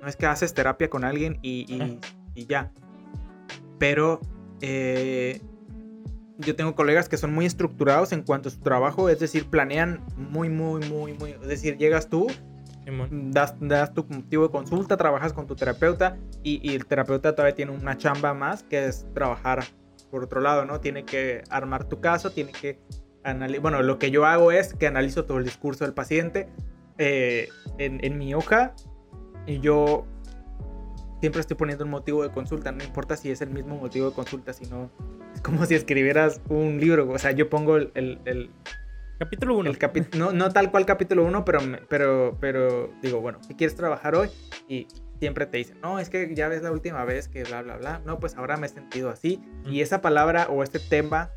no 0.00 0.08
es 0.08 0.16
que 0.16 0.26
haces 0.26 0.54
terapia 0.54 0.88
con 0.90 1.04
alguien 1.04 1.38
y 1.42 1.66
y 1.72 2.00
ya. 2.34 2.70
Pero 3.78 4.20
eh, 4.60 5.40
yo 6.38 6.56
tengo 6.56 6.74
colegas 6.74 7.08
que 7.08 7.16
son 7.16 7.32
muy 7.32 7.46
estructurados 7.46 8.12
en 8.12 8.22
cuanto 8.22 8.48
a 8.48 8.52
su 8.52 8.60
trabajo, 8.60 9.08
es 9.08 9.18
decir, 9.20 9.48
planean 9.48 10.04
muy, 10.16 10.48
muy, 10.48 10.88
muy, 10.88 11.14
muy. 11.14 11.30
Es 11.32 11.46
decir, 11.46 11.76
llegas 11.78 12.08
tú, 12.08 12.26
das, 13.10 13.54
das, 13.60 13.94
tu 13.94 14.04
motivo 14.08 14.44
de 14.44 14.50
consulta, 14.50 14.96
trabajas 14.96 15.32
con 15.32 15.46
tu 15.46 15.54
terapeuta 15.54 16.16
y, 16.42 16.74
el 16.74 16.86
terapeuta 16.86 17.34
todavía 17.34 17.54
tiene 17.54 17.72
una 17.72 17.96
chamba 17.96 18.34
más 18.34 18.62
que 18.62 18.86
es 18.86 19.06
trabajar 19.14 19.64
por 20.10 20.24
otro 20.24 20.40
lado, 20.40 20.64
¿no? 20.64 20.80
Tiene 20.80 21.04
que 21.04 21.42
armar 21.50 21.84
tu 21.84 22.00
caso, 22.00 22.30
tiene 22.30 22.52
que 22.52 22.78
analizar. 23.22 23.62
Bueno, 23.62 23.82
lo 23.82 23.98
que 23.98 24.10
yo 24.10 24.26
hago 24.26 24.52
es 24.52 24.74
que 24.74 24.86
analizo 24.86 25.24
todo 25.24 25.38
el 25.38 25.44
discurso 25.44 25.84
del 25.84 25.94
paciente 25.94 26.48
eh, 26.98 27.48
en, 27.78 28.04
en 28.04 28.18
mi 28.18 28.34
hoja 28.34 28.74
y 29.46 29.60
yo 29.60 30.06
siempre 31.24 31.40
estoy 31.40 31.56
poniendo 31.56 31.86
un 31.86 31.90
motivo 31.90 32.22
de 32.22 32.30
consulta, 32.30 32.70
no 32.70 32.84
importa 32.84 33.16
si 33.16 33.30
es 33.30 33.40
el 33.40 33.48
mismo 33.48 33.76
motivo 33.76 34.10
de 34.10 34.14
consulta, 34.14 34.52
sino 34.52 34.90
es 35.34 35.40
como 35.40 35.64
si 35.64 35.74
escribieras 35.74 36.42
un 36.50 36.78
libro, 36.78 37.08
o 37.08 37.18
sea, 37.18 37.30
yo 37.30 37.48
pongo 37.48 37.78
el... 37.78 37.90
el, 37.94 38.50
capítulo 39.18 39.56
1. 39.56 39.72
No, 40.18 40.32
no 40.32 40.50
tal 40.50 40.70
cual 40.70 40.84
capítulo 40.84 41.24
1, 41.24 41.46
pero, 41.46 41.60
pero, 41.88 42.36
pero 42.42 42.90
digo, 43.00 43.22
bueno, 43.22 43.38
si 43.48 43.54
quieres 43.54 43.74
trabajar 43.74 44.14
hoy 44.16 44.28
y 44.68 44.86
siempre 45.18 45.46
te 45.46 45.56
dicen, 45.56 45.80
no, 45.80 45.98
es 45.98 46.10
que 46.10 46.34
ya 46.34 46.48
ves 46.48 46.62
la 46.62 46.70
última 46.70 47.02
vez 47.06 47.28
que 47.28 47.42
bla, 47.44 47.62
bla, 47.62 47.78
bla, 47.78 48.02
no, 48.04 48.20
pues 48.20 48.36
ahora 48.36 48.58
me 48.58 48.66
he 48.66 48.68
sentido 48.68 49.08
así 49.08 49.40
y 49.64 49.80
esa 49.80 50.02
palabra 50.02 50.48
o 50.50 50.62
este 50.62 50.78
tema 50.78 51.30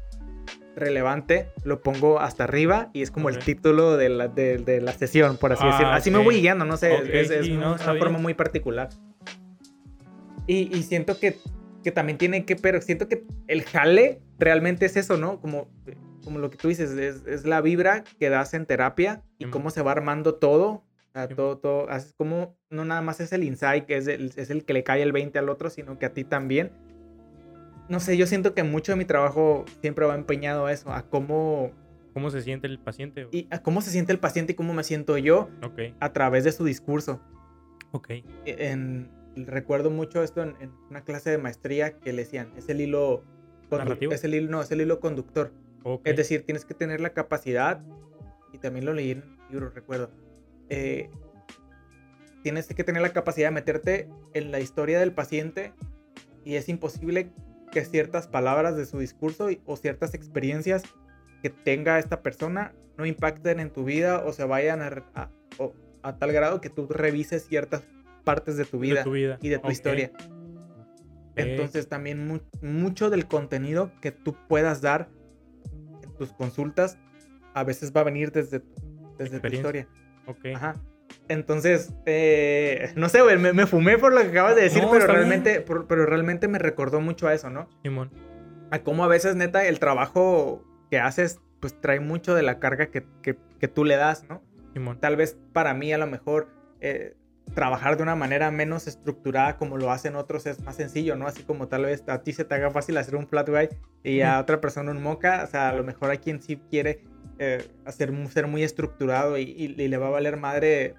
relevante 0.76 1.48
lo 1.64 1.82
pongo 1.82 2.20
hasta 2.20 2.44
arriba 2.44 2.90
y 2.92 3.04
es 3.04 3.12
como 3.12 3.30
el 3.30 3.40
título 3.40 3.96
de 3.96 4.10
la, 4.10 4.28
de, 4.28 4.82
la 4.82 4.92
sesión, 4.92 5.38
por 5.38 5.54
así 5.54 5.64
ah, 5.64 5.72
decirlo. 5.72 5.94
Así 5.94 6.12
me 6.12 6.20
voy 6.20 6.42
guiando, 6.42 6.66
no 6.66 6.76
sé, 6.76 6.94
es, 7.22 7.32
es 7.32 7.48
una 7.48 7.78
forma 7.78 8.18
muy 8.18 8.34
particular. 8.34 8.90
Y, 10.48 10.84
siento 10.84 11.20
que, 11.20 11.38
que, 11.84 11.91
también 11.91 12.18
tiene 12.18 12.45
que, 12.45 12.56
pero 12.56 12.82
siento 12.82 13.10
que 13.10 13.26
el 13.48 13.64
jale 13.64 14.22
realmente 14.39 14.86
es 14.86 14.95
eso, 14.95 15.18
¿no? 15.18 15.41
Como, 15.41 15.70
como 16.24 16.39
lo 16.39 16.50
que 16.50 16.58
tú 16.58 16.70
dices, 16.70 16.91
es, 16.91 17.45
la 17.45 17.62
vibra 17.62 18.04
que 18.20 18.30
das 18.30 18.54
en 18.54 18.66
terapia 18.66 19.24
y 19.38 19.45
cómo 19.45 19.70
se 19.70 19.82
va 19.82 19.91
armando 19.91 20.36
todo. 20.36 20.84
todo, 21.36 21.58
todo, 21.58 21.89
es 21.89 22.14
como 22.14 22.56
no 22.70 22.86
nada 22.86 23.02
más 23.02 23.20
es 23.20 23.34
el 23.34 23.43
insight, 23.43 23.86
que 23.86 23.98
es 23.98 24.08
el, 24.08 24.32
es 24.36 24.50
el 24.50 24.64
que 24.64 24.74
le 24.74 24.84
cae 24.84 25.02
el 25.02 25.12
20 25.12 25.38
al 25.38 25.50
otro, 25.50 25.70
sino 25.70 26.00
que 26.00 26.06
a 26.06 26.14
ti 26.14 26.24
también. 26.24 26.72
No 27.89 28.00
sé, 28.00 28.18
yo 28.18 28.26
siento 28.26 28.54
que 28.54 28.64
mucho 28.64 28.93
de 28.93 28.98
mi 28.98 29.06
trabajo 29.06 29.66
siempre 29.82 30.06
va 30.06 30.16
empeñado 30.16 30.66
a 30.66 30.72
eso, 30.72 30.91
a 30.93 31.10
cómo 31.10 31.72
cómo 32.18 32.32
se 32.32 32.41
siente 32.41 32.66
el 32.66 32.80
paciente. 32.80 33.28
Y 33.32 33.48
a 33.52 33.62
cómo 33.62 33.80
se 33.82 33.91
siente 33.91 34.12
el 34.12 34.18
paciente 34.18 34.54
y 34.54 34.56
cómo 34.56 34.74
me 34.74 34.84
siento 34.84 35.20
yo 35.20 35.50
a 36.00 36.14
través 36.14 36.43
de 36.45 36.52
su 36.52 36.66
discurso. 36.66 37.22
Ok. 37.91 38.10
E, 38.10 38.24
en, 38.45 39.12
recuerdo 39.46 39.90
mucho 39.90 40.24
esto 40.24 40.42
en, 40.42 40.56
una 40.90 41.04
clase 41.04 41.30
de 41.30 41.38
maestría 41.38 42.00
que 42.00 42.14
le 42.14 42.24
decían, 42.24 42.52
es 42.58 42.70
el 42.70 42.82
hilo... 42.82 43.24
Es 44.14 44.24
el 44.24 44.34
hilo, 44.34 44.50
no, 44.50 44.62
es 44.62 44.72
el 44.72 44.82
hilo 44.82 45.00
conductor. 45.00 45.52
Es 46.04 46.16
decir, 46.16 46.46
tienes 46.46 46.66
que 46.66 46.74
tener 46.74 47.02
la 47.02 47.12
capacidad, 47.12 47.82
y 48.54 48.58
también 48.58 48.86
lo 48.86 48.94
leí 48.94 49.12
en 49.12 49.20
el 49.20 49.52
libro, 49.52 49.70
recuerdo, 49.70 50.10
eh, 50.70 51.10
tienes 52.44 52.68
que 52.68 52.84
tener 52.84 53.02
la 53.02 53.14
capacidad 53.14 53.48
de 53.48 53.52
meterte 53.52 54.10
en 54.34 54.52
la 54.52 54.60
historia 54.60 55.00
del 55.00 55.14
paciente 55.14 55.74
y 56.44 56.56
es 56.56 56.70
imposible 56.70 57.32
que 57.72 57.84
ciertas 57.84 58.28
palabras 58.28 58.78
de 58.78 58.86
su 58.86 59.00
discurso 59.00 59.50
o 59.66 59.76
ciertas 59.76 60.14
experiencias 60.14 60.84
que 61.44 61.50
tenga 61.50 62.00
esta 62.00 62.22
persona 62.22 62.74
no 62.98 63.06
impacten 63.06 63.60
en 63.60 63.72
tu 63.72 63.84
vida 63.84 64.24
o 64.26 64.32
se 64.32 64.46
vayan 64.46 64.82
a, 64.82 65.30
a 66.02 66.18
tal 66.18 66.32
grado 66.32 66.62
que 66.62 66.70
tú 66.70 66.88
revises 66.88 67.46
ciertas 67.46 67.84
partes 68.28 68.57
de 68.57 68.65
tu 68.65 68.78
vida, 68.80 69.03
tu 69.03 69.11
vida. 69.13 69.38
y 69.41 69.49
de 69.49 69.57
tu 69.59 69.71
historia. 69.71 70.11
Entonces 71.36 71.88
también 71.88 72.28
mu- 72.28 72.39
mucho 72.61 73.09
del 73.09 73.28
contenido 73.28 73.91
que 74.01 74.11
tú 74.11 74.36
puedas 74.47 74.82
dar 74.82 75.09
en 76.03 76.13
tus 76.15 76.34
consultas 76.34 76.97
a 77.53 77.63
veces 77.63 77.91
va 77.95 78.01
a 78.01 78.03
venir 78.03 78.32
desde, 78.32 78.61
desde 79.17 79.39
tu 79.39 79.47
historia. 79.55 79.88
Ok. 80.28 80.45
Ajá. 80.55 80.75
Entonces, 81.30 81.93
eh, 82.05 82.91
no 82.95 83.09
sé, 83.09 83.21
güey, 83.21 83.38
me, 83.38 83.53
me 83.53 83.65
fumé 83.65 83.97
por 83.97 84.13
lo 84.13 84.21
que 84.21 84.28
acabas 84.28 84.55
de 84.55 84.63
decir, 84.63 84.84
No, 84.84 84.91
pero 84.91 85.07
realmente, 85.07 85.61
por- 85.61 85.88
pero 85.88 86.05
realmente 86.05 86.47
me 86.47 86.59
recordó 86.59 87.01
mucho 87.01 87.28
a 87.28 87.34
eso, 87.34 87.49
¿no? 87.49 87.67
Simón. 87.84 88.11
A 88.71 88.80
cómo 88.80 89.03
a 89.03 89.07
veces, 89.07 89.36
neta, 89.36 89.65
el 89.65 89.80
trabajo 89.80 90.63
que 90.91 90.99
haces, 90.99 91.39
pues 91.59 91.80
trae 91.80 91.99
mucho 91.99 92.36
de 92.36 92.43
la 92.43 92.59
carga 92.59 92.88
que, 92.88 93.05
que- 93.21 93.38
que 93.59 93.67
tú 93.67 93.86
le 93.86 93.95
das, 93.95 94.25
¿no? 94.30 94.41
Simón. 94.73 94.99
Tal 94.99 95.15
vez 95.15 95.38
para 95.53 95.73
mí, 95.73 95.91
a 95.93 95.97
lo 95.97 96.07
mejor, 96.07 96.49
eh, 96.82 97.15
trabajar 97.54 97.98
de 97.98 98.04
una 98.04 98.16
manera 98.16 98.52
menos 98.52 98.88
estructurada 98.88 99.58
como 99.58 99.78
lo 99.78 99.91
hacen 99.91 100.16
otros 100.16 100.45
es 100.45 100.62
más 100.64 100.76
sencillo, 100.76 101.16
¿no? 101.16 101.28
Así 101.28 101.43
como 101.43 101.68
tal 101.68 101.86
vez 101.86 102.04
a 102.08 102.22
ti 102.24 102.34
se 102.34 102.45
te 102.45 102.56
haga 102.56 102.70
fácil 102.72 102.98
hacer 102.98 103.16
un 103.16 103.28
flat 103.28 103.50
white 103.50 103.78
y 104.04 104.22
a 104.22 104.39
otra 104.39 104.62
persona 104.62 104.91
un 104.91 105.02
mocha, 105.02 105.43
o 105.43 105.48
sea, 105.48 105.70
a 105.70 105.74
lo 105.74 105.84
mejor 105.84 106.10
hay 106.12 106.18
quien 106.20 106.41
sí 106.41 106.58
quiere 106.70 107.04
eh, 107.39 107.64
hacer, 107.86 108.12
ser 108.30 108.48
muy 108.48 108.64
estructurado 108.64 109.38
y, 109.38 109.43
y- 109.43 109.76
y 109.82 109.88
le 109.88 109.98
va 109.98 110.08
a 110.08 110.12
valer 110.12 110.38
madre 110.38 110.95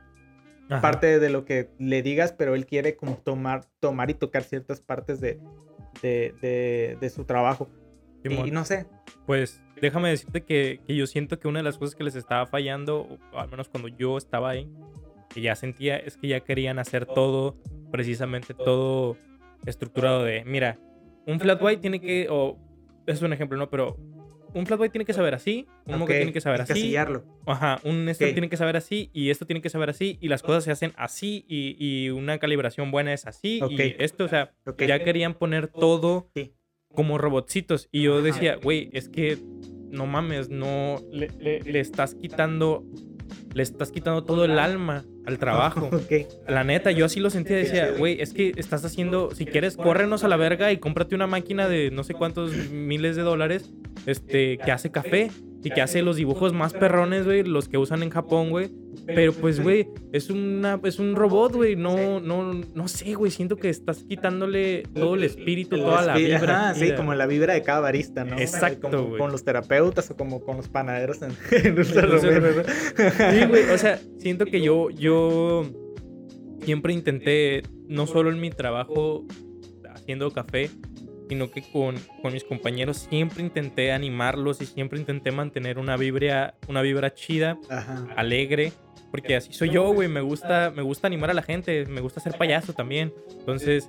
Ajá. 0.70 0.80
parte 0.82 1.18
de 1.18 1.30
lo 1.30 1.44
que 1.44 1.70
le 1.78 2.02
digas, 2.02 2.32
pero 2.32 2.54
él 2.54 2.66
quiere 2.66 2.96
como 2.96 3.16
tomar, 3.16 3.64
tomar 3.80 4.10
y 4.10 4.14
tocar 4.14 4.42
ciertas 4.44 4.80
partes 4.80 5.20
de, 5.20 5.40
de, 6.02 6.34
de- 6.40 6.96
de 7.00 7.10
su 7.10 7.24
trabajo. 7.24 7.68
Y, 8.24 8.50
no 8.50 8.64
sé, 8.64 8.86
Pues 9.26 9.62
déjame 9.80 10.10
decirte 10.10 10.42
que, 10.42 10.80
que 10.86 10.94
yo 10.96 11.06
siento 11.06 11.38
que 11.38 11.48
una 11.48 11.60
de 11.60 11.62
las 11.62 11.78
cosas 11.78 11.94
que 11.94 12.04
les 12.04 12.14
estaba 12.16 12.46
fallando, 12.46 13.18
o 13.32 13.38
al 13.38 13.48
menos 13.48 13.68
cuando 13.68 13.88
yo 13.88 14.18
estaba 14.18 14.50
ahí, 14.50 14.68
que 15.38 15.42
ya 15.44 15.54
sentía, 15.54 15.96
es 15.96 16.16
que 16.16 16.28
ya 16.28 16.40
querían 16.40 16.78
hacer 16.80 17.06
todo, 17.06 17.56
precisamente 17.92 18.54
todo 18.54 19.16
estructurado 19.66 20.24
de, 20.24 20.44
mira, 20.44 20.78
un 21.26 21.38
flat 21.40 21.62
white 21.62 21.80
tiene 21.80 22.00
que, 22.00 22.26
o 22.30 22.58
es 23.06 23.22
un 23.22 23.32
ejemplo, 23.32 23.56
¿no? 23.58 23.70
Pero 23.70 23.96
un 24.54 24.66
flat 24.66 24.80
white 24.80 24.92
tiene 24.92 25.04
que 25.04 25.12
saber 25.12 25.34
así, 25.34 25.66
un 25.86 25.98
mocha 25.98 26.04
ok, 26.04 26.10
tiene 26.16 26.32
que 26.32 26.40
saber 26.40 26.60
así, 26.62 26.96
ajá, 27.46 27.80
un 27.84 28.08
esto 28.08 28.24
tiene 28.32 28.48
que 28.48 28.56
saber 28.56 28.76
así, 28.76 29.10
y 29.12 29.30
esto 29.30 29.46
tiene 29.46 29.60
que 29.60 29.68
saber 29.70 29.90
así, 29.90 30.18
y 30.20 30.28
las 30.28 30.42
cosas 30.42 30.64
se 30.64 30.70
hacen 30.70 30.92
así, 30.96 31.44
y, 31.48 31.76
y 31.78 32.10
una 32.10 32.38
calibración 32.38 32.90
buena 32.90 33.12
es 33.12 33.26
así, 33.26 33.60
y 33.70 33.94
esto, 33.98 34.24
o 34.24 34.28
sea, 34.28 34.52
ya 34.78 35.02
querían 35.04 35.34
poner 35.34 35.68
todo 35.68 36.30
Sí. 36.34 36.52
como 36.94 37.18
robotcitos. 37.18 37.88
Y 37.92 38.02
yo 38.02 38.22
decía, 38.22 38.56
güey, 38.56 38.88
es 38.92 39.08
que 39.08 39.38
no 39.90 40.06
mames, 40.06 40.48
no 40.50 41.00
le, 41.12 41.28
le- 41.38 41.60
le 41.60 41.80
estás 41.80 42.14
quitando, 42.14 42.84
le 43.54 43.62
estás 43.62 43.90
quitando 43.92 44.24
todo 44.24 44.44
el 44.46 44.58
alma 44.58 45.04
al 45.28 45.38
trabajo. 45.38 45.90
Ok. 45.98 46.28
La 46.48 46.64
neta, 46.64 46.90
yo 46.90 47.04
así 47.04 47.20
lo 47.20 47.28
sentía, 47.28 47.56
decía, 47.56 47.90
güey, 47.96 48.20
es 48.20 48.32
que 48.32 48.52
estás 48.56 48.84
haciendo, 48.84 49.34
si 49.34 49.46
quieres, 49.46 49.76
córrenos 49.76 50.24
a 50.24 50.28
la 50.28 50.36
verga 50.36 50.72
y 50.72 50.78
cómprate 50.78 51.14
una 51.14 51.26
máquina 51.26 51.68
de 51.68 51.90
no 51.90 52.04
sé 52.04 52.14
cuántos 52.14 52.54
miles 52.70 53.16
de 53.16 53.22
dólares, 53.22 53.70
este, 54.06 54.58
que 54.58 54.70
hace 54.70 54.90
café 54.90 55.30
y 55.62 55.70
que 55.70 55.82
hace 55.82 56.02
los 56.02 56.16
dibujos 56.16 56.52
más 56.52 56.72
perrones, 56.72 57.24
güey, 57.24 57.42
los 57.42 57.68
que 57.68 57.78
usan 57.78 58.02
en 58.02 58.10
Japón, 58.10 58.50
güey. 58.50 58.70
Pero 59.06 59.32
pues, 59.32 59.60
güey, 59.60 59.88
es 60.12 60.28
una, 60.28 60.78
es 60.84 60.98
un 60.98 61.16
robot, 61.16 61.54
güey, 61.54 61.76
no, 61.76 62.20
no, 62.20 62.52
no 62.52 62.88
sé, 62.88 63.14
güey, 63.14 63.30
siento 63.30 63.56
que 63.56 63.70
estás 63.70 64.04
quitándole 64.04 64.82
todo 64.94 65.14
el 65.14 65.24
espíritu, 65.24 65.78
toda 65.78 66.02
la 66.02 66.16
vibra. 66.16 66.74
Sí, 66.74 66.92
como 66.94 67.14
la 67.14 67.26
vibra 67.26 67.54
de 67.54 67.62
cada 67.62 67.80
barista, 67.80 68.24
¿no? 68.24 68.38
Exacto, 68.38 68.90
Como 68.90 69.16
con 69.16 69.32
los 69.32 69.44
terapeutas 69.44 70.10
o 70.10 70.16
como 70.16 70.40
con 70.42 70.58
los 70.58 70.68
panaderos 70.68 71.22
en, 71.22 71.30
en. 71.52 71.84
Sí, 71.84 73.46
güey, 73.48 73.70
o 73.70 73.78
sea, 73.78 73.98
siento 74.18 74.44
que 74.44 74.60
yo, 74.60 74.90
yo 74.90 75.17
siempre 76.62 76.92
intenté, 76.92 77.62
no 77.86 78.06
solo 78.06 78.30
en 78.30 78.40
mi 78.40 78.50
trabajo 78.50 79.24
haciendo 79.94 80.30
café, 80.32 80.70
sino 81.28 81.50
que 81.50 81.62
con, 81.72 81.96
con 82.22 82.32
mis 82.32 82.44
compañeros 82.44 83.06
siempre 83.10 83.42
intenté 83.42 83.92
animarlos 83.92 84.60
y 84.62 84.66
siempre 84.66 84.98
intenté 84.98 85.30
mantener 85.30 85.78
una 85.78 85.96
vibra, 85.96 86.54
una 86.68 86.80
vibra 86.82 87.12
chida, 87.14 87.58
Ajá. 87.68 88.06
alegre, 88.16 88.72
porque 89.10 89.36
así 89.36 89.52
soy 89.52 89.70
yo, 89.70 89.92
güey, 89.92 90.08
me 90.08 90.20
gusta, 90.20 90.72
me 90.74 90.82
gusta 90.82 91.06
animar 91.06 91.30
a 91.30 91.34
la 91.34 91.42
gente, 91.42 91.84
me 91.86 92.00
gusta 92.00 92.20
ser 92.20 92.36
payaso 92.36 92.72
también. 92.72 93.12
Entonces, 93.38 93.88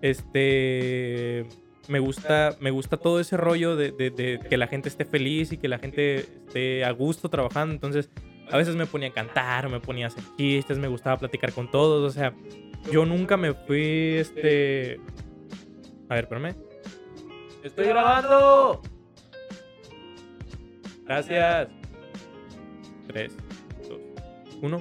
este 0.00 1.44
me 1.88 1.98
gusta, 1.98 2.56
me 2.60 2.70
gusta 2.70 2.96
todo 2.96 3.18
ese 3.18 3.36
rollo 3.36 3.74
de, 3.76 3.90
de- 3.90 4.10
de 4.10 4.38
que 4.48 4.56
la 4.56 4.68
gente 4.68 4.88
esté 4.88 5.04
feliz 5.04 5.50
y 5.52 5.58
que 5.58 5.66
la 5.68 5.78
gente 5.78 6.16
esté 6.20 6.84
a 6.84 6.90
gusto 6.92 7.28
trabajando. 7.28 7.74
Entonces, 7.74 8.08
a 8.50 8.56
veces 8.56 8.76
me 8.76 8.86
ponía 8.86 9.08
a 9.08 9.12
cantar, 9.12 9.68
me 9.68 9.80
ponía 9.80 10.06
a 10.06 10.08
hacer 10.08 10.24
chistes, 10.36 10.78
me 10.78 10.88
gustaba 10.88 11.16
platicar 11.16 11.52
con 11.52 11.70
todos. 11.70 12.10
O 12.10 12.12
sea, 12.12 12.34
yo 12.90 13.06
nunca 13.06 13.36
me 13.36 13.54
fui, 13.54 14.16
este... 14.16 15.00
A 16.08 16.14
ver, 16.14 16.24
espérame. 16.24 16.54
¡Estoy 17.62 17.86
grabando! 17.86 18.82
Gracias. 21.04 21.68
Tres, 23.06 23.36
dos, 23.88 24.00
uno. 24.60 24.80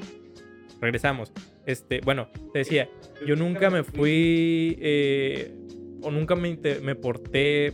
Regresamos. 0.80 1.32
Este, 1.66 2.02
bueno, 2.02 2.28
te 2.54 2.60
decía, 2.60 2.90
yo 3.26 3.36
nunca 3.36 3.70
me 3.70 3.84
fui 3.84 4.78
eh, 4.82 5.56
o 6.02 6.10
nunca 6.10 6.36
me, 6.36 6.58
me 6.82 6.96
porté, 6.96 7.74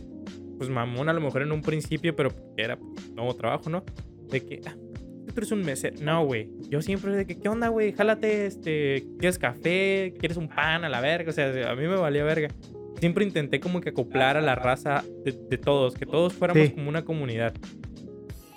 pues 0.58 0.68
mamón 0.68 1.08
a 1.08 1.12
lo 1.12 1.20
mejor 1.20 1.42
en 1.42 1.52
un 1.52 1.62
principio, 1.62 2.14
pero 2.14 2.30
era 2.56 2.78
nuevo 3.14 3.34
trabajo, 3.34 3.70
¿no? 3.70 3.84
De 4.28 4.44
que, 4.44 4.60
ah, 4.66 4.76
tú 5.28 5.40
eres 5.40 5.52
un 5.52 5.62
mesero. 5.62 5.96
No, 6.00 6.24
güey. 6.24 6.48
Yo 6.68 6.82
siempre 6.82 7.12
de 7.14 7.26
que, 7.26 7.38
¿qué 7.38 7.48
onda, 7.48 7.68
güey? 7.68 7.92
Jálate, 7.92 8.46
este, 8.46 9.04
¿quieres 9.18 9.38
café? 9.38 10.14
¿Quieres 10.18 10.36
un 10.36 10.48
pan 10.48 10.84
a 10.84 10.88
la 10.88 11.00
verga? 11.00 11.30
O 11.30 11.32
sea, 11.32 11.70
a 11.70 11.74
mí 11.74 11.82
me 11.86 11.96
valía 11.96 12.24
verga. 12.24 12.48
Siempre 13.00 13.24
intenté 13.24 13.60
como 13.60 13.80
que 13.80 13.90
acoplar 13.90 14.36
a 14.36 14.40
la 14.40 14.54
raza 14.56 15.04
de, 15.24 15.32
de 15.32 15.58
todos, 15.58 15.94
que 15.94 16.04
todos 16.06 16.32
fuéramos 16.34 16.68
Sí. 16.68 16.74
como 16.74 16.88
una 16.88 17.04
comunidad. 17.04 17.54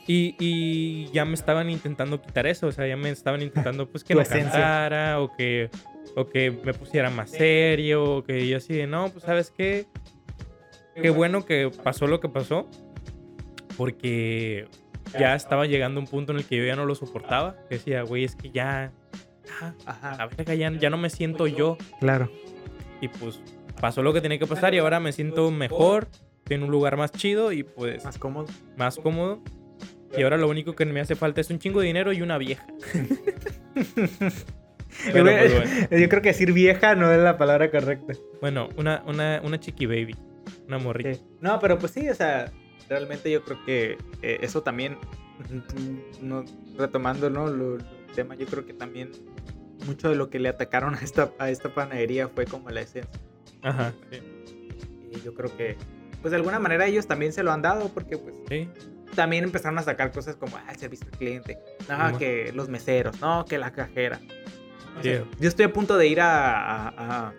Y, 0.07 0.35
y 0.39 1.05
ya 1.13 1.25
me 1.25 1.35
estaban 1.35 1.69
intentando 1.69 2.19
quitar 2.21 2.47
eso, 2.47 2.67
o 2.67 2.71
sea, 2.71 2.87
ya 2.87 2.97
me 2.97 3.11
estaban 3.11 3.41
intentando 3.43 3.87
pues 3.87 4.03
que 4.03 4.15
no 4.15 4.23
cantara 4.23 5.21
o 5.21 5.31
que, 5.37 5.69
o 6.15 6.27
que 6.27 6.49
me 6.51 6.73
pusiera 6.73 7.09
más 7.11 7.29
serio, 7.29 8.03
o 8.17 8.23
que 8.23 8.47
yo 8.47 8.57
así 8.57 8.73
de, 8.73 8.87
no, 8.87 9.09
pues 9.09 9.23
sabes 9.23 9.51
qué, 9.55 9.85
qué 10.99 11.11
bueno 11.11 11.45
que 11.45 11.69
pasó 11.83 12.07
lo 12.07 12.19
que 12.19 12.27
pasó, 12.29 12.67
porque 13.77 14.65
ya 15.19 15.35
estaba 15.35 15.65
llegando 15.65 15.99
un 15.99 16.07
punto 16.07 16.31
en 16.31 16.39
el 16.39 16.45
que 16.45 16.57
yo 16.57 16.63
ya 16.65 16.75
no 16.75 16.85
lo 16.85 16.95
soportaba, 16.95 17.55
decía, 17.69 18.03
güey, 18.03 18.23
es 18.23 18.35
que 18.35 18.51
ya, 18.51 18.91
ya, 19.45 19.75
a 19.85 19.91
Ajá. 20.13 20.27
verga, 20.37 20.53
ya, 20.55 20.71
ya 20.71 20.89
no 20.89 20.97
me 20.97 21.09
siento 21.09 21.47
yo, 21.47 21.77
Claro. 21.99 22.31
y 23.01 23.07
pues 23.07 23.39
pasó 23.79 24.01
lo 24.03 24.13
que 24.13 24.21
tenía 24.21 24.37
que 24.39 24.47
pasar 24.47 24.73
y 24.73 24.77
ahora 24.79 24.99
me 24.99 25.11
siento 25.11 25.49
mejor, 25.51 26.07
estoy 26.39 26.55
en 26.57 26.63
un 26.63 26.71
lugar 26.71 26.97
más 26.97 27.11
chido 27.11 27.51
y 27.51 27.63
pues 27.63 28.03
Más 28.05 28.17
cómodo. 28.17 28.47
más 28.77 28.97
cómodo. 28.97 29.41
Y 30.17 30.23
ahora 30.23 30.35
lo 30.37 30.49
único 30.49 30.75
que 30.75 30.85
me 30.85 30.99
hace 30.99 31.15
falta 31.15 31.39
es 31.39 31.49
un 31.49 31.57
chingo 31.59 31.79
de 31.79 31.87
dinero 31.87 32.11
y 32.11 32.21
una 32.21 32.37
vieja. 32.37 32.65
Pero, 35.13 35.23
pues, 35.23 35.53
bueno. 35.53 35.87
Yo 36.01 36.09
creo 36.09 36.21
que 36.21 36.29
decir 36.29 36.51
vieja 36.51 36.95
no 36.95 37.11
es 37.11 37.19
la 37.19 37.37
palabra 37.37 37.71
correcta. 37.71 38.13
Bueno, 38.41 38.67
una, 38.75 39.03
una, 39.07 39.41
una 39.43 39.59
chiqui 39.59 39.85
baby. 39.85 40.15
Una 40.67 40.79
morrita. 40.79 41.13
Sí. 41.13 41.21
No, 41.39 41.59
pero 41.59 41.77
pues 41.79 41.93
sí, 41.93 42.09
o 42.09 42.15
sea, 42.15 42.51
realmente 42.91 43.31
yo 43.31 43.41
creo 43.43 43.57
que 43.65 43.97
eh, 44.21 44.39
eso 44.41 44.61
también, 44.63 44.97
no, 46.21 46.43
retomando 46.77 47.29
¿no? 47.29 47.47
Lo- 47.47 47.77
el 47.77 47.85
tema, 48.15 48.35
yo 48.35 48.45
creo 48.45 48.65
que 48.65 48.73
también 48.73 49.11
mucho 49.87 50.09
de 50.09 50.15
lo 50.15 50.29
que 50.29 50.37
le 50.39 50.49
atacaron 50.49 50.93
a 50.95 50.99
esta, 50.99 51.31
a 51.39 51.49
esta 51.49 51.73
panadería 51.73 52.27
fue 52.27 52.45
como 52.45 52.69
la 52.69 52.81
esencia. 52.81 53.09
Ajá. 53.63 53.93
Sí. 54.11 54.19
Y 55.13 55.21
yo 55.21 55.33
creo 55.33 55.55
que, 55.55 55.77
pues 56.21 56.31
de 56.31 56.35
alguna 56.37 56.59
manera 56.59 56.85
ellos 56.85 57.07
también 57.07 57.31
se 57.33 57.41
lo 57.43 57.51
han 57.53 57.61
dado 57.61 57.87
porque 57.89 58.17
pues 58.17 58.35
Sí. 58.49 58.69
también 59.15 59.45
empezaron 59.45 59.77
a 59.79 59.83
sacar 59.83 60.11
cosas 60.11 60.35
como 60.35 60.57
ah, 60.57 60.65
el 60.69 60.77
servicio 60.77 61.07
al 61.11 61.17
cliente, 61.17 61.57
no, 61.89 62.17
que 62.17 62.51
los 62.53 62.67
meseros, 62.67 63.19
no, 63.21 63.45
que 63.45 63.57
la 63.57 63.71
cajera. 63.71 64.19
Yo 65.01 65.47
estoy 65.47 65.63
a 65.65 65.71
punto 65.73 65.97
de 65.97 66.07
ir 66.07 66.19
a, 66.19 66.87
a, 66.89 67.27
a- 67.27 67.33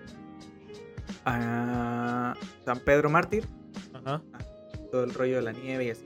a 1.27 2.35
San 2.65 2.81
Pedro 2.81 3.11
Mártir, 3.11 3.45
Ajá. 3.93 4.23
Todo 4.93 5.03
el 5.05 5.15
rollo 5.15 5.37
de 5.37 5.43
la 5.43 5.53
nieve 5.53 5.87
y 5.87 5.91
así. 5.91 6.05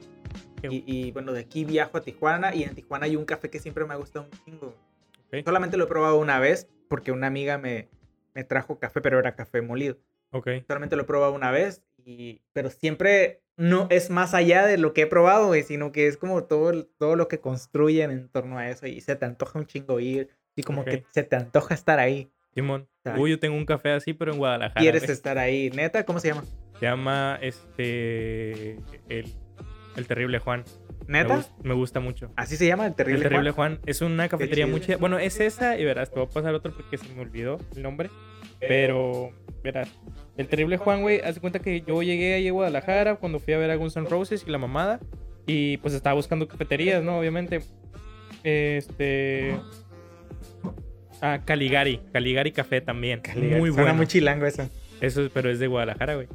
Y, 0.63 0.83
y, 0.87 1.13
bueno, 1.13 1.33
de 1.33 1.41
aquí 1.41 1.65
viajo 1.65 1.99
a 1.99 2.01
Tijuana 2.01 2.55
y 2.55 2.63
en 2.63 2.75
Tijuana 2.75 3.05
hay 3.05 3.17
un 3.17 3.25
café 3.25 3.51
que 3.51 3.59
siempre 3.59 3.85
me 3.85 3.93
ha 3.93 3.97
gustado 3.97 4.25
un 4.25 4.45
chingo. 4.45 4.75
Ok. 5.27 5.45
Solamente 5.45 5.77
lo 5.77 5.85
he 5.85 5.89
probado 5.89 6.19
una 6.19 6.41
vez 6.41 6.69
porque 6.89 7.13
una 7.13 7.27
amiga 7.27 7.59
me, 7.59 7.89
me 8.35 8.45
trajo 8.45 8.79
café, 8.79 9.01
pero 9.01 9.19
era 9.19 9.35
café 9.35 9.61
molido. 9.61 9.99
Ok. 10.31 10.49
Solamente 10.67 10.97
lo 10.97 11.03
he 11.03 11.07
probado 11.07 11.35
una 11.35 11.51
vez, 11.51 11.83
y, 12.05 12.41
pero 12.53 12.71
siempre 12.71 13.43
no 13.57 13.87
es 13.91 14.11
más 14.11 14.35
allá 14.35 14.67
de 14.67 14.79
lo 14.79 14.93
que 14.93 15.03
he 15.03 15.07
probado, 15.07 15.49
güey, 15.49 15.63
sino 15.63 15.93
que 15.93 16.07
es 16.07 16.17
como 16.17 16.45
todo, 16.45 16.85
todo 16.99 17.17
lo 17.17 17.29
que 17.29 17.41
construyen 17.41 18.11
en 18.11 18.29
torno 18.29 18.59
a 18.59 18.69
eso 18.71 18.87
y 18.87 19.01
se 19.01 19.17
te 19.17 19.25
antoja 19.25 19.59
un 19.59 19.67
chingo 19.67 19.99
ir 20.01 20.31
y 20.55 20.63
como 20.63 20.83
Ok. 20.83 20.89
que 20.89 21.05
se 21.11 21.23
te 21.23 21.37
antoja 21.37 21.75
estar 21.75 21.99
ahí. 21.99 22.31
Simón. 22.55 22.89
Uy, 23.19 23.31
yo 23.31 23.39
tengo 23.39 23.57
un 23.57 23.67
café 23.67 23.91
así, 23.91 24.15
pero 24.15 24.33
en 24.33 24.39
Guadalajara. 24.39 24.81
Quieres 24.81 25.03
güey. 25.03 25.13
estar 25.13 25.39
ahí. 25.39 25.71
Neta, 25.71 26.05
¿cómo 26.05 26.19
se 26.19 26.29
llama? 26.29 26.43
Se 26.81 26.86
llama 26.86 27.39
este. 27.40 28.77
El, 29.09 29.32
el 29.97 30.07
terrible 30.07 30.39
Juan. 30.39 30.65
¿Neta? 31.09 31.44
Me, 31.62 31.74
gusta 31.74 32.01
mucho. 32.01 32.31
¿Así 32.36 32.57
se 32.57 32.66
llama 32.66 32.86
el 32.86 32.94
Terrible, 32.94 33.23
el 33.23 33.28
terrible 33.28 33.51
Juan? 33.53 33.78
Es 33.86 34.03
una 34.03 34.28
cafetería 34.28 34.66
muy 34.66 34.81
chida. 34.81 34.97
Bueno, 34.97 35.19
es 35.19 35.39
esa 35.40 35.78
y 35.78 35.85
verás, 35.85 36.11
te 36.11 36.19
voy 36.19 36.28
a 36.28 36.31
pasar 36.31 36.55
otro 36.55 36.73
porque 36.73 36.98
se 36.98 37.12
me 37.15 37.20
olvidó 37.20 37.59
el 37.77 37.82
nombre. 37.82 38.11
Pero, 38.59 39.31
verás, 39.62 39.89
el 40.36 40.48
Terrible 40.48 40.78
Juan, 40.78 41.03
güey, 41.03 41.20
haz 41.20 41.36
de 41.36 41.40
cuenta 41.40 41.61
que 41.61 41.82
yo 41.82 42.03
llegué 42.03 42.35
ahí 42.35 42.48
a 42.48 42.53
Guadalajara 42.53 43.16
cuando 43.16 43.39
fui 43.39 43.55
a 43.55 43.59
ver 43.59 43.70
a 43.70 43.77
Guns 43.77 43.97
N' 43.97 44.09
Roses 44.09 44.44
y 44.47 44.51
la 44.51 44.59
mamada. 44.59 45.01
Y 45.47 45.77
pues 45.78 45.94
estaba 45.94 46.15
buscando 46.15 46.48
cafeterías, 46.48 47.05
¿no? 47.05 47.19
Obviamente. 47.19 47.61
Este. 48.43 49.57
Ah, 51.20 51.43
Caligari. 51.44 52.01
Caligari 52.12 52.51
Café 52.51 52.81
también. 52.81 53.23
Muy 53.36 53.70
bueno. 53.70 53.94
muy 53.94 54.07
chilango 54.07 54.47
eso. 54.47 54.69
Eso, 55.01 55.28
pero 55.32 55.51
es 55.51 55.61
de 55.61 55.69
Guadalajara, 55.69 56.16
güey. 56.16 56.27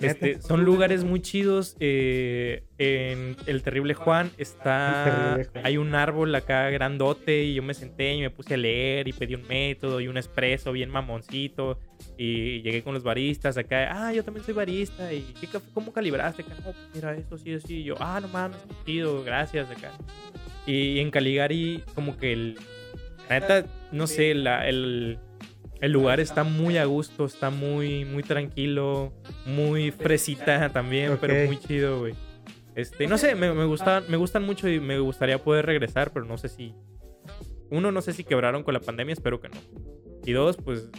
Este, 0.00 0.40
son 0.40 0.64
lugares 0.64 1.04
muy 1.04 1.20
chidos. 1.20 1.76
Eh, 1.80 2.62
en 2.78 3.36
El 3.46 3.62
Terrible 3.62 3.94
Juan 3.94 4.30
está. 4.38 5.38
Hay 5.64 5.76
un 5.76 5.94
árbol 5.94 6.34
acá 6.34 6.70
grandote 6.70 7.44
y 7.44 7.54
yo 7.54 7.62
me 7.62 7.74
senté 7.74 8.14
y 8.14 8.20
me 8.20 8.30
puse 8.30 8.54
a 8.54 8.56
leer 8.56 9.08
y 9.08 9.12
pedí 9.12 9.34
un 9.34 9.46
método 9.48 10.00
y 10.00 10.08
un 10.08 10.16
expreso 10.16 10.72
bien 10.72 10.90
mamoncito. 10.90 11.78
Y 12.16 12.62
llegué 12.62 12.82
con 12.82 12.94
los 12.94 13.02
baristas 13.02 13.56
acá. 13.56 13.88
Ah, 13.90 14.12
yo 14.12 14.22
también 14.22 14.44
soy 14.44 14.54
barista. 14.54 15.12
¿Y 15.12 15.22
qué 15.40 15.48
cómo 15.74 15.92
calibraste? 15.92 16.44
No, 16.44 16.56
pues 16.62 16.76
mira, 16.94 17.14
esto 17.14 17.36
sí, 17.36 17.54
así. 17.54 17.78
Y 17.78 17.84
yo, 17.84 17.96
ah, 17.98 18.20
no 18.20 18.28
mames, 18.28 18.58
chido, 18.86 19.24
gracias 19.24 19.70
acá. 19.70 19.92
Y 20.66 21.00
en 21.00 21.10
Caligari, 21.10 21.82
como 21.94 22.16
que 22.16 22.32
el. 22.32 22.58
La 23.28 23.40
neta, 23.40 23.66
no 23.92 24.06
sé, 24.06 24.34
la, 24.34 24.66
el 24.66 25.18
el 25.80 25.92
lugar 25.92 26.20
está 26.20 26.44
muy 26.44 26.76
a 26.76 26.84
gusto, 26.84 27.24
está 27.24 27.50
muy, 27.50 28.04
muy 28.04 28.22
tranquilo, 28.22 29.12
muy 29.46 29.90
fresita 29.90 30.72
también, 30.72 31.18
pero 31.20 31.46
muy 31.46 31.58
chido, 31.58 32.00
güey. 32.00 32.14
Este, 32.74 33.06
no 33.06 33.18
sé, 33.18 33.34
me, 33.34 33.52
me, 33.52 33.64
gustan, 33.64 34.04
me 34.08 34.16
gustan 34.16 34.44
mucho 34.44 34.68
y 34.68 34.80
me 34.80 34.98
gustaría 34.98 35.42
poder 35.42 35.66
regresar, 35.66 36.12
pero 36.12 36.24
no 36.24 36.38
sé 36.38 36.48
si. 36.48 36.74
Uno, 37.70 37.92
no 37.92 38.00
sé 38.02 38.12
si 38.12 38.24
quebraron 38.24 38.62
con 38.62 38.74
la 38.74 38.80
pandemia, 38.80 39.12
espero 39.12 39.40
que 39.40 39.48
no. 39.48 39.56
Y 40.24 40.32
dos, 40.32 40.56
pues 40.56 40.90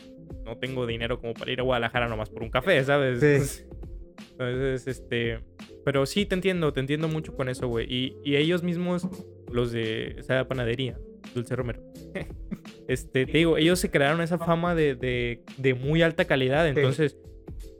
no 0.45 0.57
tengo 0.57 0.85
dinero 0.85 1.19
como 1.19 1.33
para 1.33 1.51
ir 1.51 1.59
a 1.59 1.63
Guadalajara 1.63 2.07
nomás 2.07 2.29
por 2.29 2.43
un 2.43 2.49
café, 2.49 2.83
¿sabes? 2.83 3.19
Sí. 3.19 3.63
Entonces, 4.31 4.87
este. 4.87 5.39
Pero 5.85 6.05
sí, 6.05 6.25
te 6.25 6.35
entiendo, 6.35 6.73
te 6.73 6.79
entiendo 6.79 7.07
mucho 7.07 7.35
con 7.35 7.49
eso, 7.49 7.67
güey. 7.67 7.85
Y, 7.89 8.17
y 8.23 8.35
ellos 8.35 8.63
mismos, 8.63 9.07
los 9.51 9.71
de 9.71 10.15
esa 10.19 10.47
panadería, 10.47 10.97
Dulce 11.33 11.55
Romero. 11.55 11.81
este, 12.89 13.27
te 13.27 13.37
digo, 13.37 13.57
ellos 13.57 13.77
se 13.77 13.91
crearon 13.91 14.19
esa 14.19 14.39
fama 14.39 14.73
de, 14.73 14.95
de, 14.95 15.73
muy 15.75 16.01
alta 16.01 16.25
calidad. 16.25 16.67
Entonces, 16.67 17.19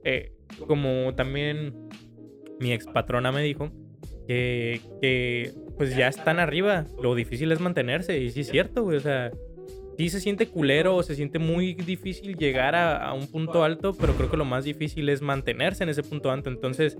eh, 0.03 0.33
como 0.67 1.15
también 1.15 1.89
mi 2.59 2.73
ex 2.73 2.85
patrona 2.85 3.31
me 3.31 3.41
dijo, 3.41 3.71
que, 4.27 4.79
que, 5.01 5.51
pues 5.79 5.95
ya 5.95 6.09
están 6.09 6.37
arriba. 6.37 6.85
Lo 7.01 7.15
difícil 7.15 7.51
es 7.51 7.59
mantenerse. 7.59 8.19
Y 8.19 8.29
sí 8.29 8.41
es 8.41 8.49
cierto, 8.51 8.83
güey. 8.83 8.97
O 8.97 8.99
sea, 8.99 9.31
sí 9.97 10.09
se 10.09 10.19
siente 10.19 10.45
culero 10.45 10.95
o 10.95 11.01
se 11.01 11.15
siente 11.15 11.39
muy 11.39 11.73
difícil 11.73 12.37
llegar 12.37 12.75
a, 12.75 13.03
a, 13.03 13.13
un 13.13 13.25
punto 13.31 13.63
alto, 13.63 13.95
pero 13.99 14.13
creo 14.13 14.29
que 14.29 14.37
lo 14.37 14.45
más 14.45 14.63
difícil 14.63 15.09
es 15.09 15.23
mantenerse 15.23 15.81
en 15.81 15.89
ese 15.89 16.03
punto 16.03 16.29
alto. 16.29 16.51
Entonces, 16.51 16.99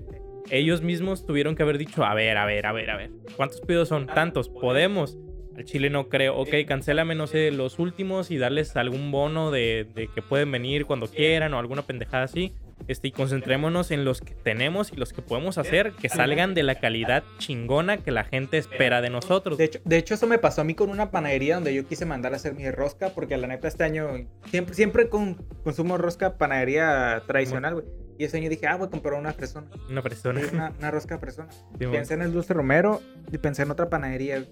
ellos 0.50 0.82
mismos 0.82 1.24
tuvieron 1.24 1.54
que 1.54 1.62
haber 1.62 1.78
dicho, 1.78 2.02
a 2.04 2.12
ver, 2.14 2.36
a 2.36 2.44
ver, 2.44 2.66
a 2.66 2.72
ver, 2.72 2.90
a 2.90 2.96
ver, 2.96 3.12
¿cuántos 3.36 3.60
pedidos 3.60 3.86
son? 3.86 4.08
Tantos, 4.08 4.48
podemos. 4.48 5.16
Al 5.60 5.66
Chile 5.66 5.90
no 5.90 6.08
creo, 6.08 6.36
ok, 6.36 6.48
cancélame, 6.66 7.14
no 7.14 7.26
sé, 7.26 7.50
los 7.50 7.78
últimos 7.78 8.30
y 8.30 8.38
darles 8.38 8.76
algún 8.76 9.10
bono 9.10 9.50
de, 9.50 9.86
de 9.94 10.08
que 10.08 10.22
pueden 10.22 10.50
venir 10.50 10.86
cuando 10.86 11.06
quieran 11.06 11.52
o 11.52 11.58
alguna 11.58 11.82
pendejada 11.82 12.24
así. 12.24 12.54
Este, 12.88 13.08
y 13.08 13.12
concentrémonos 13.12 13.90
en 13.90 14.06
los 14.06 14.22
que 14.22 14.32
tenemos 14.32 14.90
y 14.90 14.96
los 14.96 15.12
que 15.12 15.20
podemos 15.20 15.58
hacer 15.58 15.92
que 15.92 16.08
salgan 16.08 16.54
de 16.54 16.62
la 16.62 16.76
calidad 16.76 17.24
chingona 17.36 17.98
que 17.98 18.10
la 18.10 18.24
gente 18.24 18.56
espera 18.56 19.02
de 19.02 19.10
nosotros. 19.10 19.58
De 19.58 19.64
hecho, 19.64 19.80
de 19.84 19.98
hecho 19.98 20.14
eso 20.14 20.26
me 20.26 20.38
pasó 20.38 20.62
a 20.62 20.64
mí 20.64 20.74
con 20.74 20.88
una 20.88 21.10
panadería 21.10 21.56
donde 21.56 21.74
yo 21.74 21.86
quise 21.86 22.06
mandar 22.06 22.32
a 22.32 22.36
hacer 22.36 22.54
mi 22.54 22.70
rosca, 22.70 23.10
porque 23.10 23.36
la 23.36 23.48
neta 23.48 23.68
este 23.68 23.84
año 23.84 24.26
siempre, 24.46 24.74
siempre 24.74 25.08
con, 25.10 25.34
consumo 25.62 25.98
rosca 25.98 26.38
panadería 26.38 27.22
tradicional, 27.26 27.74
güey. 27.74 27.86
Y 28.18 28.24
ese 28.24 28.36
año 28.36 28.50
dije, 28.50 28.66
ah, 28.66 28.76
voy 28.76 28.88
a 28.88 28.90
comprar 28.90 29.14
una 29.14 29.32
fresona. 29.32 29.68
Una 29.88 30.02
fresona. 30.02 30.40
Una, 30.52 30.72
una 30.78 30.90
rosca 30.90 31.18
fresona. 31.18 31.48
pensé 31.78 32.14
en 32.14 32.22
el 32.22 32.32
Dulce 32.32 32.52
Romero 32.52 33.00
y 33.30 33.38
pensé 33.38 33.62
en 33.62 33.70
otra 33.70 33.88
panadería. 33.88 34.44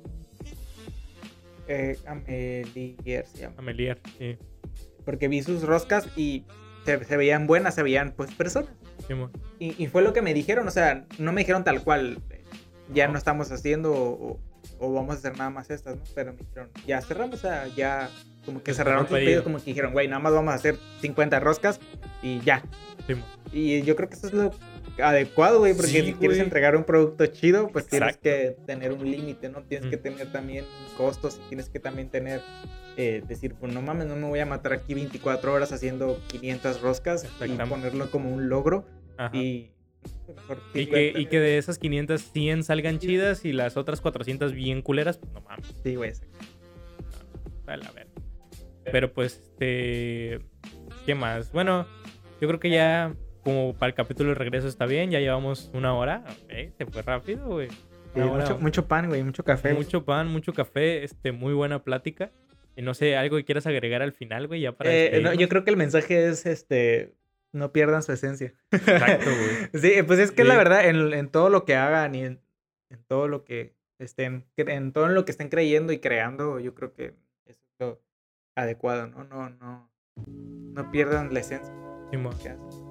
Eh, 1.69 1.99
Amelier 2.07 3.27
se 3.27 3.39
llama. 3.39 3.55
Amelier, 3.59 4.01
sí. 4.19 4.37
Porque 5.05 5.29
vi 5.29 5.43
sus 5.43 5.63
roscas 5.63 6.09
y 6.17 6.45
se, 6.85 7.17
veían 7.17 7.47
buenas, 7.47 7.75
se 7.75 7.83
veían 7.83 8.13
pues 8.17 8.33
personas. 8.33 8.71
Sí, 9.07 9.15
y, 9.59 9.83
y, 9.83 9.87
fue 9.87 10.03
lo 10.03 10.13
que 10.13 10.23
me 10.23 10.35
dijeron, 10.35 10.67
o 10.67 10.71
sea, 10.71 11.07
no 11.19 11.33
me 11.33 11.43
dijeron 11.43 11.65
tal 11.65 11.83
cual, 11.83 12.19
ya 12.93 13.09
no 13.09 13.19
estamos 13.19 13.51
haciendo 13.53 13.93
o, 13.93 14.41
o, 14.79 14.93
vamos 14.93 15.15
a 15.15 15.19
hacer 15.19 15.37
nada 15.37 15.51
más 15.51 15.71
estas, 15.71 15.97
¿no? 15.97 16.03
Pero 16.15 16.33
me 16.33 16.39
dijeron, 16.39 16.71
ya 16.87 17.01
cerramos, 17.01 17.37
o 17.37 17.39
sea, 17.39 17.67
ya 17.69 18.11
como 18.45 18.63
que 18.63 18.73
cerraron 18.73 19.07
su 19.07 19.15
pedido, 19.15 19.45
como 19.45 19.59
que 19.59 19.65
dijeron, 19.65 19.93
güey, 19.93 20.09
nada 20.09 20.21
más 20.21 20.33
vamos 20.33 20.53
a 20.53 20.55
hacer 20.55 20.77
50 21.01 21.41
roscas 21.41 21.81
y 22.23 22.41
ya. 22.41 22.63
Sí, 23.07 23.15
y 23.53 23.83
yo 23.83 23.95
creo 23.95 24.09
que 24.09 24.15
eso 24.15 24.27
es 24.29 24.33
lo 24.33 24.51
adecuado, 25.03 25.61
güey, 25.61 25.75
porque 25.75 26.03
si 26.03 26.13
quieres 26.15 26.39
entregar 26.39 26.77
un 26.77 26.85
producto 26.85 27.27
chido, 27.27 27.69
pues 27.69 27.87
tienes 27.87 28.17
que 28.17 28.57
tener 28.67 28.93
un 28.93 29.11
límite, 29.11 29.49
¿no? 29.49 29.63
Tienes 29.63 29.89
que 29.91 29.97
tener 29.97 30.31
también 30.33 30.65
costos 30.97 31.41
y 31.45 31.49
tienes 31.49 31.69
que 31.69 31.81
también 31.81 32.09
tener, 32.09 32.41
eh, 32.97 33.23
decir, 33.27 33.55
pues 33.55 33.73
no 33.73 33.83
mames, 33.83 34.07
no 34.07 34.17
me 34.17 34.27
voy 34.27 34.41
a 34.41 34.47
matar 34.47 34.73
aquí 34.73 34.95
24 34.95 35.53
horas 35.53 35.73
haciendo 35.73 36.21
500 36.29 36.81
roscas 36.81 37.27
y 37.45 37.49
ponerlo 37.49 38.11
como 38.11 38.31
un 38.31 38.49
logro. 38.49 38.87
Y 39.33 39.73
y 40.75 40.87
que, 40.87 41.13
y 41.17 41.27
que, 41.27 41.41
de 41.41 41.59
esas 41.59 41.79
500, 41.79 42.21
100 42.21 42.65
salgan 42.65 42.99
chidas 42.99 43.45
y 43.45 43.53
las 43.53 43.77
otras 43.77 44.01
400 44.01 44.53
bien 44.53 44.83
culeras, 44.83 45.19
pues 45.19 45.33
no 45.33 45.41
mames. 45.41 45.67
Sí, 45.83 45.97
güey. 45.97 46.13
a 47.67 47.77
ver. 47.93 48.09
Pero 48.85 49.13
pues, 49.13 49.41
este. 49.43 50.41
¿Qué 51.07 51.15
más? 51.15 51.53
Bueno, 51.53 51.87
yo 52.41 52.49
creo 52.49 52.61
que 52.61 52.71
ya 52.71 53.15
como 53.43 53.75
para 53.75 53.89
el 53.91 53.95
capítulo 53.95 54.31
de 54.31 54.35
regreso 54.35 54.69
está 54.69 54.87
bien, 54.87 55.11
ya 55.11 55.21
llevamos 55.21 55.71
una 55.75 55.95
hora. 55.95 56.25
se 56.49 56.87
fue 56.87 57.03
rápido, 57.03 57.47
güey. 57.47 57.69
mucho, 58.61 58.87
pan, 58.87 59.09
güey, 59.09 59.23
mucho 59.23 59.45
café. 59.45 59.75
Mucho 59.75 60.05
pan, 60.05 60.29
mucho 60.29 60.53
café, 60.53 61.05
este, 61.05 61.33
muy 61.33 61.55
buena 61.55 61.83
plática. 61.83 62.31
Y 62.77 62.83
no 62.83 62.95
sé, 62.95 63.17
algo 63.17 63.37
que 63.37 63.45
quieras 63.45 63.67
agregar 63.67 64.03
al 64.03 64.13
final, 64.13 64.47
güey, 64.47 64.61
ya 64.61 64.73
para 64.73 64.91
eh, 64.93 65.21
yo 65.37 65.49
creo 65.49 65.65
que 65.65 65.71
el 65.71 65.77
mensaje 65.77 66.29
es, 66.29 66.47
este, 66.47 67.13
no 67.53 67.73
pierdan 67.73 68.03
su 68.03 68.13
esencia. 68.13 68.55
Exacto, 68.71 69.27
güey. 69.27 69.71
sí, 69.83 70.03
pues 70.05 70.21
es 70.21 70.31
que 70.31 70.45
la 70.45 70.57
verdad, 70.57 70.87
en, 70.87 71.29
todo 71.29 71.51
lo 71.51 71.65
que 71.65 71.75
hagan 71.75 72.15
y 72.15 72.25
en, 72.25 72.41
todo 73.09 73.27
lo 73.27 73.45
que 73.45 73.75
estén, 73.99 74.47
en 74.57 74.93
todo 74.93 75.09
lo 75.09 75.25
que 75.25 75.33
estén 75.33 75.49
creyendo 75.49 75.93
y 75.93 75.99
creando, 75.99 76.61
yo 76.61 76.75
creo 76.75 76.93
que 76.93 77.15
es 77.47 77.61
lo 77.81 78.01
adecuado, 78.55 79.09
¿no? 79.09 79.25
No, 79.25 79.51
no, 79.51 79.91
no 80.27 80.91
pierdan 80.93 81.35
la 81.35 81.41
esencia. 81.41 81.75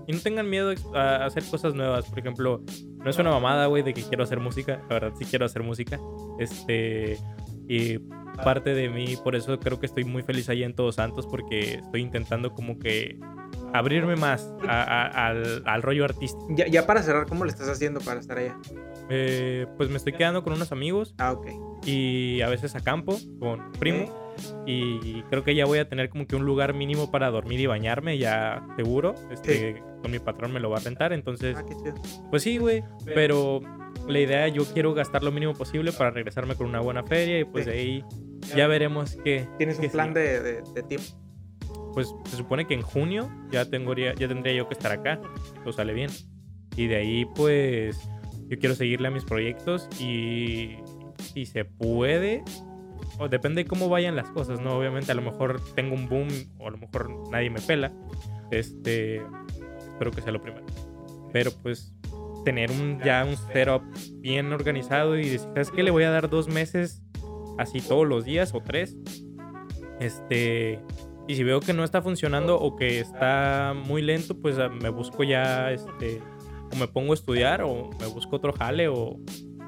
Y 0.08 0.14
no 0.14 0.20
tengan 0.20 0.50
miedo 0.50 0.74
a 0.94 1.26
hacer 1.26 1.44
cosas 1.44 1.74
nuevas. 1.74 2.06
Por 2.06 2.20
ejemplo, 2.20 2.64
no 2.98 3.10
es 3.10 3.18
una 3.18 3.30
mamada, 3.30 3.66
güey, 3.68 3.84
de 3.84 3.94
que 3.94 4.04
quiero 4.04 4.24
hacer 4.24 4.40
música. 4.40 4.82
La 4.90 5.00
verdad, 5.00 5.14
sí 5.18 5.26
quiero 5.26 5.46
hacer 5.46 5.64
música. 5.64 6.00
Este. 6.40 7.18
Y 7.68 8.00
parte 8.44 8.74
de 8.74 8.90
mí, 8.90 9.18
por 9.22 9.36
eso 9.36 9.60
creo 9.60 9.80
que 9.80 9.86
estoy 9.86 10.06
muy 10.06 10.24
feliz 10.24 10.48
ahí 10.48 10.64
en 10.64 10.74
Todos 10.74 10.96
Santos, 10.96 11.28
porque 11.28 11.76
estoy 11.76 12.02
intentando 12.02 12.54
como 12.54 12.80
que 12.80 13.20
abrirme 13.74 14.16
más 14.16 14.50
al, 14.68 15.64
al, 15.66 15.82
rollo 15.82 16.06
artístico. 16.06 16.48
Ya, 16.52 16.68
ya, 16.68 16.86
para 16.86 17.04
cerrar, 17.04 17.28
¿cómo 17.28 17.46
le 17.46 17.52
estás 17.52 17.68
haciendo 17.68 18.00
para 18.00 18.20
estar 18.20 18.38
allá? 18.38 18.58
Eh, 19.10 19.68
pues 19.78 19.90
me 19.90 19.98
estoy 19.98 20.14
quedando 20.14 20.44
con 20.44 20.54
unos 20.54 20.72
amigos. 20.72 21.14
Ah, 21.18 21.34
ok. 21.34 21.48
Y 21.86 22.42
a 22.42 22.50
veces 22.50 22.76
a 22.76 22.82
campo 22.82 23.18
con 23.40 23.72
primo. 23.74 24.28
Y 24.66 25.24
creo 25.24 25.44
que 25.44 25.56
ya 25.56 25.66
voy 25.66 25.80
a 25.80 25.90
tener 25.90 26.10
como 26.10 26.28
que 26.28 26.36
un 26.36 26.46
lugar 26.46 26.74
mínimo 26.74 27.10
para 27.12 27.30
dormir 27.32 27.60
y 27.60 27.66
bañarme, 27.66 28.18
ya 28.18 28.66
seguro. 28.76 29.16
Este, 29.32 29.82
Con 30.02 30.12
mi 30.12 30.20
patrón 30.20 30.54
me 30.54 30.60
lo 30.60 30.70
va 30.70 30.78
a 30.78 30.82
rentar. 30.82 31.14
Entonces, 31.14 31.58
ah, 31.58 31.66
pues 32.30 32.44
sí, 32.44 32.58
güey. 32.58 32.84
Pero 33.06 33.62
la 34.08 34.20
idea, 34.20 34.48
yo 34.48 34.64
quiero 34.66 34.94
gastar 34.94 35.24
lo 35.24 35.32
mínimo 35.32 35.54
posible 35.54 35.92
para 35.92 36.12
regresarme 36.12 36.56
con 36.56 36.68
una 36.68 36.82
buena 36.82 37.04
feria. 37.04 37.40
Y 37.40 37.46
pues 37.46 37.66
de 37.66 37.72
ahí 37.72 38.04
ya 38.56 38.68
veremos 38.68 39.18
qué. 39.24 39.48
¿Tienes 39.58 39.80
un 39.80 39.90
plan 39.90 40.14
de, 40.14 40.62
de, 40.62 40.84
tiempo? 40.84 41.08
Pues 41.94 42.14
se 42.26 42.38
supone 42.38 42.68
que 42.68 42.76
en 42.76 42.82
junio 42.82 43.30
ya, 43.52 43.66
tendría, 43.70 44.14
ya 44.14 44.28
tendría 44.28 44.54
yo 44.54 44.68
que 44.68 44.76
estar 44.76 44.92
acá. 44.92 45.20
Todo 45.64 45.74
sale 45.74 45.94
bien. 45.94 46.12
Y 46.76 46.86
de 46.88 46.98
ahí, 46.98 47.26
pues, 47.36 48.08
yo 48.50 48.60
quiero 48.60 48.76
seguirle 48.76 49.08
a 49.08 49.12
mis 49.12 49.24
proyectos 49.24 49.90
y 50.00 50.78
si 51.18 51.46
se 51.46 51.66
puede, 51.66 52.44
o 53.20 53.28
depende 53.28 53.64
de 53.64 53.70
cómo 53.70 53.90
vayan 53.90 54.16
las 54.16 54.30
cosas, 54.30 54.60
¿no? 54.62 54.78
Obviamente 54.78 55.12
a 55.12 55.16
lo 55.16 55.22
mejor 55.22 55.62
tengo 55.76 55.96
un 55.96 56.08
boom 56.08 56.28
o 56.60 56.68
a 56.68 56.72
lo 56.72 56.78
mejor 56.78 57.30
nadie 57.32 57.50
me 57.50 57.62
pela. 57.62 57.92
Este, 58.52 59.18
espero 59.92 60.12
que 60.12 60.22
sea 60.22 60.32
lo 60.32 60.42
primero. 60.42 60.66
Pero 61.34 61.52
pues 61.64 61.94
tener 62.46 62.72
un, 62.72 63.00
ya 63.04 63.26
un 63.26 63.36
setup 63.36 63.84
bien 64.22 64.54
organizado 64.54 65.18
y 65.18 65.24
decir, 65.24 65.40
¿sabes 65.40 65.72
qué? 65.72 65.84
Le 65.84 65.92
voy 65.92 66.04
a 66.04 66.12
dar 66.12 66.30
dos 66.30 66.48
meses 66.48 67.02
así 67.58 67.82
todos 67.82 68.08
los 68.08 68.24
días 68.24 68.54
o 68.54 68.62
tres. 68.62 68.96
Este, 70.00 70.80
y 71.28 71.36
si 71.36 71.44
veo 71.44 71.60
que 71.60 71.74
no 71.74 71.84
está 71.84 72.02
funcionando 72.02 72.60
o 72.60 72.76
que 72.76 73.00
está 73.00 73.74
muy 73.76 74.02
lento, 74.02 74.40
pues 74.40 74.58
ah, 74.60 74.70
me 74.70 74.90
busco 74.90 75.24
ya, 75.24 75.72
este, 75.72 76.22
o 76.72 76.76
me 76.78 76.88
pongo 76.88 77.12
a 77.12 77.16
estudiar 77.16 77.64
o 77.64 77.90
me 78.00 78.06
busco 78.08 78.36
otro 78.38 78.54
jale 78.54 78.88
o 78.88 79.20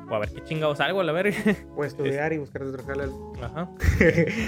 o 0.09 0.15
a 0.15 0.19
ver 0.19 0.29
qué 0.33 0.43
chingados 0.43 0.79
algo 0.79 1.01
a 1.01 1.03
la 1.03 1.11
verga. 1.11 1.37
O 1.75 1.83
estudiar 1.83 2.33
y 2.33 2.37
buscar 2.37 2.63
otro 2.63 2.83
jale. 2.83 3.05
Ajá. 3.41 3.69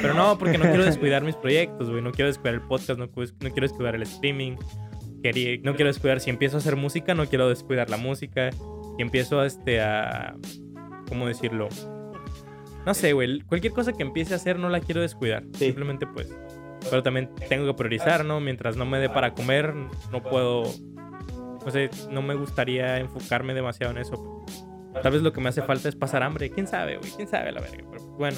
Pero 0.01 0.13
no, 0.13 0.37
porque 0.37 0.57
no 0.57 0.65
quiero 0.65 0.83
descuidar 0.85 1.23
mis 1.23 1.35
proyectos, 1.35 1.89
güey. 1.89 2.01
No 2.01 2.11
quiero 2.11 2.27
descuidar 2.29 2.55
el 2.55 2.61
podcast, 2.61 2.99
no, 2.99 3.05
no 3.05 3.11
quiero 3.13 3.61
descuidar 3.61 3.95
el 3.95 4.01
streaming. 4.03 4.57
Quería- 5.23 5.59
no 5.63 5.75
quiero 5.75 5.89
descuidar, 5.89 6.19
si 6.19 6.29
empiezo 6.29 6.57
a 6.57 6.59
hacer 6.59 6.75
música, 6.75 7.13
no 7.13 7.25
quiero 7.27 7.47
descuidar 7.47 7.89
la 7.89 7.97
música. 7.97 8.51
Si 8.51 9.01
empiezo 9.01 9.39
a, 9.39 9.45
este, 9.45 9.81
a... 9.81 10.35
¿Cómo 11.07 11.27
decirlo? 11.27 11.69
No 12.85 12.93
sé, 12.93 13.13
güey. 13.13 13.41
Cualquier 13.41 13.73
cosa 13.73 13.93
que 13.93 14.01
empiece 14.01 14.33
a 14.33 14.37
hacer 14.37 14.57
no 14.57 14.69
la 14.69 14.79
quiero 14.79 15.01
descuidar. 15.01 15.43
Sí. 15.53 15.65
Simplemente, 15.65 16.07
pues... 16.07 16.35
Pero 16.89 17.03
también 17.03 17.29
tengo 17.47 17.67
que 17.67 17.73
priorizar, 17.75 18.25
¿no? 18.25 18.39
Mientras 18.39 18.75
no 18.75 18.85
me 18.87 18.97
dé 18.97 19.07
para 19.07 19.33
comer, 19.35 19.73
no 20.11 20.23
puedo... 20.23 20.63
No 21.63 21.69
sé, 21.69 21.91
no 22.09 22.23
me 22.23 22.33
gustaría 22.33 22.97
enfocarme 22.97 23.53
demasiado 23.53 23.91
en 23.91 23.99
eso. 23.99 24.43
Tal 25.01 25.11
vez 25.11 25.21
lo 25.21 25.33
que 25.33 25.41
me 25.41 25.49
hace 25.49 25.61
falta 25.61 25.89
es 25.89 25.95
pasar 25.95 26.23
hambre. 26.23 26.49
¿Quién 26.49 26.67
sabe, 26.67 26.97
güey? 26.97 27.11
¿Quién 27.11 27.27
sabe 27.27 27.51
la 27.51 27.61
verga? 27.61 27.83
Pero 27.91 28.05
bueno, 28.17 28.37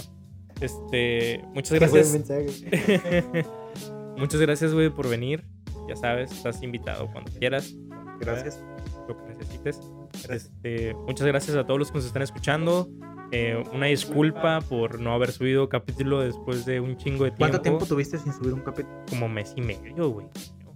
este... 0.61 1.43
Muchas 1.53 1.80
gracias. 1.80 2.13
Muchas 4.17 4.39
gracias, 4.39 4.73
güey, 4.73 4.89
por 4.89 5.09
venir. 5.09 5.43
Ya 5.88 5.95
sabes, 5.95 6.31
estás 6.31 6.61
invitado 6.63 7.09
cuando 7.11 7.31
quieras, 7.34 7.75
Gracias. 8.19 8.63
lo 9.07 9.17
que 9.17 9.34
necesites. 9.34 9.81
Este, 10.30 10.93
muchas 10.93 11.27
gracias 11.27 11.57
a 11.57 11.65
todos 11.65 11.80
los 11.80 11.91
que 11.91 11.97
nos 11.97 12.05
están 12.05 12.21
escuchando. 12.21 12.88
Eh, 13.31 13.61
una 13.73 13.88
disculpa 13.88 14.61
por 14.61 14.99
no 14.99 15.13
haber 15.13 15.31
subido 15.31 15.67
capítulo 15.67 16.21
después 16.21 16.65
de 16.65 16.80
un 16.80 16.95
chingo 16.97 17.25
de 17.25 17.31
tiempo. 17.31 17.39
¿Cuánto 17.39 17.61
tiempo 17.61 17.85
tuviste 17.85 18.17
sin 18.19 18.31
subir 18.31 18.53
un 18.53 18.61
capítulo? 18.61 18.95
Como 19.09 19.27
mes 19.27 19.53
y 19.57 19.61
medio, 19.61 20.09
güey. 20.09 20.27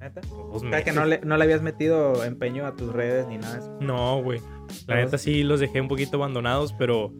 ¿Neta? 0.08 0.22
O 0.34 0.56
O 0.56 0.60
sea, 0.60 0.84
que 0.84 0.92
no 0.92 1.06
le, 1.06 1.20
no 1.24 1.38
le 1.38 1.44
habías 1.44 1.62
metido 1.62 2.24
empeño 2.24 2.66
a 2.66 2.76
tus 2.76 2.94
redes 2.94 3.28
ni 3.28 3.38
nada 3.38 3.54
de 3.54 3.60
eso. 3.60 3.78
No, 3.82 4.22
güey. 4.22 4.42
La 4.88 4.96
neta 4.96 5.18
sí 5.18 5.44
los 5.44 5.60
dejé 5.60 5.82
un 5.82 5.88
poquito 5.88 6.18
abandonados, 6.18 6.74
pero, 6.74 7.14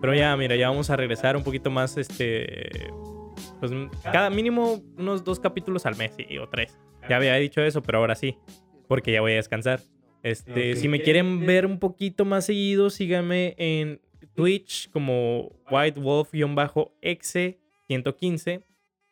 pero 0.00 0.14
ya, 0.14 0.36
mira, 0.36 0.56
ya 0.56 0.68
vamos 0.68 0.90
a 0.90 0.96
regresar 0.96 1.36
un 1.36 1.44
poquito 1.44 1.70
más, 1.70 1.96
este, 1.96 2.90
pues 3.60 3.72
cada 4.04 4.30
mínimo 4.30 4.82
unos 4.96 5.24
dos 5.24 5.40
capítulos 5.40 5.86
al 5.86 5.96
mes, 5.96 6.12
sí, 6.16 6.38
o 6.38 6.48
tres. 6.48 6.78
Ya 7.08 7.16
había 7.16 7.34
dicho 7.34 7.60
eso, 7.60 7.82
pero 7.82 7.98
ahora 7.98 8.14
sí, 8.14 8.38
porque 8.88 9.12
ya 9.12 9.20
voy 9.20 9.32
a 9.32 9.36
descansar. 9.36 9.80
Este, 10.22 10.74
si 10.76 10.88
me 10.88 11.00
quieren 11.00 11.46
ver 11.46 11.66
un 11.66 11.78
poquito 11.78 12.24
más 12.24 12.46
seguido, 12.46 12.90
síganme 12.90 13.54
en 13.58 14.00
Twitch 14.34 14.90
como 14.90 15.52
White 15.70 16.00
Wolf-exe 16.00 17.58
115 17.86 18.64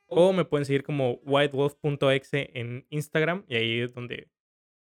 o 0.06 0.32
me 0.32 0.44
pueden 0.44 0.64
seguir 0.64 0.82
como 0.82 1.20
whitewolf.exe 1.24 2.50
en 2.54 2.86
Instagram 2.90 3.44
y 3.48 3.56
ahí 3.56 3.80
es 3.80 3.94
donde, 3.94 4.28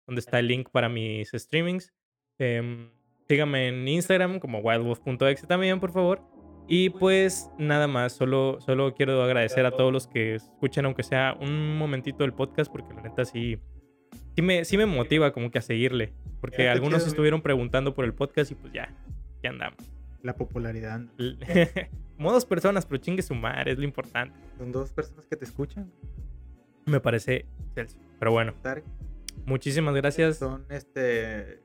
donde 0.06 0.20
está 0.20 0.40
el 0.40 0.48
link 0.48 0.70
para 0.70 0.90
mis 0.90 1.32
streamings. 1.32 1.94
Em, 2.40 2.90
síganme 3.28 3.68
en 3.68 3.88
Instagram 3.88 4.40
como 4.40 4.60
wildwolf.exe 4.60 5.48
también, 5.48 5.80
por 5.80 5.92
favor. 5.92 6.22
Y 6.68 6.90
pues 6.92 7.50
nada 7.58 7.88
más, 7.88 8.14
solo, 8.14 8.60
solo 8.62 8.94
quiero 8.94 9.22
agradecer 9.22 9.66
a 9.66 9.72
todos 9.72 9.92
los 9.92 10.08
que 10.08 10.36
escuchan, 10.36 10.86
aunque 10.86 11.04
sea 11.04 11.38
un 11.40 11.78
momentito 11.78 12.20
del 12.20 12.34
podcast, 12.34 12.72
porque 12.72 12.94
la 12.94 13.02
neta 13.02 13.26
sí, 13.26 13.58
sí, 14.36 14.42
me, 14.42 14.64
sí 14.64 14.78
me 14.78 14.86
motiva 14.86 15.34
como 15.34 15.52
que 15.52 15.60
a 15.60 15.62
seguirle. 15.62 16.14
Porque 16.40 16.68
algunos 16.70 17.08
estuvieron 17.08 17.42
preguntando 17.42 17.94
por 17.94 18.06
el 18.06 18.14
podcast 18.14 18.52
y 18.52 18.56
pues 18.56 18.74
ya, 18.74 18.94
ya 19.42 19.50
andamos. 19.50 19.78
La 20.22 20.36
popularidad. 20.36 21.02
Como 22.24 22.32
dos 22.32 22.46
personas, 22.46 22.86
pero 22.86 23.02
chingue 23.02 23.22
su 23.22 23.36
madre, 23.36 23.74
es 23.74 23.78
lo 23.78 23.84
importante. 23.84 24.34
Son 24.58 24.72
dos 24.72 24.94
personas 24.94 25.28
que 25.28 25.36
te 25.36 25.44
escuchan. 25.44 25.92
Me 26.86 27.02
parece 27.02 27.48
excelso. 27.68 27.98
Pero 28.18 28.32
bueno, 28.32 28.54
Tarek. 28.62 28.86
muchísimas 29.46 29.94
gracias. 29.94 30.38
Son 30.38 30.66
este. 30.70 31.60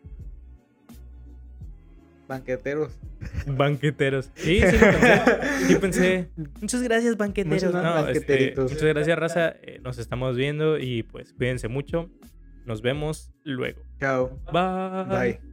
Banqueteros. 2.26 2.98
Banqueteros. 3.46 4.32
Sí, 4.34 4.60
sí, 4.60 4.76
pensé. 4.80 5.66
Sí 5.68 5.74
pensé. 5.80 6.28
Muchas 6.60 6.82
gracias, 6.82 7.16
banqueteros. 7.16 7.62
Muchas 7.62 7.72
No, 7.72 8.08
este, 8.08 8.54
muchas 8.56 8.82
gracias, 8.82 9.16
raza. 9.16 9.54
Eh, 9.62 9.78
nos 9.84 9.98
estamos 9.98 10.36
viendo 10.36 10.76
y 10.76 11.04
pues 11.04 11.34
cuídense 11.34 11.68
mucho. 11.68 12.10
Nos 12.64 12.82
vemos 12.82 13.30
luego. 13.44 13.80
Chao. 14.00 14.36
Bye. 14.52 15.04
Bye. 15.38 15.47